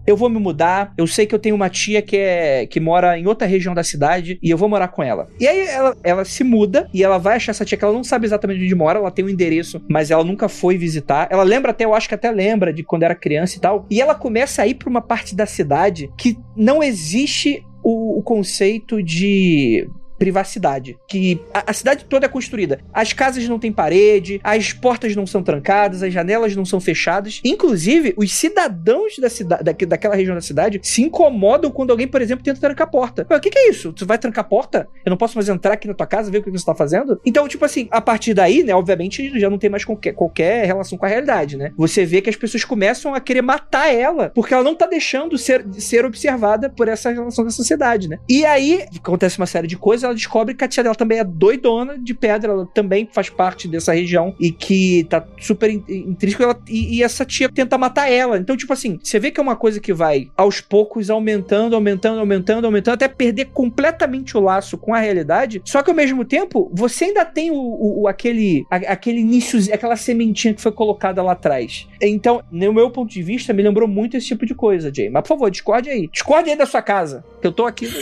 Eu 0.05 0.15
vou 0.15 0.29
me 0.29 0.39
mudar, 0.39 0.93
eu 0.97 1.07
sei 1.07 1.25
que 1.25 1.33
eu 1.33 1.39
tenho 1.39 1.55
uma 1.55 1.69
tia 1.69 2.01
que 2.01 2.17
é 2.17 2.65
que 2.65 2.79
mora 2.79 3.17
em 3.17 3.27
outra 3.27 3.47
região 3.47 3.73
da 3.73 3.83
cidade 3.83 4.39
e 4.41 4.49
eu 4.49 4.57
vou 4.57 4.69
morar 4.69 4.87
com 4.89 5.03
ela. 5.03 5.27
E 5.39 5.47
aí 5.47 5.67
ela, 5.67 5.97
ela 6.03 6.25
se 6.25 6.43
muda 6.43 6.87
e 6.93 7.03
ela 7.03 7.17
vai 7.17 7.35
achar 7.35 7.51
essa 7.51 7.65
tia 7.65 7.77
que 7.77 7.83
ela 7.83 7.93
não 7.93 8.03
sabe 8.03 8.25
exatamente 8.25 8.63
onde 8.63 8.75
mora, 8.75 8.99
ela 8.99 9.11
tem 9.11 9.25
um 9.25 9.29
endereço, 9.29 9.81
mas 9.89 10.11
ela 10.11 10.23
nunca 10.23 10.47
foi 10.47 10.77
visitar. 10.77 11.27
Ela 11.31 11.43
lembra 11.43 11.71
até, 11.71 11.85
eu 11.85 11.93
acho 11.93 12.07
que 12.07 12.15
até 12.15 12.31
lembra 12.31 12.71
de 12.71 12.83
quando 12.83 13.03
era 13.03 13.15
criança 13.15 13.57
e 13.57 13.59
tal. 13.59 13.85
E 13.89 14.01
ela 14.01 14.15
começa 14.15 14.61
a 14.61 14.67
ir 14.67 14.75
pra 14.75 14.89
uma 14.89 15.01
parte 15.01 15.35
da 15.35 15.45
cidade 15.45 16.09
que 16.17 16.37
não 16.55 16.83
existe 16.83 17.63
o, 17.83 18.19
o 18.19 18.23
conceito 18.23 19.01
de 19.01 19.87
privacidade. 20.25 20.97
Que 21.07 21.39
a, 21.53 21.69
a 21.71 21.73
cidade 21.73 22.05
toda 22.05 22.25
é 22.25 22.29
construída. 22.29 22.79
As 22.91 23.13
casas 23.13 23.47
não 23.47 23.59
têm 23.59 23.71
parede, 23.71 24.41
as 24.43 24.73
portas 24.73 25.15
não 25.15 25.27
são 25.27 25.43
trancadas, 25.43 26.01
as 26.01 26.11
janelas 26.11 26.55
não 26.55 26.65
são 26.65 26.79
fechadas. 26.81 27.41
Inclusive, 27.45 28.15
os 28.17 28.33
cidadãos 28.33 29.17
da 29.19 29.29
cidade, 29.29 29.63
daqui- 29.63 29.85
daquela 29.85 30.15
região 30.15 30.33
da 30.33 30.41
cidade 30.41 30.79
se 30.81 31.03
incomodam 31.03 31.69
quando 31.69 31.91
alguém, 31.91 32.07
por 32.07 32.21
exemplo, 32.21 32.43
tenta 32.43 32.59
trancar 32.59 32.87
a 32.87 32.89
porta. 32.89 33.27
O 33.29 33.39
que, 33.39 33.51
que 33.51 33.59
é 33.59 33.69
isso? 33.69 33.93
Tu 33.93 34.05
vai 34.05 34.17
trancar 34.17 34.43
a 34.43 34.47
porta? 34.47 34.87
Eu 35.05 35.11
não 35.11 35.17
posso 35.17 35.35
mais 35.37 35.47
entrar 35.47 35.73
aqui 35.73 35.87
na 35.87 35.93
tua 35.93 36.07
casa, 36.07 36.31
ver 36.31 36.39
o 36.39 36.43
que 36.43 36.49
você 36.49 36.65
tá 36.65 36.73
fazendo? 36.73 37.21
Então, 37.23 37.47
tipo 37.47 37.63
assim, 37.63 37.87
a 37.91 38.01
partir 38.01 38.33
daí, 38.33 38.63
né, 38.63 38.73
obviamente, 38.73 39.39
já 39.39 39.49
não 39.49 39.59
tem 39.59 39.69
mais 39.69 39.85
qualquer, 39.85 40.13
qualquer 40.13 40.65
relação 40.65 40.97
com 40.97 41.05
a 41.05 41.09
realidade, 41.09 41.55
né? 41.55 41.71
Você 41.77 42.03
vê 42.03 42.19
que 42.19 42.29
as 42.31 42.35
pessoas 42.35 42.63
começam 42.63 43.13
a 43.13 43.19
querer 43.19 43.43
matar 43.43 43.93
ela, 43.93 44.31
porque 44.33 44.53
ela 44.53 44.63
não 44.63 44.75
tá 44.75 44.87
deixando 44.87 45.37
ser, 45.37 45.63
ser 45.73 46.03
observada 46.03 46.67
por 46.69 46.87
essa 46.87 47.11
relação 47.11 47.45
da 47.45 47.51
sociedade, 47.51 48.07
né? 48.09 48.17
E 48.27 48.43
aí, 48.43 48.85
acontece 48.97 49.37
uma 49.37 49.45
série 49.45 49.67
de 49.67 49.77
coisas, 49.77 50.03
ela 50.03 50.14
descobre 50.15 50.55
que 50.55 50.63
a 50.63 50.67
tia 50.67 50.81
dela 50.83 50.95
também 50.95 51.19
é 51.19 51.23
doidona 51.23 51.97
de 51.97 52.13
pedra, 52.13 52.51
ela 52.51 52.65
também 52.73 53.07
faz 53.11 53.29
parte 53.29 53.67
dessa 53.67 53.93
região 53.93 54.33
e 54.39 54.51
que 54.51 55.05
tá 55.09 55.25
super 55.39 55.69
in- 55.69 55.83
intrínseco 55.87 56.43
ela, 56.43 56.59
e, 56.67 56.97
e 56.97 57.03
essa 57.03 57.23
tia 57.25 57.49
tenta 57.49 57.77
matar 57.77 58.09
ela. 58.11 58.37
Então, 58.37 58.55
tipo 58.57 58.73
assim, 58.73 58.99
você 59.03 59.19
vê 59.19 59.29
que 59.31 59.39
é 59.39 59.43
uma 59.43 59.55
coisa 59.55 59.79
que 59.79 59.93
vai 59.93 60.29
aos 60.35 60.61
poucos 60.61 61.09
aumentando, 61.09 61.75
aumentando, 61.75 62.19
aumentando, 62.19 62.65
aumentando, 62.65 62.93
até 62.95 63.07
perder 63.07 63.45
completamente 63.53 64.37
o 64.37 64.39
laço 64.39 64.77
com 64.77 64.93
a 64.93 64.99
realidade. 64.99 65.61
Só 65.65 65.83
que 65.83 65.89
ao 65.89 65.95
mesmo 65.95 66.23
tempo, 66.25 66.71
você 66.73 67.05
ainda 67.05 67.25
tem 67.25 67.51
o, 67.51 67.55
o- 67.55 68.01
o- 68.03 68.07
aquele, 68.07 68.65
a- 68.71 68.75
aquele 68.93 69.19
início, 69.19 69.59
aquela 69.73 69.95
sementinha 69.95 70.53
que 70.53 70.61
foi 70.61 70.71
colocada 70.71 71.21
lá 71.21 71.33
atrás. 71.33 71.87
Então, 72.01 72.41
no 72.51 72.73
meu 72.73 72.89
ponto 72.89 73.09
de 73.11 73.21
vista, 73.21 73.53
me 73.53 73.61
lembrou 73.63 73.87
muito 73.87 74.15
esse 74.17 74.27
tipo 74.27 74.45
de 74.45 74.55
coisa, 74.55 74.91
Jay. 74.93 75.09
Mas 75.09 75.21
por 75.23 75.29
favor, 75.29 75.51
discorde 75.51 75.89
aí. 75.89 76.07
Discorde 76.11 76.49
aí 76.49 76.55
da 76.57 76.65
sua 76.65 76.81
casa. 76.81 77.23
Eu 77.45 77.51
tô 77.53 77.65
aqui. 77.65 77.87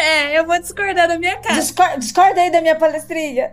É, 0.00 0.38
eu 0.38 0.46
vou 0.46 0.56
discordar 0.60 1.08
da 1.08 1.18
minha 1.18 1.36
casa. 1.38 1.60
Discor- 1.60 1.98
discorda 1.98 2.40
aí 2.40 2.52
da 2.52 2.60
minha 2.60 2.76
palestrinha. 2.76 3.50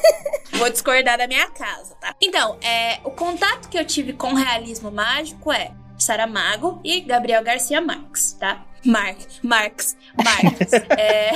Vou 0.52 0.70
discordar 0.70 1.18
da 1.18 1.26
minha 1.26 1.46
casa, 1.50 1.94
tá? 2.00 2.14
Então, 2.18 2.56
é, 2.62 2.98
o 3.04 3.10
contato 3.10 3.68
que 3.68 3.78
eu 3.78 3.84
tive 3.84 4.14
com 4.14 4.28
o 4.28 4.34
realismo 4.34 4.90
mágico 4.90 5.52
é 5.52 5.70
Saramago 5.98 6.80
e 6.82 7.00
Gabriel 7.02 7.42
Garcia 7.44 7.78
Marques, 7.82 8.32
tá? 8.40 8.64
Mar 8.86 9.14
Marx, 9.42 9.94
Marques. 10.24 10.72
é, 10.96 11.32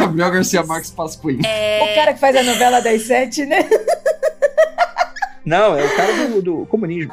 Gabriel 0.00 0.30
Garcia 0.30 0.62
Marques 0.62 0.90
Pasquim. 0.90 1.40
O 1.40 1.94
cara 1.94 2.14
que 2.14 2.20
faz 2.20 2.34
a 2.34 2.42
novela 2.42 2.80
das 2.80 3.02
sete, 3.02 3.44
né? 3.44 3.58
Não, 5.44 5.78
é 5.78 5.84
o 5.84 5.96
cara 5.96 6.12
do, 6.28 6.40
do 6.42 6.66
comunismo. 6.66 7.12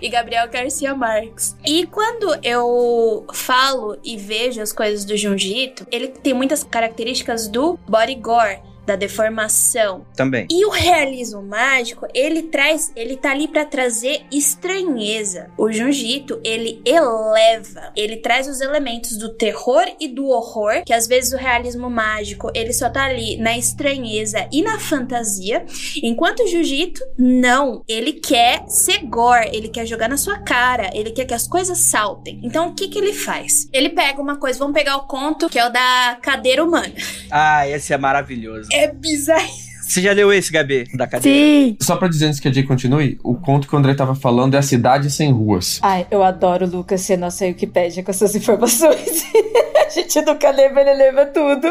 E 0.00 0.08
Gabriel 0.08 0.48
Garcia 0.48 0.94
Marques. 0.94 1.56
E 1.64 1.86
quando 1.86 2.38
eu 2.42 3.26
falo 3.32 3.98
e 4.04 4.16
vejo 4.16 4.60
as 4.60 4.72
coisas 4.72 5.04
do 5.04 5.16
Jiu-Jitsu, 5.16 5.86
ele 5.90 6.08
tem 6.08 6.34
muitas 6.34 6.62
características 6.62 7.48
do 7.48 7.78
body 7.88 8.14
gore, 8.16 8.60
da 8.86 8.96
deformação, 8.96 10.06
Também. 10.14 10.46
E 10.50 10.64
o 10.64 10.70
realismo 10.70 11.42
mágico, 11.42 12.06
ele 12.14 12.44
traz, 12.44 12.92
ele 12.94 13.16
tá 13.16 13.32
ali 13.32 13.48
pra 13.48 13.64
trazer 13.64 14.22
estranheza. 14.30 15.50
O 15.58 15.70
Jiu-Jitsu, 15.70 16.40
ele 16.44 16.80
eleva, 16.84 17.92
ele 17.96 18.16
traz 18.18 18.48
os 18.48 18.60
elementos 18.60 19.16
do 19.16 19.34
terror 19.34 19.84
e 20.00 20.08
do 20.08 20.26
horror, 20.28 20.84
que 20.84 20.92
às 20.92 21.06
vezes 21.06 21.32
o 21.32 21.36
realismo 21.36 21.90
mágico, 21.90 22.50
ele 22.54 22.72
só 22.72 22.88
tá 22.88 23.04
ali 23.04 23.36
na 23.36 23.56
estranheza 23.58 24.48
e 24.52 24.62
na 24.62 24.78
fantasia, 24.78 25.64
enquanto 26.02 26.40
o 26.44 26.46
Jiu-Jitsu 26.46 27.04
não, 27.18 27.82
ele 27.88 28.12
quer 28.14 28.64
ser 28.68 29.04
gore, 29.04 29.50
ele 29.52 29.68
quer 29.68 29.86
jogar 29.86 30.08
na 30.08 30.16
sua 30.16 30.38
cara, 30.38 30.90
ele 30.94 31.10
quer 31.10 31.24
que 31.24 31.34
as 31.34 31.48
coisas 31.48 31.78
saltem. 31.78 32.40
Então 32.42 32.68
o 32.68 32.74
que 32.74 32.88
que 32.88 32.98
ele 32.98 33.12
faz? 33.12 33.68
Ele 33.72 33.90
pega 33.90 34.20
uma 34.20 34.36
coisa, 34.36 34.58
vamos 34.58 34.74
pegar 34.74 34.96
o 34.96 35.06
conto 35.06 35.48
que 35.48 35.58
é 35.58 35.66
o 35.66 35.70
da 35.70 36.18
cadeira 36.22 36.62
humana. 36.62 36.92
Ah, 37.30 37.68
esse 37.68 37.92
é 37.92 37.98
maravilhoso. 37.98 38.68
É 38.76 38.92
bizarro. 38.92 39.66
Você 39.86 40.02
já 40.02 40.12
leu 40.12 40.32
esse, 40.32 40.52
Gabi? 40.52 40.84
Da 40.94 41.06
cadeira? 41.06 41.38
Sim. 41.38 41.76
Só 41.80 41.96
pra 41.96 42.08
dizer 42.08 42.26
antes 42.26 42.40
que 42.40 42.48
a 42.48 42.52
Jay 42.52 42.64
continue, 42.64 43.18
o 43.22 43.36
conto 43.36 43.68
que 43.68 43.74
o 43.74 43.78
André 43.78 43.94
tava 43.94 44.16
falando 44.16 44.54
é 44.54 44.58
a 44.58 44.62
cidade 44.62 45.08
sem 45.10 45.32
ruas. 45.32 45.78
Ai, 45.80 46.06
eu 46.10 46.24
adoro 46.24 46.66
o 46.66 46.68
Lucas 46.68 47.02
ser 47.02 47.16
nossa 47.16 47.44
Wikipédia 47.44 48.02
com 48.02 48.10
essas 48.10 48.34
informações. 48.34 49.24
a 49.86 49.88
gente 49.88 50.20
nunca 50.22 50.50
lembra, 50.50 50.82
ele 50.82 50.94
lembra 50.94 51.26
tudo. 51.26 51.68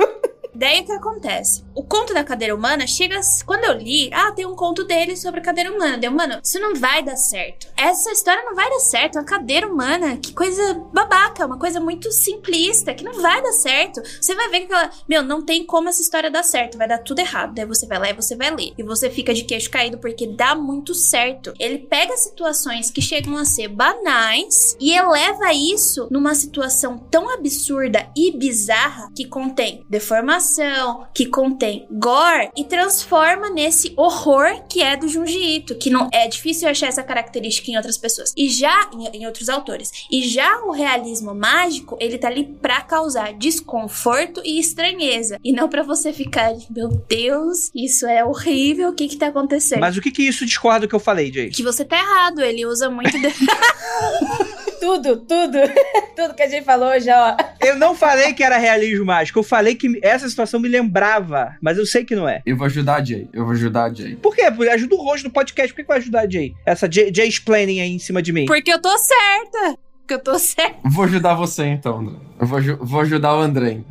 Daí 0.55 0.79
o 0.79 0.85
que 0.85 0.91
acontece? 0.93 1.64
O 1.75 1.83
conto 1.83 2.13
da 2.13 2.23
cadeira 2.23 2.55
humana 2.55 2.87
chega. 2.87 3.19
Quando 3.45 3.65
eu 3.65 3.73
li, 3.73 4.09
ah, 4.13 4.31
tem 4.31 4.45
um 4.45 4.55
conto 4.55 4.85
dele 4.85 5.17
sobre 5.17 5.41
a 5.41 5.43
cadeira 5.43 5.71
humana. 5.71 5.97
Deu, 5.97 6.09
mano, 6.09 6.39
isso 6.41 6.57
não 6.57 6.73
vai 6.73 7.03
dar 7.03 7.17
certo. 7.17 7.67
Essa 7.75 8.11
história 8.11 8.43
não 8.43 8.55
vai 8.55 8.69
dar 8.69 8.79
certo. 8.79 9.15
Uma 9.17 9.25
cadeira 9.25 9.67
humana, 9.67 10.15
que 10.15 10.33
coisa 10.33 10.73
babaca, 10.93 11.45
uma 11.45 11.59
coisa 11.59 11.81
muito 11.81 12.09
simplista, 12.13 12.93
que 12.93 13.03
não 13.03 13.21
vai 13.21 13.41
dar 13.41 13.51
certo. 13.51 14.01
Você 14.01 14.33
vai 14.33 14.49
ver 14.49 14.61
que 14.61 14.73
aquela. 14.73 14.89
Meu, 15.07 15.21
não 15.21 15.41
tem 15.41 15.65
como 15.65 15.89
essa 15.89 16.01
história 16.01 16.31
dar 16.31 16.43
certo. 16.43 16.77
Vai 16.77 16.87
dar 16.87 16.99
tudo 16.99 17.19
errado. 17.19 17.53
Daí 17.53 17.65
você 17.65 17.85
vai 17.85 17.99
lá 17.99 18.09
e 18.09 18.13
você 18.13 18.37
vai 18.37 18.55
ler. 18.55 18.71
E 18.77 18.83
você 18.83 19.09
fica 19.09 19.33
de 19.33 19.43
queixo 19.43 19.69
caído 19.69 19.97
porque 19.97 20.27
dá 20.27 20.55
muito 20.55 20.93
certo. 20.93 21.53
Ele 21.59 21.79
pega 21.79 22.15
situações 22.15 22.89
que 22.89 23.01
chegam 23.01 23.35
a 23.35 23.43
ser 23.43 23.67
banais 23.67 24.77
e 24.79 24.93
eleva 24.93 25.53
isso 25.53 26.07
numa 26.09 26.33
situação 26.35 26.97
tão 26.97 27.29
absurda 27.29 28.09
e 28.15 28.31
bizarra 28.31 29.09
que 29.13 29.25
contém 29.25 29.85
deformação, 29.89 31.05
que 31.13 31.25
contém 31.25 31.64
gore 31.91 32.49
e 32.55 32.63
transforma 32.63 33.49
nesse 33.49 33.93
horror 33.97 34.63
que 34.67 34.81
é 34.81 34.95
do 34.95 35.07
Junji 35.07 35.61
que 35.79 35.89
não 35.89 36.09
é 36.11 36.27
difícil 36.27 36.67
achar 36.67 36.87
essa 36.87 37.03
característica 37.03 37.69
em 37.69 37.77
outras 37.77 37.97
pessoas 37.97 38.33
e 38.35 38.49
já 38.49 38.89
em, 38.93 39.21
em 39.21 39.25
outros 39.25 39.49
autores. 39.49 39.91
E 40.11 40.27
já 40.27 40.61
o 40.63 40.71
realismo 40.71 41.33
mágico, 41.33 41.97
ele 41.99 42.17
tá 42.17 42.27
ali 42.27 42.45
pra 42.61 42.81
causar 42.81 43.33
desconforto 43.33 44.41
e 44.43 44.59
estranheza 44.59 45.39
e 45.43 45.51
não 45.51 45.69
pra 45.69 45.83
você 45.83 46.11
ficar, 46.11 46.53
meu 46.69 46.89
Deus, 47.07 47.71
isso 47.73 48.05
é 48.05 48.23
horrível, 48.23 48.89
o 48.89 48.93
que 48.93 49.07
que 49.07 49.17
tá 49.17 49.27
acontecendo? 49.27 49.79
Mas 49.79 49.97
o 49.97 50.01
que 50.01 50.11
que 50.11 50.23
isso 50.23 50.45
discorda 50.45 50.81
do 50.81 50.89
que 50.89 50.95
eu 50.95 50.99
falei, 50.99 51.31
Jay? 51.31 51.49
Que 51.49 51.63
você 51.63 51.85
tá 51.85 51.97
errado, 51.97 52.41
ele 52.41 52.65
usa 52.65 52.89
muito 52.89 53.11
de... 53.11 53.27
Tudo, 54.85 55.17
tudo. 55.17 55.57
tudo 56.15 56.35
que 56.35 56.43
a 56.43 56.47
gente 56.47 56.63
falou 56.63 56.99
já, 56.99 57.35
ó. 57.35 57.65
Eu 57.65 57.75
não 57.75 57.95
falei 57.95 58.33
que 58.33 58.43
era 58.43 58.55
realismo 58.55 59.03
mágico, 59.03 59.39
eu 59.39 59.43
falei 59.43 59.73
que 59.73 59.99
essa 60.03 60.29
situação 60.29 60.59
me 60.59 60.69
lembrava, 60.69 61.57
mas 61.59 61.79
eu 61.79 61.87
sei 61.87 62.05
que 62.05 62.15
não 62.15 62.29
é. 62.29 62.43
Eu 62.45 62.55
vou 62.55 62.67
ajudar 62.67 62.97
a 62.97 63.03
Jay, 63.03 63.27
eu 63.33 63.43
vou 63.45 63.53
ajudar 63.53 63.85
a 63.85 63.93
Jay. 63.93 64.15
Por 64.15 64.35
quê? 64.35 64.43
Porque 64.51 64.69
Ajuda 64.75 64.93
o 64.95 65.03
rosto 65.03 65.23
do 65.23 65.31
podcast, 65.31 65.73
por 65.73 65.77
que 65.77 65.81
que 65.83 65.87
vai 65.87 65.97
ajudar 65.97 66.21
a 66.21 66.29
Jay? 66.29 66.53
Essa 66.65 66.87
Jay, 66.91 67.11
Jay 67.11 67.27
explaining 67.27 67.79
aí 67.81 67.89
em 67.89 67.97
cima 67.97 68.21
de 68.21 68.31
mim. 68.31 68.45
Porque 68.45 68.71
eu 68.71 68.79
tô 68.79 68.95
certa. 68.95 69.79
Porque 70.01 70.13
eu 70.13 70.19
tô 70.19 70.37
certa. 70.37 70.75
Vou 70.83 71.05
ajudar 71.05 71.33
você 71.33 71.65
então, 71.65 71.97
André. 71.97 72.15
Eu 72.39 72.47
vou, 72.47 72.59
vou 72.81 73.01
ajudar 73.01 73.35
o 73.35 73.39
André. 73.39 73.81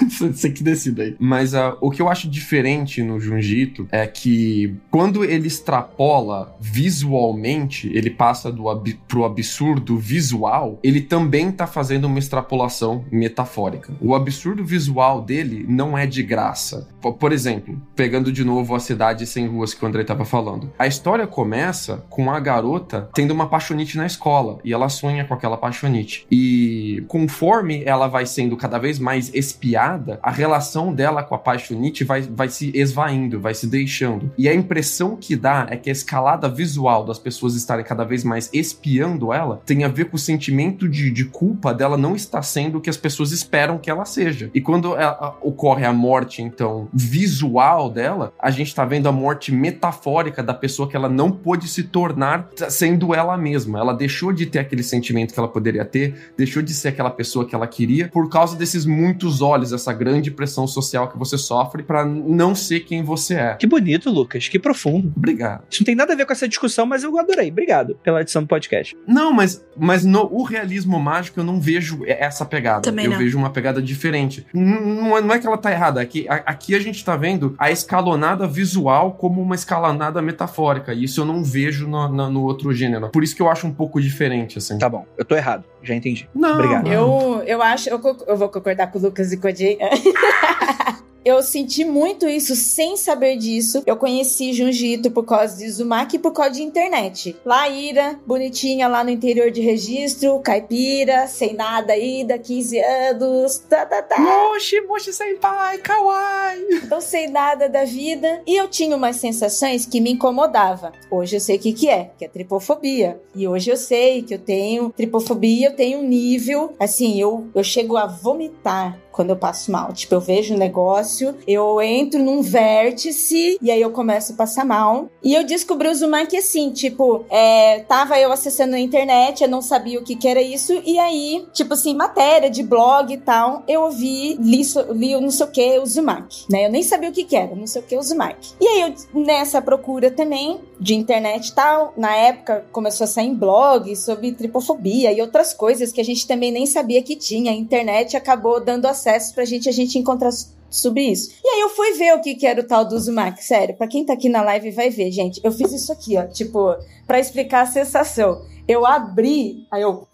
Você 0.18 0.50
que 0.50 0.62
decide 0.62 1.02
aí. 1.02 1.16
Mas 1.18 1.54
ah, 1.54 1.76
o 1.80 1.90
que 1.90 2.00
eu 2.00 2.08
acho 2.08 2.28
diferente 2.28 3.02
no 3.02 3.20
Junjito 3.20 3.86
é 3.90 4.06
que 4.06 4.74
quando 4.90 5.24
ele 5.24 5.46
extrapola 5.46 6.56
visualmente, 6.60 7.90
ele 7.94 8.10
passa 8.10 8.50
do 8.50 8.68
ab 8.68 8.98
pro 9.06 9.24
absurdo 9.24 9.98
visual, 9.98 10.78
ele 10.82 11.00
também 11.00 11.52
tá 11.52 11.66
fazendo 11.66 12.06
uma 12.06 12.18
extrapolação 12.18 13.04
metafórica. 13.10 13.92
O 14.00 14.14
absurdo 14.14 14.64
visual 14.64 15.22
dele 15.22 15.64
não 15.68 15.96
é 15.96 16.06
de 16.06 16.22
graça. 16.22 16.88
Por 17.18 17.32
exemplo, 17.32 17.80
pegando 17.94 18.32
de 18.32 18.44
novo 18.44 18.74
a 18.74 18.80
cidade 18.80 19.26
sem 19.26 19.46
ruas 19.46 19.74
que 19.74 19.84
o 19.84 19.88
André 19.88 20.04
tava 20.04 20.24
falando. 20.24 20.70
A 20.78 20.86
história 20.86 21.26
começa 21.26 22.04
com 22.08 22.30
a 22.30 22.38
garota 22.40 23.08
tendo 23.14 23.32
uma 23.32 23.48
paixonite 23.48 23.96
na 23.96 24.06
escola 24.06 24.58
e 24.64 24.72
ela 24.72 24.88
sonha 24.88 25.24
com 25.24 25.34
aquela 25.34 25.56
paixonite. 25.56 26.26
E 26.30 27.04
conforme 27.08 27.79
ela 27.86 28.06
vai 28.08 28.26
sendo 28.26 28.56
cada 28.56 28.78
vez 28.78 28.98
mais 28.98 29.32
espiada, 29.34 30.18
a 30.22 30.30
relação 30.30 30.92
dela 30.92 31.22
com 31.22 31.34
a 31.34 31.38
paixonite 31.38 32.04
vai, 32.04 32.22
vai 32.22 32.48
se 32.48 32.70
esvaindo, 32.74 33.40
vai 33.40 33.54
se 33.54 33.66
deixando. 33.66 34.30
E 34.38 34.48
a 34.48 34.54
impressão 34.54 35.16
que 35.16 35.36
dá 35.36 35.66
é 35.70 35.76
que 35.76 35.88
a 35.88 35.92
escalada 35.92 36.48
visual 36.48 37.04
das 37.04 37.18
pessoas 37.18 37.54
estarem 37.54 37.84
cada 37.84 38.04
vez 38.04 38.24
mais 38.24 38.48
espiando 38.52 39.32
ela 39.32 39.60
tem 39.66 39.84
a 39.84 39.88
ver 39.88 40.06
com 40.06 40.16
o 40.16 40.18
sentimento 40.18 40.88
de, 40.88 41.10
de 41.10 41.24
culpa 41.24 41.72
dela 41.74 41.96
não 41.96 42.14
estar 42.16 42.42
sendo 42.42 42.78
o 42.78 42.80
que 42.80 42.90
as 42.90 42.96
pessoas 42.96 43.32
esperam 43.32 43.78
que 43.78 43.90
ela 43.90 44.04
seja. 44.04 44.50
E 44.54 44.60
quando 44.60 44.94
ela- 44.94 45.10
a- 45.20 45.34
ocorre 45.42 45.84
a 45.84 45.92
morte, 45.92 46.42
então, 46.42 46.88
visual 46.92 47.90
dela, 47.90 48.32
a 48.38 48.50
gente 48.50 48.74
tá 48.74 48.84
vendo 48.84 49.08
a 49.08 49.12
morte 49.12 49.52
metafórica 49.52 50.42
da 50.42 50.54
pessoa 50.54 50.88
que 50.88 50.96
ela 50.96 51.08
não 51.08 51.30
pôde 51.30 51.68
se 51.68 51.82
tornar 51.84 52.48
sendo 52.68 53.14
ela 53.14 53.36
mesma. 53.36 53.78
Ela 53.78 53.92
deixou 53.92 54.32
de 54.32 54.46
ter 54.46 54.58
aquele 54.60 54.82
sentimento 54.82 55.32
que 55.34 55.38
ela 55.38 55.48
poderia 55.48 55.84
ter, 55.84 56.32
deixou 56.36 56.62
de 56.62 56.72
ser 56.72 56.88
aquela 56.88 57.10
pessoa 57.10 57.44
que 57.46 57.54
ela 57.54 57.66
queria 57.70 58.08
por 58.08 58.28
causa 58.28 58.56
desses 58.56 58.84
muitos 58.84 59.40
olhos, 59.40 59.72
essa 59.72 59.92
grande 59.92 60.30
pressão 60.30 60.66
social 60.66 61.08
que 61.08 61.18
você 61.18 61.38
sofre 61.38 61.82
pra 61.82 62.04
não 62.04 62.54
ser 62.54 62.80
quem 62.80 63.02
você 63.02 63.34
é. 63.34 63.54
Que 63.54 63.66
bonito, 63.66 64.10
Lucas. 64.10 64.48
Que 64.48 64.58
profundo. 64.58 65.12
Obrigado. 65.16 65.62
Isso 65.70 65.82
não 65.82 65.86
tem 65.86 65.94
nada 65.94 66.12
a 66.12 66.16
ver 66.16 66.26
com 66.26 66.32
essa 66.32 66.48
discussão, 66.48 66.84
mas 66.84 67.02
eu 67.02 67.18
adorei. 67.18 67.50
Obrigado 67.50 67.94
pela 68.02 68.20
edição 68.20 68.42
do 68.42 68.48
podcast. 68.48 68.96
Não, 69.06 69.32
mas, 69.32 69.64
mas 69.76 70.04
no 70.04 70.28
o 70.30 70.42
realismo 70.42 70.98
mágico 70.98 71.40
eu 71.40 71.44
não 71.44 71.60
vejo 71.60 72.00
essa 72.06 72.44
pegada. 72.44 72.82
Também 72.82 73.04
eu 73.06 73.12
não. 73.12 73.18
vejo 73.18 73.38
uma 73.38 73.50
pegada 73.50 73.80
diferente. 73.80 74.46
Não, 74.52 75.16
é- 75.16 75.20
não 75.22 75.34
é 75.34 75.38
que 75.38 75.46
ela 75.46 75.56
tá 75.58 75.70
errada. 75.70 76.00
Aqui, 76.00 76.26
a- 76.28 76.42
aqui 76.46 76.74
a 76.74 76.80
gente 76.80 77.04
tá 77.04 77.16
vendo 77.16 77.54
a 77.58 77.70
escalonada 77.70 78.46
visual 78.46 79.12
como 79.12 79.40
uma 79.40 79.54
escalonada 79.54 80.20
metafórica. 80.20 80.92
E 80.92 81.04
isso 81.04 81.20
eu 81.20 81.24
não 81.24 81.42
vejo 81.44 81.86
no, 81.88 82.08
no- 82.08 82.30
no 82.30 82.42
outro 82.42 82.72
gênero. 82.72 83.08
Por 83.10 83.22
isso 83.22 83.34
que 83.36 83.42
eu 83.42 83.48
acho 83.50 83.66
um 83.66 83.72
pouco 83.72 84.00
diferente, 84.00 84.58
assim. 84.58 84.78
Tá 84.78 84.88
bom, 84.88 85.06
eu 85.16 85.24
tô 85.24 85.34
errado. 85.36 85.64
Já 85.82 85.94
entendi. 85.94 86.28
Não. 86.34 86.54
Obrigado. 86.54 86.86
Eu, 86.86 87.42
eu 87.46 87.62
acho, 87.62 87.88
eu, 87.88 88.00
eu 88.26 88.36
vou 88.36 88.48
concordar 88.48 88.90
com 88.90 88.98
o 88.98 89.02
Lucas 89.02 89.32
e 89.32 89.36
com 89.36 89.48
a 89.48 89.54
Jay. 89.54 89.78
Eu 91.22 91.42
senti 91.42 91.84
muito 91.84 92.26
isso 92.26 92.56
sem 92.56 92.96
saber 92.96 93.36
disso. 93.36 93.82
Eu 93.86 93.96
conheci 93.96 94.54
Junjito 94.54 95.10
por 95.10 95.24
causa 95.24 95.56
de 95.56 95.66
Uzumaki 95.66 96.16
e 96.16 96.18
por 96.18 96.32
causa 96.32 96.52
de 96.52 96.62
internet. 96.62 97.36
Lá, 97.44 97.68
Ira, 97.68 98.18
bonitinha 98.26 98.88
lá 98.88 99.04
no 99.04 99.10
interior 99.10 99.50
de 99.50 99.60
registro, 99.60 100.40
caipira, 100.40 101.26
sem 101.26 101.52
nada 101.52 101.92
ainda, 101.92 102.38
15 102.38 102.78
anos, 102.78 103.58
tá, 103.58 103.84
tá, 103.84 104.02
tá. 104.02 104.18
Moshi, 104.18 104.80
Moshi 104.80 105.12
Senpai, 105.12 105.78
kawaii. 105.78 106.88
Não 106.88 107.02
sei 107.02 107.28
nada 107.28 107.68
da 107.68 107.84
vida. 107.84 108.42
E 108.46 108.56
eu 108.56 108.66
tinha 108.68 108.96
umas 108.96 109.16
sensações 109.16 109.84
que 109.84 110.00
me 110.00 110.12
incomodava. 110.12 110.92
Hoje 111.10 111.36
eu 111.36 111.40
sei 111.40 111.56
o 111.56 111.60
que, 111.60 111.72
que 111.74 111.88
é, 111.88 112.10
que 112.16 112.24
é 112.24 112.28
tripofobia. 112.28 113.20
E 113.34 113.46
hoje 113.46 113.70
eu 113.70 113.76
sei 113.76 114.22
que 114.22 114.34
eu 114.34 114.38
tenho 114.38 114.90
tripofobia, 114.90 115.68
eu 115.68 115.76
tenho 115.76 115.98
um 115.98 116.08
nível. 116.08 116.74
Assim, 116.80 117.20
eu, 117.20 117.46
eu 117.54 117.62
chego 117.62 117.98
a 117.98 118.06
vomitar 118.06 118.98
quando 119.10 119.30
eu 119.30 119.36
passo 119.36 119.70
mal. 119.70 119.92
Tipo, 119.92 120.14
eu 120.14 120.20
vejo 120.20 120.54
um 120.54 120.58
negócio, 120.58 121.34
eu 121.46 121.80
entro 121.80 122.22
num 122.22 122.42
vértice 122.42 123.58
e 123.60 123.70
aí 123.70 123.80
eu 123.80 123.90
começo 123.90 124.32
a 124.32 124.36
passar 124.36 124.64
mal. 124.64 125.08
E 125.22 125.34
eu 125.34 125.44
descobri 125.44 125.88
o 125.88 125.90
Uzumaki 125.90 126.36
assim, 126.36 126.70
tipo, 126.70 127.24
é, 127.28 127.80
tava 127.80 128.18
eu 128.18 128.32
acessando 128.32 128.74
a 128.74 128.80
internet, 128.80 129.42
eu 129.42 129.48
não 129.48 129.60
sabia 129.60 129.98
o 129.98 130.04
que 130.04 130.16
que 130.16 130.28
era 130.28 130.40
isso, 130.40 130.72
e 130.84 130.98
aí, 130.98 131.46
tipo 131.52 131.74
assim, 131.74 131.94
matéria 131.94 132.50
de 132.50 132.62
blog 132.62 133.12
e 133.12 133.18
tal, 133.18 133.62
eu 133.68 133.90
vi, 133.90 134.36
li, 134.40 134.62
li 134.94 135.14
o 135.14 135.20
não 135.20 135.30
sei 135.30 135.46
o 135.46 135.50
que, 135.50 135.78
Uzumaki, 135.78 136.44
né? 136.50 136.66
Eu 136.66 136.70
nem 136.70 136.82
sabia 136.82 137.10
o 137.10 137.12
que 137.12 137.24
que 137.24 137.36
era, 137.36 137.54
não 137.54 137.66
sei 137.66 137.82
o 137.82 137.84
que, 137.84 137.96
Uzumaki. 137.96 138.54
E 138.60 138.66
aí, 138.66 138.80
eu, 138.82 139.20
nessa 139.22 139.60
procura 139.60 140.10
também, 140.10 140.60
de 140.78 140.94
internet 140.94 141.48
e 141.48 141.54
tal, 141.54 141.92
na 141.96 142.14
época 142.14 142.64
começou 142.72 143.04
a 143.04 143.08
sair 143.08 143.34
blog 143.34 143.94
sobre 143.96 144.32
tripofobia 144.32 145.12
e 145.12 145.20
outras 145.20 145.52
coisas 145.52 145.92
que 145.92 146.00
a 146.00 146.04
gente 146.04 146.26
também 146.26 146.50
nem 146.50 146.66
sabia 146.66 147.02
que 147.02 147.16
tinha. 147.16 147.52
A 147.52 147.54
internet 147.54 148.16
acabou 148.16 148.60
dando 148.60 148.86
acesso 148.86 148.99
pra 149.34 149.44
gente, 149.44 149.68
a 149.68 149.72
gente 149.72 149.98
encontrar 149.98 150.30
sobre 150.68 151.02
isso. 151.02 151.30
E 151.44 151.48
aí 151.48 151.60
eu 151.60 151.70
fui 151.70 151.92
ver 151.94 152.14
o 152.14 152.20
que, 152.20 152.34
que 152.34 152.46
era 152.46 152.60
o 152.60 152.66
tal 152.66 152.84
do 152.84 152.94
Uzumaki, 152.94 153.44
sério. 153.44 153.76
Pra 153.76 153.88
quem 153.88 154.04
tá 154.04 154.12
aqui 154.12 154.28
na 154.28 154.42
live 154.42 154.70
vai 154.70 154.90
ver, 154.90 155.10
gente. 155.10 155.40
Eu 155.42 155.52
fiz 155.52 155.72
isso 155.72 155.92
aqui, 155.92 156.16
ó, 156.16 156.26
tipo, 156.26 156.76
pra 157.06 157.18
explicar 157.18 157.62
a 157.62 157.66
sensação. 157.66 158.42
Eu 158.68 158.86
abri, 158.86 159.66
aí 159.70 159.82
eu 159.82 160.06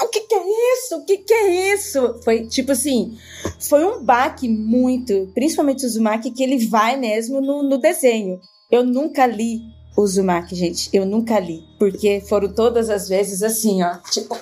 o 0.00 0.08
que 0.08 0.20
que 0.20 0.34
é 0.34 0.74
isso? 0.74 0.96
O 0.96 1.04
que 1.04 1.16
que 1.18 1.34
é 1.34 1.74
isso? 1.74 2.20
Foi 2.22 2.46
tipo 2.46 2.72
assim, 2.72 3.18
foi 3.58 3.84
um 3.84 4.04
baque 4.04 4.48
muito, 4.48 5.30
principalmente 5.34 5.84
o 5.84 5.88
Uzumaki, 5.88 6.30
que 6.30 6.42
ele 6.42 6.66
vai 6.66 6.96
mesmo 6.96 7.40
no, 7.40 7.62
no 7.62 7.78
desenho. 7.78 8.40
Eu 8.70 8.84
nunca 8.84 9.26
li 9.26 9.60
o 9.96 10.02
Uzumaki, 10.02 10.54
gente. 10.54 10.88
Eu 10.92 11.04
nunca 11.04 11.38
li. 11.38 11.64
Porque 11.78 12.20
foram 12.20 12.52
todas 12.52 12.88
as 12.88 13.08
vezes 13.08 13.42
assim, 13.42 13.82
ó. 13.82 13.96
Tipo. 14.10 14.36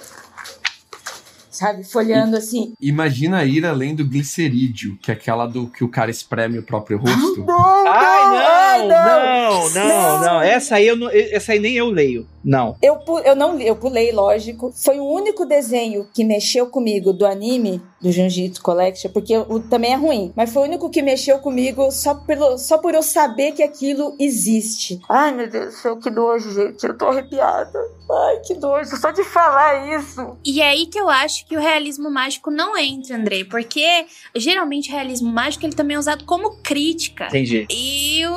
Sabe? 1.60 1.84
Folhando 1.84 2.38
assim. 2.38 2.72
Imagina 2.80 3.40
a 3.40 3.44
Ira 3.44 3.70
lendo 3.70 4.02
glicerídeo, 4.02 4.96
que 5.02 5.10
é 5.10 5.14
aquela 5.14 5.46
do 5.46 5.66
que 5.66 5.84
o 5.84 5.90
cara 5.90 6.10
espreme 6.10 6.58
o 6.58 6.62
próprio 6.62 6.96
rosto. 6.96 7.44
Ai, 7.86 8.19
não, 8.19 8.19
não, 8.30 8.88
não, 8.88 9.70
não. 9.70 10.20
não. 10.20 10.42
Essa 10.42 10.76
aí, 10.76 10.86
eu 10.86 10.96
não, 10.96 11.08
essa 11.10 11.52
aí 11.52 11.58
nem 11.58 11.74
eu 11.76 11.90
leio. 11.90 12.26
Não. 12.44 12.76
Eu, 12.80 12.98
eu 13.24 13.36
não 13.36 13.56
li, 13.56 13.66
eu 13.66 13.76
pulei, 13.76 14.12
lógico. 14.12 14.72
Foi 14.74 14.98
o 14.98 15.04
único 15.04 15.44
desenho 15.44 16.08
que 16.12 16.24
mexeu 16.24 16.66
comigo 16.66 17.12
do 17.12 17.26
anime, 17.26 17.82
do 18.00 18.10
Junjitsu 18.10 18.62
Collection, 18.62 19.10
porque 19.12 19.36
o, 19.36 19.60
também 19.60 19.92
é 19.92 19.96
ruim. 19.96 20.32
Mas 20.34 20.52
foi 20.52 20.62
o 20.62 20.64
único 20.64 20.88
que 20.88 21.02
mexeu 21.02 21.38
comigo 21.38 21.90
só, 21.90 22.14
pelo, 22.14 22.56
só 22.56 22.78
por 22.78 22.94
eu 22.94 23.02
saber 23.02 23.52
que 23.52 23.62
aquilo 23.62 24.14
existe. 24.18 25.00
Ai, 25.08 25.32
meu 25.32 25.50
Deus 25.50 25.66
do 25.66 25.72
céu, 25.72 25.96
que 25.98 26.10
nojo, 26.10 26.50
gente. 26.52 26.82
Eu 26.84 26.96
tô 26.96 27.06
arrepiada. 27.06 27.78
Ai, 28.10 28.38
que 28.38 28.54
nojo. 28.54 28.96
Só 28.96 29.10
de 29.10 29.22
falar 29.22 29.98
isso. 29.98 30.36
E 30.44 30.60
é 30.62 30.70
aí 30.70 30.86
que 30.86 30.98
eu 30.98 31.08
acho 31.08 31.46
que 31.46 31.56
o 31.56 31.60
realismo 31.60 32.10
mágico 32.10 32.50
não 32.50 32.76
entra, 32.76 33.16
Andrei, 33.16 33.44
porque 33.44 34.06
geralmente 34.34 34.88
o 34.88 34.92
realismo 34.92 35.30
mágico 35.30 35.66
ele 35.66 35.74
também 35.74 35.96
é 35.96 35.98
usado 35.98 36.24
como 36.24 36.56
crítica. 36.62 37.26
Entendi. 37.26 37.66
E 37.70 38.19
o, 38.26 38.32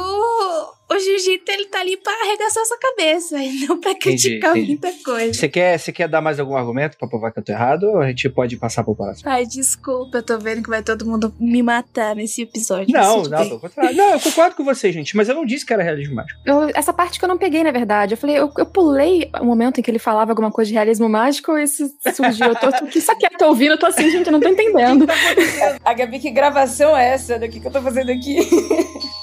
o 0.91 0.99
jiu-jitsu 0.99 1.51
ele 1.51 1.65
tá 1.65 1.79
ali 1.79 1.97
pra 1.97 2.11
arregaçar 2.23 2.65
sua 2.65 2.77
cabeça 2.77 3.37
e 3.43 3.65
não 3.67 3.79
pra 3.79 3.91
Entendi, 3.91 3.99
criticar 4.29 4.51
entendi. 4.51 4.67
muita 4.67 4.91
coisa. 5.03 5.33
Você 5.33 5.49
quer, 5.49 5.77
você 5.79 5.91
quer 5.91 6.07
dar 6.07 6.21
mais 6.21 6.39
algum 6.39 6.55
argumento 6.55 6.97
pra 6.97 7.07
provar 7.07 7.31
que 7.31 7.39
eu 7.39 7.43
tô 7.43 7.51
errado? 7.51 7.83
Ou 7.85 7.99
a 7.99 8.07
gente 8.07 8.29
pode 8.29 8.57
passar 8.57 8.83
pro 8.83 8.95
próximo? 8.95 9.29
Ai, 9.29 9.45
desculpa, 9.45 10.17
eu 10.17 10.23
tô 10.23 10.37
vendo 10.39 10.61
que 10.63 10.69
vai 10.69 10.83
todo 10.83 11.05
mundo 11.05 11.33
me 11.39 11.63
matar 11.63 12.15
nesse 12.15 12.41
episódio. 12.43 12.93
Não, 12.93 13.23
não, 13.23 13.47
pelo 13.47 13.59
contrário. 13.59 13.95
Não, 13.95 14.11
eu 14.11 14.19
concordo 14.19 14.55
com 14.55 14.63
você, 14.63 14.91
gente, 14.91 15.15
mas 15.15 15.27
eu 15.29 15.35
não 15.35 15.45
disse 15.45 15.65
que 15.65 15.73
era 15.73 15.81
realismo 15.83 16.15
mágico. 16.15 16.39
Eu- 16.45 16.69
essa 16.73 16.93
parte 16.93 17.17
que 17.19 17.25
eu 17.25 17.29
não 17.29 17.37
peguei, 17.37 17.63
na 17.63 17.71
verdade. 17.71 18.13
Eu 18.13 18.17
falei, 18.17 18.37
eu, 18.37 18.51
eu 18.57 18.65
pulei 18.65 19.29
o 19.41 19.45
momento 19.45 19.79
em 19.79 19.83
que 19.83 19.89
ele 19.91 19.99
falava 19.99 20.31
alguma 20.31 20.51
coisa 20.51 20.69
de 20.69 20.73
realismo 20.75 21.07
mágico 21.09 21.57
e 21.57 21.63
isso 21.63 21.89
surgiu. 22.15 22.47
Eu 22.47 22.55
tô, 22.55 22.69
tô 22.71 22.85
aqui 22.85 23.01
só 23.01 23.15
quieto 23.15 23.41
ouvindo, 23.43 23.71
eu 23.73 23.79
tô 23.79 23.85
assim, 23.87 24.09
gente, 24.09 24.27
eu 24.27 24.31
não 24.33 24.39
tô 24.39 24.47
entendendo. 24.49 25.05
A 25.83 25.93
Gabi, 25.93 26.19
que 26.19 26.29
gravação 26.31 26.95
é 26.95 27.09
essa? 27.09 27.39
Do 27.39 27.47
que, 27.49 27.59
que 27.59 27.67
eu 27.67 27.71
tô 27.71 27.81
fazendo 27.81 28.11
aqui? 28.11 28.37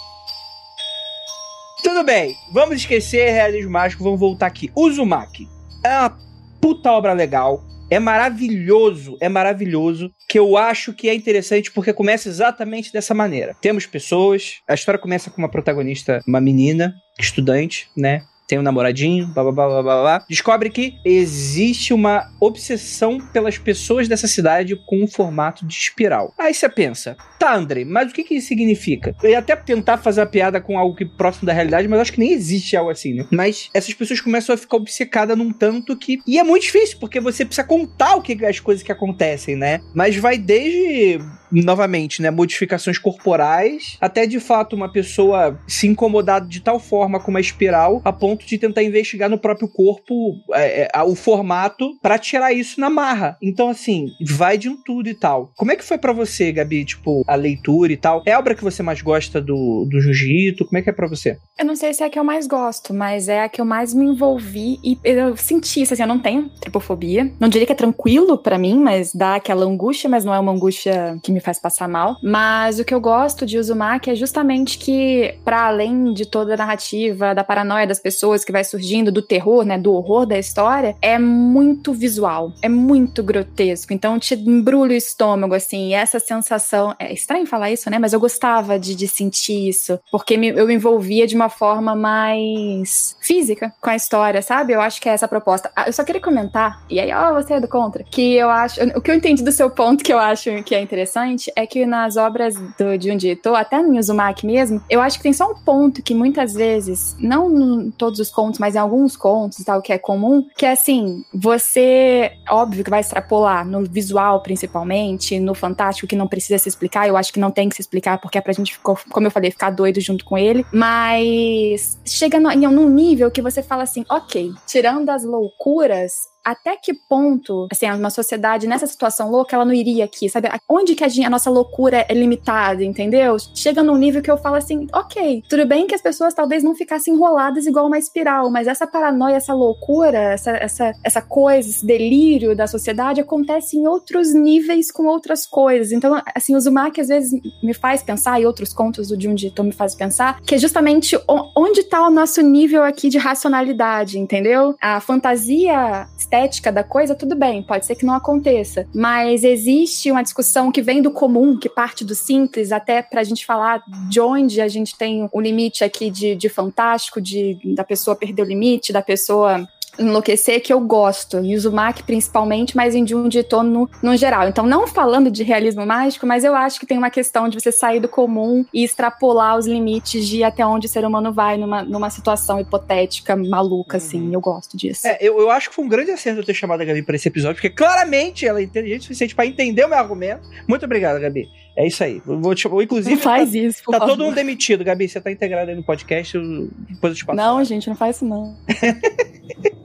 Tudo 1.92 2.04
bem, 2.04 2.36
vamos 2.52 2.76
esquecer 2.76 3.32
realismo 3.32 3.72
mágico, 3.72 4.04
vamos 4.04 4.20
voltar 4.20 4.46
aqui. 4.46 4.70
Uzumaki 4.76 5.48
é 5.84 5.88
uma 5.88 6.16
puta 6.60 6.92
obra 6.92 7.12
legal, 7.12 7.64
é 7.90 7.98
maravilhoso, 7.98 9.18
é 9.20 9.28
maravilhoso, 9.28 10.08
que 10.28 10.38
eu 10.38 10.56
acho 10.56 10.92
que 10.92 11.08
é 11.08 11.14
interessante 11.14 11.72
porque 11.72 11.92
começa 11.92 12.28
exatamente 12.28 12.92
dessa 12.92 13.12
maneira. 13.12 13.56
Temos 13.60 13.86
pessoas, 13.86 14.60
a 14.68 14.74
história 14.74 15.00
começa 15.00 15.30
com 15.30 15.42
uma 15.42 15.50
protagonista, 15.50 16.22
uma 16.28 16.40
menina, 16.40 16.94
estudante, 17.18 17.90
né? 17.96 18.22
Tem 18.50 18.58
um 18.58 18.62
namoradinho, 18.62 19.28
blá 19.28 19.44
blá 19.44 19.52
blá 19.52 19.68
blá 19.68 19.82
blá. 19.82 20.24
Descobre 20.28 20.70
que 20.70 20.96
existe 21.04 21.94
uma 21.94 22.32
obsessão 22.40 23.20
pelas 23.32 23.56
pessoas 23.56 24.08
dessa 24.08 24.26
cidade 24.26 24.74
com 24.86 25.04
um 25.04 25.06
formato 25.06 25.64
de 25.64 25.72
espiral. 25.72 26.34
Aí 26.36 26.52
você 26.52 26.68
pensa, 26.68 27.16
tá, 27.38 27.54
André, 27.54 27.84
mas 27.84 28.10
o 28.10 28.12
que 28.12 28.24
que 28.24 28.34
isso 28.34 28.48
significa? 28.48 29.14
Eu 29.22 29.30
ia 29.30 29.38
até 29.38 29.54
tentar 29.54 29.98
fazer 29.98 30.22
a 30.22 30.26
piada 30.26 30.60
com 30.60 30.76
algo 30.76 30.96
que 30.96 31.04
próximo 31.04 31.46
da 31.46 31.52
realidade, 31.52 31.86
mas 31.86 32.00
acho 32.00 32.12
que 32.12 32.18
nem 32.18 32.32
existe 32.32 32.76
algo 32.76 32.90
assim, 32.90 33.14
né? 33.14 33.26
Mas 33.30 33.70
essas 33.72 33.94
pessoas 33.94 34.20
começam 34.20 34.52
a 34.52 34.58
ficar 34.58 34.78
obcecadas 34.78 35.38
num 35.38 35.52
tanto 35.52 35.96
que. 35.96 36.18
E 36.26 36.36
é 36.36 36.42
muito 36.42 36.64
difícil, 36.64 36.98
porque 36.98 37.20
você 37.20 37.44
precisa 37.44 37.64
contar 37.64 38.16
o 38.16 38.20
que 38.20 38.44
as 38.44 38.58
coisas 38.58 38.82
que 38.82 38.90
acontecem, 38.90 39.54
né? 39.54 39.78
Mas 39.94 40.16
vai 40.16 40.36
desde 40.36 41.20
novamente, 41.52 42.22
né, 42.22 42.30
modificações 42.30 42.98
corporais, 42.98 43.96
até 44.00 44.26
de 44.26 44.38
fato 44.38 44.76
uma 44.76 44.90
pessoa 44.90 45.58
se 45.66 45.86
incomodar 45.86 46.46
de 46.46 46.60
tal 46.60 46.78
forma 46.78 47.18
com 47.18 47.30
uma 47.30 47.40
espiral 47.40 48.00
a 48.04 48.12
ponto 48.12 48.39
ponto 48.40 48.46
de 48.46 48.58
tentar 48.58 48.82
investigar 48.82 49.28
no 49.28 49.38
próprio 49.38 49.68
corpo 49.68 50.34
é, 50.52 50.88
é, 50.94 51.02
o 51.02 51.14
formato 51.14 51.90
para 52.02 52.18
tirar 52.18 52.52
isso 52.52 52.80
na 52.80 52.90
marra. 52.90 53.36
Então, 53.42 53.68
assim, 53.68 54.06
vai 54.26 54.56
de 54.56 54.68
um 54.68 54.76
tudo 54.82 55.08
e 55.08 55.14
tal. 55.14 55.52
Como 55.56 55.70
é 55.70 55.76
que 55.76 55.84
foi 55.84 55.98
para 55.98 56.12
você, 56.12 56.52
Gabi, 56.52 56.84
tipo, 56.84 57.22
a 57.26 57.34
leitura 57.34 57.92
e 57.92 57.96
tal? 57.96 58.22
É 58.26 58.32
a 58.32 58.38
obra 58.38 58.54
que 58.54 58.64
você 58.64 58.82
mais 58.82 59.02
gosta 59.02 59.40
do, 59.40 59.86
do 59.90 60.00
Jiu-Jitsu? 60.00 60.66
Como 60.66 60.78
é 60.78 60.82
que 60.82 60.90
é 60.90 60.92
para 60.92 61.06
você? 61.06 61.36
Eu 61.58 61.64
não 61.64 61.76
sei 61.76 61.92
se 61.92 62.02
é 62.02 62.06
a 62.06 62.10
que 62.10 62.18
eu 62.18 62.24
mais 62.24 62.46
gosto, 62.46 62.94
mas 62.94 63.28
é 63.28 63.42
a 63.42 63.48
que 63.48 63.60
eu 63.60 63.64
mais 63.64 63.92
me 63.92 64.06
envolvi 64.06 64.78
e 64.82 64.98
eu 65.04 65.36
senti 65.36 65.82
isso, 65.82 65.92
assim, 65.92 66.02
eu 66.02 66.08
não 66.08 66.18
tenho 66.18 66.48
tripofobia. 66.60 67.30
Não 67.38 67.48
diria 67.48 67.66
que 67.66 67.72
é 67.72 67.76
tranquilo 67.76 68.38
para 68.38 68.58
mim, 68.58 68.78
mas 68.78 69.12
dá 69.14 69.36
aquela 69.36 69.64
angústia, 69.64 70.08
mas 70.08 70.24
não 70.24 70.34
é 70.34 70.38
uma 70.38 70.52
angústia 70.52 71.18
que 71.22 71.32
me 71.32 71.40
faz 71.40 71.58
passar 71.58 71.88
mal. 71.88 72.16
Mas 72.22 72.78
o 72.78 72.84
que 72.84 72.94
eu 72.94 73.00
gosto 73.00 73.44
de 73.44 73.58
Uzumaki 73.58 74.10
é 74.10 74.14
justamente 74.14 74.78
que, 74.78 75.34
para 75.44 75.66
além 75.66 76.12
de 76.12 76.26
toda 76.26 76.54
a 76.54 76.56
narrativa, 76.56 77.34
da 77.34 77.44
paranoia 77.44 77.86
das 77.86 77.98
pessoas 77.98 78.29
que 78.38 78.52
vai 78.52 78.64
surgindo, 78.64 79.12
do 79.12 79.22
terror, 79.22 79.64
né, 79.64 79.78
do 79.78 79.92
horror 79.92 80.26
da 80.26 80.38
história, 80.38 80.96
é 81.02 81.18
muito 81.18 81.92
visual, 81.92 82.52
é 82.62 82.68
muito 82.68 83.22
grotesco. 83.22 83.92
Então 83.92 84.18
te 84.18 84.34
embrulha 84.34 84.92
o 84.92 84.96
estômago, 84.96 85.54
assim, 85.54 85.88
e 85.88 85.94
essa 85.94 86.18
sensação. 86.18 86.94
É 86.98 87.12
estranho 87.12 87.46
falar 87.46 87.70
isso, 87.70 87.90
né? 87.90 87.98
Mas 87.98 88.12
eu 88.12 88.20
gostava 88.20 88.78
de, 88.78 88.94
de 88.94 89.08
sentir 89.08 89.68
isso, 89.68 89.98
porque 90.10 90.36
me, 90.36 90.48
eu 90.48 90.66
me 90.66 90.74
envolvia 90.74 91.26
de 91.26 91.34
uma 91.34 91.48
forma 91.48 91.94
mais 91.94 93.16
física 93.20 93.72
com 93.80 93.90
a 93.90 93.96
história, 93.96 94.42
sabe? 94.42 94.72
Eu 94.72 94.80
acho 94.80 95.00
que 95.00 95.08
é 95.08 95.12
essa 95.12 95.26
a 95.26 95.28
proposta. 95.28 95.70
Ah, 95.74 95.84
eu 95.86 95.92
só 95.92 96.04
queria 96.04 96.20
comentar, 96.20 96.82
e 96.88 96.98
aí, 97.00 97.12
ó, 97.12 97.34
você 97.34 97.54
é 97.54 97.60
do 97.60 97.68
contra, 97.68 98.04
que 98.04 98.34
eu 98.34 98.48
acho. 98.48 98.80
O 98.96 99.00
que 99.00 99.10
eu 99.10 99.14
entendi 99.14 99.42
do 99.42 99.52
seu 99.52 99.70
ponto 99.70 100.04
que 100.04 100.12
eu 100.12 100.18
acho 100.18 100.62
que 100.62 100.74
é 100.74 100.80
interessante 100.80 101.52
é 101.54 101.66
que 101.66 101.86
nas 101.86 102.16
obras 102.16 102.54
do 102.54 103.00
Junji 103.00 103.30
Ito, 103.30 103.54
até 103.54 103.82
no 103.82 103.98
Uzumaki 103.98 104.46
mesmo, 104.46 104.82
eu 104.88 105.00
acho 105.00 105.18
que 105.18 105.22
tem 105.22 105.32
só 105.32 105.50
um 105.50 105.54
ponto 105.54 106.02
que 106.02 106.14
muitas 106.14 106.54
vezes, 106.54 107.16
não 107.18 107.50
em 107.50 107.90
todos 108.20 108.28
os 108.28 108.30
contos, 108.30 108.60
mas 108.60 108.74
em 108.74 108.78
alguns 108.78 109.16
contos 109.16 109.58
e 109.58 109.64
tal, 109.64 109.80
que 109.80 109.92
é 109.92 109.98
comum, 109.98 110.46
que 110.56 110.66
é 110.66 110.72
assim, 110.72 111.24
você, 111.32 112.32
óbvio 112.48 112.84
que 112.84 112.90
vai 112.90 113.00
extrapolar 113.00 113.66
no 113.66 113.84
visual 113.84 114.42
principalmente, 114.42 115.40
no 115.40 115.54
fantástico 115.54 116.06
que 116.06 116.16
não 116.16 116.28
precisa 116.28 116.58
se 116.58 116.68
explicar, 116.68 117.08
eu 117.08 117.16
acho 117.16 117.32
que 117.32 117.40
não 117.40 117.50
tem 117.50 117.68
que 117.68 117.74
se 117.74 117.82
explicar 117.82 118.20
porque 118.20 118.38
é 118.38 118.40
pra 118.40 118.52
gente, 118.52 118.78
como 118.80 119.26
eu 119.26 119.30
falei, 119.30 119.50
ficar 119.50 119.70
doido 119.70 120.00
junto 120.00 120.24
com 120.24 120.36
ele, 120.36 120.64
mas 120.72 121.98
chega 122.04 122.38
no, 122.38 122.50
em 122.50 122.66
um 122.66 122.88
nível 122.88 123.30
que 123.30 123.42
você 123.42 123.62
fala 123.62 123.82
assim, 123.82 124.04
ok, 124.08 124.52
tirando 124.66 125.08
as 125.08 125.24
loucuras, 125.24 126.29
até 126.44 126.76
que 126.76 126.94
ponto, 126.94 127.66
assim, 127.70 127.90
uma 127.90 128.10
sociedade 128.10 128.66
nessa 128.66 128.86
situação 128.86 129.30
louca, 129.30 129.54
ela 129.54 129.64
não 129.64 129.72
iria 129.72 130.04
aqui, 130.04 130.28
sabe? 130.28 130.48
Onde 130.68 130.94
que 130.94 131.04
a, 131.04 131.08
a, 131.26 131.30
nossa 131.30 131.50
loucura 131.50 132.04
é 132.08 132.14
limitada, 132.14 132.84
entendeu? 132.84 133.36
Chega 133.54 133.82
num 133.82 133.96
nível 133.96 134.22
que 134.22 134.30
eu 134.30 134.38
falo 134.38 134.56
assim, 134.56 134.86
ok, 134.92 135.42
tudo 135.48 135.66
bem 135.66 135.86
que 135.86 135.94
as 135.94 136.02
pessoas 136.02 136.34
talvez 136.34 136.62
não 136.62 136.74
ficassem 136.74 137.14
enroladas 137.14 137.66
igual 137.66 137.86
uma 137.86 137.98
espiral, 137.98 138.50
mas 138.50 138.66
essa 138.66 138.86
paranoia, 138.86 139.36
essa 139.36 139.54
loucura, 139.54 140.18
essa, 140.18 140.50
essa, 140.52 140.92
essa 141.04 141.22
coisa, 141.22 141.68
esse 141.68 141.84
delírio 141.84 142.56
da 142.56 142.66
sociedade 142.66 143.20
acontece 143.20 143.76
em 143.76 143.86
outros 143.86 144.32
níveis 144.34 144.90
com 144.90 145.06
outras 145.06 145.46
coisas. 145.46 145.92
Então, 145.92 146.20
assim, 146.34 146.54
o 146.56 146.60
Zumaki 146.60 147.00
às 147.00 147.08
vezes 147.08 147.38
me 147.62 147.74
faz 147.74 148.02
pensar, 148.02 148.40
e 148.40 148.46
outros 148.46 148.72
contos 148.72 149.08
do 149.08 149.20
Junji 149.20 149.48
Ito 149.48 149.64
me 149.64 149.72
faz 149.72 149.94
pensar, 149.94 150.40
que 150.40 150.54
é 150.54 150.58
justamente 150.58 151.18
onde 151.56 151.80
está 151.80 152.06
o 152.06 152.10
nosso 152.10 152.40
nível 152.42 152.82
aqui 152.82 153.08
de 153.08 153.18
racionalidade, 153.18 154.18
entendeu? 154.18 154.74
A 154.80 155.00
fantasia 155.00 156.08
estética 156.30 156.70
da 156.70 156.84
coisa, 156.84 157.14
tudo 157.14 157.34
bem, 157.34 157.62
pode 157.62 157.84
ser 157.84 157.96
que 157.96 158.06
não 158.06 158.14
aconteça. 158.14 158.86
Mas 158.94 159.42
existe 159.42 160.10
uma 160.10 160.22
discussão 160.22 160.70
que 160.70 160.80
vem 160.80 161.02
do 161.02 161.10
comum, 161.10 161.58
que 161.58 161.68
parte 161.68 162.04
do 162.04 162.14
simples, 162.14 162.70
até 162.70 163.02
pra 163.02 163.24
gente 163.24 163.44
falar 163.44 163.82
de 164.08 164.20
onde 164.20 164.60
a 164.60 164.68
gente 164.68 164.96
tem 164.96 165.28
o 165.32 165.40
limite 165.40 165.82
aqui 165.82 166.08
de, 166.08 166.36
de 166.36 166.48
fantástico, 166.48 167.20
de 167.20 167.58
da 167.74 167.82
pessoa 167.82 168.14
perder 168.14 168.42
o 168.42 168.46
limite, 168.46 168.92
da 168.92 169.02
pessoa 169.02 169.68
enlouquecer 170.00 170.60
que 170.62 170.72
eu 170.72 170.80
gosto, 170.80 171.38
em 171.38 171.54
Uzumaki 171.54 172.02
principalmente, 172.02 172.76
mas 172.76 172.94
em 172.94 173.06
Junji 173.06 173.40
Ito 173.40 173.62
no, 173.62 173.90
no 174.02 174.16
geral. 174.16 174.48
Então, 174.48 174.66
não 174.66 174.86
falando 174.86 175.30
de 175.30 175.42
realismo 175.42 175.84
mágico, 175.86 176.26
mas 176.26 176.44
eu 176.44 176.54
acho 176.54 176.80
que 176.80 176.86
tem 176.86 176.98
uma 176.98 177.10
questão 177.10 177.48
de 177.48 177.60
você 177.60 177.70
sair 177.70 178.00
do 178.00 178.08
comum 178.08 178.64
e 178.72 178.82
extrapolar 178.82 179.56
os 179.56 179.66
limites 179.66 180.26
de 180.26 180.42
até 180.42 180.64
onde 180.64 180.86
o 180.86 180.90
ser 180.90 181.04
humano 181.04 181.32
vai 181.32 181.56
numa, 181.56 181.82
numa 181.82 182.10
situação 182.10 182.58
hipotética 182.58 183.36
maluca, 183.36 183.98
assim. 183.98 184.28
Uhum. 184.28 184.34
Eu 184.34 184.40
gosto 184.40 184.76
disso. 184.76 185.06
É, 185.06 185.18
eu, 185.20 185.38
eu 185.38 185.50
acho 185.50 185.68
que 185.68 185.74
foi 185.74 185.84
um 185.84 185.88
grande 185.88 186.10
acerto 186.10 186.42
ter 186.44 186.54
chamado 186.54 186.80
a 186.80 186.84
Gabi 186.84 187.02
para 187.02 187.16
esse 187.16 187.28
episódio, 187.28 187.56
porque 187.56 187.70
claramente 187.70 188.46
ela 188.46 188.60
é 188.60 188.62
inteligente 188.62 189.00
o 189.00 189.04
suficiente 189.04 189.34
para 189.34 189.46
entender 189.46 189.84
o 189.84 189.88
meu 189.88 189.98
argumento. 189.98 190.48
Muito 190.66 190.84
obrigado, 190.84 191.20
Gabi. 191.20 191.48
É 191.76 191.86
isso 191.86 192.02
aí. 192.02 192.20
Eu 192.26 192.40
vou 192.40 192.54
te, 192.54 192.66
inclusive, 192.66 193.14
não 193.14 193.22
faz 193.22 193.52
tá, 193.52 193.58
isso. 193.58 193.82
Tá 193.90 194.00
todo 194.00 194.24
mundo 194.24 194.34
demitido, 194.34 194.84
Gabi. 194.84 195.08
Você 195.08 195.20
tá 195.20 195.30
integrado 195.30 195.70
aí 195.70 195.76
no 195.76 195.82
podcast. 195.82 196.34
Eu, 196.34 196.68
depois 196.88 197.12
eu 197.12 197.14
te 197.14 197.24
passo. 197.24 197.36
Não, 197.36 197.64
gente, 197.64 197.88
não 197.88 197.96
faz 197.96 198.16
isso 198.16 198.24
não. 198.24 198.56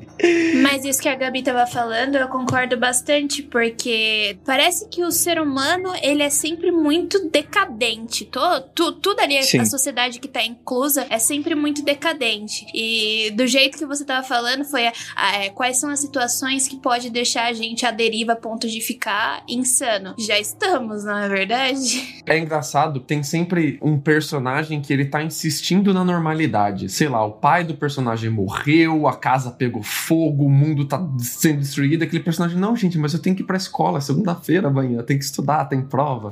Mas 0.62 0.86
isso 0.86 1.02
que 1.02 1.10
a 1.10 1.16
Gabi 1.16 1.44
tava 1.44 1.66
falando, 1.68 2.16
eu 2.16 2.28
concordo 2.28 2.78
bastante, 2.78 3.44
porque 3.44 4.38
parece 4.46 4.88
que 4.88 5.04
o 5.04 5.12
ser 5.12 5.40
humano, 5.40 5.94
ele 6.02 6.24
é 6.24 6.30
sempre 6.30 6.72
muito 6.72 7.30
decadente. 7.30 8.26
Tô, 8.26 8.62
tu, 8.62 8.94
tudo 8.94 9.20
ali, 9.20 9.42
Sim. 9.44 9.60
a 9.60 9.66
sociedade 9.66 10.20
que 10.20 10.28
tá 10.28 10.44
inclusa, 10.44 11.06
é 11.10 11.20
sempre 11.20 11.56
muito 11.56 11.84
decadente. 11.84 12.66
E 12.74 13.32
do 13.32 13.46
jeito 13.46 13.78
que 13.78 13.86
você 13.86 14.06
tava 14.06 14.26
falando, 14.26 14.64
foi 14.64 14.84
é, 14.84 15.50
quais 15.54 15.80
são 15.80 15.90
as 15.90 16.00
situações 16.00 16.68
que 16.68 16.78
pode 16.78 17.10
deixar 17.10 17.48
a 17.48 17.54
gente 17.54 17.86
à 17.86 17.92
deriva 17.92 18.34
a 18.34 18.36
ponto 18.36 18.68
de 18.68 18.80
ficar 18.82 19.44
insano. 19.48 20.16
Já 20.18 20.40
estamos, 20.40 21.04
não 21.04 21.18
é 21.18 21.28
verdade? 21.28 22.24
É 22.26 22.38
engraçado, 22.38 23.00
tem 23.00 23.22
sempre 23.24 23.78
um 23.82 24.00
personagem 24.00 24.82
que 24.82 24.92
ele 24.92 25.06
tá 25.06 25.22
insistindo 25.22 25.94
na 25.94 26.04
normalidade. 26.04 26.90
Sei 26.90 27.08
lá, 27.08 27.24
o 27.26 27.34
pai 27.34 27.64
do 27.64 27.76
personagem 27.76 28.30
morreu, 28.30 29.08
a 29.08 29.16
casa 29.16 29.52
pegou 29.52 29.84
fogo, 29.84 30.05
o 30.14 30.50
mundo 30.50 30.86
tá 30.86 31.06
sendo 31.20 31.60
destruído. 31.60 32.04
Aquele 32.04 32.24
personagem, 32.24 32.58
não, 32.58 32.76
gente, 32.76 32.98
mas 32.98 33.14
eu 33.14 33.20
tenho 33.20 33.36
que 33.36 33.42
ir 33.42 33.46
pra 33.46 33.58
escola, 33.58 34.02
segunda-feira 34.02 34.68
amanhã, 34.68 35.02
tem 35.02 35.18
que 35.18 35.24
estudar, 35.24 35.66
tem 35.66 35.82
prova. 35.82 36.32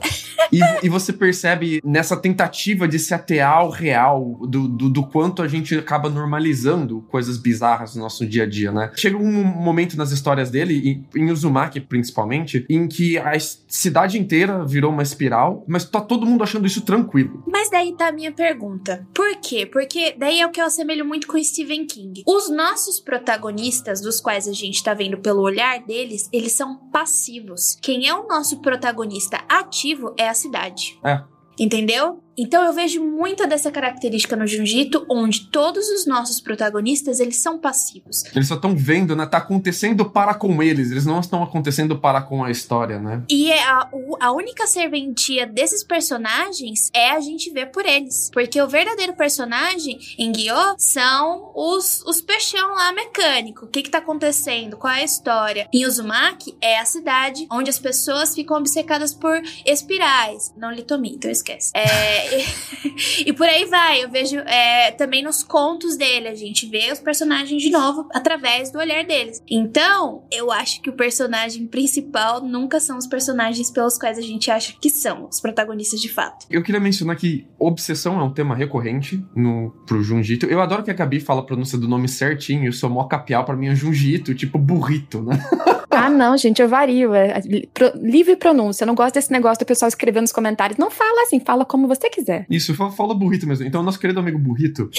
e, 0.51 0.59
e, 0.83 0.89
você 0.89 1.11
percebe 1.11 1.81
nessa 1.83 2.15
tentativa 2.15 2.87
de 2.87 2.99
se 2.99 3.13
atear 3.13 3.57
ao 3.57 3.69
real, 3.69 4.39
do, 4.47 4.67
do, 4.67 4.89
do, 4.89 5.03
quanto 5.07 5.41
a 5.41 5.47
gente 5.47 5.75
acaba 5.75 6.09
normalizando 6.09 7.01
coisas 7.09 7.37
bizarras 7.37 7.95
no 7.95 8.03
nosso 8.03 8.25
dia 8.25 8.43
a 8.43 8.45
dia, 8.45 8.71
né? 8.71 8.91
Chega 8.95 9.17
um 9.17 9.43
momento 9.43 9.97
nas 9.97 10.11
histórias 10.11 10.49
dele, 10.49 11.03
em 11.15 11.31
Uzumaki 11.31 11.79
principalmente, 11.79 12.65
em 12.69 12.87
que 12.87 13.17
a 13.17 13.33
cidade 13.39 14.19
inteira 14.19 14.63
virou 14.65 14.91
uma 14.91 15.03
espiral, 15.03 15.63
mas 15.67 15.85
tá 15.85 16.01
todo 16.01 16.25
mundo 16.25 16.43
achando 16.43 16.67
isso 16.67 16.81
tranquilo. 16.81 17.43
Mas 17.47 17.69
daí 17.69 17.93
tá 17.93 18.09
a 18.09 18.11
minha 18.11 18.31
pergunta. 18.31 19.07
Por 19.13 19.35
quê? 19.37 19.65
Porque 19.65 20.15
daí 20.17 20.39
é 20.39 20.45
o 20.45 20.51
que 20.51 20.61
eu 20.61 20.65
assemelho 20.65 21.05
muito 21.05 21.27
com 21.27 21.41
Stephen 21.43 21.85
King. 21.85 22.23
Os 22.27 22.49
nossos 22.49 22.99
protagonistas 22.99 23.62
protagonistas, 23.64 24.02
dos 24.02 24.19
quais 24.19 24.48
a 24.48 24.53
gente 24.53 24.84
tá 24.84 24.94
vendo 24.94 25.18
pelo 25.18 25.41
olhar 25.41 25.80
deles, 25.80 26.30
eles 26.31 26.53
são 26.53 26.77
passivos. 26.91 27.77
Quem 27.81 28.07
é 28.07 28.14
o 28.14 28.27
nosso 28.27 28.60
protagonista 28.60 29.44
ativo 29.48 30.14
é 30.18 30.27
a 30.27 30.34
cidade. 30.34 30.99
É. 31.03 31.22
Entendeu? 31.57 32.22
Então 32.38 32.64
eu 32.64 32.73
vejo 32.73 33.03
muita 33.03 33.45
dessa 33.45 33.72
característica 33.72 34.35
no 34.35 34.47
Jiu-Jitsu, 34.47 35.05
onde 35.10 35.47
todos 35.47 35.88
os 35.89 36.05
nossos 36.05 36.39
protagonistas, 36.39 37.19
eles 37.19 37.38
são 37.38 37.60
passivos. 37.60 38.23
Eles 38.35 38.47
só 38.47 38.55
estão 38.55 38.76
vendo, 38.76 39.15
né? 39.15 39.26
Tá 39.26 39.38
acontecendo 39.38 40.10
para 40.10 40.34
com 40.34 40.61
eles, 40.61 40.91
eles 40.91 41.05
não 41.05 41.19
estão 41.19 41.43
acontecendo 41.43 41.97
para 41.99 42.22
com 42.22 42.43
a 42.43 42.51
história, 42.51 42.99
né? 42.99 43.23
E 43.30 43.51
é 43.51 43.64
a, 43.64 43.89
a 44.19 44.31
única 44.31 44.68
serventia 44.68 45.45
desses 45.45 45.84
personagens 45.84 46.89
é 46.93 47.11
a 47.11 47.19
gente 47.19 47.51
ver 47.51 47.68
por 47.68 47.85
eles. 47.85 48.30
Porque 48.34 48.61
o 48.61 48.68
verdadeiro 48.68 49.14
personagem 49.14 49.99
em 50.18 50.31
Guiô 50.31 50.76
são 50.77 51.51
os, 51.55 52.01
os 52.05 52.22
peixão 52.22 52.73
lá 52.73 52.91
mecânico. 52.93 53.65
O 53.65 53.68
que 53.68 53.84
que 53.84 53.89
tá 53.89 53.99
acontecendo? 53.99 54.77
Qual 54.77 54.91
é 54.91 55.01
a 55.01 55.03
história? 55.03 55.68
Em 55.73 55.85
Uzumaki 55.85 56.55
é 56.61 56.80
a 56.80 56.85
cidade 56.85 57.47
onde 57.51 57.69
as 57.69 57.80
pessoas 57.80 58.34
ficam 58.34 58.57
obcecadas 58.57 59.14
por 59.14 59.41
espirais. 59.65 60.53
Não 60.57 60.72
litomi, 60.72 61.14
então 61.15 61.30
esquece. 61.30 61.72
É... 61.76 62.22
e 63.25 63.33
por 63.33 63.47
aí 63.47 63.65
vai. 63.65 64.03
Eu 64.03 64.09
vejo 64.09 64.37
é, 64.39 64.91
também 64.91 65.23
nos 65.23 65.43
contos 65.43 65.95
dele, 65.97 66.27
a 66.27 66.35
gente 66.35 66.65
vê 66.67 66.91
os 66.91 66.99
personagens 66.99 67.61
de 67.61 67.69
novo 67.69 68.07
através 68.13 68.71
do 68.71 68.79
olhar 68.79 69.03
deles. 69.03 69.41
Então, 69.49 70.23
eu 70.31 70.51
acho 70.51 70.81
que 70.81 70.89
o 70.89 70.93
personagem 70.93 71.67
principal 71.67 72.41
nunca 72.41 72.79
são 72.79 72.97
os 72.97 73.07
personagens 73.07 73.71
pelos 73.71 73.97
quais 73.97 74.17
a 74.17 74.21
gente 74.21 74.49
acha 74.51 74.73
que 74.79 74.89
são 74.89 75.27
os 75.27 75.39
protagonistas 75.39 76.01
de 76.01 76.09
fato. 76.09 76.45
Eu 76.49 76.63
queria 76.63 76.79
mencionar 76.79 77.15
que 77.15 77.47
obsessão 77.57 78.19
é 78.19 78.23
um 78.23 78.33
tema 78.33 78.55
recorrente 78.55 79.23
no, 79.35 79.71
pro 79.85 80.03
Junjito. 80.03 80.45
Eu 80.45 80.61
adoro 80.61 80.83
que 80.83 80.91
a 80.91 80.93
Gabi 80.93 81.19
fala 81.19 81.41
a 81.41 81.45
pronúncia 81.45 81.77
do 81.77 81.87
nome 81.87 82.07
certinho. 82.07 82.65
Eu 82.65 82.73
sou 82.73 82.89
mó 82.89 83.05
capial, 83.05 83.45
pra 83.45 83.55
mim 83.55 83.67
é 83.67 83.75
Junjito, 83.75 84.33
tipo 84.35 84.57
burrito, 84.57 85.21
né? 85.21 85.39
Ah, 85.94 86.10
não, 86.10 86.38
gente, 86.38 86.61
eu 86.61 86.68
vario. 86.68 87.14
É, 87.14 87.41
pro, 87.74 87.91
livre 87.95 88.36
pronúncia. 88.36 88.84
Eu 88.84 88.88
não 88.88 88.95
gosto 88.95 89.15
desse 89.15 89.32
negócio 89.32 89.60
do 89.60 89.65
pessoal 89.65 89.88
escrevendo 89.88 90.24
nos 90.24 90.32
comentários. 90.32 90.78
Não 90.78 90.90
fala 90.91 91.24
assim, 91.24 91.40
fala 91.40 91.65
como 91.65 91.88
você 91.88 92.10
quiser. 92.10 92.45
Isso, 92.49 92.74
fala, 92.76 92.91
fala 92.91 93.14
burrito 93.14 93.48
mesmo. 93.48 93.65
Então, 93.65 93.84
nosso 93.84 93.99
querido 93.99 94.20
amigo 94.20 94.38
burrito. 94.40 94.90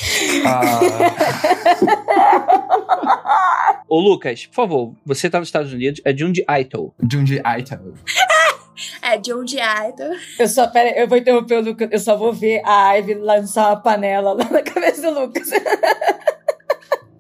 ah... 0.47 0.81
Ô, 3.89 4.01
Lucas, 4.01 4.47
por 4.47 4.55
favor, 4.55 4.95
você 5.05 5.31
tá 5.31 5.39
nos 5.39 5.49
Estados 5.49 5.73
Unidos, 5.73 6.01
é 6.05 6.17
Junji 6.17 6.45
Ito. 6.49 6.93
Junji 7.09 7.37
Ito. 7.37 7.95
É 9.03 9.23
Junji 9.23 9.59
Ito. 9.59 10.03
Eu 10.39 10.49
só, 10.49 10.67
pera, 10.67 10.99
eu 10.99 11.07
vou 11.07 11.17
interromper 11.17 11.59
o 11.59 11.61
Lucas, 11.61 11.89
eu 11.93 11.99
só 11.99 12.17
vou 12.17 12.33
ver 12.33 12.61
a 12.65 12.95
Ivy 12.95 13.15
lançar 13.15 13.69
uma 13.69 13.77
panela 13.77 14.33
lá 14.33 14.45
na 14.51 14.63
cabeça 14.63 15.03
do 15.03 15.21
Lucas. 15.21 15.49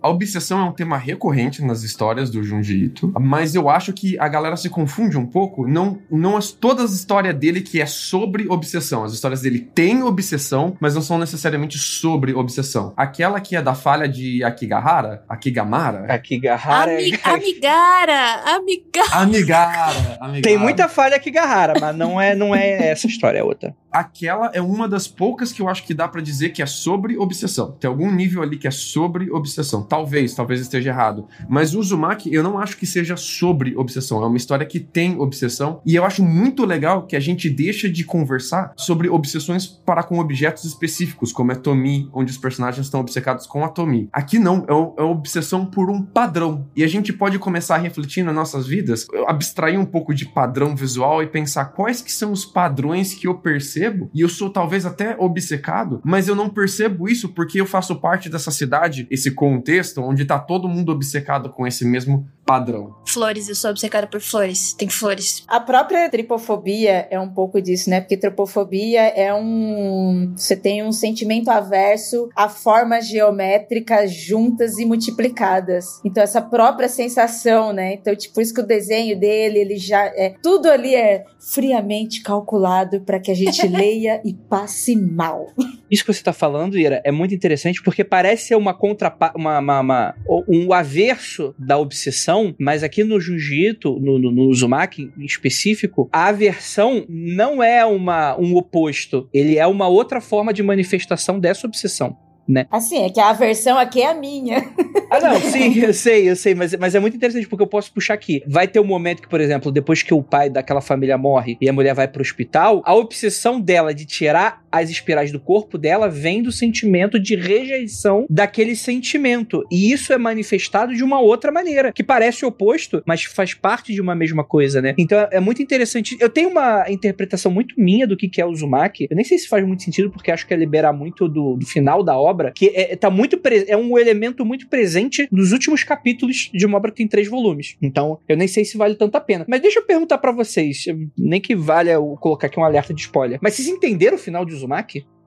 A 0.05 0.11
obsessão 0.11 0.61
é 0.61 0.65
um 0.65 0.73
tema 0.73 0.99
recorrente 0.99 1.65
nas 1.65 1.83
histórias 1.83 2.29
do 2.29 2.43
Junji 2.45 2.85
Ito, 2.85 3.11
mas 3.19 3.55
eu 3.55 3.71
acho 3.71 3.91
que 3.91 4.19
a 4.19 4.29
galera 4.29 4.55
se 4.55 4.69
confunde 4.69 5.17
um 5.17 5.25
pouco. 5.25 5.67
Não, 5.67 5.99
não 6.11 6.37
as, 6.37 6.51
todas 6.53 6.93
as 6.93 6.93
histórias 6.93 7.35
dele 7.35 7.63
que 7.63 7.81
é 7.81 7.87
sobre 7.87 8.47
obsessão. 8.47 9.03
As 9.05 9.15
histórias 9.15 9.41
dele 9.41 9.61
têm 9.61 10.03
obsessão, 10.03 10.77
mas 10.79 10.95
não 10.95 11.01
são 11.01 11.17
necessariamente 11.17 11.79
sobre 11.79 12.35
obsessão. 12.35 12.93
Aquela 12.99 13.41
que 13.41 13.57
é 13.57 13.63
da 13.63 13.75
falha 13.75 14.07
de 14.07 14.45
Akigahara, 14.45 15.25
Akigamara. 15.27 16.05
Akigahara. 16.13 16.93
é- 16.93 16.97
Ami 16.99 17.19
amigara, 17.25 18.57
amigara. 18.57 19.09
Amigara, 19.13 20.19
Amigara. 20.21 20.43
Tem 20.43 20.59
muita 20.59 20.87
falha 20.87 21.17
aqui, 21.17 21.31
Garrara, 21.31 21.81
mas 21.81 21.97
não 21.97 22.21
é, 22.21 22.35
não 22.35 22.55
é 22.55 22.91
essa 22.91 23.07
história, 23.07 23.39
é 23.39 23.43
outra. 23.43 23.75
aquela 23.91 24.51
é 24.53 24.61
uma 24.61 24.87
das 24.87 25.09
poucas 25.09 25.51
que 25.51 25.63
eu 25.63 25.69
acho 25.69 25.83
que 25.85 25.95
dá 25.95 26.07
pra 26.07 26.21
dizer 26.21 26.51
que 26.51 26.61
é 26.61 26.67
sobre 26.67 27.17
obsessão. 27.17 27.73
Tem 27.73 27.89
algum 27.89 28.11
nível 28.11 28.43
ali 28.43 28.59
que 28.59 28.69
é 28.69 28.71
sobre 28.71 29.31
obsessão. 29.31 29.83
Talvez, 29.95 30.35
talvez 30.35 30.61
esteja 30.61 30.91
errado. 30.91 31.29
Mas 31.49 31.73
o 31.73 31.79
Uzumaki, 31.79 32.35
eu 32.35 32.43
não 32.43 32.59
acho 32.59 32.77
que 32.77 32.85
seja 32.85 33.17
sobre 33.17 33.77
obsessão. 33.77 34.21
É 34.25 34.27
uma 34.27 34.37
história 34.37 34.67
que 34.67 34.81
tem 34.81 35.17
obsessão. 35.21 35.81
E 35.87 35.95
eu 35.95 36.05
acho 36.05 36.21
muito 36.21 36.67
legal 36.67 37.07
que 37.07 37.15
a 37.15 37.21
gente 37.21 37.49
deixa 37.49 37.89
de 37.89 38.03
conversar 38.03 38.73
sobre 38.77 39.09
obsessões 39.09 39.69
para 39.69 40.03
com 40.03 40.19
objetos 40.19 40.65
específicos, 40.65 41.33
como 41.33 41.53
é 41.53 41.55
Tomi, 41.55 42.11
onde 42.13 42.33
os 42.33 42.39
personagens 42.39 42.87
estão 42.87 42.99
obcecados 42.99 43.47
com 43.47 43.65
a 43.65 43.69
Tomi. 43.69 44.09
Aqui 44.13 44.37
não, 44.37 44.67
é, 44.69 45.03
é 45.03 45.05
obsessão 45.05 45.65
por 45.65 45.89
um 45.89 46.03
padrão. 46.03 46.67
E 46.75 46.83
a 46.83 46.89
gente 46.89 47.13
pode 47.13 47.39
começar 47.39 47.77
a 47.77 47.79
refletir 47.79 48.25
nas 48.25 48.35
nossas 48.35 48.67
vidas, 48.67 49.07
abstrair 49.29 49.79
um 49.79 49.87
pouco 49.87 50.13
de 50.13 50.27
padrão 50.27 50.75
visual 50.75 51.23
e 51.23 51.29
pensar 51.29 51.67
quais 51.67 52.03
que 52.03 52.11
são 52.11 52.33
os 52.33 52.45
padrões 52.45 53.15
que 53.15 53.29
eu 53.29 53.37
percebo. 53.37 54.11
E 54.13 54.23
eu 54.23 54.29
sou 54.29 54.51
talvez 54.51 54.85
até 54.85 55.17
obcecado, 55.17 56.01
mas 56.05 56.27
eu 56.27 56.35
não 56.35 56.51
percebo 56.51 57.09
isso 57.09 57.29
porque 57.29 57.61
eu 57.61 57.67
faço 57.67 57.95
parte 57.95 58.29
dessa 58.29 58.51
cidade, 58.51 59.07
esse 59.09 59.31
contexto 59.31 59.84
onde 59.99 60.25
tá 60.25 60.39
todo 60.39 60.69
mundo 60.69 60.93
obcecado 60.93 61.51
com 61.51 61.67
esse 61.67 61.85
mesmo 61.85 62.29
padrão. 62.45 62.95
Flores, 63.07 63.49
eu 63.49 63.55
sou 63.55 63.71
obcecada 63.71 64.07
por 64.07 64.21
flores. 64.21 64.73
Tem 64.75 64.89
flores. 64.89 65.45
A 65.49 65.61
própria 65.61 66.09
tripofobia 66.11 67.07
é 67.11 67.19
um 67.19 67.29
pouco 67.29 67.61
disso, 67.61 67.89
né? 67.91 68.01
Porque 68.01 68.17
tripofobia 68.17 69.01
é 69.03 69.33
um. 69.35 70.33
Você 70.37 70.57
tem 70.57 70.83
um 70.83 70.93
sentimento 70.93 71.49
averso 71.51 72.29
a 72.35 72.49
formas 72.49 73.07
geométricas 73.09 74.13
juntas 74.13 74.79
e 74.79 74.85
multiplicadas. 74.85 76.01
Então, 76.05 76.23
essa 76.23 76.41
própria 76.43 76.89
sensação, 76.89 77.73
né? 77.73 77.95
Então, 77.95 78.15
tipo, 78.17 78.41
isso 78.41 78.55
que 78.55 78.61
o 78.61 78.67
desenho 78.67 79.19
dele, 79.19 79.59
ele 79.59 79.77
já. 79.77 80.05
É, 80.07 80.35
tudo 80.43 80.69
ali 80.69 80.95
é 80.95 81.25
friamente 81.53 82.23
calculado 82.23 83.01
para 83.03 83.21
que 83.21 83.31
a 83.31 83.35
gente 83.35 83.67
leia 83.69 84.21
e 84.25 84.35
passe 84.35 84.97
mal. 84.97 85.47
Isso 85.91 86.05
que 86.05 86.13
você 86.13 86.23
tá 86.23 86.33
falando, 86.33 86.79
Ira, 86.79 87.01
é 87.05 87.13
muito 87.13 87.35
interessante 87.35 87.83
porque 87.83 88.03
parece 88.03 88.49
ser 88.49 88.57
uma 88.57 88.75
contrapa 88.75 89.33
uma, 89.37 89.59
uma, 89.59 89.81
uma- 89.81 90.15
um 90.49 90.73
averso 90.73 91.55
da 91.59 91.79
obsessão, 91.79 92.34
mas 92.59 92.83
aqui 92.83 93.05
no 93.05 93.21
Jiu-Jitsu, 93.21 93.99
no, 94.01 94.19
no, 94.19 94.31
no 94.31 94.43
Uzumaki 94.49 95.11
em 95.19 95.25
específico, 95.25 96.09
a 96.13 96.27
aversão 96.29 97.05
não 97.09 97.63
é 97.63 97.85
uma, 97.85 98.39
um 98.39 98.57
oposto, 98.57 99.29
ele 99.33 99.59
é 99.59 99.67
uma 99.67 99.89
outra 99.89 100.21
forma 100.21 100.53
de 100.53 100.63
manifestação 100.63 101.39
dessa 101.39 101.67
obsessão. 101.67 102.17
Né? 102.47 102.67
Assim, 102.71 103.03
é 103.03 103.09
que 103.09 103.21
a 103.21 103.33
versão 103.33 103.79
aqui 103.79 104.03
é 104.03 104.11
a 104.11 104.15
minha. 104.15 104.63
Ah, 105.11 105.21
não, 105.21 105.39
sim, 105.39 105.79
eu 105.79 105.95
sei, 105.95 106.29
eu 106.29 106.35
sei, 106.35 106.57
mas, 106.57 106.75
mas 106.75 106.93
é 106.93 106.99
muito 106.99 107.17
interessante 107.17 107.47
porque 107.47 107.63
eu 107.63 107.69
posso 107.69 107.93
puxar 107.93 108.15
aqui. 108.15 108.43
Vai 108.49 108.67
ter 108.67 108.81
um 108.81 108.85
momento 108.85 109.23
que, 109.23 109.29
por 109.29 109.41
exemplo, 109.41 109.71
depois 109.71 110.03
que 110.03 110.13
o 110.13 110.25
pai 110.25 110.51
daquela 110.51 110.81
família 110.81 111.17
morre 111.17 111.57
e 111.61 111.69
a 111.69 111.73
mulher 111.73 111.95
vai 111.95 112.09
pro 112.09 112.21
hospital, 112.21 112.83
a 112.85 112.95
obsessão 112.95 113.61
dela 113.61 113.95
de 113.95 114.05
tirar 114.07 114.64
as 114.81 114.91
espirais 114.91 115.31
do 115.31 115.41
corpo 115.41 115.79
dela 115.79 116.09
vem 116.09 116.43
do 116.43 116.51
sentimento 116.51 117.19
de 117.19 117.37
rejeição 117.37 118.27
daquele 118.29 118.75
sentimento. 118.75 119.65
E 119.71 119.93
isso 119.93 120.13
é 120.13 120.19
manifestado 120.19 120.95
de 120.95 121.05
uma 121.05 121.21
outra 121.21 121.53
maneira, 121.53 121.93
que 121.93 122.03
parece 122.03 122.45
oposto, 122.45 123.03
mas 123.07 123.25
faz 123.25 123.55
parte 123.55 123.93
de 123.93 124.01
uma 124.01 124.15
mesma 124.15 124.43
coisa, 124.43 124.83
né? 124.83 124.95
Então 124.99 125.29
é 125.31 125.41
muito 125.41 125.63
interessante. 125.63 126.17
Eu 126.21 126.29
tenho 126.29 126.49
uma 126.49 126.85
interpretação 126.89 127.53
muito 127.53 127.75
minha 127.79 128.07
do 128.07 128.17
que 128.17 128.41
é 128.41 128.45
o 128.45 128.51
Uzumaki. 128.51 129.07
Eu 129.09 129.17
nem 129.17 129.25
sei 129.25 129.39
se 129.39 129.49
faz 129.49 129.65
muito 129.65 129.83
sentido, 129.83 130.11
porque 130.11 130.31
acho 130.31 130.47
que 130.47 130.53
é 130.53 130.57
liberar 130.57 130.93
muito 130.93 131.29
do, 131.29 131.57
do 131.57 131.67
final 131.67 132.03
da 132.03 132.19
obra, 132.19 132.53
que 132.53 132.73
é, 132.75 132.97
tá 132.97 133.11
muito 133.11 133.41
é 133.69 133.77
um 133.77 133.97
elemento 133.99 134.45
muito 134.45 134.69
presente 134.69 135.29
nos 135.31 135.53
últimos 135.53 135.85
capítulos 135.85 136.51
de 136.53 136.67
uma 136.67 136.79
obra 136.79 136.91
que 136.91 136.97
tem 136.97 137.07
três 137.07 137.29
volumes. 137.29 137.77
Então, 137.81 138.19
eu 138.29 138.37
nem 138.37 138.49
sei 138.49 138.65
se 138.65 138.77
vale 138.77 138.95
tanto 138.95 139.17
a 139.17 139.21
pena. 139.21 139.45
Mas 139.49 139.61
deixa 139.61 139.79
eu 139.79 139.85
perguntar 139.85 140.19
pra 140.19 140.33
vocês, 140.33 140.85
nem 141.17 141.41
que 141.41 141.55
valha 141.55 141.99
colocar 142.21 142.47
aqui 142.47 142.59
um 142.59 142.65
alerta 142.65 142.93
de 142.93 143.03
spoiler. 143.03 143.39
Mas 143.41 143.55
vocês 143.55 143.69
entenderam 143.69 144.17
o 144.17 144.19
final 144.19 144.45
de 144.45 144.55
Uzumaki? 144.55 144.64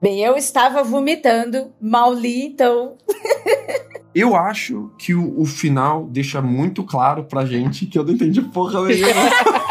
Bem, 0.00 0.20
eu 0.20 0.36
estava 0.36 0.82
vomitando, 0.82 1.72
mal 1.80 2.12
li, 2.12 2.46
então. 2.46 2.96
Eu 4.14 4.34
acho 4.34 4.90
que 4.98 5.14
o, 5.14 5.40
o 5.40 5.44
final 5.44 6.04
deixa 6.06 6.42
muito 6.42 6.82
claro 6.82 7.24
pra 7.24 7.44
gente 7.44 7.86
que 7.86 7.96
eu 7.96 8.02
não 8.02 8.14
entendi 8.14 8.40
porra 8.40 8.84
nenhuma. 8.86 9.12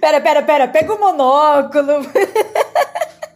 Pera, 0.00 0.20
pera, 0.20 0.42
pera, 0.42 0.68
pega 0.68 0.94
o 0.94 1.00
monóculo. 1.00 1.94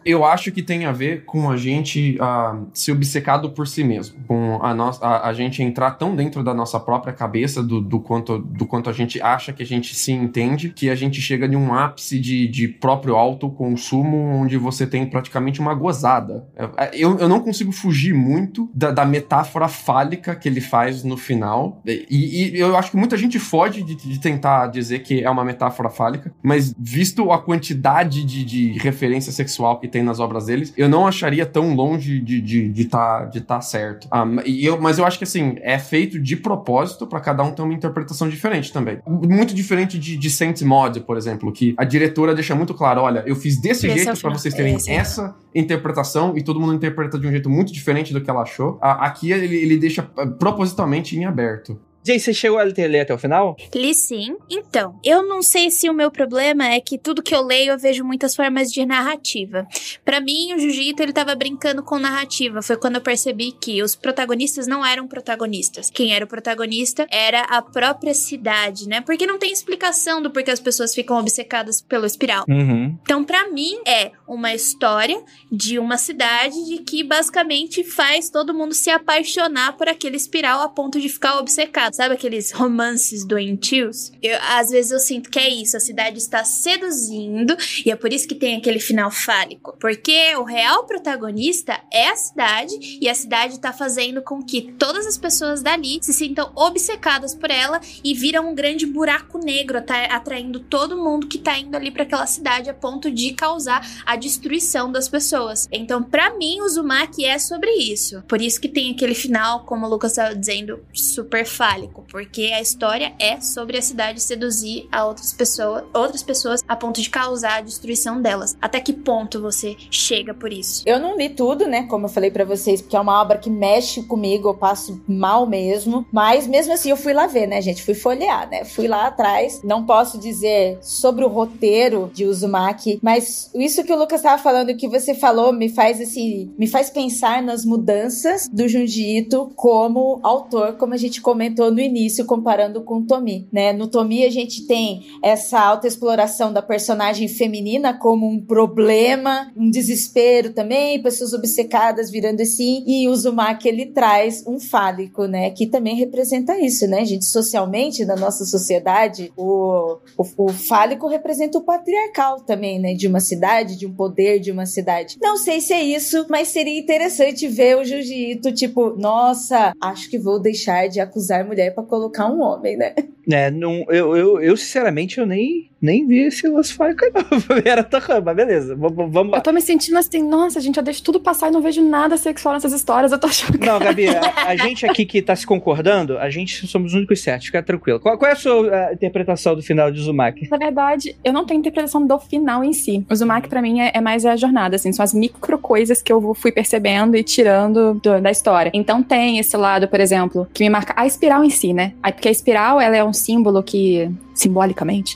Eu 0.05 0.25
acho 0.25 0.51
que 0.51 0.61
tem 0.61 0.85
a 0.85 0.91
ver 0.91 1.25
com 1.25 1.49
a 1.49 1.57
gente 1.57 2.17
ah, 2.19 2.59
ser 2.73 2.91
obcecado 2.91 3.51
por 3.51 3.67
si 3.67 3.83
mesmo. 3.83 4.17
Com 4.27 4.59
a, 4.61 4.73
nossa, 4.73 5.05
a, 5.05 5.29
a 5.29 5.33
gente 5.33 5.61
entrar 5.61 5.91
tão 5.91 6.15
dentro 6.15 6.43
da 6.43 6.53
nossa 6.53 6.79
própria 6.79 7.13
cabeça, 7.13 7.61
do, 7.61 7.81
do, 7.81 7.99
quanto, 7.99 8.39
do 8.39 8.65
quanto 8.65 8.89
a 8.89 8.93
gente 8.93 9.21
acha 9.21 9.53
que 9.53 9.63
a 9.63 9.65
gente 9.65 9.95
se 9.95 10.11
entende, 10.11 10.69
que 10.69 10.89
a 10.89 10.95
gente 10.95 11.21
chega 11.21 11.47
de 11.47 11.55
um 11.55 11.73
ápice 11.73 12.19
de, 12.19 12.47
de 12.47 12.67
próprio 12.67 13.15
autoconsumo, 13.15 14.17
onde 14.17 14.57
você 14.57 14.85
tem 14.87 15.05
praticamente 15.05 15.59
uma 15.59 15.73
gozada. 15.73 16.47
Eu, 16.93 17.17
eu 17.17 17.29
não 17.29 17.39
consigo 17.39 17.71
fugir 17.71 18.13
muito 18.13 18.69
da, 18.73 18.91
da 18.91 19.05
metáfora 19.05 19.67
fálica 19.67 20.35
que 20.35 20.47
ele 20.47 20.61
faz 20.61 21.03
no 21.03 21.17
final. 21.17 21.81
E, 21.85 22.53
e 22.55 22.59
eu 22.59 22.75
acho 22.75 22.91
que 22.91 22.97
muita 22.97 23.17
gente 23.17 23.39
foge 23.39 23.83
de, 23.83 23.95
de 23.95 24.19
tentar 24.19 24.67
dizer 24.67 24.99
que 24.99 25.23
é 25.23 25.29
uma 25.29 25.43
metáfora 25.43 25.89
fálica, 25.89 26.33
mas 26.41 26.73
visto 26.77 27.31
a 27.31 27.37
quantidade 27.37 28.23
de, 28.23 28.43
de 28.43 28.71
referência 28.79 29.31
sexual 29.31 29.79
que 29.79 29.87
tem 29.87 29.98
nas 30.03 30.19
obras 30.19 30.45
deles, 30.45 30.73
eu 30.77 30.89
não 30.89 31.07
acharia 31.07 31.45
tão 31.45 31.73
longe 31.73 32.19
de 32.19 32.37
estar 32.37 32.45
de, 32.45 32.69
de 32.69 32.85
tá, 32.85 33.25
de 33.25 33.41
tá 33.41 33.61
certo. 33.61 34.07
Ah, 34.11 34.25
e 34.45 34.65
eu, 34.65 34.79
mas 34.79 34.97
eu 34.97 35.05
acho 35.05 35.17
que 35.17 35.23
assim, 35.23 35.55
é 35.61 35.77
feito 35.77 36.19
de 36.19 36.35
propósito 36.35 37.07
para 37.07 37.19
cada 37.19 37.43
um 37.43 37.51
ter 37.51 37.61
uma 37.61 37.73
interpretação 37.73 38.29
diferente 38.29 38.71
também. 38.71 38.99
Muito 39.07 39.53
diferente 39.53 39.97
de, 39.97 40.17
de 40.17 40.29
Saint 40.29 40.61
Mod, 40.61 41.01
por 41.01 41.17
exemplo, 41.17 41.51
que 41.51 41.73
a 41.77 41.83
diretora 41.83 42.33
deixa 42.33 42.55
muito 42.55 42.73
claro: 42.73 43.01
olha, 43.01 43.23
eu 43.25 43.35
fiz 43.35 43.57
desse 43.57 43.87
Esse 43.87 43.87
é 43.87 43.95
jeito 43.95 44.05
para 44.05 44.15
final. 44.15 44.37
vocês 44.37 44.53
terem 44.53 44.75
Esse 44.75 44.91
é 44.91 44.95
essa 44.95 45.35
interpretação 45.53 46.37
e 46.37 46.43
todo 46.43 46.59
mundo 46.59 46.73
interpreta 46.73 47.17
de 47.17 47.27
um 47.27 47.31
jeito 47.31 47.49
muito 47.49 47.73
diferente 47.73 48.13
do 48.13 48.21
que 48.21 48.29
ela 48.29 48.41
achou. 48.41 48.77
Ah, 48.81 49.05
aqui 49.05 49.31
ele, 49.31 49.55
ele 49.55 49.77
deixa 49.77 50.09
ah, 50.17 50.27
propositalmente 50.27 51.17
em 51.17 51.25
aberto. 51.25 51.79
Jay, 52.05 52.19
você 52.19 52.33
chegou 52.33 52.57
a 52.57 52.63
ler 52.63 53.01
até 53.01 53.13
o 53.13 53.17
final? 53.17 53.55
Li 53.75 53.93
sim. 53.93 54.35
Então, 54.49 54.99
eu 55.03 55.27
não 55.27 55.41
sei 55.41 55.69
se 55.69 55.89
o 55.89 55.93
meu 55.93 56.09
problema 56.09 56.65
é 56.65 56.79
que 56.79 56.97
tudo 56.97 57.21
que 57.21 57.35
eu 57.35 57.41
leio 57.41 57.71
eu 57.73 57.77
vejo 57.77 58.03
muitas 58.03 58.35
formas 58.35 58.71
de 58.71 58.85
narrativa. 58.85 59.67
Pra 60.03 60.19
mim, 60.19 60.53
o 60.53 60.59
Jiu-Jitsu 60.59 61.03
ele 61.03 61.13
tava 61.13 61.35
brincando 61.35 61.83
com 61.83 61.99
narrativa. 61.99 62.61
Foi 62.61 62.77
quando 62.77 62.95
eu 62.95 63.01
percebi 63.01 63.51
que 63.51 63.83
os 63.83 63.95
protagonistas 63.95 64.65
não 64.65 64.85
eram 64.85 65.07
protagonistas. 65.07 65.89
Quem 65.89 66.13
era 66.13 66.25
o 66.25 66.27
protagonista 66.27 67.05
era 67.11 67.41
a 67.41 67.61
própria 67.61 68.13
cidade, 68.13 68.87
né? 68.87 69.01
Porque 69.01 69.27
não 69.27 69.37
tem 69.37 69.51
explicação 69.51 70.21
do 70.21 70.31
porquê 70.31 70.51
as 70.51 70.59
pessoas 70.59 70.95
ficam 70.95 71.17
obcecadas 71.17 71.81
pelo 71.81 72.05
espiral. 72.05 72.45
Uhum. 72.47 72.97
Então, 73.01 73.23
pra 73.23 73.49
mim, 73.49 73.79
é 73.85 74.11
uma 74.27 74.53
história 74.53 75.21
de 75.51 75.77
uma 75.77 75.97
cidade 75.97 76.55
de 76.65 76.79
que 76.79 77.03
basicamente 77.03 77.83
faz 77.83 78.29
todo 78.29 78.53
mundo 78.53 78.73
se 78.73 78.89
apaixonar 78.89 79.75
por 79.77 79.87
aquele 79.87 80.15
espiral 80.15 80.61
a 80.61 80.69
ponto 80.69 80.99
de 80.99 81.09
ficar 81.09 81.37
obcecado. 81.37 81.98
Sabe 81.99 82.13
aqueles 82.13 82.53
romances 82.53 83.25
doentios? 83.25 84.13
Eu, 84.23 84.39
às 84.51 84.69
vezes 84.69 84.89
eu 84.89 84.99
sinto 84.99 85.29
que 85.29 85.37
é 85.37 85.49
isso, 85.49 85.75
a 85.75 85.81
cidade 85.81 86.17
está 86.17 86.45
seduzindo 86.45 87.57
e 87.85 87.91
é 87.91 87.95
por 87.97 88.13
isso 88.13 88.25
que 88.25 88.35
tem 88.35 88.55
aquele 88.55 88.79
final 88.79 89.11
fálico. 89.11 89.75
Porque 89.81 90.33
o 90.37 90.45
real 90.45 90.85
protagonista 90.85 91.77
é 91.91 92.07
a 92.07 92.15
cidade 92.15 92.73
e 93.01 93.09
a 93.09 93.13
cidade 93.13 93.59
tá 93.59 93.73
fazendo 93.73 94.21
com 94.21 94.41
que 94.41 94.71
todas 94.79 95.05
as 95.05 95.17
pessoas 95.17 95.61
dali 95.61 95.99
se 96.01 96.13
sintam 96.13 96.53
obcecadas 96.55 97.35
por 97.35 97.51
ela 97.51 97.81
e 98.01 98.13
viram 98.13 98.49
um 98.49 98.55
grande 98.55 98.85
buraco 98.85 99.37
negro, 99.37 99.81
tá 99.81 100.05
atraindo 100.05 100.61
todo 100.61 100.95
mundo 100.95 101.27
que 101.27 101.37
tá 101.37 101.57
indo 101.59 101.75
ali 101.75 101.91
para 101.91 102.03
aquela 102.03 102.25
cidade 102.25 102.69
a 102.69 102.73
ponto 102.73 103.11
de 103.11 103.33
causar 103.33 103.85
a 104.05 104.15
destruição 104.15 104.89
das 104.89 105.09
pessoas. 105.09 105.67
Então, 105.69 106.01
pra 106.01 106.33
mim, 106.37 106.61
o 106.61 106.69
Zumaki 106.69 107.25
é 107.25 107.37
sobre 107.37 107.71
isso. 107.71 108.23
Por 108.25 108.41
isso 108.41 108.61
que 108.61 108.69
tem 108.69 108.93
aquele 108.93 109.13
final, 109.13 109.65
como 109.65 109.85
o 109.85 109.89
Lucas 109.89 110.13
estava 110.13 110.33
dizendo, 110.33 110.79
super 110.93 111.45
porque 111.87 112.51
a 112.53 112.61
história 112.61 113.13
é 113.19 113.39
sobre 113.41 113.77
a 113.77 113.81
cidade 113.81 114.21
seduzir 114.21 114.87
a 114.91 115.05
outras 115.05 115.33
pessoas, 115.33 115.83
outras 115.93 116.23
pessoas 116.23 116.63
a 116.67 116.75
ponto 116.75 117.01
de 117.01 117.09
causar 117.09 117.57
a 117.57 117.61
destruição 117.61 118.21
delas. 118.21 118.57
Até 118.61 118.79
que 118.79 118.93
ponto 118.93 119.41
você 119.41 119.75
chega 119.89 120.33
por 120.33 120.51
isso? 120.51 120.83
Eu 120.85 120.99
não 120.99 121.17
li 121.17 121.29
tudo, 121.29 121.67
né? 121.67 121.83
Como 121.83 122.05
eu 122.05 122.09
falei 122.09 122.31
pra 122.31 122.45
vocês, 122.45 122.81
porque 122.81 122.95
é 122.95 122.99
uma 122.99 123.21
obra 123.21 123.37
que 123.37 123.49
mexe 123.49 124.03
comigo, 124.03 124.49
eu 124.49 124.53
passo 124.53 125.01
mal 125.07 125.45
mesmo. 125.45 126.05
Mas 126.11 126.47
mesmo 126.47 126.73
assim, 126.73 126.89
eu 126.89 126.97
fui 126.97 127.13
lá 127.13 127.27
ver, 127.27 127.47
né, 127.47 127.61
gente? 127.61 127.83
Fui 127.83 127.93
folhear, 127.93 128.49
né? 128.49 128.65
Fui 128.65 128.87
lá 128.87 129.07
atrás. 129.07 129.61
Não 129.63 129.85
posso 129.85 130.17
dizer 130.17 130.77
sobre 130.81 131.23
o 131.23 131.27
roteiro 131.27 132.09
de 132.13 132.25
Uzumaki, 132.25 132.99
mas 133.01 133.49
isso 133.53 133.83
que 133.83 133.93
o 133.93 133.97
Lucas 133.97 134.19
estava 134.19 134.41
falando, 134.41 134.75
que 134.75 134.87
você 134.87 135.13
falou 135.13 135.53
me 135.53 135.69
faz 135.69 136.01
assim, 136.01 136.53
me 136.57 136.67
faz 136.67 136.89
pensar 136.89 137.41
nas 137.41 137.65
mudanças 137.65 138.47
do 138.51 138.67
Junji 138.67 139.17
Ito 139.17 139.51
como 139.55 140.19
autor, 140.23 140.73
como 140.73 140.93
a 140.93 140.97
gente 140.97 141.21
comentou 141.21 141.68
no 141.71 141.79
início, 141.79 142.25
comparando 142.25 142.81
com 142.81 143.03
Tomi, 143.03 143.47
né? 143.51 143.73
No 143.73 143.87
Tomi 143.87 144.23
a 144.25 144.29
gente 144.29 144.65
tem 144.65 145.05
essa 145.23 145.59
autoexploração 145.59 146.51
da 146.51 146.61
personagem 146.61 147.27
feminina 147.27 147.93
como 147.93 148.27
um 148.27 148.39
problema, 148.39 149.51
um 149.55 149.69
desespero 149.69 150.53
também, 150.53 151.01
pessoas 151.01 151.33
obcecadas 151.33 152.09
virando 152.09 152.41
assim, 152.41 152.83
e 152.87 153.07
o 153.07 153.11
Uzumaki 153.11 153.67
ele 153.67 153.87
traz 153.87 154.45
um 154.47 154.59
fálico, 154.59 155.25
né? 155.25 155.49
Que 155.51 155.67
também 155.67 155.95
representa 155.95 156.57
isso, 156.59 156.87
né, 156.87 157.03
gente? 157.05 157.25
Socialmente, 157.25 158.05
na 158.05 158.15
nossa 158.15 158.45
sociedade, 158.45 159.31
o, 159.37 159.97
o, 160.17 160.23
o 160.37 160.49
fálico 160.49 161.07
representa 161.07 161.57
o 161.57 161.63
patriarcal 161.63 162.41
também, 162.41 162.79
né? 162.79 162.93
De 162.93 163.07
uma 163.07 163.19
cidade, 163.19 163.75
de 163.75 163.85
um 163.85 163.93
poder 163.93 164.39
de 164.39 164.51
uma 164.51 164.65
cidade. 164.65 165.17
Não 165.21 165.37
sei 165.37 165.61
se 165.61 165.73
é 165.73 165.83
isso, 165.83 166.25
mas 166.29 166.49
seria 166.49 166.79
interessante 166.79 167.47
ver 167.47 167.77
o 167.77 167.83
Jiu-Jitsu, 167.83 168.51
tipo, 168.53 168.95
nossa, 168.97 169.73
acho 169.81 170.09
que 170.09 170.17
vou 170.17 170.39
deixar 170.39 170.87
de 170.87 170.99
acusar 170.99 171.45
mulher 171.59 171.73
para 171.73 171.83
colocar 171.83 172.27
um 172.27 172.41
homem, 172.41 172.77
né? 172.77 172.95
É, 173.31 173.51
não, 173.51 173.85
eu, 173.89 174.15
eu, 174.15 174.41
eu 174.41 174.57
sinceramente 174.57 175.19
eu 175.19 175.25
nem, 175.25 175.69
nem 175.81 176.05
vi 176.05 176.29
fálico 176.75 177.05
aí, 177.05 177.11
não. 177.13 177.57
Era 177.63 177.83
tocando, 177.83 178.25
mas 178.25 178.35
beleza, 178.35 178.75
vamos, 178.75 179.11
vamos 179.11 179.31
lá. 179.31 179.37
Eu 179.37 179.41
tô 179.41 179.51
me 179.51 179.61
sentindo 179.61 179.97
assim, 179.97 180.21
nossa, 180.23 180.59
gente, 180.59 180.77
eu 180.77 180.83
deixo 180.83 181.03
tudo 181.03 181.19
passar 181.19 181.49
e 181.49 181.51
não 181.51 181.61
vejo 181.61 181.81
nada 181.81 182.17
sexual 182.17 182.53
nessas 182.53 182.73
histórias, 182.73 183.11
eu 183.11 183.19
tô 183.19 183.27
achando 183.27 183.57
Não, 183.59 183.79
Gabi, 183.79 184.07
a, 184.07 184.47
a 184.47 184.55
gente 184.55 184.85
aqui 184.85 185.05
que 185.05 185.21
tá 185.21 185.35
se 185.35 185.45
concordando, 185.45 186.17
a 186.17 186.29
gente 186.29 186.67
somos 186.67 186.91
os 186.91 186.97
únicos 186.97 187.21
certos, 187.21 187.47
fica 187.47 187.63
tranquilo. 187.63 187.99
Qual, 187.99 188.17
qual 188.17 188.29
é 188.29 188.33
a 188.33 188.35
sua 188.35 188.61
uh, 188.61 188.93
interpretação 188.93 189.55
do 189.55 189.61
final 189.61 189.91
de 189.91 189.99
Uzumaki? 189.99 190.49
Na 190.49 190.57
verdade, 190.57 191.15
eu 191.23 191.31
não 191.31 191.45
tenho 191.45 191.59
interpretação 191.59 192.05
do 192.05 192.19
final 192.19 192.63
em 192.63 192.73
si. 192.73 193.05
O 193.09 193.13
Uzumaki, 193.13 193.47
pra 193.47 193.61
mim, 193.61 193.79
é, 193.79 193.91
é 193.93 194.01
mais 194.01 194.25
a 194.25 194.35
jornada, 194.35 194.75
assim, 194.75 194.91
são 194.91 195.03
as 195.03 195.13
micro 195.13 195.57
coisas 195.57 196.01
que 196.01 196.11
eu 196.11 196.33
fui 196.33 196.51
percebendo 196.51 197.15
e 197.15 197.23
tirando 197.23 197.95
do, 197.95 198.19
da 198.21 198.31
história. 198.31 198.71
Então 198.73 199.01
tem 199.01 199.39
esse 199.39 199.55
lado, 199.55 199.87
por 199.87 199.99
exemplo, 199.99 200.47
que 200.53 200.63
me 200.63 200.69
marca 200.69 200.93
a 200.95 201.05
espiral 201.05 201.43
em 201.43 201.49
si, 201.49 201.73
né? 201.73 201.93
Porque 202.01 202.27
a 202.27 202.31
espiral, 202.31 202.81
ela 202.81 202.97
é 202.97 203.03
um 203.03 203.13
símbolo 203.13 203.63
que 203.63 204.09
simbolicamente, 204.39 205.15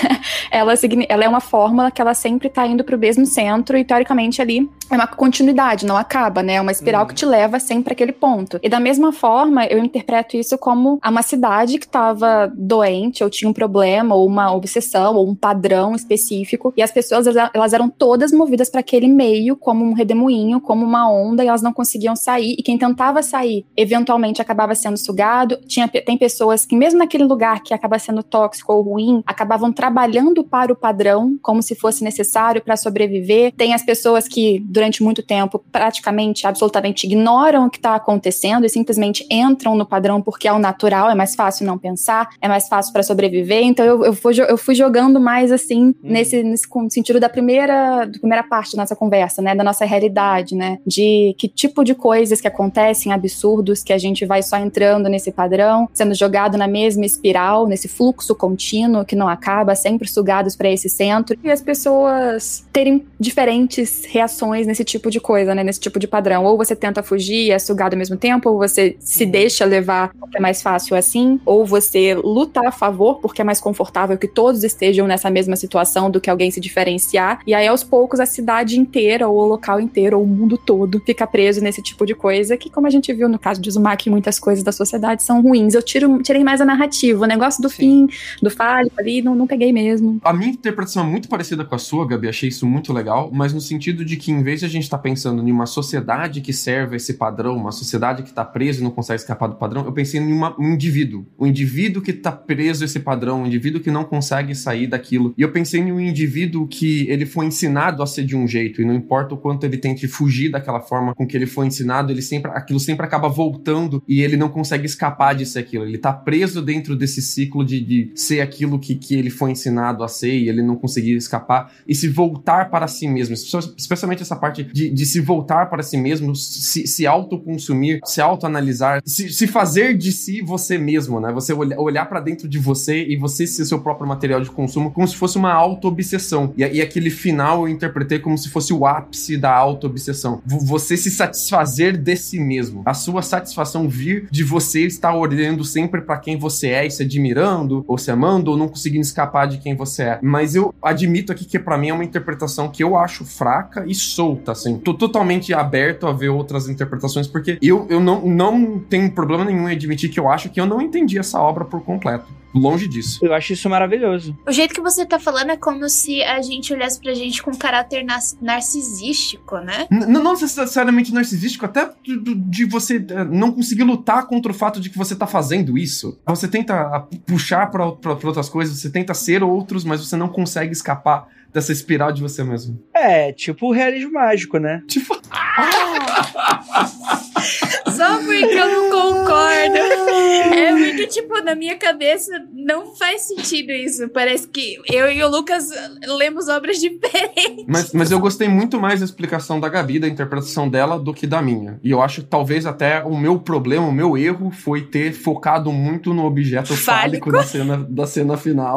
ela, 0.50 0.74
ela 1.08 1.24
é 1.24 1.28
uma 1.28 1.40
fórmula 1.40 1.90
que 1.90 2.00
ela 2.00 2.14
sempre 2.14 2.48
tá 2.48 2.66
indo 2.66 2.84
pro 2.84 2.98
mesmo 2.98 3.26
centro 3.26 3.76
e 3.76 3.84
teoricamente 3.84 4.40
ali 4.40 4.70
é 4.90 4.94
uma 4.94 5.06
continuidade, 5.06 5.86
não 5.86 5.96
acaba, 5.96 6.42
né? 6.42 6.54
É 6.54 6.60
uma 6.60 6.70
espiral 6.70 7.06
que 7.06 7.14
te 7.14 7.24
leva 7.24 7.58
sempre 7.58 7.94
àquele 7.94 8.12
ponto. 8.12 8.58
E 8.62 8.68
da 8.68 8.78
mesma 8.78 9.10
forma, 9.10 9.64
eu 9.66 9.78
interpreto 9.78 10.36
isso 10.36 10.58
como 10.58 11.00
uma 11.02 11.22
cidade 11.22 11.78
que 11.78 11.88
tava 11.88 12.52
doente, 12.54 13.24
ou 13.24 13.30
tinha 13.30 13.48
um 13.48 13.54
problema, 13.54 14.14
ou 14.14 14.26
uma 14.26 14.54
obsessão, 14.54 15.14
ou 15.14 15.28
um 15.28 15.34
padrão 15.34 15.94
específico, 15.94 16.74
e 16.76 16.82
as 16.82 16.92
pessoas, 16.92 17.26
elas 17.26 17.72
eram 17.72 17.88
todas 17.88 18.32
movidas 18.32 18.68
para 18.68 18.80
aquele 18.80 19.08
meio, 19.08 19.56
como 19.56 19.82
um 19.82 19.94
redemoinho, 19.94 20.60
como 20.60 20.84
uma 20.84 21.10
onda, 21.10 21.42
e 21.42 21.48
elas 21.48 21.62
não 21.62 21.72
conseguiam 21.72 22.14
sair, 22.14 22.54
e 22.58 22.62
quem 22.62 22.76
tentava 22.76 23.22
sair, 23.22 23.64
eventualmente 23.74 24.42
acabava 24.42 24.74
sendo 24.74 24.98
sugado. 24.98 25.58
Tinha, 25.66 25.88
tem 25.88 26.18
pessoas 26.18 26.66
que, 26.66 26.76
mesmo 26.76 26.98
naquele 26.98 27.24
lugar 27.24 27.62
que 27.62 27.72
acaba 27.72 27.98
sendo 27.98 28.22
tóxico 28.22 28.51
ou 28.66 28.82
ruim, 28.82 29.22
acabavam 29.26 29.72
trabalhando 29.72 30.44
para 30.44 30.72
o 30.72 30.76
padrão, 30.76 31.38
como 31.42 31.62
se 31.62 31.74
fosse 31.74 32.04
necessário 32.04 32.62
para 32.62 32.76
sobreviver. 32.76 33.52
Tem 33.56 33.74
as 33.74 33.84
pessoas 33.84 34.28
que, 34.28 34.60
durante 34.60 35.02
muito 35.02 35.22
tempo, 35.22 35.58
praticamente, 35.70 36.46
absolutamente 36.46 37.06
ignoram 37.06 37.66
o 37.66 37.70
que 37.70 37.78
está 37.78 37.94
acontecendo 37.94 38.64
e 38.64 38.68
simplesmente 38.68 39.26
entram 39.30 39.74
no 39.74 39.86
padrão 39.86 40.20
porque 40.20 40.48
é 40.48 40.52
o 40.52 40.58
natural, 40.58 41.10
é 41.10 41.14
mais 41.14 41.34
fácil 41.34 41.66
não 41.66 41.78
pensar, 41.78 42.30
é 42.40 42.48
mais 42.48 42.68
fácil 42.68 42.92
para 42.92 43.02
sobreviver. 43.02 43.62
Então 43.62 43.84
eu, 43.84 44.04
eu, 44.04 44.14
fui, 44.14 44.34
eu 44.40 44.58
fui 44.58 44.74
jogando 44.74 45.20
mais 45.20 45.52
assim, 45.52 45.88
hum. 45.88 45.94
nesse, 46.02 46.42
nesse 46.42 46.66
sentido 46.90 47.20
da 47.20 47.28
primeira, 47.28 48.06
da 48.06 48.18
primeira 48.18 48.42
parte 48.42 48.76
da 48.76 48.82
nossa 48.82 48.96
conversa, 48.96 49.42
né? 49.42 49.54
Da 49.54 49.64
nossa 49.64 49.84
realidade, 49.84 50.54
né? 50.54 50.78
De 50.86 51.34
que 51.38 51.48
tipo 51.48 51.84
de 51.84 51.94
coisas 51.94 52.40
que 52.40 52.48
acontecem, 52.48 53.12
absurdos, 53.12 53.82
que 53.82 53.92
a 53.92 53.98
gente 53.98 54.24
vai 54.24 54.42
só 54.42 54.56
entrando 54.56 55.08
nesse 55.08 55.30
padrão, 55.30 55.88
sendo 55.92 56.14
jogado 56.14 56.56
na 56.56 56.66
mesma 56.66 57.04
espiral, 57.04 57.66
nesse 57.66 57.88
fluxo 57.88 58.34
contínuo 58.42 59.04
que 59.04 59.14
não 59.14 59.28
acaba, 59.28 59.76
sempre 59.76 60.08
sugados 60.08 60.56
para 60.56 60.68
esse 60.68 60.88
centro. 60.88 61.38
E 61.44 61.48
as 61.48 61.62
pessoas 61.62 62.64
terem 62.72 63.06
diferentes 63.20 64.04
reações 64.04 64.66
nesse 64.66 64.82
tipo 64.82 65.12
de 65.12 65.20
coisa, 65.20 65.54
né? 65.54 65.62
Nesse 65.62 65.78
tipo 65.78 66.00
de 66.00 66.08
padrão. 66.08 66.44
Ou 66.44 66.56
você 66.56 66.74
tenta 66.74 67.04
fugir 67.04 67.46
e 67.46 67.50
é 67.52 67.58
sugado 67.60 67.94
ao 67.94 67.98
mesmo 67.98 68.16
tempo, 68.16 68.50
ou 68.50 68.58
você 68.58 68.96
se 68.98 69.24
deixa 69.24 69.64
levar 69.64 70.12
porque 70.18 70.38
é 70.38 70.40
mais 70.40 70.60
fácil 70.60 70.96
assim, 70.96 71.40
ou 71.46 71.64
você 71.64 72.14
luta 72.14 72.66
a 72.66 72.72
favor 72.72 73.20
porque 73.20 73.42
é 73.42 73.44
mais 73.44 73.60
confortável 73.60 74.18
que 74.18 74.26
todos 74.26 74.64
estejam 74.64 75.06
nessa 75.06 75.30
mesma 75.30 75.54
situação 75.54 76.10
do 76.10 76.20
que 76.20 76.28
alguém 76.28 76.50
se 76.50 76.60
diferenciar. 76.60 77.40
E 77.46 77.54
aí, 77.54 77.68
aos 77.68 77.84
poucos, 77.84 78.18
a 78.18 78.26
cidade 78.26 78.78
inteira, 78.78 79.28
ou 79.28 79.38
o 79.38 79.46
local 79.46 79.78
inteiro, 79.78 80.18
ou 80.18 80.24
o 80.24 80.26
mundo 80.26 80.58
todo 80.58 81.00
fica 81.06 81.26
preso 81.26 81.60
nesse 81.60 81.80
tipo 81.80 82.04
de 82.04 82.14
coisa, 82.14 82.56
que, 82.56 82.68
como 82.68 82.88
a 82.88 82.90
gente 82.90 83.12
viu 83.12 83.28
no 83.28 83.38
caso 83.38 83.60
de 83.60 83.68
Uzumaki, 83.68 84.10
muitas 84.10 84.38
coisas 84.40 84.64
da 84.64 84.72
sociedade 84.72 85.22
são 85.22 85.40
ruins. 85.40 85.74
Eu 85.74 85.82
tiro, 85.82 86.20
tirei 86.22 86.42
mais 86.42 86.60
a 86.60 86.64
narrativa. 86.64 87.22
O 87.22 87.28
negócio 87.28 87.62
do 87.62 87.68
Sim. 87.68 87.76
fim, 87.76 88.08
do 88.40 88.50
fálico 88.50 88.94
ali, 88.98 89.22
não, 89.22 89.34
não 89.34 89.46
peguei 89.46 89.72
mesmo. 89.72 90.20
A 90.24 90.32
minha 90.32 90.50
interpretação 90.50 91.04
é 91.04 91.06
muito 91.06 91.28
parecida 91.28 91.64
com 91.64 91.74
a 91.74 91.78
sua, 91.78 92.06
Gabi. 92.06 92.28
Achei 92.28 92.48
isso 92.48 92.66
muito 92.66 92.92
legal, 92.92 93.30
mas 93.32 93.52
no 93.52 93.60
sentido 93.60 94.04
de 94.04 94.16
que, 94.16 94.30
em 94.30 94.42
vez 94.42 94.60
de 94.60 94.66
a 94.66 94.68
gente 94.68 94.84
estar 94.84 94.98
tá 94.98 95.02
pensando 95.02 95.46
em 95.46 95.50
uma 95.50 95.66
sociedade 95.66 96.40
que 96.40 96.52
serve 96.52 96.96
esse 96.96 97.14
padrão, 97.14 97.56
uma 97.56 97.72
sociedade 97.72 98.22
que 98.22 98.30
está 98.30 98.44
presa 98.44 98.80
e 98.80 98.82
não 98.82 98.90
consegue 98.90 99.20
escapar 99.20 99.48
do 99.48 99.56
padrão, 99.56 99.84
eu 99.84 99.92
pensei 99.92 100.20
em 100.20 100.32
uma, 100.32 100.54
um 100.58 100.74
indivíduo. 100.74 101.26
O 101.36 101.44
um 101.44 101.46
indivíduo 101.46 102.02
que 102.02 102.10
está 102.10 102.32
preso 102.32 102.82
a 102.82 102.86
esse 102.86 103.00
padrão, 103.00 103.42
um 103.42 103.46
indivíduo 103.46 103.80
que 103.80 103.90
não 103.90 104.04
consegue 104.04 104.54
sair 104.54 104.86
daquilo. 104.86 105.34
E 105.36 105.42
eu 105.42 105.50
pensei 105.50 105.80
em 105.80 105.92
um 105.92 106.00
indivíduo 106.00 106.66
que 106.66 107.08
ele 107.08 107.26
foi 107.26 107.46
ensinado 107.46 108.02
a 108.02 108.06
ser 108.06 108.24
de 108.24 108.36
um 108.36 108.46
jeito, 108.46 108.80
e 108.80 108.84
não 108.84 108.94
importa 108.94 109.34
o 109.34 109.38
quanto 109.38 109.64
ele 109.64 109.76
tente 109.76 110.06
fugir 110.06 110.50
daquela 110.50 110.80
forma 110.80 111.14
com 111.14 111.26
que 111.26 111.36
ele 111.36 111.46
foi 111.46 111.66
ensinado, 111.66 112.12
ele 112.12 112.22
sempre, 112.22 112.50
aquilo 112.52 112.80
sempre 112.80 113.04
acaba 113.04 113.28
voltando 113.28 114.02
e 114.06 114.22
ele 114.22 114.36
não 114.36 114.48
consegue 114.48 114.86
escapar 114.86 115.34
disso 115.34 115.58
aquilo. 115.58 115.84
Ele 115.84 115.96
está 115.96 116.12
preso 116.12 116.62
dentro 116.62 116.96
desse 116.96 117.20
ciclo 117.20 117.64
de, 117.64 117.80
de 117.80 118.11
ser 118.14 118.40
aquilo 118.40 118.78
que, 118.78 118.94
que 118.94 119.14
ele 119.14 119.30
foi 119.30 119.50
ensinado 119.52 120.02
a 120.04 120.08
ser 120.08 120.32
e 120.32 120.48
ele 120.48 120.62
não 120.62 120.76
conseguir 120.76 121.16
escapar 121.16 121.72
e 121.86 121.94
se 121.94 122.08
voltar 122.08 122.70
para 122.70 122.86
si 122.86 123.08
mesmo. 123.08 123.34
Especialmente 123.76 124.22
essa 124.22 124.36
parte 124.36 124.64
de, 124.64 124.90
de 124.90 125.06
se 125.06 125.20
voltar 125.20 125.68
para 125.68 125.82
si 125.82 125.96
mesmo, 125.96 126.34
se, 126.34 126.86
se 126.86 127.06
autoconsumir, 127.06 128.00
se 128.04 128.20
autoanalisar, 128.20 129.02
se, 129.04 129.32
se 129.32 129.46
fazer 129.46 129.96
de 129.96 130.12
si 130.12 130.40
você 130.40 130.78
mesmo, 130.78 131.20
né? 131.20 131.32
Você 131.32 131.52
olhar, 131.52 131.78
olhar 131.78 132.06
para 132.06 132.20
dentro 132.20 132.48
de 132.48 132.58
você 132.58 133.04
e 133.06 133.16
você 133.16 133.46
ser 133.46 133.64
seu 133.64 133.80
próprio 133.80 134.06
material 134.06 134.40
de 134.40 134.50
consumo 134.50 134.90
como 134.90 135.06
se 135.06 135.16
fosse 135.16 135.36
uma 135.36 135.52
auto-obsessão. 135.52 136.52
E, 136.56 136.62
e 136.62 136.82
aquele 136.82 137.10
final 137.10 137.66
eu 137.66 137.68
interpretei 137.68 138.18
como 138.18 138.36
se 138.36 138.48
fosse 138.48 138.72
o 138.72 138.86
ápice 138.86 139.36
da 139.36 139.54
auto-obsessão. 139.54 140.42
Você 140.46 140.96
se 140.96 141.10
satisfazer 141.10 141.96
de 141.96 142.16
si 142.16 142.38
mesmo. 142.38 142.82
A 142.84 142.94
sua 142.94 143.22
satisfação 143.22 143.88
vir 143.88 144.28
de 144.30 144.44
você 144.44 144.86
estar 144.86 145.14
olhando 145.14 145.64
sempre 145.64 146.00
para 146.00 146.18
quem 146.18 146.36
você 146.36 146.68
é 146.68 146.86
e 146.86 146.90
se 146.90 147.02
admirando, 147.02 147.84
ou 147.86 147.98
se 148.02 148.10
amando, 148.10 148.50
ou 148.50 148.56
não 148.56 148.68
conseguindo 148.68 149.02
escapar 149.02 149.46
de 149.46 149.58
quem 149.58 149.74
você 149.74 150.02
é. 150.02 150.18
Mas 150.22 150.54
eu 150.54 150.74
admito 150.82 151.32
aqui 151.32 151.44
que 151.44 151.58
para 151.58 151.78
mim 151.78 151.88
é 151.88 151.94
uma 151.94 152.04
interpretação 152.04 152.68
que 152.68 152.82
eu 152.82 152.96
acho 152.96 153.24
fraca 153.24 153.84
e 153.86 153.94
solta, 153.94 154.52
assim. 154.52 154.78
Tô 154.78 154.94
totalmente 154.94 155.54
aberto 155.54 156.06
a 156.06 156.12
ver 156.12 156.28
outras 156.28 156.68
interpretações, 156.68 157.26
porque 157.26 157.58
eu, 157.62 157.86
eu 157.88 158.00
não, 158.00 158.26
não 158.26 158.78
tenho 158.78 159.10
problema 159.12 159.44
nenhum 159.44 159.68
em 159.68 159.72
admitir 159.72 160.10
que 160.10 160.20
eu 160.20 160.28
acho 160.28 160.48
que 160.50 160.60
eu 160.60 160.66
não 160.66 160.80
entendi 160.80 161.18
essa 161.18 161.40
obra 161.40 161.64
por 161.64 161.82
completo 161.82 162.41
longe 162.54 162.88
disso. 162.88 163.20
Eu 163.22 163.34
acho 163.34 163.52
isso 163.52 163.68
maravilhoso. 163.68 164.36
O 164.46 164.52
jeito 164.52 164.74
que 164.74 164.80
você 164.80 165.06
tá 165.06 165.18
falando 165.18 165.50
é 165.50 165.56
como 165.56 165.88
se 165.88 166.22
a 166.22 166.40
gente 166.42 166.72
olhasse 166.72 167.00
pra 167.00 167.14
gente 167.14 167.42
com 167.42 167.56
caráter 167.56 168.04
narcisístico, 168.40 169.58
né? 169.58 169.86
N 169.90 170.06
não 170.06 170.32
necessariamente 170.32 171.12
narcisístico, 171.12 171.64
até 171.64 171.90
de, 172.04 172.64
você 172.64 172.96
eh, 172.96 173.24
não 173.24 173.52
conseguir 173.52 173.84
lutar 173.84 174.26
contra 174.26 174.52
o 174.52 174.54
fato 174.54 174.80
de 174.80 174.90
que 174.90 174.98
você 174.98 175.16
tá 175.16 175.26
fazendo 175.26 175.78
isso. 175.78 176.18
Você 176.26 176.48
tenta 176.48 176.74
ah, 176.74 177.06
puxar 177.26 177.70
pra, 177.70 177.92
pra, 177.92 178.16
pra 178.16 178.28
outras 178.28 178.48
coisas, 178.48 178.78
você 178.78 178.90
tenta 178.90 179.14
ser 179.14 179.42
outros, 179.42 179.84
mas 179.84 180.06
você 180.06 180.16
não 180.16 180.28
consegue 180.28 180.72
escapar 180.72 181.28
dessa 181.52 181.72
espiral 181.72 182.12
de 182.12 182.22
você 182.22 182.42
mesmo. 182.42 182.82
É, 182.94 183.32
tipo 183.32 183.68
o 183.68 183.72
realismo 183.72 184.12
mágico, 184.12 184.58
né? 184.58 184.82
Tipo. 184.86 185.20
Só 187.96 188.18
porque 188.18 188.54
eu 188.54 188.68
não 188.68 188.90
concordo. 188.90 189.76
É 189.76 190.72
porque, 190.72 191.06
tipo, 191.06 191.40
na 191.42 191.54
minha 191.54 191.76
cabeça 191.76 192.30
não 192.52 192.94
faz 192.94 193.22
sentido 193.22 193.70
isso. 193.72 194.08
Parece 194.08 194.48
que 194.48 194.78
eu 194.90 195.10
e 195.10 195.22
o 195.22 195.28
Lucas 195.28 195.68
lemos 196.06 196.48
obras 196.48 196.78
diferentes. 196.80 197.64
Mas, 197.66 197.92
mas 197.92 198.10
eu 198.10 198.18
gostei 198.18 198.48
muito 198.48 198.80
mais 198.80 199.00
da 199.00 199.06
explicação 199.06 199.60
da 199.60 199.68
Gabi, 199.68 199.98
da 199.98 200.08
interpretação 200.08 200.68
dela, 200.68 200.98
do 200.98 201.12
que 201.12 201.26
da 201.26 201.42
minha. 201.42 201.78
E 201.82 201.90
eu 201.90 202.02
acho 202.02 202.22
que 202.22 202.28
talvez 202.28 202.66
até 202.66 203.02
o 203.02 203.16
meu 203.16 203.38
problema, 203.38 203.86
o 203.86 203.92
meu 203.92 204.16
erro, 204.16 204.50
foi 204.50 204.82
ter 204.82 205.12
focado 205.12 205.72
muito 205.72 206.14
no 206.14 206.24
objeto 206.24 206.76
fálico, 206.76 207.30
fálico 207.30 207.32
da, 207.32 207.44
cena, 207.44 207.86
da 207.88 208.06
cena 208.06 208.36
final. 208.36 208.76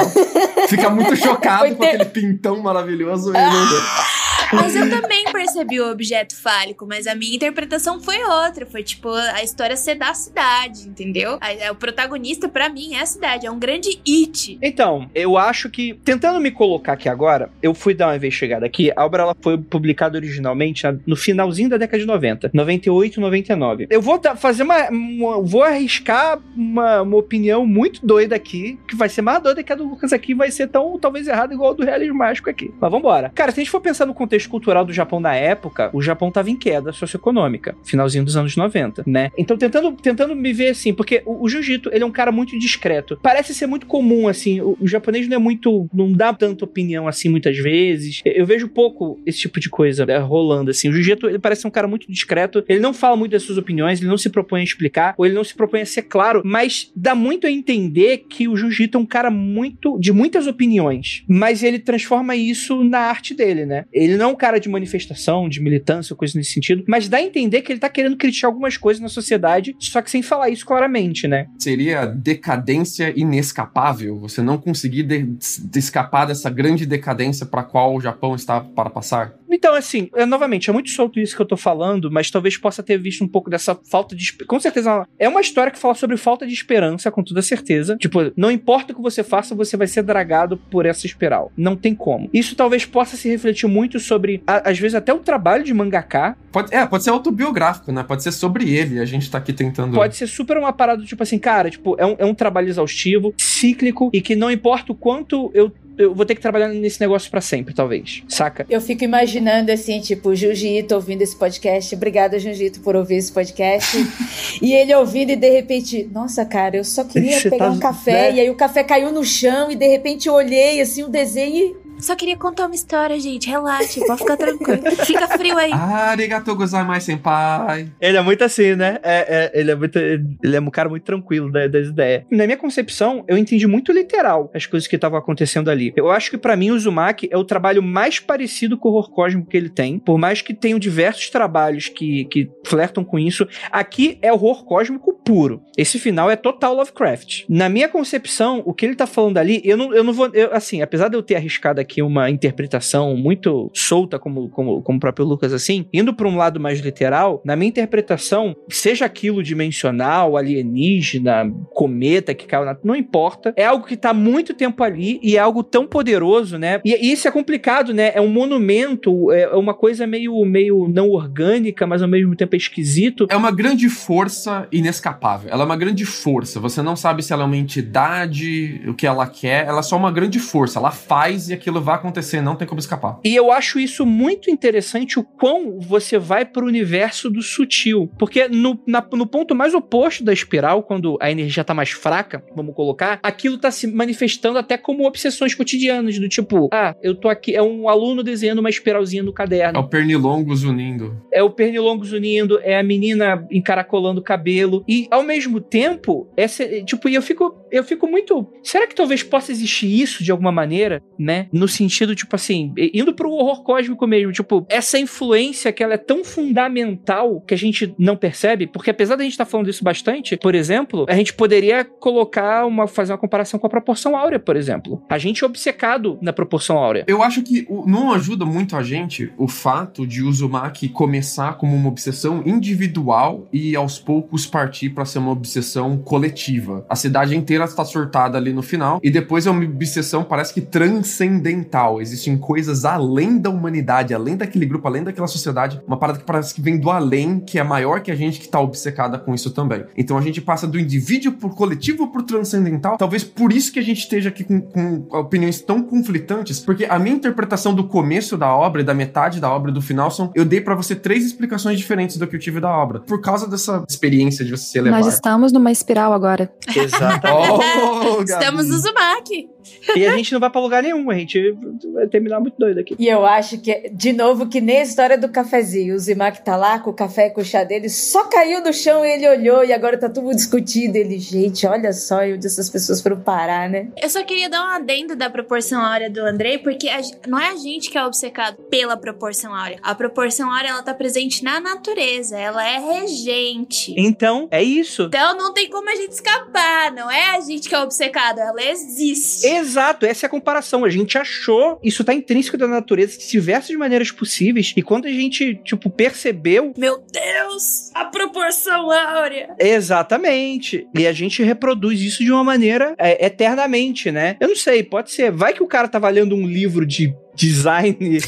Fica 0.68 0.90
muito 0.90 1.16
chocado 1.18 1.76
com 1.76 1.84
aquele 1.84 2.06
pintão 2.06 2.60
maravilhoso 2.62 3.30
e 3.30 3.34
não 3.34 4.15
Mas 4.56 4.76
eu 4.76 4.90
também 4.90 5.26
percebi 5.32 5.80
o 5.80 5.92
objeto 5.92 6.36
fálico, 6.42 6.86
mas 6.88 7.08
a 7.08 7.16
minha 7.16 7.36
interpretação 7.36 8.02
foi 8.02 8.18
outra. 8.24 8.66
Foi 8.66 8.84
tipo 8.84 9.10
a 9.10 9.44
história 9.44 9.76
ser 9.76 9.96
da 9.96 10.14
cidade, 10.14 10.88
entendeu? 10.88 11.38
A- 11.42 11.72
o 11.72 11.76
protagonista, 11.76 12.48
pra 12.48 12.70
mim, 12.70 12.94
é 12.96 13.02
a 13.02 13.06
cidade. 13.06 13.46
É 13.46 13.52
um 13.52 13.60
grande 13.60 14.00
it. 14.08 14.58
Então, 14.62 15.10
eu 15.14 15.38
acho 15.38 15.70
que, 15.70 15.94
tentando 16.04 16.40
me 16.40 16.52
colocar 16.52 16.94
aqui 16.94 17.10
agora, 17.10 17.50
eu 17.62 17.74
fui 17.74 17.94
dar 17.94 18.08
uma 18.08 18.16
investigada 18.16 18.66
aqui. 18.66 18.92
A 18.96 19.06
obra 19.06 19.24
ela 19.24 19.36
foi 19.42 19.58
publicada 19.58 20.18
originalmente 20.18 20.84
na- 20.84 20.98
no 21.06 21.16
finalzinho 21.16 21.70
da 21.70 21.78
década 21.78 22.00
de 22.00 22.06
90, 22.08 22.50
98, 22.54 23.20
99. 23.22 23.88
Eu 23.90 24.02
vou 24.02 24.20
fazer 24.38 24.64
uma, 24.64 24.90
uma- 24.90 25.36
Vou 25.42 25.64
arriscar 25.64 26.40
uma, 26.56 27.02
uma 27.02 27.18
opinião 27.18 27.66
muito 27.66 28.06
doida 28.06 28.36
aqui, 28.36 28.80
que 28.88 28.96
vai 28.96 29.10
ser 29.10 29.22
mais 29.22 29.42
doida 29.42 29.64
que 29.64 29.72
a 29.72 29.76
do 29.76 29.88
Lucas 29.88 30.12
aqui, 30.14 30.34
vai 30.34 30.50
ser 30.52 30.68
tão, 30.68 30.98
talvez, 31.00 31.28
errada 31.28 31.54
igual 31.54 31.72
a 31.72 31.76
do 31.76 31.84
realismo 31.84 32.16
mágico 32.18 32.50
aqui. 32.50 32.74
Mas 32.80 32.92
vambora. 32.92 33.32
Cara, 33.36 33.52
se 33.52 33.60
a 33.60 33.64
gente 33.64 33.72
for 33.72 33.82
pensar 33.82 34.06
no 34.06 34.14
contexto 34.14 34.45
cultural 34.48 34.86
do 34.86 34.94
Japão 34.94 35.20
na 35.20 35.36
época, 35.36 35.90
o 35.94 36.02
Japão 36.02 36.32
tava 36.32 36.50
em 36.50 36.56
queda 36.56 36.92
socioeconômica, 36.92 37.76
finalzinho 37.84 38.24
dos 38.24 38.36
anos 38.38 38.56
90, 38.56 39.04
né? 39.06 39.32
Então, 39.38 39.58
tentando, 39.58 39.92
tentando 39.94 40.36
me 40.36 40.54
ver 40.54 40.70
assim, 40.70 40.94
porque 40.94 41.22
o, 41.26 41.44
o 41.44 41.50
jiu-jitsu, 41.50 41.90
ele 41.92 42.04
é 42.04 42.08
um 42.08 42.12
cara 42.12 42.32
muito 42.32 42.58
discreto. 42.58 43.20
Parece 43.22 43.54
ser 43.54 43.68
muito 43.68 43.86
comum, 43.86 44.28
assim, 44.28 44.62
o, 44.62 44.78
o 44.80 44.88
japonês 44.88 45.28
não 45.28 45.36
é 45.36 45.40
muito, 45.40 45.88
não 45.94 46.12
dá 46.12 46.34
tanta 46.34 46.66
opinião 46.66 47.08
assim 47.08 47.30
muitas 47.30 47.58
vezes. 47.58 48.22
Eu, 48.26 48.34
eu 48.34 48.46
vejo 48.46 48.68
pouco 48.68 49.20
esse 49.26 49.40
tipo 49.40 49.60
de 49.60 49.70
coisa 49.70 50.06
né, 50.06 50.18
rolando, 50.18 50.72
assim. 50.72 50.90
O 50.90 50.94
jiu-jitsu, 50.94 51.28
ele 51.28 51.40
parece 51.40 51.62
ser 51.62 51.68
um 51.68 51.72
cara 51.72 51.88
muito 51.88 52.12
discreto, 52.12 52.64
ele 52.68 52.80
não 52.80 52.94
fala 52.94 53.16
muito 53.16 53.32
das 53.32 53.44
suas 53.44 53.58
opiniões, 53.58 54.00
ele 54.00 54.10
não 54.10 54.18
se 54.18 54.30
propõe 54.30 54.62
a 54.62 54.64
explicar, 54.64 55.14
ou 55.18 55.26
ele 55.26 55.36
não 55.36 55.44
se 55.44 55.56
propõe 55.56 55.82
a 55.82 55.86
ser 55.86 56.04
claro, 56.04 56.42
mas 56.46 56.92
dá 56.96 57.14
muito 57.14 57.48
a 57.48 57.52
entender 57.52 58.26
que 58.30 58.48
o 58.48 58.56
jiu-jitsu 58.56 58.98
é 58.98 59.02
um 59.02 59.06
cara 59.06 59.30
muito, 59.30 59.98
de 60.00 60.12
muitas 60.12 60.48
opiniões, 60.48 61.24
mas 61.28 61.64
ele 61.64 61.80
transforma 61.80 62.36
isso 62.36 62.84
na 62.84 63.00
arte 63.00 63.34
dele, 63.34 63.66
né? 63.66 63.86
Ele 63.92 64.18
não 64.18 64.25
é 64.26 64.28
um 64.32 64.36
cara 64.36 64.60
de 64.60 64.70
manifestação, 64.70 65.48
de 65.50 65.62
militância, 65.62 66.16
coisa 66.16 66.38
nesse 66.38 66.52
sentido, 66.52 66.84
mas 66.88 67.08
dá 67.08 67.18
a 67.18 67.22
entender 67.22 67.62
que 67.62 67.72
ele 67.72 67.80
tá 67.80 67.90
querendo 67.90 68.18
criticar 68.18 68.50
algumas 68.50 68.78
coisas 68.78 69.02
na 69.02 69.10
sociedade, 69.10 69.76
só 69.80 70.02
que 70.02 70.12
sem 70.12 70.22
falar 70.22 70.50
isso 70.50 70.66
claramente, 70.66 71.28
né? 71.28 71.48
Seria 71.60 72.06
decadência 72.06 73.14
inescapável? 73.16 74.20
Você 74.20 74.42
não 74.42 74.58
conseguir 74.58 75.04
de- 75.04 75.24
de 75.24 75.80
escapar 75.80 76.26
dessa 76.26 76.50
grande 76.50 76.86
decadência 76.86 77.46
para 77.46 77.64
qual 77.64 77.96
o 77.96 78.02
Japão 78.02 78.36
está 78.36 78.60
para 78.62 78.90
passar? 78.90 79.34
Então, 79.50 79.74
assim, 79.76 80.10
é, 80.16 80.26
novamente, 80.26 80.70
é 80.70 80.74
muito 80.74 80.90
solto 80.90 81.20
isso 81.20 81.36
que 81.36 81.42
eu 81.42 81.46
tô 81.46 81.56
falando, 81.56 82.12
mas 82.12 82.30
talvez 82.30 82.58
possa 82.58 82.84
ter 82.84 82.98
visto 82.98 83.24
um 83.24 83.28
pouco 83.28 83.50
dessa 83.50 83.76
falta 83.90 84.16
de. 84.16 84.34
Com 84.46 84.60
certeza, 84.60 85.08
é 85.18 85.30
uma 85.30 85.40
história 85.40 85.72
que 85.72 85.78
fala 85.80 85.94
sobre 85.94 86.18
falta 86.18 86.46
de 86.46 86.54
esperança, 86.54 87.10
com 87.12 87.24
toda 87.24 87.42
certeza. 87.42 87.96
Tipo, 87.98 88.32
não 88.36 88.52
importa 88.52 88.92
o 88.92 88.96
que 88.96 89.02
você 89.02 89.24
faça, 89.24 89.56
você 89.56 89.78
vai 89.78 89.88
ser 89.88 90.04
dragado 90.04 90.58
por 90.58 90.86
essa 90.86 91.06
espiral. 91.06 91.52
Não 91.56 91.76
tem 91.76 91.96
como. 91.96 92.30
Isso 92.34 92.56
talvez 92.56 92.86
possa 92.86 93.16
se 93.16 93.30
refletir 93.30 93.68
muito 93.68 93.98
sobre, 94.00 94.15
a- 94.48 94.70
às 94.70 94.80
vezes, 94.80 94.96
até 94.96 95.14
o 95.14 95.20
trabalho 95.20 95.64
de 95.64 95.74
mangaká. 95.74 96.36
Pode, 96.52 96.74
é, 96.74 96.86
pode 96.86 97.04
ser 97.04 97.10
autobiográfico, 97.10 97.92
né? 97.92 98.04
Pode 98.04 98.24
ser 98.24 98.32
sobre 98.32 98.74
ele. 98.74 99.00
A 99.00 99.06
gente 99.06 99.30
tá 99.30 99.38
aqui 99.38 99.52
tentando. 99.54 99.96
Pode 99.96 100.16
ser 100.16 100.28
super 100.28 100.58
uma 100.58 100.72
parada, 100.74 101.04
tipo 101.04 101.22
assim, 101.24 101.38
cara, 101.38 101.70
tipo, 101.70 101.96
é 102.00 102.06
um, 102.06 102.16
é 102.20 102.26
um 102.26 102.34
trabalho 102.34 102.70
exaustivo, 102.70 103.34
cíclico, 103.38 104.10
e 104.14 104.22
que 104.22 104.36
não 104.36 104.50
importa 104.52 104.92
o 104.92 104.96
quanto 104.96 105.52
eu. 105.54 105.72
Eu 105.98 106.14
vou 106.14 106.26
ter 106.26 106.36
que 106.36 106.42
trabalhar 106.42 106.68
nesse 106.68 107.00
negócio 107.00 107.32
pra 107.32 107.40
sempre, 107.40 107.74
talvez. 107.74 108.22
Saca? 108.28 108.66
Eu 108.70 108.82
fico 108.82 109.06
imaginando 109.06 109.72
assim, 109.72 110.02
tipo, 110.02 110.28
o 110.28 110.36
Jiu-Jitsu 110.36 110.94
ouvindo 110.94 111.22
esse 111.22 111.38
podcast. 111.38 111.96
Obrigada, 111.96 112.38
Jiu-Jitsu, 112.38 112.82
por 112.82 112.98
ouvir 112.98 113.16
esse 113.16 113.32
podcast. 113.32 113.96
e 114.62 114.74
ele 114.74 114.94
ouvindo 114.94 115.30
e 115.32 115.38
de 115.38 115.50
repente, 115.50 116.06
nossa, 116.12 116.44
cara, 116.44 116.76
eu 116.76 116.84
só 116.84 117.06
queria 117.06 117.40
Você 117.40 117.50
pegar 117.50 117.68
tá- 117.68 117.72
um 117.72 117.80
café. 117.80 118.12
né? 118.32 118.36
E 118.36 118.40
aí 118.42 118.50
o 118.50 118.56
café 118.56 118.84
caiu 118.84 119.10
no 119.10 119.24
chão 119.24 119.72
e 119.72 119.76
de 119.78 119.88
repente 119.88 120.28
eu 120.28 120.34
olhei 120.34 120.82
assim 120.82 121.02
o 121.02 121.08
desenho 121.08 121.56
e. 121.56 121.85
Só 122.00 122.16
queria 122.16 122.38
contar 122.38 122.66
uma 122.66 122.76
história, 122.76 123.20
gente. 123.20 123.50
Relaxe, 123.50 124.06
pode 124.06 124.20
ficar 124.20 124.38
tranquilo. 124.38 124.82
Fica 125.06 125.28
frio 125.28 125.58
aí. 125.58 125.72
Arigatou 125.72 126.56
gozaimasu, 126.56 127.06
senpai. 127.06 127.90
Ele 128.00 128.18
é 128.18 128.22
muito 128.22 128.44
assim, 128.44 128.76
né? 128.76 129.00
É, 129.04 129.52
é, 129.56 129.60
ele 129.60 129.72
é 129.72 129.76
muito. 129.76 129.98
Ele 129.98 130.56
é 130.56 130.60
um 130.60 130.70
cara 130.70 130.90
muito 130.90 131.04
tranquilo 131.04 131.52
da- 131.52 131.68
das 131.68 131.88
ideias. 131.88 132.24
Na 132.32 132.46
minha 132.46 132.58
concepção, 132.58 133.24
eu 133.28 133.38
entendi 133.38 133.66
muito 133.68 133.92
literal 133.92 134.52
as 134.54 134.66
coisas 134.66 134.88
que 134.88 134.96
estavam 134.96 135.18
acontecendo 135.18 135.70
ali. 135.70 135.94
Eu 135.96 136.12
acho 136.12 136.30
que 136.30 136.38
pra 136.38 136.56
mim 136.56 136.72
o 136.72 136.76
Uzumaki 136.76 137.28
é 137.32 137.38
o 137.38 137.44
trabalho 137.44 137.82
mais 137.82 138.20
parecido 138.20 138.78
com 138.78 138.90
o 138.90 138.94
horror 138.94 139.10
cósmico 139.12 139.50
que 139.50 139.58
ele 139.58 139.70
tem. 139.70 139.98
Por 140.00 140.18
mais 140.18 140.42
que 140.42 140.54
tenham 140.54 140.78
diversos 140.80 141.30
trabalhos 141.30 141.88
que, 141.90 142.26
que 142.26 142.50
flertam 142.66 143.04
com 143.04 143.18
isso, 143.18 143.48
aqui 143.72 144.18
é 144.22 144.32
horror 144.32 144.66
cósmico 144.66 145.14
puro. 145.26 145.62
Esse 145.78 145.98
final 146.00 146.30
é 146.30 146.36
total 146.36 146.76
Lovecraft. 146.76 147.44
Na 147.50 147.70
minha 147.70 147.88
concepção, 147.88 148.62
o 148.66 148.74
que 148.74 148.86
ele 148.86 148.96
tá 148.96 149.08
falando 149.08 149.38
ali, 149.38 149.62
eu 149.64 149.78
não, 149.78 149.94
eu 149.94 150.04
não 150.04 150.14
vou. 150.14 150.30
eu, 150.34 150.54
assim, 150.54 150.82
apesar 150.82 151.08
de 151.10 151.16
eu 151.18 151.24
ter 151.24 151.36
arriscado 151.36 151.80
aqui 151.82 151.85
uma 152.02 152.30
interpretação 152.30 153.16
muito 153.16 153.72
solta, 153.74 154.20
como, 154.20 154.50
como, 154.50 154.82
como 154.82 154.98
o 154.98 155.00
próprio 155.00 155.26
Lucas, 155.26 155.54
assim, 155.54 155.86
indo 155.94 156.14
pra 156.14 156.28
um 156.28 156.36
lado 156.36 156.60
mais 156.60 156.80
literal, 156.80 157.42
na 157.46 157.56
minha 157.56 157.70
interpretação, 157.70 158.56
seja 158.70 159.06
aquilo 159.06 159.42
dimensional, 159.42 160.38
alienígena, 160.38 161.52
cometa 161.74 162.34
que 162.34 162.46
caiu 162.46 162.66
na. 162.66 162.78
Não 162.84 162.96
importa. 162.96 163.54
É 163.56 163.66
algo 163.66 163.86
que 163.86 163.96
tá 163.96 164.14
muito 164.14 164.54
tempo 164.54 164.84
ali 164.84 165.20
e 165.24 165.38
é 165.38 165.40
algo 165.40 165.64
tão 165.64 165.88
poderoso, 165.88 166.58
né? 166.58 166.82
E, 166.84 166.94
e 166.94 167.12
isso 167.12 167.28
é 167.28 167.32
complicado, 167.32 167.94
né? 167.94 168.12
É 168.14 168.22
um 168.22 168.28
monumento, 168.28 169.32
é 169.32 169.46
é 169.46 169.58
uma 169.58 169.74
coisa 169.74 170.06
meio, 170.06 170.44
meio 170.46 170.88
não 170.88 171.10
orgânica, 171.10 171.86
mas 171.86 172.02
ao 172.02 172.08
mesmo 172.08 172.36
tempo 172.36 172.56
é 172.56 172.58
esquisito. 172.58 173.28
É 173.30 173.36
uma 173.36 173.52
grande 173.52 173.90
força 173.90 174.68
inescapável. 174.72 175.50
Ela 175.52 175.64
é 175.64 175.66
uma 175.66 175.78
grande 175.78 176.06
força. 176.06 176.60
Você 176.60 176.82
não 176.82 176.96
sabe 176.96 177.24
se 177.24 177.32
ela 177.32 177.44
é 177.44 177.46
uma 177.46 177.58
entidade, 177.58 178.82
o 178.88 178.94
que 178.94 179.08
ela 179.08 179.28
quer. 179.28 179.66
Ela 179.66 179.80
é 179.80 179.84
só 179.84 179.96
uma 179.96 180.12
grande 180.12 180.40
força. 180.40 180.80
Ela 180.80 180.92
faz 180.92 181.50
e 181.50 181.54
aquilo 181.54 181.75
vai 181.82 181.96
acontecer, 181.96 182.42
não 182.42 182.56
tem 182.56 182.68
como 182.68 182.80
escapar. 182.80 183.20
E 183.24 183.36
eu 183.36 183.52
acho 183.52 183.80
isso 183.80 184.06
muito 184.06 184.50
interessante 184.50 185.20
o 185.20 185.24
quão 185.24 185.80
você 185.80 186.18
vai 186.18 186.46
pro 186.46 186.66
universo 186.66 187.30
do 187.30 187.42
sutil. 187.42 188.10
Porque 188.18 188.48
no, 188.48 188.80
na- 188.88 189.06
no 189.14 189.26
ponto 189.28 189.54
mais 189.56 189.74
oposto 189.74 190.24
da 190.24 190.34
espiral, 190.34 190.84
quando 190.84 191.18
a 191.22 191.32
energia 191.32 191.64
tá 191.64 191.74
mais 191.74 191.90
fraca, 191.92 192.44
vamos 192.56 192.76
colocar, 192.76 193.20
aquilo 193.24 193.58
tá 193.58 193.72
se 193.72 193.88
manifestando 193.88 194.58
até 194.58 194.78
como 194.78 195.06
obsessões 195.08 195.54
cotidianas, 195.56 196.18
do 196.20 196.28
tipo, 196.30 196.70
ah, 196.74 196.96
eu 197.02 197.16
tô 197.16 197.30
aqui, 197.30 197.56
é 197.56 197.62
um 197.62 197.88
aluno 197.90 198.24
desenhando 198.24 198.60
uma 198.60 198.70
espiralzinha 198.70 199.24
no 199.24 199.32
É 199.32 199.34
caderno. 199.34 199.80
o 199.80 199.88
pernilongos 199.88 200.64
unindo. 200.64 201.22
É 201.32 201.42
o 201.44 201.50
pernilongos 201.50 202.12
unindo, 202.12 202.60
é 202.64 202.78
a 202.78 202.84
menina 202.84 203.46
encaracolando 203.52 204.20
o 204.20 204.24
cabelo. 204.24 204.84
E 204.88 205.08
ao 205.12 205.24
mesmo 205.24 205.60
tempo, 205.60 206.28
essa, 206.38 206.66
tipo, 206.84 207.08
e 207.10 207.16
eu 207.16 207.22
fico, 207.22 207.65
eu 207.78 207.84
fico 207.84 208.08
muito. 208.08 208.48
Será 208.64 208.88
que 208.88 208.96
talvez 208.96 209.24
possa 209.24 209.52
existir 209.52 209.88
isso 209.88 210.24
de 210.24 210.32
alguma 210.32 210.52
maneira, 210.52 211.02
né? 211.18 211.48
No 211.52 211.68
sentido, 211.68 212.16
tipo 212.16 212.36
assim, 212.36 212.74
indo 212.94 213.14
pro 213.14 213.32
horror 213.32 213.64
cósmico 213.64 214.08
mesmo, 214.08 214.32
tipo, 214.32 214.66
essa 214.70 214.98
influência 214.98 215.72
que 215.72 215.84
ela 215.84 215.94
é 215.94 215.98
tão 215.98 216.24
fundamental 216.24 217.42
que 217.42 217.54
a 217.54 217.58
gente 217.58 217.94
não 217.98 218.16
percebe, 218.16 218.68
porque 218.68 218.90
apesar 218.90 219.16
da 219.16 219.24
gente 219.24 219.34
estar 219.34 219.46
falando 219.46 219.70
isso 219.70 219.84
bastante, 219.84 220.38
por 220.38 220.56
exemplo, 220.56 221.06
a 221.08 221.16
gente 221.16 221.34
poderia 221.34 221.84
colocar 221.84 222.66
uma, 222.66 222.88
fazer 222.88 223.12
uma 223.12 223.18
comparação 223.18 223.60
com 223.60 223.68
a 223.68 223.70
proporção 223.70 224.16
áurea, 224.16 224.40
por 224.40 224.56
exemplo. 224.56 225.04
A 225.10 225.18
gente 225.18 225.44
é 225.44 225.48
obcecado 225.48 226.18
na 226.22 226.34
proporção 226.34 226.78
áurea. 226.78 227.06
Eu 227.08 227.22
acho 227.22 227.44
que 227.44 227.68
não 227.86 228.12
ajuda 228.14 228.46
muito 228.46 228.76
a 228.76 228.84
gente 228.84 229.32
o 229.38 229.48
fato 229.48 230.06
de 230.08 230.24
Uzumaki 230.24 230.90
começar 230.90 231.58
como 231.58 231.76
uma 231.76 231.90
obsessão 231.90 232.44
individual 232.46 233.48
e 233.52 233.76
aos 233.76 234.00
poucos 234.00 234.46
partir 234.46 234.90
pra 234.90 235.06
ser 235.06 235.20
uma 235.20 235.32
obsessão 235.32 235.98
coletiva. 235.98 236.86
A 236.90 236.96
cidade 236.96 237.36
inteira 237.36 237.65
está 237.72 237.86
surtada 237.86 238.38
ali 238.38 238.54
no 238.54 238.62
final 238.62 239.00
e 239.04 239.10
depois 239.10 239.46
é 239.46 239.52
uma 239.52 239.64
obsessão 239.64 240.24
parece 240.24 240.54
que 240.54 240.62
transcendental. 240.62 242.02
Existem 242.02 242.38
coisas 242.38 242.86
além 242.86 243.38
da 243.38 243.50
humanidade, 243.50 244.14
além 244.14 244.36
daquele 244.38 244.66
grupo, 244.66 244.88
além 244.88 245.04
daquela 245.04 245.28
sociedade, 245.28 245.82
uma 245.88 245.98
parada 245.98 246.20
que 246.20 246.26
parece 246.26 246.54
que 246.54 246.62
vem 246.62 246.80
do 246.80 246.90
além, 246.90 247.40
que 247.40 247.60
é 247.60 247.64
maior 247.64 248.02
que 248.02 248.12
a 248.12 248.16
gente 248.16 248.40
que 248.40 248.48
tá 248.48 248.60
obcecada 248.60 249.18
com 249.18 249.34
isso 249.34 249.52
também. 249.52 249.86
Então 249.98 250.18
a 250.18 250.22
gente 250.22 250.42
passa 250.42 250.68
do 250.68 250.80
indivíduo 250.80 251.34
pro 251.34 251.50
coletivo 251.50 252.12
pro 252.12 252.24
transcendental. 252.24 252.98
Talvez 252.98 253.24
por 253.24 253.52
isso 253.52 253.72
que 253.72 253.80
a 253.80 253.84
gente 253.84 254.00
esteja 254.00 254.30
aqui 254.30 254.44
com, 254.44 254.62
com 254.62 255.08
opiniões 255.12 255.62
tão 255.62 255.82
conflitantes, 255.84 256.60
porque 256.60 256.86
a 256.86 257.00
minha 257.00 257.16
interpretação 257.16 257.74
do 257.74 257.88
começo 257.88 258.38
da 258.38 258.54
obra 258.54 258.82
e 258.82 258.84
da 258.84 258.94
metade 258.94 259.40
da 259.40 259.50
obra 259.50 259.72
e 259.72 259.74
do 259.74 259.82
final 259.82 260.10
são. 260.12 260.32
Eu 260.36 260.46
dei 260.46 260.62
pra 260.62 260.76
você 260.76 260.96
três 260.96 261.26
explicações 261.26 261.78
diferentes 261.78 262.18
do 262.18 262.28
que 262.28 262.36
eu 262.36 262.40
tive 262.40 262.60
da 262.60 262.70
obra. 262.70 263.00
Por 263.00 263.22
causa 263.22 263.48
dessa 263.48 263.84
experiência 263.88 264.44
de 264.44 264.52
você 264.52 264.66
se 264.66 264.78
elevar. 264.78 265.00
Nós 265.02 265.14
estamos 265.14 265.52
numa 265.52 265.72
espiral 265.72 266.14
agora. 266.14 266.52
Exatamente. 266.76 267.45
Estamos 268.24 268.66
no 268.68 268.76
Uzumaki. 268.76 269.55
E 269.96 270.06
a 270.06 270.16
gente 270.16 270.32
não 270.34 270.40
vai 270.40 270.50
pra 270.50 270.62
lugar 270.62 270.84
nenhum, 270.84 271.10
a 271.10 271.16
gente 271.16 271.52
vai 271.94 272.08
terminar 272.08 272.40
muito 272.40 272.58
doido 272.58 272.80
aqui. 272.80 272.96
E 272.98 273.08
eu 273.08 273.26
acho 273.26 273.58
que, 273.60 273.90
de 273.90 274.14
novo, 274.14 274.48
que 274.48 274.62
nem 274.62 274.80
a 274.80 274.84
história 274.84 275.18
do 275.18 275.30
cafezinho. 275.30 275.96
O 275.96 276.00
Zimak 276.00 276.44
tá 276.44 276.56
lá 276.56 276.80
com 276.80 276.90
o 276.90 276.94
café 276.94 277.28
e 277.28 277.30
com 277.30 277.42
o 277.42 277.46
chá 277.46 277.64
dele, 277.64 277.90
só 277.90 278.26
caiu 278.26 278.64
no 278.64 278.74
chão 278.74 279.06
e 279.06 279.12
ele 279.12 279.30
olhou 279.30 279.64
e 279.64 279.74
agora 279.74 279.98
tá 279.98 280.10
tudo 280.10 280.34
discutido. 280.36 280.98
Ele, 280.98 281.18
gente, 281.20 281.66
olha 281.66 281.94
só 281.94 282.20
onde 282.22 282.46
essas 282.46 282.70
pessoas 282.70 283.02
foram 283.02 283.20
parar, 283.20 283.70
né? 283.70 283.88
Eu 284.02 284.10
só 284.10 284.24
queria 284.24 284.50
dar 284.50 284.66
um 284.66 284.70
adendo 284.70 285.16
da 285.16 285.30
proporção 285.30 285.82
áurea 285.82 286.10
do 286.10 286.20
Andrei, 286.22 286.58
porque 286.58 286.90
a 286.90 287.02
não 287.28 287.40
é 287.40 287.50
a 287.50 287.56
gente 287.56 287.90
que 287.90 287.98
é 287.98 288.06
obcecado 288.06 288.58
pela 288.70 288.98
proporção 288.98 289.54
áurea. 289.54 289.80
A 289.82 289.96
proporção 289.96 290.52
áurea, 290.52 290.70
ela 290.70 290.84
tá 290.84 290.94
presente 290.94 291.44
na 291.44 291.60
natureza, 291.60 292.38
ela 292.38 292.68
é 292.68 292.80
regente. 292.80 293.94
Então, 293.98 294.48
é 294.52 294.64
isso. 294.64 295.04
Então 295.04 295.38
não 295.38 295.54
tem 295.54 295.70
como 295.70 295.90
a 295.90 295.96
gente 295.96 296.12
escapar, 296.12 296.92
não 296.92 297.10
é 297.10 297.36
a 297.36 297.40
gente 297.42 297.68
que 297.68 297.76
é 297.76 297.80
obcecado, 297.80 298.40
ela 298.40 298.64
existe. 298.64 299.48
Exato, 299.58 300.06
essa 300.06 300.26
é 300.26 300.28
a 300.28 300.30
comparação. 300.30 300.86
A 300.86 300.90
gente 300.90 301.18
achou, 301.18 301.80
isso 301.84 302.04
tá 302.04 302.14
intrínseco 302.14 302.58
da 302.58 302.68
natureza 302.68 303.18
de 303.18 303.28
diversas 303.30 303.76
maneiras 303.76 304.12
possíveis, 304.12 304.74
e 304.76 304.82
quando 304.82 305.06
a 305.06 305.12
gente, 305.12 305.56
tipo, 305.64 305.90
percebeu. 305.90 306.74
Meu 306.78 306.98
Deus! 307.12 307.92
A 307.94 308.06
proporção 308.06 308.92
áurea! 308.92 309.56
Exatamente. 309.60 310.88
E 310.98 311.08
a 311.08 311.14
gente 311.14 311.44
reproduz 311.44 312.00
isso 312.02 312.24
de 312.24 312.32
uma 312.32 312.44
maneira 312.44 312.96
é, 312.98 313.26
eternamente, 313.26 314.12
né? 314.12 314.38
Eu 314.40 314.50
não 314.50 314.56
sei, 314.56 314.84
pode 314.84 315.12
ser. 315.12 315.32
Vai 315.32 315.54
que 315.54 315.64
o 315.64 315.68
cara 315.68 315.88
tava 315.88 316.10
lendo 316.10 316.36
um 316.36 316.46
livro 316.46 316.86
de 316.86 317.14
design 317.36 317.98
e 318.00 318.20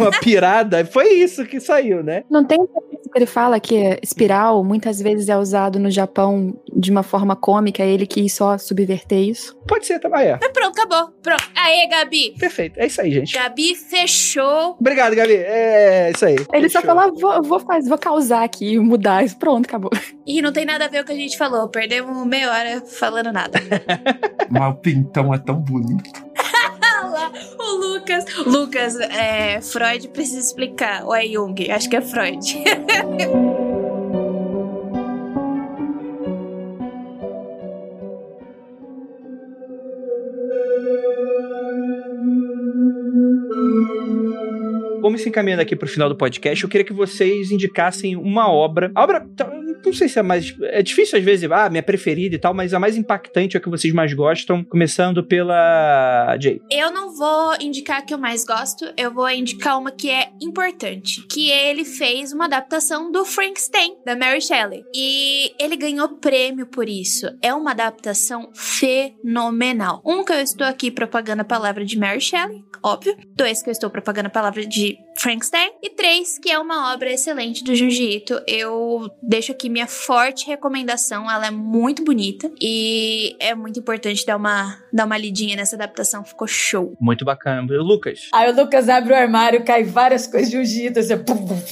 uma 0.00 0.10
pirada. 0.20 0.84
Foi 0.84 1.08
isso 1.14 1.44
que 1.44 1.60
saiu, 1.60 2.02
né? 2.02 2.24
Não 2.30 2.44
tem 2.44 2.58
que 2.58 2.92
ele 3.14 3.26
fala 3.26 3.60
que 3.60 3.98
espiral 4.02 4.64
muitas 4.64 5.00
vezes 5.00 5.28
é 5.28 5.36
usado 5.36 5.78
no 5.78 5.90
Japão 5.90 6.54
de 6.74 6.90
uma 6.90 7.02
forma 7.02 7.36
cômica, 7.36 7.82
ele 7.82 8.06
quis 8.06 8.34
só 8.34 8.56
subverter 8.56 9.18
isso? 9.18 9.54
Pode 9.66 9.86
ser 9.86 9.98
também, 9.98 10.28
é. 10.28 10.38
Mas 10.40 10.50
pronto, 10.52 10.78
acabou. 10.78 11.12
Pronto. 11.22 11.44
Aê, 11.54 11.86
Gabi. 11.88 12.34
Perfeito. 12.38 12.80
É 12.80 12.86
isso 12.86 13.00
aí, 13.00 13.12
gente. 13.12 13.34
Gabi 13.34 13.74
fechou. 13.74 14.76
Obrigado, 14.80 15.14
Gabi. 15.14 15.34
É 15.34 16.10
isso 16.14 16.24
aí. 16.24 16.36
Ele 16.52 16.68
Fechou. 16.68 16.80
só 16.80 16.86
falou, 16.86 17.14
vou, 17.14 17.42
vou, 17.42 17.60
fazer, 17.60 17.88
vou 17.88 17.98
causar 17.98 18.44
aqui, 18.44 18.78
mudar 18.78 19.24
isso. 19.24 19.36
Pronto, 19.38 19.66
acabou. 19.66 19.90
E 20.26 20.40
não 20.40 20.52
tem 20.52 20.64
nada 20.64 20.86
a 20.86 20.88
ver 20.88 20.98
com 20.98 21.04
o 21.04 21.06
que 21.06 21.12
a 21.12 21.16
gente 21.16 21.36
falou. 21.36 21.68
Perdemos 21.68 22.26
meia 22.26 22.50
hora 22.50 22.82
falando 22.86 23.32
nada. 23.32 23.58
Mas 24.50 24.72
o 24.72 24.76
pintão 24.76 25.34
é 25.34 25.38
tão 25.38 25.56
bonito. 25.56 26.10
Ah 26.82 27.06
lá, 27.12 27.32
o 27.58 27.78
Lucas. 28.02 28.24
Lucas, 28.44 29.00
é, 29.00 29.60
Freud 29.60 30.08
precisa 30.08 30.40
explicar. 30.40 31.04
Ou 31.04 31.14
é 31.14 31.24
Jung? 31.24 31.54
Acho 31.70 31.88
que 31.88 31.96
é 31.96 32.00
Freud. 32.00 32.64
Vamos 45.00 45.20
se 45.20 45.28
encaminhando 45.28 45.62
aqui 45.62 45.76
pro 45.76 45.88
final 45.88 46.08
do 46.08 46.16
podcast. 46.16 46.64
Eu 46.64 46.70
queria 46.70 46.84
que 46.84 46.92
vocês 46.92 47.52
indicassem 47.52 48.16
uma 48.16 48.50
obra. 48.50 48.90
A 48.94 49.02
obra, 49.02 49.24
tá, 49.36 49.48
não 49.84 49.92
sei 49.92 50.08
se 50.08 50.18
é 50.18 50.22
mais. 50.22 50.54
É 50.62 50.82
difícil 50.82 51.18
às 51.18 51.24
vezes, 51.24 51.50
ah, 51.50 51.68
minha 51.68 51.82
preferida 51.82 52.34
e 52.34 52.38
tal, 52.38 52.54
mas 52.54 52.72
a 52.74 52.78
mais 52.78 52.96
impactante 52.96 53.56
é 53.56 53.58
a 53.58 53.62
que 53.62 53.68
vocês 53.68 53.92
mais 53.92 54.12
gostam. 54.12 54.64
Começando 54.64 55.24
pela 55.24 56.36
Jay. 56.40 56.60
Eu 56.70 56.90
não 56.92 57.14
vou 57.14 57.54
indicar 57.60 57.98
a 57.98 58.02
que 58.02 58.14
eu 58.14 58.18
mais 58.18 58.44
gosto, 58.44 58.92
eu 58.96 59.12
vou 59.12 59.28
indicar 59.30 59.78
uma 59.78 59.90
que 59.90 60.10
é 60.10 60.30
importante. 60.40 61.26
Que 61.26 61.50
ele 61.50 61.84
fez 61.84 62.32
uma 62.32 62.44
adaptação 62.44 63.10
do 63.10 63.24
Frankenstein, 63.24 63.96
da 64.04 64.16
Mary 64.16 64.40
Shelley. 64.40 64.84
E 64.94 65.52
ele 65.58 65.76
ganhou 65.76 66.08
prêmio 66.16 66.66
por 66.66 66.88
isso. 66.88 67.26
É 67.42 67.52
uma 67.52 67.72
adaptação 67.72 68.50
fenomenal. 68.54 70.02
Um, 70.04 70.24
que 70.24 70.32
eu 70.32 70.40
estou 70.40 70.66
aqui 70.66 70.90
propagando 70.90 71.42
a 71.42 71.44
palavra 71.44 71.84
de 71.84 71.98
Mary 71.98 72.20
Shelley, 72.20 72.64
óbvio. 72.82 73.16
Dois, 73.34 73.62
que 73.62 73.68
eu 73.68 73.72
estou 73.72 73.90
propagando 73.90 74.26
a 74.26 74.30
palavra 74.30 74.64
de 74.64 74.96
Frankenstein. 75.16 75.70
E 75.82 75.90
três, 75.90 76.38
que 76.38 76.50
é 76.50 76.58
uma 76.58 76.92
obra 76.92 77.10
excelente 77.10 77.64
do 77.64 77.74
Junji 77.74 78.16
Ito. 78.16 78.40
Eu 78.46 79.10
deixo 79.22 79.52
aqui 79.52 79.68
minha 79.68 79.86
forte 79.86 80.46
recomendação. 80.46 81.30
Ela 81.30 81.46
é 81.46 81.50
muito 81.50 82.04
bonita 82.04 82.50
e 82.60 83.36
é 83.38 83.54
muito 83.54 83.78
importante 83.78 84.24
dar 84.26 84.36
uma, 84.36 84.78
dar 84.92 85.06
uma 85.06 85.16
lidinha 85.16 85.56
nessa 85.56 85.76
adaptação. 85.76 86.24
Ficou 86.24 86.46
show. 86.46 86.96
Muito 87.00 87.24
bacana. 87.24 87.62
Lucas. 87.82 88.28
Aí 88.32 88.50
o 88.50 88.56
Lucas 88.56 88.88
abre 88.88 89.12
o 89.12 89.16
armário, 89.16 89.64
cai 89.64 89.84
várias 89.84 90.26
coisas 90.26 90.50
de 90.50 90.56
jiu-jitsu, 90.56 91.00
assim, 91.00 91.18
pum, 91.18 91.46
pum. 91.46 91.62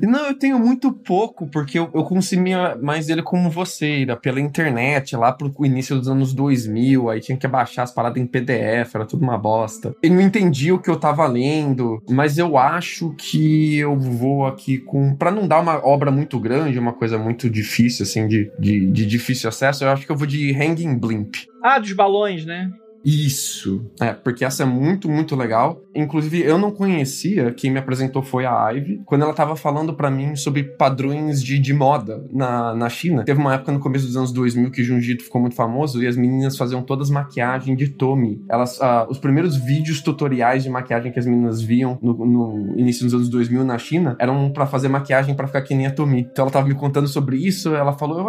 Não, 0.02 0.26
eu 0.26 0.34
tenho 0.34 0.58
muito 0.58 0.92
pouco, 0.92 1.46
porque 1.46 1.78
eu, 1.78 1.90
eu 1.94 2.04
consumia 2.04 2.76
mais 2.76 3.08
ele 3.08 3.22
como 3.22 3.50
você, 3.50 4.06
pela 4.22 4.40
internet, 4.40 5.14
lá 5.16 5.32
pro 5.32 5.52
início 5.64 5.96
dos 5.96 6.08
anos 6.08 6.32
2000, 6.32 7.10
aí 7.10 7.20
tinha 7.20 7.36
que 7.36 7.46
baixar 7.46 7.82
as 7.82 7.92
paradas 7.92 8.20
em 8.20 8.26
PDF, 8.26 8.94
era 8.94 9.06
tudo 9.06 9.22
uma 9.22 9.38
bosta. 9.38 9.94
Eu 10.02 10.10
não 10.10 10.20
entendi 10.20 10.72
o 10.72 10.78
que 10.78 10.90
eu 10.90 10.98
tava 10.98 11.26
lendo, 11.26 11.89
mas 12.08 12.38
eu 12.38 12.56
acho 12.56 13.14
que 13.16 13.76
eu 13.76 13.98
vou 13.98 14.46
aqui 14.46 14.78
com... 14.78 15.14
Pra 15.16 15.30
não 15.30 15.46
dar 15.46 15.60
uma 15.60 15.84
obra 15.86 16.10
muito 16.10 16.38
grande, 16.38 16.78
uma 16.78 16.92
coisa 16.92 17.18
muito 17.18 17.48
difícil, 17.48 18.04
assim, 18.04 18.26
de, 18.26 18.50
de, 18.58 18.90
de 18.90 19.06
difícil 19.06 19.48
acesso, 19.48 19.84
eu 19.84 19.88
acho 19.88 20.06
que 20.06 20.12
eu 20.12 20.16
vou 20.16 20.26
de 20.26 20.52
Hanging 20.54 20.98
Blimp. 20.98 21.34
Ah, 21.62 21.78
dos 21.78 21.92
balões, 21.92 22.44
né? 22.44 22.70
Isso. 23.04 23.90
É, 24.00 24.12
porque 24.12 24.44
essa 24.44 24.62
é 24.62 24.66
muito, 24.66 25.08
muito 25.08 25.34
legal. 25.34 25.82
Inclusive, 25.94 26.42
eu 26.42 26.58
não 26.58 26.70
conhecia, 26.70 27.52
quem 27.52 27.70
me 27.70 27.78
apresentou 27.78 28.22
foi 28.22 28.44
a 28.44 28.70
Ivy, 28.70 29.02
quando 29.04 29.22
ela 29.22 29.32
tava 29.32 29.56
falando 29.56 29.94
para 29.94 30.10
mim 30.10 30.36
sobre 30.36 30.62
padrões 30.62 31.42
de, 31.42 31.58
de 31.58 31.72
moda 31.72 32.24
na, 32.32 32.74
na 32.74 32.88
China. 32.88 33.24
Teve 33.24 33.40
uma 33.40 33.54
época 33.54 33.72
no 33.72 33.80
começo 33.80 34.06
dos 34.06 34.16
anos 34.16 34.32
2000 34.32 34.70
que 34.70 34.84
Junjito 34.84 35.24
ficou 35.24 35.40
muito 35.40 35.56
famoso 35.56 36.02
e 36.02 36.06
as 36.06 36.16
meninas 36.16 36.56
faziam 36.56 36.82
todas 36.82 37.10
maquiagem 37.10 37.74
de 37.74 37.88
Tommy. 37.88 38.44
Elas, 38.48 38.80
ah, 38.80 39.06
os 39.08 39.18
primeiros 39.18 39.56
vídeos 39.56 40.00
tutoriais 40.00 40.62
de 40.62 40.70
maquiagem 40.70 41.12
que 41.12 41.18
as 41.18 41.26
meninas 41.26 41.60
viam 41.60 41.98
no, 42.02 42.14
no 42.26 42.74
início 42.78 43.04
dos 43.04 43.14
anos 43.14 43.28
2000 43.28 43.64
na 43.64 43.78
China 43.78 44.16
eram 44.18 44.50
para 44.50 44.66
fazer 44.66 44.88
maquiagem 44.88 45.34
para 45.34 45.46
ficar 45.46 45.62
que 45.62 45.74
nem 45.74 45.86
a 45.86 45.90
Tommy. 45.90 46.28
Então 46.30 46.44
ela 46.44 46.52
tava 46.52 46.68
me 46.68 46.74
contando 46.74 47.08
sobre 47.08 47.36
isso, 47.36 47.74
ela 47.74 47.92
falou, 47.92 48.28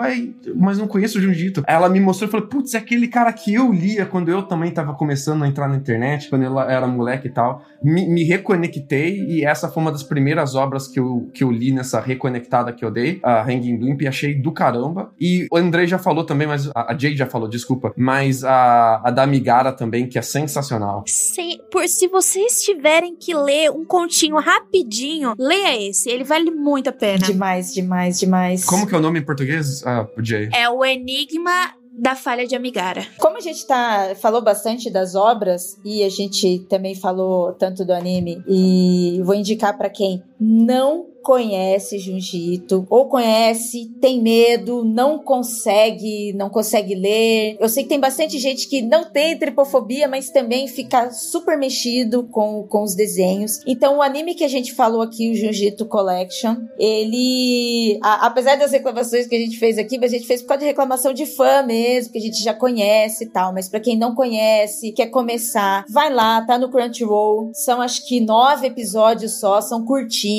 mas 0.55 0.77
não 0.77 0.87
conheço 0.87 1.17
o 1.17 1.21
Junjito. 1.21 1.63
Ela 1.67 1.89
me 1.89 1.99
mostrou 1.99 2.27
e 2.27 2.31
falou, 2.31 2.47
putz, 2.47 2.73
é 2.73 2.77
aquele 2.77 3.07
cara 3.07 3.31
que 3.33 3.53
eu 3.53 3.71
lia 3.71 4.05
quando 4.05 4.29
eu 4.29 4.43
também 4.43 4.60
tava 4.69 4.93
começando 4.93 5.43
a 5.43 5.47
entrar 5.47 5.67
na 5.67 5.75
internet, 5.75 6.29
quando 6.29 6.43
ela 6.43 6.71
era 6.71 6.85
moleque 6.85 7.27
e 7.27 7.31
tal. 7.31 7.63
Me, 7.81 8.07
me 8.07 8.23
reconectei 8.23 9.19
e 9.25 9.43
essa 9.43 9.67
foi 9.69 9.81
uma 9.81 9.91
das 9.91 10.03
primeiras 10.03 10.53
obras 10.53 10.87
que 10.87 10.99
eu, 10.99 11.31
que 11.33 11.43
eu 11.43 11.49
li 11.49 11.71
nessa 11.71 11.99
reconectada 11.99 12.71
que 12.71 12.85
eu 12.85 12.91
dei, 12.91 13.19
a 13.23 13.41
Hanging 13.41 13.77
Blimp, 13.77 14.01
e 14.01 14.07
achei 14.07 14.35
do 14.35 14.51
caramba. 14.51 15.11
E 15.19 15.47
o 15.51 15.57
Andrei 15.57 15.87
já 15.87 15.97
falou 15.97 16.25
também, 16.25 16.47
mas 16.47 16.69
a, 16.75 16.91
a 16.91 16.97
Jade 16.97 17.15
já 17.15 17.25
falou, 17.25 17.47
desculpa, 17.47 17.93
mas 17.97 18.43
a, 18.43 19.01
a 19.03 19.09
da 19.09 19.25
Migara 19.25 19.71
também, 19.71 20.07
que 20.07 20.19
é 20.19 20.21
sensacional. 20.21 21.03
Se, 21.07 21.59
por, 21.71 21.87
se 21.87 22.07
vocês 22.07 22.61
tiverem 22.61 23.15
que 23.15 23.33
ler 23.33 23.71
um 23.71 23.85
continho 23.85 24.37
rapidinho, 24.37 25.33
leia 25.39 25.89
esse. 25.89 26.09
Ele 26.09 26.23
vale 26.23 26.51
muito 26.51 26.89
a 26.89 26.93
pena. 26.93 27.25
Demais, 27.25 27.73
demais, 27.73 28.19
demais. 28.19 28.65
Como 28.65 28.85
que 28.85 28.93
é 28.93 28.97
o 28.97 29.01
nome 29.01 29.19
em 29.19 29.23
português, 29.23 29.85
ah, 29.85 30.07
Jay? 30.19 30.49
É 30.53 30.69
o 30.69 30.83
Enigma 30.83 31.80
da 31.91 32.15
Falha 32.15 32.47
de 32.47 32.55
Amigara. 32.55 33.05
Como 33.17 33.37
a 33.37 33.41
gente 33.41 33.65
tá, 33.67 34.15
falou 34.15 34.41
bastante 34.41 34.89
das 34.89 35.13
obras 35.15 35.77
e 35.83 36.03
a 36.03 36.09
gente 36.09 36.59
também 36.69 36.95
falou 36.95 37.53
tanto 37.53 37.83
do 37.83 37.93
anime 37.93 38.43
e 38.47 39.21
vou 39.23 39.35
indicar 39.35 39.77
para 39.77 39.89
quem 39.89 40.23
não 40.43 41.11
conhece 41.21 41.99
Junjito 41.99 42.87
ou 42.89 43.07
conhece, 43.07 43.91
tem 44.01 44.19
medo, 44.19 44.83
não 44.83 45.19
consegue, 45.19 46.33
não 46.33 46.49
consegue 46.49 46.95
ler. 46.95 47.57
Eu 47.59 47.69
sei 47.69 47.83
que 47.83 47.89
tem 47.89 47.99
bastante 47.99 48.39
gente 48.39 48.67
que 48.67 48.81
não 48.81 49.03
tem 49.03 49.37
tripofobia, 49.37 50.07
mas 50.07 50.31
também 50.31 50.67
fica 50.67 51.11
super 51.11 51.59
mexido 51.59 52.23
com, 52.23 52.63
com 52.67 52.81
os 52.81 52.95
desenhos. 52.95 53.59
Então, 53.67 53.97
o 53.97 54.01
anime 54.01 54.33
que 54.33 54.43
a 54.43 54.47
gente 54.47 54.73
falou 54.73 55.03
aqui, 55.03 55.31
o 55.31 55.35
Junjito 55.35 55.85
Collection, 55.85 56.55
ele, 56.79 57.99
a, 58.01 58.25
apesar 58.25 58.57
das 58.57 58.71
reclamações 58.71 59.27
que 59.27 59.35
a 59.35 59.39
gente 59.39 59.59
fez 59.59 59.77
aqui, 59.77 59.99
mas 59.99 60.11
a 60.11 60.17
gente 60.17 60.27
fez 60.27 60.41
por 60.41 60.47
causa 60.47 60.61
de 60.61 60.67
reclamação 60.67 61.13
de 61.13 61.27
fã 61.27 61.61
mesmo, 61.61 62.13
que 62.13 62.17
a 62.17 62.21
gente 62.21 62.41
já 62.43 62.53
conhece 62.53 63.25
e 63.25 63.27
tal. 63.27 63.53
Mas 63.53 63.69
para 63.69 63.79
quem 63.79 63.95
não 63.95 64.15
conhece, 64.15 64.91
quer 64.91 65.07
começar, 65.07 65.85
vai 65.87 66.11
lá, 66.11 66.41
tá 66.41 66.57
no 66.57 66.71
Crunchyroll. 66.71 67.51
São 67.53 67.79
acho 67.79 68.07
que 68.07 68.19
nove 68.19 68.65
episódios 68.65 69.39
só, 69.39 69.61
são 69.61 69.85
curtinhos. 69.85 70.30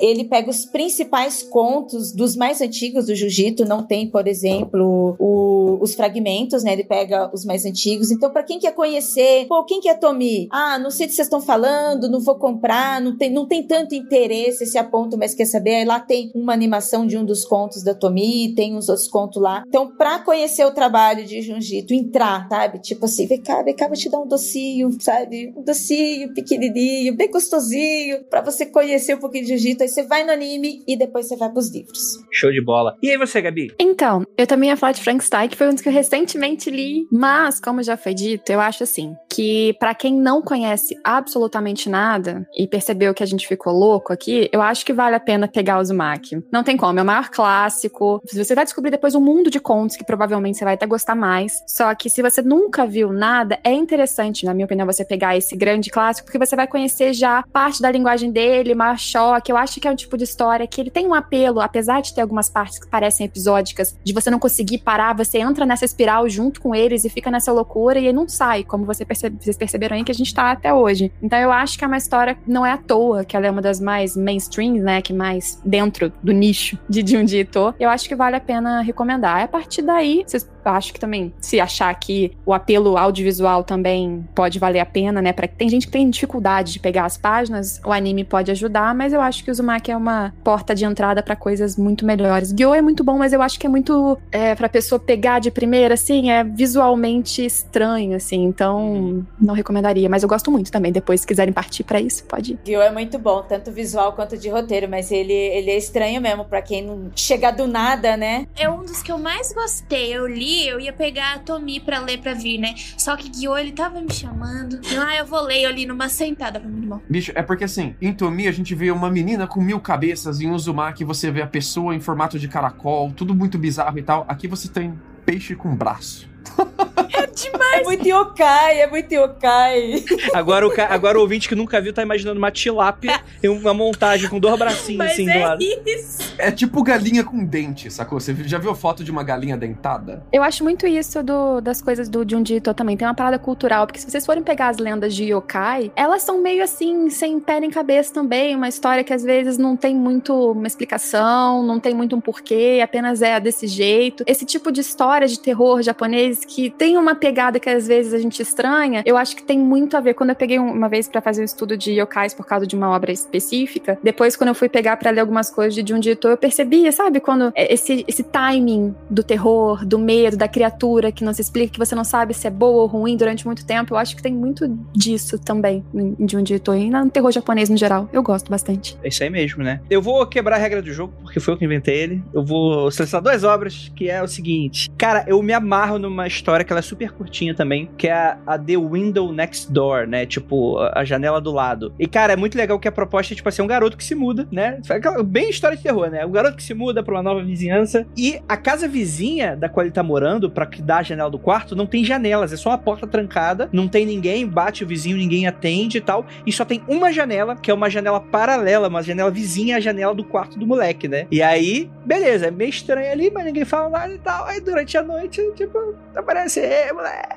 Ele 0.00 0.24
pega 0.24 0.50
os 0.50 0.64
principais 0.64 1.42
contos 1.42 2.12
dos 2.12 2.36
mais 2.36 2.60
antigos 2.60 3.06
do 3.06 3.14
Jiu-Jitsu, 3.14 3.64
não 3.64 3.82
tem, 3.82 4.08
por 4.08 4.26
exemplo, 4.26 5.16
o, 5.18 5.78
os 5.80 5.94
fragmentos, 5.94 6.62
né? 6.62 6.72
Ele 6.72 6.84
pega 6.84 7.30
os 7.32 7.44
mais 7.44 7.64
antigos. 7.64 8.10
Então, 8.10 8.30
para 8.30 8.42
quem 8.42 8.58
quer 8.58 8.72
conhecer, 8.72 9.46
pô, 9.46 9.64
quem 9.64 9.80
que 9.80 9.88
é 9.88 9.94
Tomi? 9.94 10.48
Ah, 10.50 10.78
não 10.78 10.90
sei 10.90 11.06
o 11.06 11.08
que 11.08 11.14
vocês 11.14 11.26
estão 11.26 11.40
falando, 11.40 12.08
não 12.08 12.20
vou 12.20 12.36
comprar, 12.36 13.00
não 13.00 13.16
tem, 13.16 13.30
não 13.30 13.46
tem 13.46 13.62
tanto 13.62 13.94
interesse 13.94 14.64
esse 14.64 14.78
aponto, 14.78 15.16
mas 15.16 15.34
quer 15.34 15.46
saber? 15.46 15.76
Aí 15.76 15.84
lá 15.84 16.00
tem 16.00 16.30
uma 16.34 16.52
animação 16.52 17.06
de 17.06 17.16
um 17.16 17.24
dos 17.24 17.44
contos 17.44 17.82
da 17.82 17.94
Tomi, 17.94 18.54
tem 18.54 18.76
uns 18.76 18.88
outros 18.88 19.08
contos 19.08 19.40
lá. 19.40 19.64
Então, 19.66 19.90
pra 19.96 20.18
conhecer 20.18 20.64
o 20.64 20.70
trabalho 20.70 21.24
de 21.24 21.40
Jiu-Jitsu, 21.40 21.94
entrar, 21.94 22.48
sabe? 22.48 22.78
Tipo 22.80 23.04
assim, 23.06 23.26
vem 23.26 23.40
cá, 23.40 23.62
vem 23.62 23.74
cá, 23.74 23.86
vou 23.86 23.96
te 23.96 24.08
dar 24.08 24.20
um 24.20 24.26
docinho, 24.26 24.90
sabe? 25.00 25.52
Um 25.56 25.62
docinho 25.62 26.32
pequenininho, 26.34 27.16
bem 27.16 27.30
gostosinho, 27.30 28.24
pra 28.24 28.40
você 28.40 28.66
conhecer 28.66 29.16
pouquinho 29.24 29.44
de 29.44 29.56
Jiu-Jitsu. 29.56 29.82
Aí 29.82 29.88
você 29.88 30.02
vai 30.02 30.24
no 30.24 30.32
anime 30.32 30.82
e 30.86 30.96
depois 30.96 31.26
você 31.26 31.36
vai 31.36 31.50
pros 31.50 31.70
livros. 31.72 32.18
Show 32.30 32.50
de 32.50 32.62
bola. 32.62 32.96
E 33.02 33.10
aí 33.10 33.18
você, 33.18 33.40
Gabi? 33.40 33.72
Então, 33.78 34.24
eu 34.36 34.46
também 34.46 34.70
ia 34.70 34.76
falar 34.76 34.92
de 34.92 35.02
Frankenstein, 35.02 35.48
que 35.48 35.56
foi 35.56 35.68
um 35.68 35.74
dos 35.74 35.82
que 35.82 35.88
eu 35.88 35.92
recentemente 35.92 36.70
li. 36.70 37.06
Mas, 37.10 37.60
como 37.60 37.82
já 37.82 37.96
foi 37.96 38.14
dito, 38.14 38.50
eu 38.50 38.60
acho 38.60 38.82
assim, 38.82 39.14
que 39.30 39.74
pra 39.78 39.94
quem 39.94 40.14
não 40.14 40.42
conhece 40.42 40.96
absolutamente 41.02 41.88
nada 41.88 42.46
e 42.56 42.66
percebeu 42.66 43.14
que 43.14 43.22
a 43.22 43.26
gente 43.26 43.46
ficou 43.46 43.72
louco 43.72 44.12
aqui, 44.12 44.48
eu 44.52 44.60
acho 44.60 44.84
que 44.84 44.92
vale 44.92 45.16
a 45.16 45.20
pena 45.20 45.48
pegar 45.48 45.78
o 45.78 45.80
Uzumaki. 45.80 46.42
Não 46.52 46.62
tem 46.62 46.76
como, 46.76 46.98
é 46.98 47.02
o 47.02 47.06
maior 47.06 47.30
clássico. 47.30 48.20
Você 48.32 48.54
vai 48.54 48.64
descobrir 48.64 48.90
depois 48.90 49.14
um 49.14 49.20
mundo 49.20 49.50
de 49.50 49.60
contos 49.60 49.96
que 49.96 50.04
provavelmente 50.04 50.58
você 50.58 50.64
vai 50.64 50.74
até 50.74 50.86
gostar 50.86 51.14
mais. 51.14 51.62
Só 51.66 51.94
que 51.94 52.10
se 52.10 52.22
você 52.22 52.42
nunca 52.42 52.86
viu 52.86 53.12
nada, 53.12 53.58
é 53.64 53.72
interessante, 53.72 54.44
na 54.44 54.54
minha 54.54 54.66
opinião, 54.66 54.86
você 54.86 55.04
pegar 55.04 55.36
esse 55.36 55.56
grande 55.56 55.90
clássico, 55.90 56.26
porque 56.26 56.38
você 56.38 56.56
vai 56.56 56.66
conhecer 56.66 57.12
já 57.12 57.42
parte 57.52 57.80
da 57.80 57.90
linguagem 57.90 58.30
dele, 58.30 58.74
mas 58.74 59.02
choque. 59.14 59.52
Eu 59.52 59.56
acho 59.56 59.80
que 59.80 59.86
é 59.86 59.90
um 59.90 59.94
tipo 59.94 60.16
de 60.16 60.24
história 60.24 60.66
que 60.66 60.80
ele 60.80 60.90
tem 60.90 61.06
um 61.06 61.14
apelo, 61.14 61.60
apesar 61.60 62.00
de 62.00 62.12
ter 62.12 62.20
algumas 62.20 62.48
partes 62.48 62.78
que 62.78 62.86
parecem 62.88 63.24
episódicas, 63.24 63.96
de 64.02 64.12
você 64.12 64.30
não 64.30 64.38
conseguir 64.38 64.78
parar, 64.78 65.14
você 65.14 65.38
entra 65.38 65.64
nessa 65.64 65.84
espiral 65.84 66.28
junto 66.28 66.60
com 66.60 66.74
eles 66.74 67.04
e 67.04 67.08
fica 67.08 67.30
nessa 67.30 67.52
loucura 67.52 67.98
e 67.98 68.12
não 68.12 68.28
sai, 68.28 68.64
como 68.64 68.84
você 68.84 69.04
percebe, 69.04 69.36
vocês 69.40 69.56
perceberam 69.56 69.96
aí 69.96 70.04
que 70.04 70.10
a 70.10 70.14
gente 70.14 70.34
tá 70.34 70.50
até 70.50 70.72
hoje. 70.72 71.12
Então 71.22 71.38
eu 71.38 71.52
acho 71.52 71.78
que 71.78 71.84
é 71.84 71.86
uma 71.86 71.96
história, 71.96 72.36
não 72.46 72.66
é 72.66 72.72
à 72.72 72.78
toa, 72.78 73.24
que 73.24 73.36
ela 73.36 73.46
é 73.46 73.50
uma 73.50 73.62
das 73.62 73.80
mais 73.80 74.16
mainstream, 74.16 74.74
né, 74.74 75.00
que 75.00 75.12
mais 75.12 75.60
dentro 75.64 76.12
do 76.22 76.32
nicho 76.32 76.78
de 76.88 77.06
Junji 77.06 77.40
Ito. 77.40 77.74
Eu 77.78 77.90
acho 77.90 78.08
que 78.08 78.16
vale 78.16 78.36
a 78.36 78.40
pena 78.40 78.80
recomendar. 78.80 79.42
A 79.42 79.48
partir 79.48 79.82
daí, 79.82 80.24
vocês 80.26 80.48
acho 80.70 80.92
que 80.92 81.00
também, 81.00 81.32
se 81.40 81.60
achar 81.60 81.94
que 81.94 82.32
o 82.44 82.52
apelo 82.52 82.96
audiovisual 82.96 83.62
também 83.64 84.26
pode 84.34 84.58
valer 84.58 84.80
a 84.80 84.86
pena, 84.86 85.20
né? 85.20 85.32
Pra, 85.32 85.46
tem 85.46 85.68
gente 85.68 85.86
que 85.86 85.92
tem 85.92 86.08
dificuldade 86.08 86.72
de 86.72 86.78
pegar 86.78 87.04
as 87.04 87.16
páginas, 87.16 87.80
o 87.84 87.92
anime 87.92 88.24
pode 88.24 88.50
ajudar, 88.50 88.94
mas 88.94 89.03
eu 89.12 89.20
acho 89.20 89.44
que 89.44 89.50
o 89.50 89.52
Uzumaki 89.52 89.90
é 89.90 89.96
uma 89.96 90.34
porta 90.42 90.74
de 90.74 90.84
entrada 90.84 91.22
para 91.22 91.36
coisas 91.36 91.76
muito 91.76 92.04
melhores. 92.04 92.52
Gyo 92.52 92.74
é 92.74 92.82
muito 92.82 93.04
bom, 93.04 93.18
mas 93.18 93.32
eu 93.32 93.42
acho 93.42 93.58
que 93.58 93.66
é 93.66 93.70
muito 93.70 94.18
é, 94.30 94.54
pra 94.54 94.68
pessoa 94.68 94.98
pegar 94.98 95.38
de 95.38 95.50
primeira, 95.50 95.94
assim, 95.94 96.30
é 96.30 96.42
visualmente 96.44 97.44
estranho, 97.44 98.16
assim, 98.16 98.42
então 98.42 99.24
não 99.40 99.54
recomendaria. 99.54 100.08
Mas 100.08 100.22
eu 100.22 100.28
gosto 100.28 100.50
muito 100.50 100.70
também. 100.70 100.92
Depois, 100.92 101.20
se 101.20 101.26
quiserem 101.26 101.52
partir 101.52 101.84
para 101.84 102.00
isso, 102.00 102.24
pode 102.24 102.52
ir. 102.52 102.58
Gyo 102.64 102.80
é 102.80 102.90
muito 102.90 103.18
bom, 103.18 103.42
tanto 103.42 103.70
visual 103.70 104.12
quanto 104.12 104.36
de 104.36 104.48
roteiro, 104.48 104.88
mas 104.88 105.10
ele, 105.10 105.32
ele 105.32 105.70
é 105.70 105.76
estranho 105.76 106.20
mesmo 106.20 106.44
para 106.44 106.62
quem 106.62 106.82
não 106.82 107.10
chega 107.14 107.50
do 107.50 107.66
nada, 107.66 108.16
né? 108.16 108.46
É 108.56 108.68
um 108.68 108.82
dos 108.82 109.02
que 109.02 109.10
eu 109.10 109.18
mais 109.18 109.52
gostei. 109.52 110.14
Eu 110.14 110.26
li 110.26 110.66
eu 110.68 110.80
ia 110.80 110.92
pegar 110.92 111.34
a 111.34 111.38
Tomi 111.38 111.80
pra 111.80 111.98
ler 112.00 112.18
pra 112.18 112.34
vir, 112.34 112.58
né? 112.58 112.74
Só 112.96 113.16
que 113.16 113.28
Guiô, 113.28 113.56
ele 113.56 113.72
tava 113.72 114.00
me 114.00 114.12
chamando. 114.12 114.80
Ah, 114.98 115.16
eu 115.16 115.26
vou 115.26 115.42
ler 115.42 115.62
eu 115.62 115.70
li 115.70 115.86
numa 115.86 116.08
sentada 116.08 116.60
pra 116.60 116.68
mim, 116.68 116.82
irmão. 116.82 117.02
Bicho, 117.08 117.32
é 117.34 117.42
porque 117.42 117.64
assim, 117.64 117.94
em 118.00 118.12
Tomi 118.12 118.46
a 118.46 118.52
gente 118.52 118.74
vê 118.74 118.83
uma 118.90 119.10
menina 119.10 119.46
com 119.46 119.60
mil 119.60 119.80
cabeças, 119.80 120.40
em 120.40 120.50
Uzumaki 120.50 121.04
você 121.04 121.30
vê 121.30 121.42
a 121.42 121.46
pessoa 121.46 121.94
em 121.94 122.00
formato 122.00 122.38
de 122.38 122.48
caracol, 122.48 123.12
tudo 123.12 123.34
muito 123.34 123.58
bizarro 123.58 123.98
e 123.98 124.02
tal. 124.02 124.24
Aqui 124.28 124.48
você 124.48 124.68
tem 124.68 124.98
peixe 125.24 125.54
com 125.54 125.74
braço. 125.74 126.28
É 127.24 127.26
demais. 127.26 127.80
É 127.80 127.82
muito 127.82 128.06
yokai, 128.06 128.80
é 128.80 128.86
muito 128.86 129.12
yokai. 129.12 130.04
Agora 130.34 130.66
o, 130.66 130.70
ca... 130.70 130.86
Agora 130.90 131.18
o 131.18 131.22
ouvinte 131.22 131.48
que 131.48 131.54
nunca 131.54 131.80
viu 131.80 131.92
tá 131.92 132.02
imaginando 132.02 132.38
uma 132.38 132.50
tilápia 132.50 133.20
e 133.42 133.48
uma 133.48 133.72
montagem 133.72 134.28
com 134.28 134.38
dois 134.38 134.58
bracinhos 134.58 134.98
Mas 134.98 135.12
assim 135.12 135.30
é 135.30 135.32
do 135.32 135.40
lado. 135.40 135.62
Isso. 135.62 136.34
É 136.36 136.50
tipo 136.50 136.82
galinha 136.82 137.24
com 137.24 137.44
dente, 137.44 137.90
sacou? 137.90 138.20
Você 138.20 138.34
já 138.44 138.58
viu 138.58 138.74
foto 138.74 139.02
de 139.02 139.10
uma 139.10 139.22
galinha 139.22 139.56
dentada? 139.56 140.22
Eu 140.32 140.42
acho 140.42 140.62
muito 140.62 140.86
isso 140.86 141.22
do, 141.22 141.60
das 141.60 141.80
coisas 141.80 142.08
do 142.08 142.24
Junji 142.28 142.56
Ito 142.56 142.74
também. 142.74 142.96
Tem 142.96 143.06
uma 143.06 143.14
parada 143.14 143.38
cultural, 143.38 143.86
porque 143.86 144.00
se 144.00 144.10
vocês 144.10 144.26
forem 144.26 144.42
pegar 144.42 144.68
as 144.68 144.78
lendas 144.78 145.14
de 145.14 145.24
yokai, 145.24 145.90
elas 145.96 146.22
são 146.22 146.42
meio 146.42 146.62
assim, 146.62 147.08
sem 147.08 147.40
pé 147.40 147.60
nem 147.60 147.70
cabeça 147.70 148.12
também. 148.12 148.54
Uma 148.54 148.68
história 148.68 149.02
que 149.02 149.12
às 149.12 149.22
vezes 149.22 149.56
não 149.56 149.76
tem 149.76 149.94
muito 149.94 150.52
uma 150.52 150.66
explicação, 150.66 151.62
não 151.62 151.80
tem 151.80 151.94
muito 151.94 152.14
um 152.16 152.20
porquê, 152.20 152.80
apenas 152.82 153.22
é 153.22 153.40
desse 153.40 153.66
jeito. 153.66 154.24
Esse 154.26 154.44
tipo 154.44 154.70
de 154.70 154.80
história 154.80 155.26
de 155.26 155.38
terror 155.40 155.82
japonês 155.82 156.44
que 156.44 156.70
tem 156.70 156.96
uma 156.96 157.13
pegada 157.14 157.58
que 157.60 157.68
às 157.68 157.86
vezes 157.86 158.12
a 158.12 158.18
gente 158.18 158.40
estranha, 158.40 159.02
eu 159.04 159.16
acho 159.16 159.36
que 159.36 159.42
tem 159.42 159.58
muito 159.58 159.96
a 159.96 160.00
ver. 160.00 160.14
Quando 160.14 160.30
eu 160.30 160.36
peguei 160.36 160.58
uma 160.58 160.88
vez 160.88 161.08
para 161.08 161.20
fazer 161.20 161.42
um 161.42 161.44
estudo 161.44 161.76
de 161.76 161.92
yokais 161.92 162.34
por 162.34 162.46
causa 162.46 162.66
de 162.66 162.76
uma 162.76 162.90
obra 162.90 163.12
específica, 163.12 163.98
depois 164.02 164.36
quando 164.36 164.48
eu 164.48 164.54
fui 164.54 164.68
pegar 164.68 164.96
para 164.96 165.10
ler 165.10 165.20
algumas 165.20 165.50
coisas 165.50 165.74
de 165.74 165.88
Junji 165.88 166.10
Ito, 166.10 166.28
eu 166.28 166.36
percebia, 166.36 166.90
sabe, 166.92 167.20
quando 167.20 167.52
esse, 167.56 168.04
esse 168.06 168.22
timing 168.22 168.94
do 169.08 169.22
terror, 169.22 169.84
do 169.84 169.98
medo, 169.98 170.36
da 170.36 170.48
criatura 170.48 171.12
que 171.12 171.24
não 171.24 171.32
se 171.32 171.42
explica, 171.42 171.72
que 171.72 171.78
você 171.78 171.94
não 171.94 172.04
sabe 172.04 172.34
se 172.34 172.46
é 172.46 172.50
boa 172.50 172.82
ou 172.82 172.86
ruim 172.86 173.16
durante 173.16 173.46
muito 173.46 173.64
tempo, 173.64 173.94
eu 173.94 173.98
acho 173.98 174.16
que 174.16 174.22
tem 174.22 174.32
muito 174.32 174.68
disso 174.92 175.38
também 175.38 175.84
em 175.94 176.28
Junji 176.28 176.54
Ito 176.54 176.74
e 176.74 176.90
no 176.90 177.10
terror 177.10 177.30
japonês 177.30 177.68
no 177.68 177.76
geral. 177.76 178.08
Eu 178.12 178.22
gosto 178.22 178.50
bastante. 178.50 178.98
É 179.02 179.08
isso 179.08 179.22
aí 179.22 179.30
mesmo, 179.30 179.62
né? 179.62 179.80
Eu 179.88 180.00
vou 180.00 180.26
quebrar 180.26 180.56
a 180.56 180.58
regra 180.58 180.82
do 180.82 180.92
jogo, 180.92 181.12
porque 181.22 181.40
foi 181.40 181.54
eu 181.54 181.58
que 181.58 181.64
inventei 181.64 181.96
ele. 181.96 182.22
Eu 182.32 182.44
vou 182.44 182.90
selecionar 182.90 183.22
duas 183.22 183.44
obras, 183.44 183.92
que 183.94 184.08
é 184.08 184.22
o 184.22 184.28
seguinte. 184.28 184.90
Cara, 184.96 185.24
eu 185.26 185.42
me 185.42 185.52
amarro 185.52 185.98
numa 185.98 186.26
história 186.26 186.64
que 186.64 186.72
ela 186.72 186.80
é 186.80 186.82
super 186.82 187.03
curtinha 187.12 187.54
também, 187.54 187.88
que 187.96 188.08
é 188.08 188.12
a, 188.12 188.38
a 188.46 188.58
The 188.58 188.76
Window 188.76 189.32
Next 189.32 189.70
Door, 189.72 190.06
né? 190.06 190.26
Tipo, 190.26 190.78
a, 190.78 191.00
a 191.00 191.04
janela 191.04 191.40
do 191.40 191.52
lado. 191.52 191.92
E, 191.98 192.06
cara, 192.06 192.32
é 192.32 192.36
muito 192.36 192.56
legal 192.56 192.78
que 192.78 192.88
a 192.88 192.92
proposta 192.92 193.32
é, 193.32 193.36
tipo 193.36 193.48
assim, 193.48 193.62
um 193.62 193.66
garoto 193.66 193.96
que 193.96 194.04
se 194.04 194.14
muda, 194.14 194.46
né? 194.50 194.80
Aquela- 194.88 195.22
Bem 195.22 195.50
história 195.50 195.76
de 195.76 195.82
terror, 195.82 196.10
né? 196.10 196.24
O 196.24 196.30
garoto 196.30 196.56
que 196.56 196.62
se 196.62 196.74
muda 196.74 197.02
pra 197.02 197.14
uma 197.14 197.22
nova 197.22 197.42
vizinhança. 197.42 198.06
E 198.16 198.40
a 198.48 198.56
casa 198.56 198.86
vizinha 198.88 199.56
da 199.56 199.68
qual 199.68 199.84
ele 199.84 199.92
tá 199.92 200.02
morando, 200.02 200.50
pra 200.50 200.66
que 200.66 200.80
dá 200.82 200.98
a 200.98 201.02
janela 201.02 201.30
do 201.30 201.38
quarto, 201.38 201.74
não 201.76 201.86
tem 201.86 202.04
janelas, 202.04 202.52
é 202.52 202.56
só 202.56 202.70
uma 202.70 202.78
porta 202.78 203.06
trancada, 203.06 203.68
não 203.72 203.88
tem 203.88 204.04
ninguém, 204.06 204.46
bate 204.46 204.84
o 204.84 204.86
vizinho, 204.86 205.16
ninguém 205.16 205.46
atende 205.46 205.98
e 205.98 206.00
tal. 206.00 206.26
E 206.46 206.52
só 206.52 206.64
tem 206.64 206.82
uma 206.88 207.12
janela, 207.12 207.56
que 207.56 207.70
é 207.70 207.74
uma 207.74 207.88
janela 207.90 208.20
paralela, 208.20 208.88
uma 208.88 209.02
janela 209.02 209.30
vizinha 209.30 209.76
à 209.76 209.80
janela 209.80 210.14
do 210.14 210.24
quarto 210.24 210.58
do 210.58 210.66
moleque, 210.66 211.08
né? 211.08 211.26
E 211.30 211.42
aí, 211.42 211.90
beleza, 212.04 212.46
é 212.46 212.50
meio 212.50 212.70
estranho 212.70 213.10
ali, 213.10 213.30
mas 213.30 213.44
ninguém 213.44 213.64
fala 213.64 213.88
nada 213.88 214.12
e 214.14 214.18
tal. 214.18 214.44
Aí 214.46 214.60
durante 214.60 214.96
a 214.96 215.02
noite, 215.02 215.42
tipo, 215.54 215.78
aparece, 216.14 216.60
é, 216.60 216.92
moleque, 216.94 217.36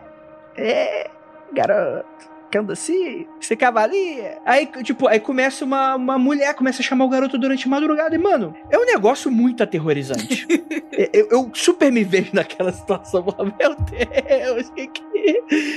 é, 0.58 1.10
garoto. 1.54 2.06
Que 2.20 2.37
anda 2.56 2.74
assim, 2.74 3.26
você 3.40 3.56
cavalia. 3.56 4.38
Aí, 4.46 4.68
tipo, 4.84 5.08
aí 5.08 5.20
começa 5.20 5.66
uma, 5.66 5.96
uma 5.96 6.18
mulher, 6.18 6.54
começa 6.54 6.82
a 6.82 6.86
chamar 6.86 7.06
o 7.06 7.10
garoto 7.10 7.38
durante 7.38 7.68
a 7.68 7.70
madrugada. 7.70 8.16
E, 8.16 8.18
mano, 8.18 8.54
é 8.70 8.78
um 8.78 8.86
negócio 8.86 9.32
muito 9.32 9.64
aterrorizante. 9.64 10.46
eu, 11.14 11.28
eu 11.32 11.52
super 11.54 11.92
me 11.92 12.04
vejo 12.04 12.30
naquela 12.34 12.72
situação. 12.72 13.24
Falo, 13.24 13.54
Meu 13.60 13.76
Deus, 13.76 14.70
que 14.70 14.88
que. 14.88 15.08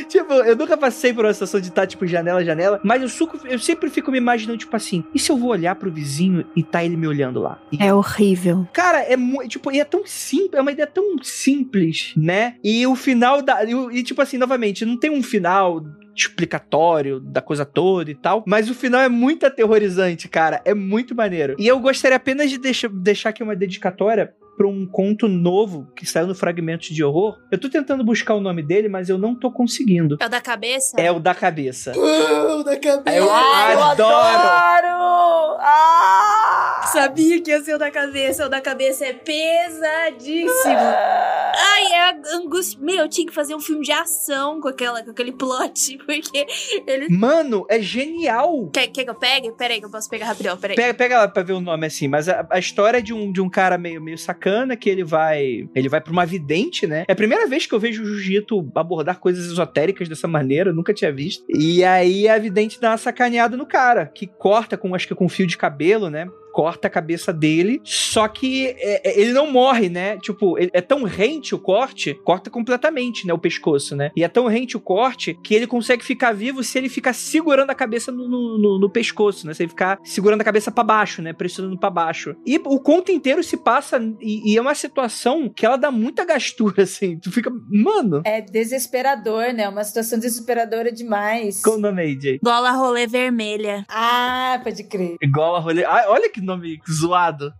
Tipo, 0.09 0.33
eu 0.35 0.57
nunca 0.57 0.77
passei 0.77 1.13
por 1.13 1.25
uma 1.25 1.33
situação 1.33 1.61
de 1.61 1.69
estar, 1.69 1.87
tipo, 1.87 2.07
janela, 2.07 2.45
janela. 2.45 2.81
Mas 2.85 3.03
eu, 3.03 3.09
suco, 3.09 3.39
eu 3.47 3.59
sempre 3.59 3.89
fico 3.89 4.11
me 4.11 4.19
imaginando, 4.19 4.59
tipo 4.59 4.75
assim, 4.77 5.05
e 5.15 5.19
se 5.19 5.31
eu 5.31 5.37
vou 5.37 5.51
olhar 5.51 5.75
pro 5.77 5.91
vizinho 5.91 6.45
e 6.55 6.63
tá 6.63 6.85
ele 6.85 6.97
me 6.97 7.07
olhando 7.07 7.41
lá? 7.41 7.59
E 7.73 7.83
É 7.83 7.95
horrível. 7.95 8.69
Cara, 8.73 9.01
é 9.01 9.17
muito. 9.17 9.49
Tipo, 9.49 9.73
e 9.73 9.81
é 9.81 9.85
tão 9.85 10.03
simples, 10.07 10.55
é 10.55 10.61
uma 10.61 10.73
ideia 10.73 10.87
tão 10.87 11.17
simples, 11.23 12.13
né? 12.17 12.55
E 12.63 12.87
o 12.87 12.95
final 12.95 13.43
da. 13.43 13.65
E, 13.65 13.73
e, 13.93 14.03
tipo 14.03 14.21
assim, 14.21 14.39
novamente, 14.39 14.85
não 14.85 14.97
tem 14.97 15.11
um 15.11 15.23
final 15.23 15.81
explicatório 16.29 17.21
da 17.21 17.41
coisa 17.41 17.65
toda 17.65 18.11
e 18.11 18.15
tal, 18.15 18.45
mas 18.47 18.69
o 18.71 18.75
final 18.75 19.01
é 19.01 19.09
muito 19.09 19.47
aterrorizante, 19.47 20.29
cara. 20.29 20.61
É 20.65 20.75
muito 20.75 21.15
maneiro. 21.15 21.55
E 21.59 21.67
eu 21.67 21.79
gostaria 21.81 22.17
apenas 22.17 22.51
de 22.51 22.59
deixa- 22.59 22.89
deixar 22.89 23.31
aqui 23.31 23.43
uma 23.43 23.57
dedicatória 23.57 24.33
pra 24.61 24.69
um 24.69 24.85
conto 24.85 25.27
novo 25.27 25.91
que 25.97 26.05
saiu 26.05 26.27
no 26.27 26.35
Fragmentos 26.35 26.89
de 26.89 27.03
Horror. 27.03 27.39
Eu 27.51 27.59
tô 27.59 27.71
tentando 27.71 28.05
buscar 28.05 28.35
o 28.35 28.43
nome 28.43 28.63
dele, 28.63 28.91
mas 28.91 29.09
eu 29.09 29.17
não 29.17 29.35
tô 29.35 29.51
conseguindo. 29.51 30.19
É 30.21 30.27
o 30.27 30.29
da 30.29 30.39
cabeça? 30.39 31.01
É 31.01 31.11
o 31.11 31.19
da 31.19 31.35
cabeça. 31.35 31.95
Uh, 31.97 32.63
da 32.63 32.77
cabeça. 32.77 33.17
Eu 33.17 33.33
Ai, 33.33 33.75
eu 33.75 33.83
adoro. 33.83 34.13
adoro! 34.13 35.57
Ah! 35.61 36.83
Sabia 36.93 37.41
que 37.41 37.51
ia 37.51 37.63
ser 37.63 37.75
o 37.75 37.79
da 37.79 37.91
cabeça. 37.91 38.45
O 38.45 38.49
da 38.51 38.61
cabeça 38.61 39.07
é 39.07 39.15
pesadíssimo. 39.15 40.51
Ai, 40.75 41.93
é 41.95 42.37
angústia. 42.37 42.79
Meu, 42.83 42.97
eu 42.97 43.09
tinha 43.09 43.27
que 43.27 43.33
fazer 43.33 43.55
um 43.55 43.61
filme 43.61 43.83
de 43.83 43.93
ação 43.93 44.61
com, 44.61 44.69
aquela, 44.69 45.03
com 45.03 45.11
aquele 45.11 45.33
plot, 45.33 45.97
porque 46.05 46.47
ele. 46.87 47.09
Mano, 47.09 47.65
é 47.71 47.81
genial. 47.81 48.69
Quer, 48.75 48.89
quer 48.89 49.05
que 49.05 49.11
eu 49.11 49.15
pegue? 49.15 49.53
Pera 49.53 49.73
aí, 49.73 49.81
que 49.81 49.87
eu 49.87 49.91
posso 49.91 50.11
pegar 50.11 50.27
rapidão. 50.27 50.55
Pera 50.59 50.75
aí. 50.75 50.77
Pega, 50.77 50.95
pega 50.95 51.19
lá 51.19 51.29
pra 51.29 51.43
ver 51.43 51.55
o 51.55 51.61
nome 51.61 51.87
assim, 51.87 52.09
mas 52.09 52.29
a, 52.29 52.47
a 52.51 52.59
história 52.59 52.99
é 52.99 53.01
de 53.01 53.15
um, 53.15 53.33
de 53.33 53.41
um 53.41 53.49
cara 53.49 53.79
meio, 53.79 54.03
meio 54.03 54.19
sacana 54.19 54.50
que 54.77 54.89
ele 54.89 55.05
vai. 55.05 55.69
Ele 55.75 55.89
vai 55.89 56.01
pra 56.01 56.13
uma 56.13 56.27
vidente, 56.27 56.87
né? 56.87 57.05
É 57.09 57.13
a 57.13 57.17
primeira 57.17 57.47
vez 57.47 57.67
que 57.67 57.75
eu 57.75 57.81
vejo 57.81 58.03
o 58.03 58.07
jiu-jitsu 58.07 58.71
abordar 58.75 59.19
coisas 59.19 59.47
esotéricas 59.47 60.09
dessa 60.09 60.29
maneira, 60.29 60.71
eu 60.71 60.75
nunca 60.75 60.95
tinha 60.95 61.13
visto. 61.13 61.45
E 61.49 61.85
aí 61.85 62.29
a 62.29 62.39
vidente 62.39 62.81
dá 62.81 62.91
uma 62.91 62.99
sacaneada 62.99 63.57
no 63.57 63.67
cara, 63.67 64.07
que 64.07 64.27
corta 64.27 64.77
com, 64.77 64.95
acho 64.95 65.09
que 65.09 65.15
com 65.15 65.29
fio 65.29 65.47
de 65.47 65.57
cabelo, 65.57 66.11
né? 66.11 66.27
Corta 66.53 66.89
a 66.89 66.91
cabeça 66.91 67.33
dele, 67.33 67.81
só 67.85 68.27
que 68.29 68.67
é, 68.79 69.09
é, 69.09 69.21
ele 69.21 69.33
não 69.33 69.51
morre, 69.51 69.89
né? 69.89 70.19
Tipo, 70.19 70.59
ele- 70.59 70.71
é 70.73 70.81
tão 70.81 71.03
rente 71.05 71.55
o 71.55 71.59
corte, 71.59 72.15
corta 72.25 72.51
completamente, 72.51 73.27
né? 73.27 73.33
O 73.33 73.39
pescoço, 73.39 73.95
né? 73.97 74.11
E 74.17 74.25
é 74.25 74.29
tão 74.29 74.47
rente 74.47 74.77
o 74.77 74.81
corte 74.81 75.39
que 75.43 75.55
ele 75.55 75.67
consegue 75.67 76.05
ficar 76.05 76.33
vivo 76.33 76.63
se 76.63 76.77
ele 76.79 76.89
ficar 76.89 77.13
segurando 77.13 77.71
a 77.71 77.75
cabeça 77.75 78.11
no, 78.13 78.29
no, 78.29 78.59
no- 78.59 78.79
no 78.79 78.91
pescoço, 78.91 79.47
né? 79.47 79.55
Se 79.55 79.63
ele 79.63 79.71
ficar 79.71 79.99
segurando 80.05 80.41
a 80.41 80.45
cabeça 80.45 80.71
pra 80.71 80.85
baixo, 80.85 81.23
né? 81.23 81.33
Pressionando 81.33 81.79
pra 81.79 81.91
baixo. 81.91 82.35
E 82.47 82.57
o 82.59 82.81
conto 82.81 83.11
inteiro 83.13 83.43
se 83.43 83.57
passa, 83.57 84.01
e, 84.21 84.53
e 84.53 84.57
é 84.57 84.61
uma 84.61 84.75
situação 84.75 85.49
que 85.49 85.65
ela 85.65 85.77
dá 85.77 85.91
muita 85.91 86.25
gastura, 86.25 86.83
assim. 86.85 87.19
Tu 87.19 87.31
fica, 87.31 87.51
mano, 87.71 88.23
É 88.25 88.41
desesperador, 88.41 89.53
né? 89.53 89.69
Uma 89.69 89.85
situação 89.85 90.19
desesperadora 90.19 90.91
demais. 90.93 91.63
qual 91.63 91.77
o 91.77 91.81
nome 91.81 92.03
aí, 92.03 92.19
Jay? 92.21 92.39
Gola 92.43 92.71
rolê 92.73 93.07
vermelha. 93.07 93.85
Ah, 93.89 94.61
pode 94.63 94.83
crer. 94.85 95.17
Igual 95.23 95.57
a 95.57 95.61
rolê. 95.61 95.85
Ah, 95.85 96.07
olha 96.09 96.31
que 96.31 96.40
que 96.41 96.47
nome 96.47 96.79
zoado. 96.91 97.53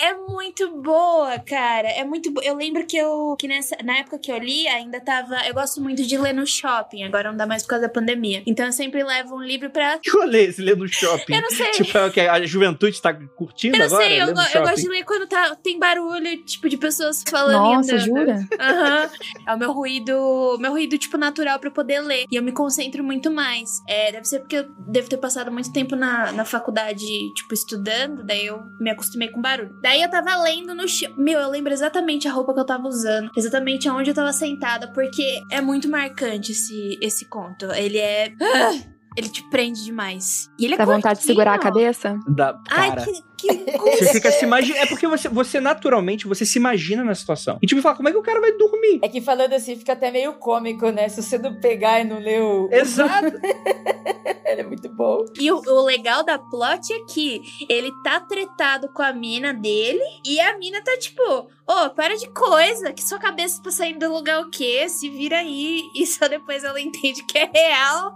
É 0.00 0.14
muito 0.14 0.80
boa, 0.82 1.38
cara. 1.38 1.88
É 1.88 2.04
muito 2.04 2.30
boa. 2.32 2.44
Eu 2.44 2.56
lembro 2.56 2.86
que 2.86 2.96
eu. 2.96 3.36
Que 3.38 3.46
nessa, 3.48 3.76
na 3.84 3.98
época 3.98 4.18
que 4.18 4.30
eu 4.32 4.38
li, 4.38 4.66
ainda 4.68 5.00
tava. 5.00 5.36
Eu 5.46 5.54
gosto 5.54 5.80
muito 5.80 6.02
de 6.04 6.16
ler 6.18 6.32
no 6.32 6.46
shopping. 6.46 7.04
Agora 7.04 7.30
não 7.30 7.36
dá 7.36 7.46
mais 7.46 7.62
por 7.62 7.70
causa 7.70 7.86
da 7.86 7.92
pandemia. 7.92 8.42
Então 8.46 8.66
eu 8.66 8.72
sempre 8.72 9.02
levo 9.02 9.36
um 9.36 9.42
livro 9.42 9.70
pra. 9.70 9.98
Que 10.02 10.10
rolê 10.10 10.44
esse 10.46 10.60
ler 10.62 10.76
no 10.76 10.86
shopping? 10.88 11.34
Eu 11.34 11.42
não 11.42 11.50
sei. 11.50 11.70
Tipo, 11.72 11.98
é 11.98 12.06
o 12.06 12.10
que 12.12 12.20
a 12.20 12.44
juventude 12.46 13.00
tá 13.00 13.12
curtindo 13.14 13.76
Eu 13.76 13.80
não 13.80 13.86
agora? 13.86 14.04
sei, 14.04 14.22
eu, 14.22 14.26
go- 14.34 14.40
eu 14.54 14.62
gosto 14.62 14.82
de 14.82 14.88
ler 14.88 15.04
quando 15.04 15.26
tá, 15.26 15.54
tem 15.56 15.78
barulho, 15.78 16.44
tipo, 16.44 16.68
de 16.68 16.76
pessoas 16.76 17.22
falando 17.28 17.52
Nossa, 17.74 17.98
jura? 17.98 18.36
Aham. 18.60 19.10
É 19.46 19.54
o 19.54 19.58
meu 19.58 19.72
ruído, 19.72 20.56
meu 20.60 20.70
ruído, 20.72 20.96
tipo, 20.98 21.16
natural 21.16 21.58
pra 21.58 21.68
eu 21.68 21.72
poder 21.72 22.00
ler. 22.00 22.24
E 22.30 22.36
eu 22.36 22.42
me 22.42 22.52
concentro 22.52 23.02
muito 23.02 23.30
mais. 23.30 23.70
É, 23.88 24.12
deve 24.12 24.24
ser 24.26 24.40
porque 24.40 24.56
eu 24.56 24.66
devo 24.88 25.08
ter 25.08 25.16
passado 25.16 25.50
muito 25.50 25.72
tempo 25.72 25.96
na, 25.96 26.32
na 26.32 26.44
faculdade, 26.44 27.04
tipo, 27.34 27.54
estudando, 27.54 28.13
daí 28.22 28.46
eu 28.46 28.62
me 28.80 28.90
acostumei 28.90 29.28
com 29.28 29.40
barulho. 29.40 29.76
Daí 29.82 30.02
eu 30.02 30.10
tava 30.10 30.36
lendo 30.42 30.74
no 30.74 30.86
chão. 30.86 31.12
Meu, 31.16 31.40
eu 31.40 31.50
lembro 31.50 31.72
exatamente 31.72 32.28
a 32.28 32.32
roupa 32.32 32.54
que 32.54 32.60
eu 32.60 32.66
tava 32.66 32.86
usando, 32.86 33.30
exatamente 33.36 33.88
aonde 33.88 34.10
eu 34.10 34.14
tava 34.14 34.32
sentada, 34.32 34.88
porque 34.92 35.42
é 35.50 35.60
muito 35.60 35.88
marcante 35.88 36.52
esse, 36.52 36.98
esse 37.00 37.28
conto. 37.28 37.66
Ele 37.72 37.98
é. 37.98 38.32
Ah! 38.54 38.93
Ele 39.16 39.28
te 39.28 39.42
prende 39.48 39.84
demais. 39.84 40.50
E 40.58 40.64
ele 40.64 40.74
é 40.74 40.76
Dá 40.76 40.84
vontade 40.84 41.20
de 41.20 41.26
segurar 41.26 41.54
a 41.54 41.58
cabeça? 41.58 42.18
Da, 42.26 42.60
Ai, 42.70 42.88
cara. 42.90 43.04
que, 43.04 43.22
que 43.36 43.54
Você 43.78 44.12
fica 44.12 44.30
se 44.32 44.44
imagina. 44.44 44.78
É 44.78 44.86
porque 44.86 45.06
você, 45.06 45.28
você 45.28 45.60
naturalmente 45.60 46.26
você 46.26 46.44
se 46.44 46.58
imagina 46.58 47.04
na 47.04 47.14
situação. 47.14 47.58
E 47.62 47.66
tipo, 47.66 47.80
fala, 47.80 47.96
como 47.96 48.08
é 48.08 48.12
que 48.12 48.18
o 48.18 48.22
cara 48.22 48.40
vai 48.40 48.52
dormir? 48.52 49.00
É 49.02 49.08
que 49.08 49.20
falando 49.20 49.52
assim 49.52 49.76
fica 49.76 49.92
até 49.92 50.10
meio 50.10 50.34
cômico, 50.34 50.90
né? 50.90 51.08
Se 51.08 51.22
você 51.22 51.38
não 51.38 51.60
pegar 51.60 52.00
e 52.00 52.04
não 52.04 52.18
ler 52.18 52.42
o. 52.42 52.68
Exato. 52.72 53.32
Ele 54.44 54.60
é 54.60 54.64
muito 54.64 54.88
bom. 54.88 55.24
E 55.38 55.50
o, 55.50 55.56
o 55.56 55.84
legal 55.84 56.22
da 56.24 56.38
plot 56.38 56.92
é 56.92 57.04
que 57.12 57.42
ele 57.68 57.90
tá 58.04 58.20
tretado 58.20 58.88
com 58.92 59.02
a 59.02 59.12
mina 59.12 59.52
dele 59.52 60.00
e 60.24 60.38
a 60.38 60.56
mina 60.58 60.82
tá 60.82 60.96
tipo, 60.98 61.22
ô, 61.66 61.90
para 61.90 62.14
de 62.16 62.28
coisa, 62.28 62.92
que 62.92 63.02
sua 63.02 63.18
cabeça 63.18 63.62
tá 63.62 63.70
saindo 63.70 64.06
do 64.06 64.12
lugar 64.12 64.40
o 64.42 64.50
quê? 64.50 64.88
Se 64.88 65.08
vira 65.10 65.38
aí. 65.38 65.82
E 65.94 66.06
só 66.06 66.28
depois 66.28 66.64
ela 66.64 66.80
entende 66.80 67.24
que 67.24 67.38
é 67.38 67.50
real. 67.52 68.14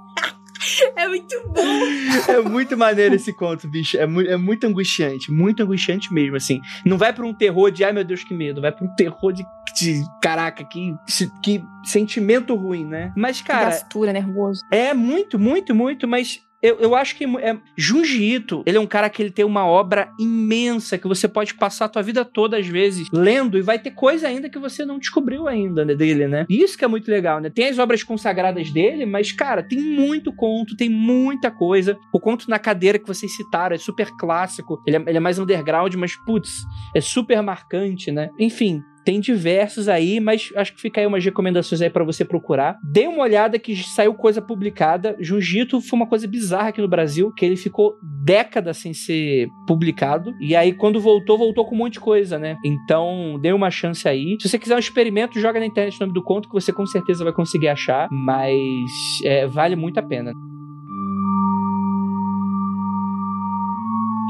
É 0.97 1.09
muito 1.09 1.49
bom. 1.49 1.63
É 2.29 2.41
muito 2.41 2.77
maneiro 2.77 3.15
esse 3.15 3.33
conto, 3.33 3.69
bicho. 3.69 3.97
É, 3.97 4.07
mu 4.07 4.21
é 4.21 4.37
muito 4.37 4.67
angustiante. 4.67 5.31
Muito 5.31 5.63
angustiante 5.63 6.13
mesmo, 6.13 6.37
assim. 6.37 6.61
Não 6.85 6.99
vai 6.99 7.13
pra 7.13 7.27
um 7.27 7.35
terror 7.35 7.71
de, 7.71 7.85
ai 7.85 7.93
meu 7.93 8.05
Deus, 8.05 8.25
que 8.25 8.35
medo. 8.35 8.61
Vai 8.61 8.73
pra 8.73 8.85
um 8.85 8.95
terror 8.95 9.33
de, 9.33 9.45
de 9.77 10.03
caraca, 10.23 10.65
que, 10.65 10.95
que 11.43 11.63
sentimento 11.85 12.55
ruim, 12.55 12.85
né? 12.85 13.13
Mas, 13.17 13.41
cara, 13.41 13.71
Gastura, 13.71 14.13
nervoso. 14.13 14.63
É 14.71 14.93
muito, 14.95 15.39
muito, 15.39 15.75
muito, 15.75 16.07
mas 16.07 16.41
eu, 16.63 16.79
eu 16.81 16.95
acho 16.95 17.17
que 17.17 17.25
é, 17.25 17.57
Junji 17.77 18.35
Ito, 18.35 18.63
ele 18.67 18.77
é 18.77 18.81
um 18.81 18.87
cara 18.87 19.09
que 19.09 19.23
ele 19.23 19.31
tem 19.31 19.45
uma 19.45 19.65
obra 19.65 20.11
imensa 20.19 20.99
que 20.99 21.07
você 21.07 21.29
pode 21.29 21.55
passar 21.55 21.85
a 21.85 21.89
tua 21.89 22.03
vida 22.03 22.25
toda, 22.25 22.59
às 22.59 22.67
vezes, 22.67 23.09
lendo, 23.13 23.57
e 23.57 23.63
vai 23.63 23.79
ter 23.79 23.93
coisa 23.93 24.27
ainda 24.27 24.49
que 24.49 24.59
você 24.59 24.85
não 24.85 24.99
descobriu 24.99 25.47
ainda 25.47 25.85
né, 25.85 25.95
dele, 25.95 26.27
né? 26.27 26.47
Isso 26.49 26.77
que 26.77 26.85
é 26.85 26.89
muito 26.89 27.09
legal, 27.09 27.41
né? 27.41 27.49
Tem 27.49 27.69
as 27.69 27.79
obras 27.79 28.03
consagradas 28.03 28.71
dele, 28.71 29.07
mas, 29.07 29.31
cara, 29.31 29.63
tem 29.63 29.79
muito 29.79 30.33
conto, 30.35 30.77
tem 30.77 30.89
muita 30.91 31.51
coisa. 31.51 31.97
O 32.13 32.19
conto 32.19 32.51
na 32.51 32.59
cadeira 32.59 32.99
que 32.99 33.07
vocês 33.07 33.35
citaram 33.37 33.77
é 33.77 33.79
super 33.79 34.11
clássico, 34.17 34.83
ele 34.87 34.97
é, 34.97 35.03
ele 35.07 35.17
é 35.17 35.21
mais 35.21 35.39
underground, 35.39 35.95
mas, 35.95 36.17
putz, 36.17 36.65
é 36.95 37.01
super 37.01 37.41
marcante, 37.41 38.11
né? 38.11 38.31
Enfim, 38.39 38.83
tem 39.09 39.21
diversos 39.21 39.89
aí, 39.89 40.21
mas 40.21 40.53
acho 40.55 40.75
que 40.75 40.83
fica 40.83 41.01
aí 41.01 41.07
umas 41.07 41.25
recomendações 41.25 41.81
aí 41.81 41.89
pra 41.89 42.05
você 42.05 42.27
procurar. 42.27 42.79
Dê 42.85 43.07
uma 43.07 43.23
olhada 43.23 43.59
que 43.59 43.75
saiu 43.75 44.13
coisa 44.13 44.43
publicada. 44.43 45.17
Jujito 45.19 45.81
foi 45.81 45.99
uma 45.99 46.07
coisa 46.07 46.29
bizarra 46.29 46.69
aqui 46.69 46.83
no 46.83 46.89
Brasil, 46.89 47.33
que 47.33 47.43
ele 47.43 47.57
ficou 47.57 47.95
décadas 48.23 48.77
sem 48.77 48.93
ser 48.93 49.49
publicado. 49.67 50.35
E 50.39 50.55
aí, 50.55 50.75
quando 50.75 51.01
voltou, 51.01 51.39
voltou 51.39 51.65
com 51.65 51.75
um 51.75 51.79
monte 51.79 51.95
de 51.95 52.01
coisa, 52.01 52.39
né? 52.39 52.59
Então, 52.63 53.39
dê 53.41 53.51
uma 53.51 53.71
chance 53.71 54.07
aí. 54.07 54.37
Se 54.43 54.47
você 54.47 54.59
quiser 54.59 54.77
um 54.77 54.79
experimento, 54.79 55.41
joga 55.41 55.59
na 55.59 55.65
internet 55.65 55.97
o 55.97 56.01
nome 56.01 56.13
do 56.13 56.23
conto, 56.23 56.47
que 56.47 56.55
você 56.55 56.71
com 56.71 56.85
certeza 56.85 57.25
vai 57.25 57.33
conseguir 57.33 57.69
achar. 57.69 58.09
Mas 58.13 58.61
é, 59.25 59.47
vale 59.47 59.75
muito 59.75 59.99
a 59.99 60.03
pena. 60.03 60.35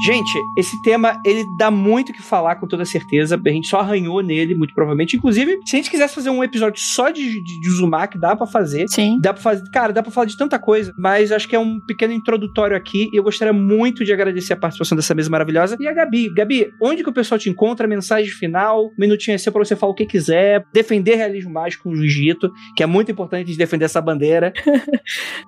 Gente, 0.05 0.39
esse 0.55 0.81
tema, 0.81 1.21
ele 1.25 1.45
dá 1.57 1.69
muito 1.69 2.09
o 2.09 2.13
que 2.13 2.21
falar, 2.21 2.55
com 2.55 2.67
toda 2.67 2.85
certeza. 2.85 3.39
A 3.43 3.49
gente 3.49 3.67
só 3.67 3.79
arranhou 3.79 4.21
nele, 4.21 4.55
muito 4.55 4.73
provavelmente. 4.73 5.17
Inclusive, 5.17 5.59
se 5.65 5.75
a 5.75 5.77
gente 5.77 5.89
quisesse 5.89 6.15
fazer 6.15 6.29
um 6.29 6.43
episódio 6.43 6.81
só 6.81 7.09
de, 7.09 7.41
de, 7.43 7.59
de 7.59 7.69
Uzumaki, 7.69 8.17
dá 8.17 8.35
pra 8.35 8.47
fazer. 8.47 8.87
Sim. 8.87 9.19
Dá 9.21 9.33
pra 9.33 9.41
fazer. 9.41 9.63
Cara, 9.71 9.91
dá 9.91 10.01
pra 10.01 10.11
falar 10.11 10.25
de 10.25 10.37
tanta 10.37 10.57
coisa. 10.57 10.93
Mas 10.97 11.31
acho 11.31 11.47
que 11.47 11.55
é 11.55 11.59
um 11.59 11.79
pequeno 11.79 12.13
introdutório 12.13 12.75
aqui. 12.75 13.09
E 13.11 13.17
eu 13.17 13.23
gostaria 13.23 13.53
muito 13.53 14.05
de 14.05 14.13
agradecer 14.13 14.53
a 14.53 14.57
participação 14.57 14.95
dessa 14.95 15.13
mesa 15.13 15.29
maravilhosa. 15.29 15.77
E 15.79 15.87
a 15.87 15.93
Gabi. 15.93 16.33
Gabi, 16.33 16.71
onde 16.81 17.03
que 17.03 17.09
o 17.09 17.13
pessoal 17.13 17.37
te 17.37 17.49
encontra? 17.49 17.87
Mensagem 17.87 18.31
final. 18.31 18.91
Minutinho 18.97 19.35
assim 19.35 19.51
pra 19.51 19.63
você 19.63 19.75
falar 19.75 19.91
o 19.91 19.95
que 19.95 20.05
quiser. 20.05 20.63
Defender 20.73 21.15
realismo 21.15 21.51
mágico 21.51 21.83
com 21.83 21.89
o 21.89 21.95
jiu-jitsu, 21.95 22.51
que 22.75 22.83
é 22.83 22.85
muito 22.85 23.11
importante 23.11 23.47
de 23.47 23.57
defender 23.57 23.85
essa 23.85 24.01
bandeira. 24.01 24.53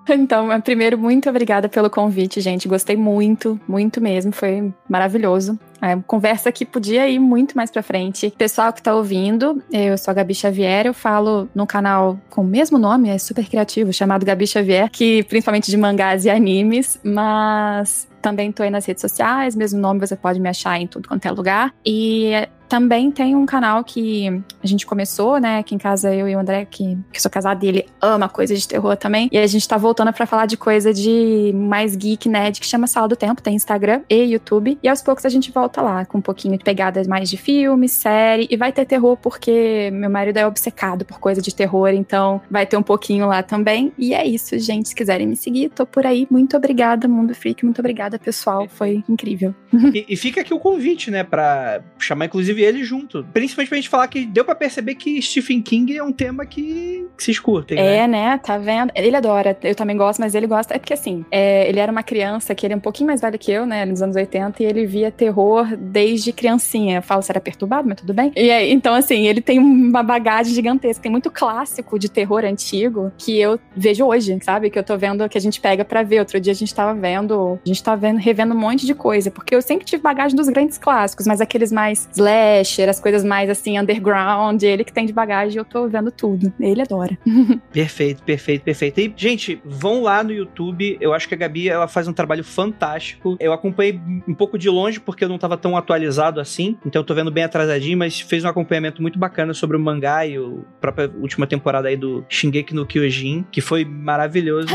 Então, 0.09 0.49
primeiro, 0.61 0.97
muito 0.97 1.29
obrigada 1.29 1.69
pelo 1.69 1.89
convite, 1.89 2.41
gente. 2.41 2.67
Gostei 2.67 2.97
muito, 2.97 3.59
muito 3.67 4.01
mesmo. 4.01 4.31
Foi 4.41 4.73
maravilhoso. 4.89 5.59
A 5.79 5.95
conversa 5.97 6.51
que 6.51 6.65
podia 6.65 7.07
ir 7.07 7.19
muito 7.19 7.55
mais 7.55 7.69
pra 7.69 7.83
frente. 7.83 8.33
Pessoal 8.35 8.73
que 8.73 8.81
tá 8.81 8.95
ouvindo, 8.95 9.61
eu 9.71 9.95
sou 9.99 10.11
a 10.11 10.15
Gabi 10.15 10.33
Xavier, 10.33 10.87
eu 10.87 10.95
falo 10.95 11.47
no 11.53 11.67
canal 11.67 12.19
com 12.27 12.41
o 12.41 12.43
mesmo 12.43 12.79
nome, 12.79 13.09
é 13.09 13.19
super 13.19 13.47
criativo, 13.47 13.93
chamado 13.93 14.25
Gabi 14.25 14.47
Xavier, 14.47 14.89
que 14.89 15.21
principalmente 15.25 15.69
de 15.69 15.77
mangás 15.77 16.25
e 16.25 16.31
animes, 16.31 16.99
mas 17.03 18.07
também 18.19 18.51
tô 18.51 18.63
aí 18.63 18.71
nas 18.71 18.83
redes 18.83 19.01
sociais, 19.01 19.55
mesmo 19.55 19.79
nome 19.79 19.99
você 19.99 20.15
pode 20.15 20.39
me 20.39 20.49
achar 20.49 20.79
em 20.79 20.87
tudo 20.87 21.07
quanto 21.07 21.23
é 21.27 21.31
lugar. 21.31 21.71
E 21.85 22.31
também 22.71 23.11
tem 23.11 23.35
um 23.35 23.45
canal 23.45 23.83
que 23.83 24.29
a 24.63 24.65
gente 24.65 24.85
começou, 24.85 25.41
né? 25.41 25.57
Aqui 25.57 25.75
em 25.75 25.77
casa, 25.77 26.15
eu 26.15 26.29
e 26.29 26.33
o 26.33 26.39
André, 26.39 26.63
que, 26.63 26.97
que 27.11 27.21
sou 27.21 27.29
casada, 27.29 27.65
e 27.65 27.67
ele 27.67 27.85
ama 27.99 28.29
coisa 28.29 28.55
de 28.55 28.65
terror 28.65 28.95
também. 28.95 29.27
E 29.29 29.37
a 29.37 29.45
gente 29.45 29.67
tá 29.67 29.75
voltando 29.75 30.13
pra 30.13 30.25
falar 30.25 30.45
de 30.45 30.55
coisa 30.55 30.93
de 30.93 31.51
mais 31.53 31.97
geek, 31.97 32.29
nerd, 32.29 32.61
que 32.61 32.65
chama 32.65 32.87
Sala 32.87 33.09
do 33.09 33.15
Tempo, 33.17 33.41
tem 33.41 33.55
Instagram 33.55 34.03
e 34.09 34.23
YouTube. 34.23 34.79
E 34.81 34.87
aos 34.87 35.01
poucos 35.01 35.25
a 35.25 35.29
gente 35.29 35.51
volta 35.51 35.81
lá, 35.81 36.05
com 36.05 36.19
um 36.19 36.21
pouquinho 36.21 36.57
de 36.57 36.63
pegadas 36.63 37.07
mais 37.07 37.29
de 37.29 37.35
filme, 37.35 37.89
série. 37.89 38.47
E 38.49 38.55
vai 38.55 38.71
ter 38.71 38.85
terror, 38.85 39.17
porque 39.17 39.89
meu 39.91 40.09
marido 40.09 40.37
é 40.37 40.47
obcecado 40.47 41.03
por 41.03 41.19
coisa 41.19 41.41
de 41.41 41.53
terror, 41.53 41.89
então 41.89 42.41
vai 42.49 42.65
ter 42.65 42.77
um 42.77 42.83
pouquinho 42.83 43.27
lá 43.27 43.43
também. 43.43 43.91
E 43.97 44.13
é 44.13 44.25
isso, 44.25 44.57
gente. 44.57 44.87
Se 44.87 44.95
quiserem 44.95 45.27
me 45.27 45.35
seguir, 45.35 45.71
tô 45.71 45.85
por 45.85 46.05
aí. 46.05 46.25
Muito 46.31 46.55
obrigada, 46.55 47.05
Mundo 47.05 47.35
Freak. 47.35 47.65
Muito 47.65 47.79
obrigada, 47.79 48.17
pessoal. 48.17 48.69
Foi 48.69 49.03
incrível. 49.09 49.53
E, 49.93 50.05
e 50.07 50.15
fica 50.15 50.39
aqui 50.39 50.53
o 50.53 50.59
convite, 50.59 51.11
né? 51.11 51.21
Pra 51.21 51.81
chamar, 51.99 52.27
inclusive, 52.27 52.60
ele 52.61 52.83
junto. 52.83 53.25
Principalmente 53.33 53.69
pra 53.69 53.75
gente 53.75 53.89
falar 53.89 54.07
que 54.07 54.25
deu 54.25 54.45
pra 54.45 54.55
perceber 54.55 54.95
que 54.95 55.21
Stephen 55.21 55.61
King 55.61 55.97
é 55.97 56.03
um 56.03 56.11
tema 56.11 56.45
que, 56.45 57.07
que 57.17 57.41
curtem, 57.41 57.77
né? 57.77 57.97
É, 57.97 58.07
né? 58.07 58.37
Tá 58.37 58.57
vendo? 58.57 58.91
Ele 58.95 59.15
adora. 59.15 59.57
Eu 59.63 59.75
também 59.75 59.97
gosto, 59.97 60.19
mas 60.19 60.35
ele 60.35 60.47
gosta. 60.47 60.75
É 60.75 60.79
porque 60.79 60.93
assim, 60.93 61.25
é, 61.31 61.67
ele 61.67 61.79
era 61.79 61.91
uma 61.91 62.03
criança 62.03 62.53
que 62.55 62.65
ele 62.65 62.73
é 62.73 62.77
um 62.77 62.81
pouquinho 62.81 63.07
mais 63.07 63.21
velho 63.21 63.37
que 63.37 63.51
eu, 63.51 63.65
né? 63.65 63.85
Nos 63.85 64.01
anos 64.01 64.15
80, 64.15 64.61
e 64.61 64.65
ele 64.65 64.85
via 64.85 65.11
terror 65.11 65.75
desde 65.77 66.31
criancinha. 66.31 66.97
Eu 66.97 67.01
falo 67.01 67.21
se 67.21 67.31
era 67.31 67.39
perturbado, 67.39 67.87
mas 67.87 67.99
tudo 67.99 68.13
bem. 68.13 68.31
E 68.35 68.51
aí, 68.51 68.71
então, 68.71 68.93
assim, 68.93 69.27
ele 69.27 69.41
tem 69.41 69.59
uma 69.59 70.03
bagagem 70.03 70.53
gigantesca. 70.53 71.01
Tem 71.01 71.11
muito 71.11 71.31
clássico 71.31 71.97
de 71.97 72.09
terror 72.09 72.43
antigo 72.45 73.11
que 73.17 73.39
eu 73.39 73.59
vejo 73.75 74.05
hoje, 74.05 74.37
sabe? 74.41 74.69
Que 74.69 74.79
eu 74.79 74.83
tô 74.83 74.97
vendo, 74.97 75.27
que 75.27 75.37
a 75.37 75.41
gente 75.41 75.59
pega 75.59 75.83
pra 75.83 76.03
ver. 76.03 76.19
Outro 76.19 76.39
dia 76.39 76.51
a 76.51 76.55
gente 76.55 76.73
tava 76.73 76.93
vendo, 76.93 77.59
a 77.63 77.67
gente 77.67 77.83
tava 77.83 77.97
vendo, 77.97 78.17
revendo 78.17 78.53
um 78.53 78.57
monte 78.57 78.85
de 78.85 78.93
coisa. 78.93 79.31
Porque 79.31 79.55
eu 79.55 79.61
sempre 79.61 79.85
tive 79.85 80.01
bagagem 80.01 80.35
dos 80.35 80.47
grandes 80.49 80.77
clássicos, 80.77 81.25
mas 81.25 81.41
aqueles 81.41 81.71
mais 81.71 82.07
slasher, 82.51 82.89
as 82.89 82.99
coisas 82.99 83.23
mais 83.23 83.49
assim, 83.49 83.79
underground, 83.79 84.61
ele 84.61 84.83
que 84.83 84.91
tem 84.91 85.05
de 85.05 85.13
bagagem, 85.13 85.57
eu 85.57 85.65
tô 85.65 85.87
vendo 85.87 86.11
tudo. 86.11 86.51
Ele 86.59 86.81
adora. 86.81 87.17
Perfeito, 87.71 88.23
perfeito, 88.23 88.63
perfeito. 88.63 88.99
E, 88.99 89.13
gente, 89.15 89.61
vão 89.63 90.01
lá 90.01 90.23
no 90.23 90.31
YouTube. 90.31 90.97
Eu 90.99 91.13
acho 91.13 91.27
que 91.27 91.33
a 91.33 91.37
Gabi 91.37 91.69
ela 91.69 91.87
faz 91.87 92.07
um 92.07 92.13
trabalho 92.13 92.43
fantástico. 92.43 93.37
Eu 93.39 93.53
acompanhei 93.53 93.99
um 94.27 94.33
pouco 94.33 94.57
de 94.57 94.69
longe 94.69 94.99
porque 94.99 95.23
eu 95.23 95.29
não 95.29 95.37
tava 95.37 95.57
tão 95.57 95.77
atualizado 95.77 96.39
assim. 96.39 96.77
Então 96.85 97.01
eu 97.01 97.05
tô 97.05 97.13
vendo 97.13 97.31
bem 97.31 97.43
atrasadinho, 97.43 97.97
mas 97.97 98.19
fez 98.19 98.43
um 98.43 98.47
acompanhamento 98.47 99.01
muito 99.01 99.17
bacana 99.17 99.53
sobre 99.53 99.77
o 99.77 99.79
mangá 99.79 100.25
e 100.25 100.37
a 100.37 100.41
própria 100.79 101.09
última 101.19 101.47
temporada 101.47 101.87
aí 101.87 101.95
do 101.95 102.25
Shingeki 102.27 102.73
no 102.73 102.85
Kyojin, 102.85 103.45
que 103.51 103.61
foi 103.61 103.85
maravilhoso. 103.85 104.73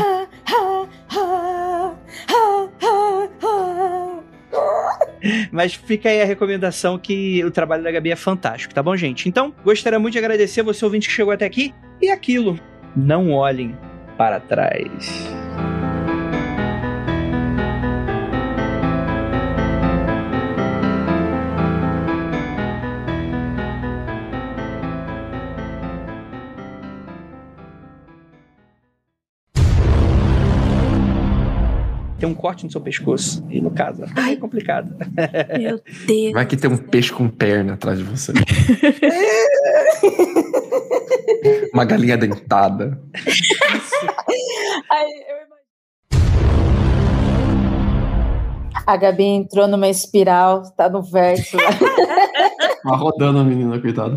Mas 5.51 5.73
fica 5.73 6.09
aí 6.09 6.21
a 6.21 6.25
recomendação 6.25 6.97
que 6.97 7.43
o 7.43 7.51
trabalho 7.51 7.83
da 7.83 7.91
Gabi 7.91 8.11
é 8.11 8.15
fantástico, 8.15 8.73
tá 8.73 8.83
bom, 8.83 8.95
gente? 8.95 9.27
Então, 9.27 9.53
gostaria 9.63 9.99
muito 9.99 10.13
de 10.13 10.19
agradecer 10.19 10.61
você 10.61 10.83
ouvinte 10.85 11.07
que 11.07 11.13
chegou 11.13 11.33
até 11.33 11.45
aqui. 11.45 11.73
E 12.01 12.09
aquilo, 12.09 12.59
não 12.95 13.31
olhem 13.31 13.75
para 14.17 14.39
trás. 14.39 15.27
Tem 32.19 32.27
um 32.27 32.33
corte 32.33 32.65
no 32.65 32.71
seu 32.71 32.81
pescoço. 32.81 33.45
E 33.49 33.61
no 33.61 33.69
caso, 33.71 34.03
é 34.03 34.35
complicado. 34.35 34.95
Meu 35.57 35.79
Deus. 36.07 36.33
Vai 36.33 36.45
que 36.45 36.57
tem 36.57 36.69
um 36.69 36.77
peixe 36.77 37.11
com 37.11 37.29
perna 37.29 37.73
atrás 37.73 37.99
de 37.99 38.03
você. 38.03 38.33
Uma 41.73 41.85
galinha 41.85 42.17
dentada. 42.17 42.99
Ai, 44.89 45.05
eu 45.29 45.47
A 48.87 48.95
Gabi 48.95 49.25
entrou 49.25 49.67
numa 49.67 49.89
espiral, 49.89 50.63
tá 50.71 50.87
no 50.89 51.01
verso. 51.01 51.57
Tá 52.87 52.95
rodando 52.95 53.39
a 53.39 53.43
menina, 53.43 53.81
coitada. 53.81 54.15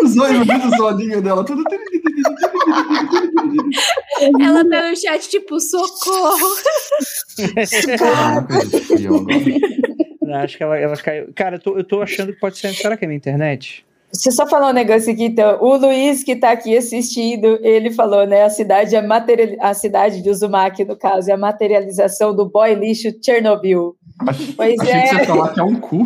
Os 0.00 0.16
olhos, 0.16 0.46
os 0.72 0.80
olhinhos 0.80 1.22
dela. 1.22 1.44
Ela 4.40 4.64
tá 4.68 4.90
no 4.90 4.96
chat, 4.96 5.28
tipo, 5.28 5.58
socorro. 5.58 6.54
Não, 10.22 10.34
acho 10.36 10.56
que 10.56 10.62
ela, 10.62 10.78
ela 10.78 10.96
caiu. 10.96 11.32
Cara, 11.34 11.56
eu 11.56 11.60
tô, 11.60 11.76
eu 11.76 11.82
tô 11.82 12.00
achando 12.00 12.32
que 12.32 12.38
pode 12.38 12.58
ser. 12.58 12.72
Será 12.74 12.96
que 12.96 13.04
é 13.04 13.08
minha 13.08 13.16
internet? 13.16 13.84
Deixa 14.12 14.28
eu 14.28 14.32
só 14.32 14.46
falar 14.46 14.70
um 14.70 14.74
negócio 14.74 15.12
aqui, 15.12 15.24
então. 15.24 15.60
O 15.60 15.76
Luiz, 15.76 16.22
que 16.22 16.36
tá 16.36 16.52
aqui 16.52 16.76
assistindo, 16.76 17.58
ele 17.60 17.90
falou, 17.90 18.24
né? 18.24 18.44
A 18.44 18.50
cidade, 18.50 18.94
é 18.94 19.02
material... 19.02 19.56
a 19.60 19.74
cidade 19.74 20.22
de 20.22 20.30
Uzumaki, 20.30 20.84
no 20.84 20.96
caso, 20.96 21.28
é 21.28 21.34
a 21.34 21.36
materialização 21.36 22.34
do 22.34 22.48
boy 22.48 22.72
lixo 22.74 23.08
Chernobyl. 23.22 23.96
Pois 24.56 24.78
Achei 24.80 24.94
é. 24.94 25.02
que 25.02 25.08
você 25.08 25.14
ia 25.16 25.24
falar 25.26 25.52
que 25.54 25.60
é 25.60 25.62
um 25.62 25.76
cu. 25.76 26.02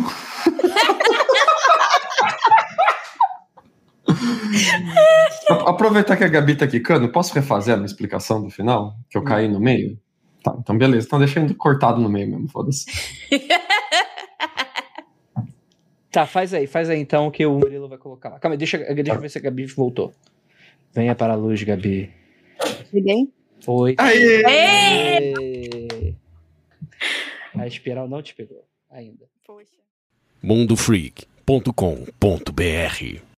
A- 5.49 5.69
Aproveitar 5.69 6.17
que 6.17 6.23
a 6.23 6.27
Gabi 6.27 6.55
tá 6.55 6.67
quicando, 6.67 7.09
posso 7.09 7.33
refazer 7.33 7.73
a 7.73 7.77
minha 7.77 7.85
explicação 7.85 8.41
do 8.41 8.49
final? 8.49 8.95
Que 9.09 9.17
eu 9.17 9.23
caí 9.23 9.47
no 9.47 9.59
meio? 9.59 9.97
Tá, 10.43 10.55
então 10.59 10.77
beleza. 10.77 11.07
Então 11.07 11.19
deixa 11.19 11.39
indo 11.39 11.55
cortado 11.55 12.01
no 12.01 12.09
meio 12.09 12.29
mesmo, 12.29 12.47
foda-se. 12.49 12.85
Tá, 16.11 16.27
faz 16.27 16.53
aí, 16.53 16.67
faz 16.67 16.89
aí 16.89 16.99
então 16.99 17.31
que 17.31 17.45
o 17.45 17.53
Murilo 17.57 17.87
vai 17.89 17.97
colocar 17.97 18.29
lá. 18.29 18.39
Calma 18.39 18.53
aí, 18.53 18.57
deixa, 18.57 18.77
deixa 18.77 19.13
eu 19.13 19.19
ver 19.21 19.29
se 19.29 19.37
a 19.37 19.41
Gabi 19.41 19.65
voltou. 19.65 20.13
Venha 20.93 21.15
para 21.15 21.33
a 21.33 21.35
luz, 21.35 21.63
Gabi. 21.63 22.11
Liguei? 22.93 23.29
Foi. 23.61 23.95
Aê! 23.97 24.45
Aê! 24.45 25.33
A 27.57 27.67
espiral 27.67 28.07
não 28.07 28.21
te 28.21 28.33
pegou 28.33 28.65
ainda. 28.89 29.29
mundofreak.com.br 30.41 33.23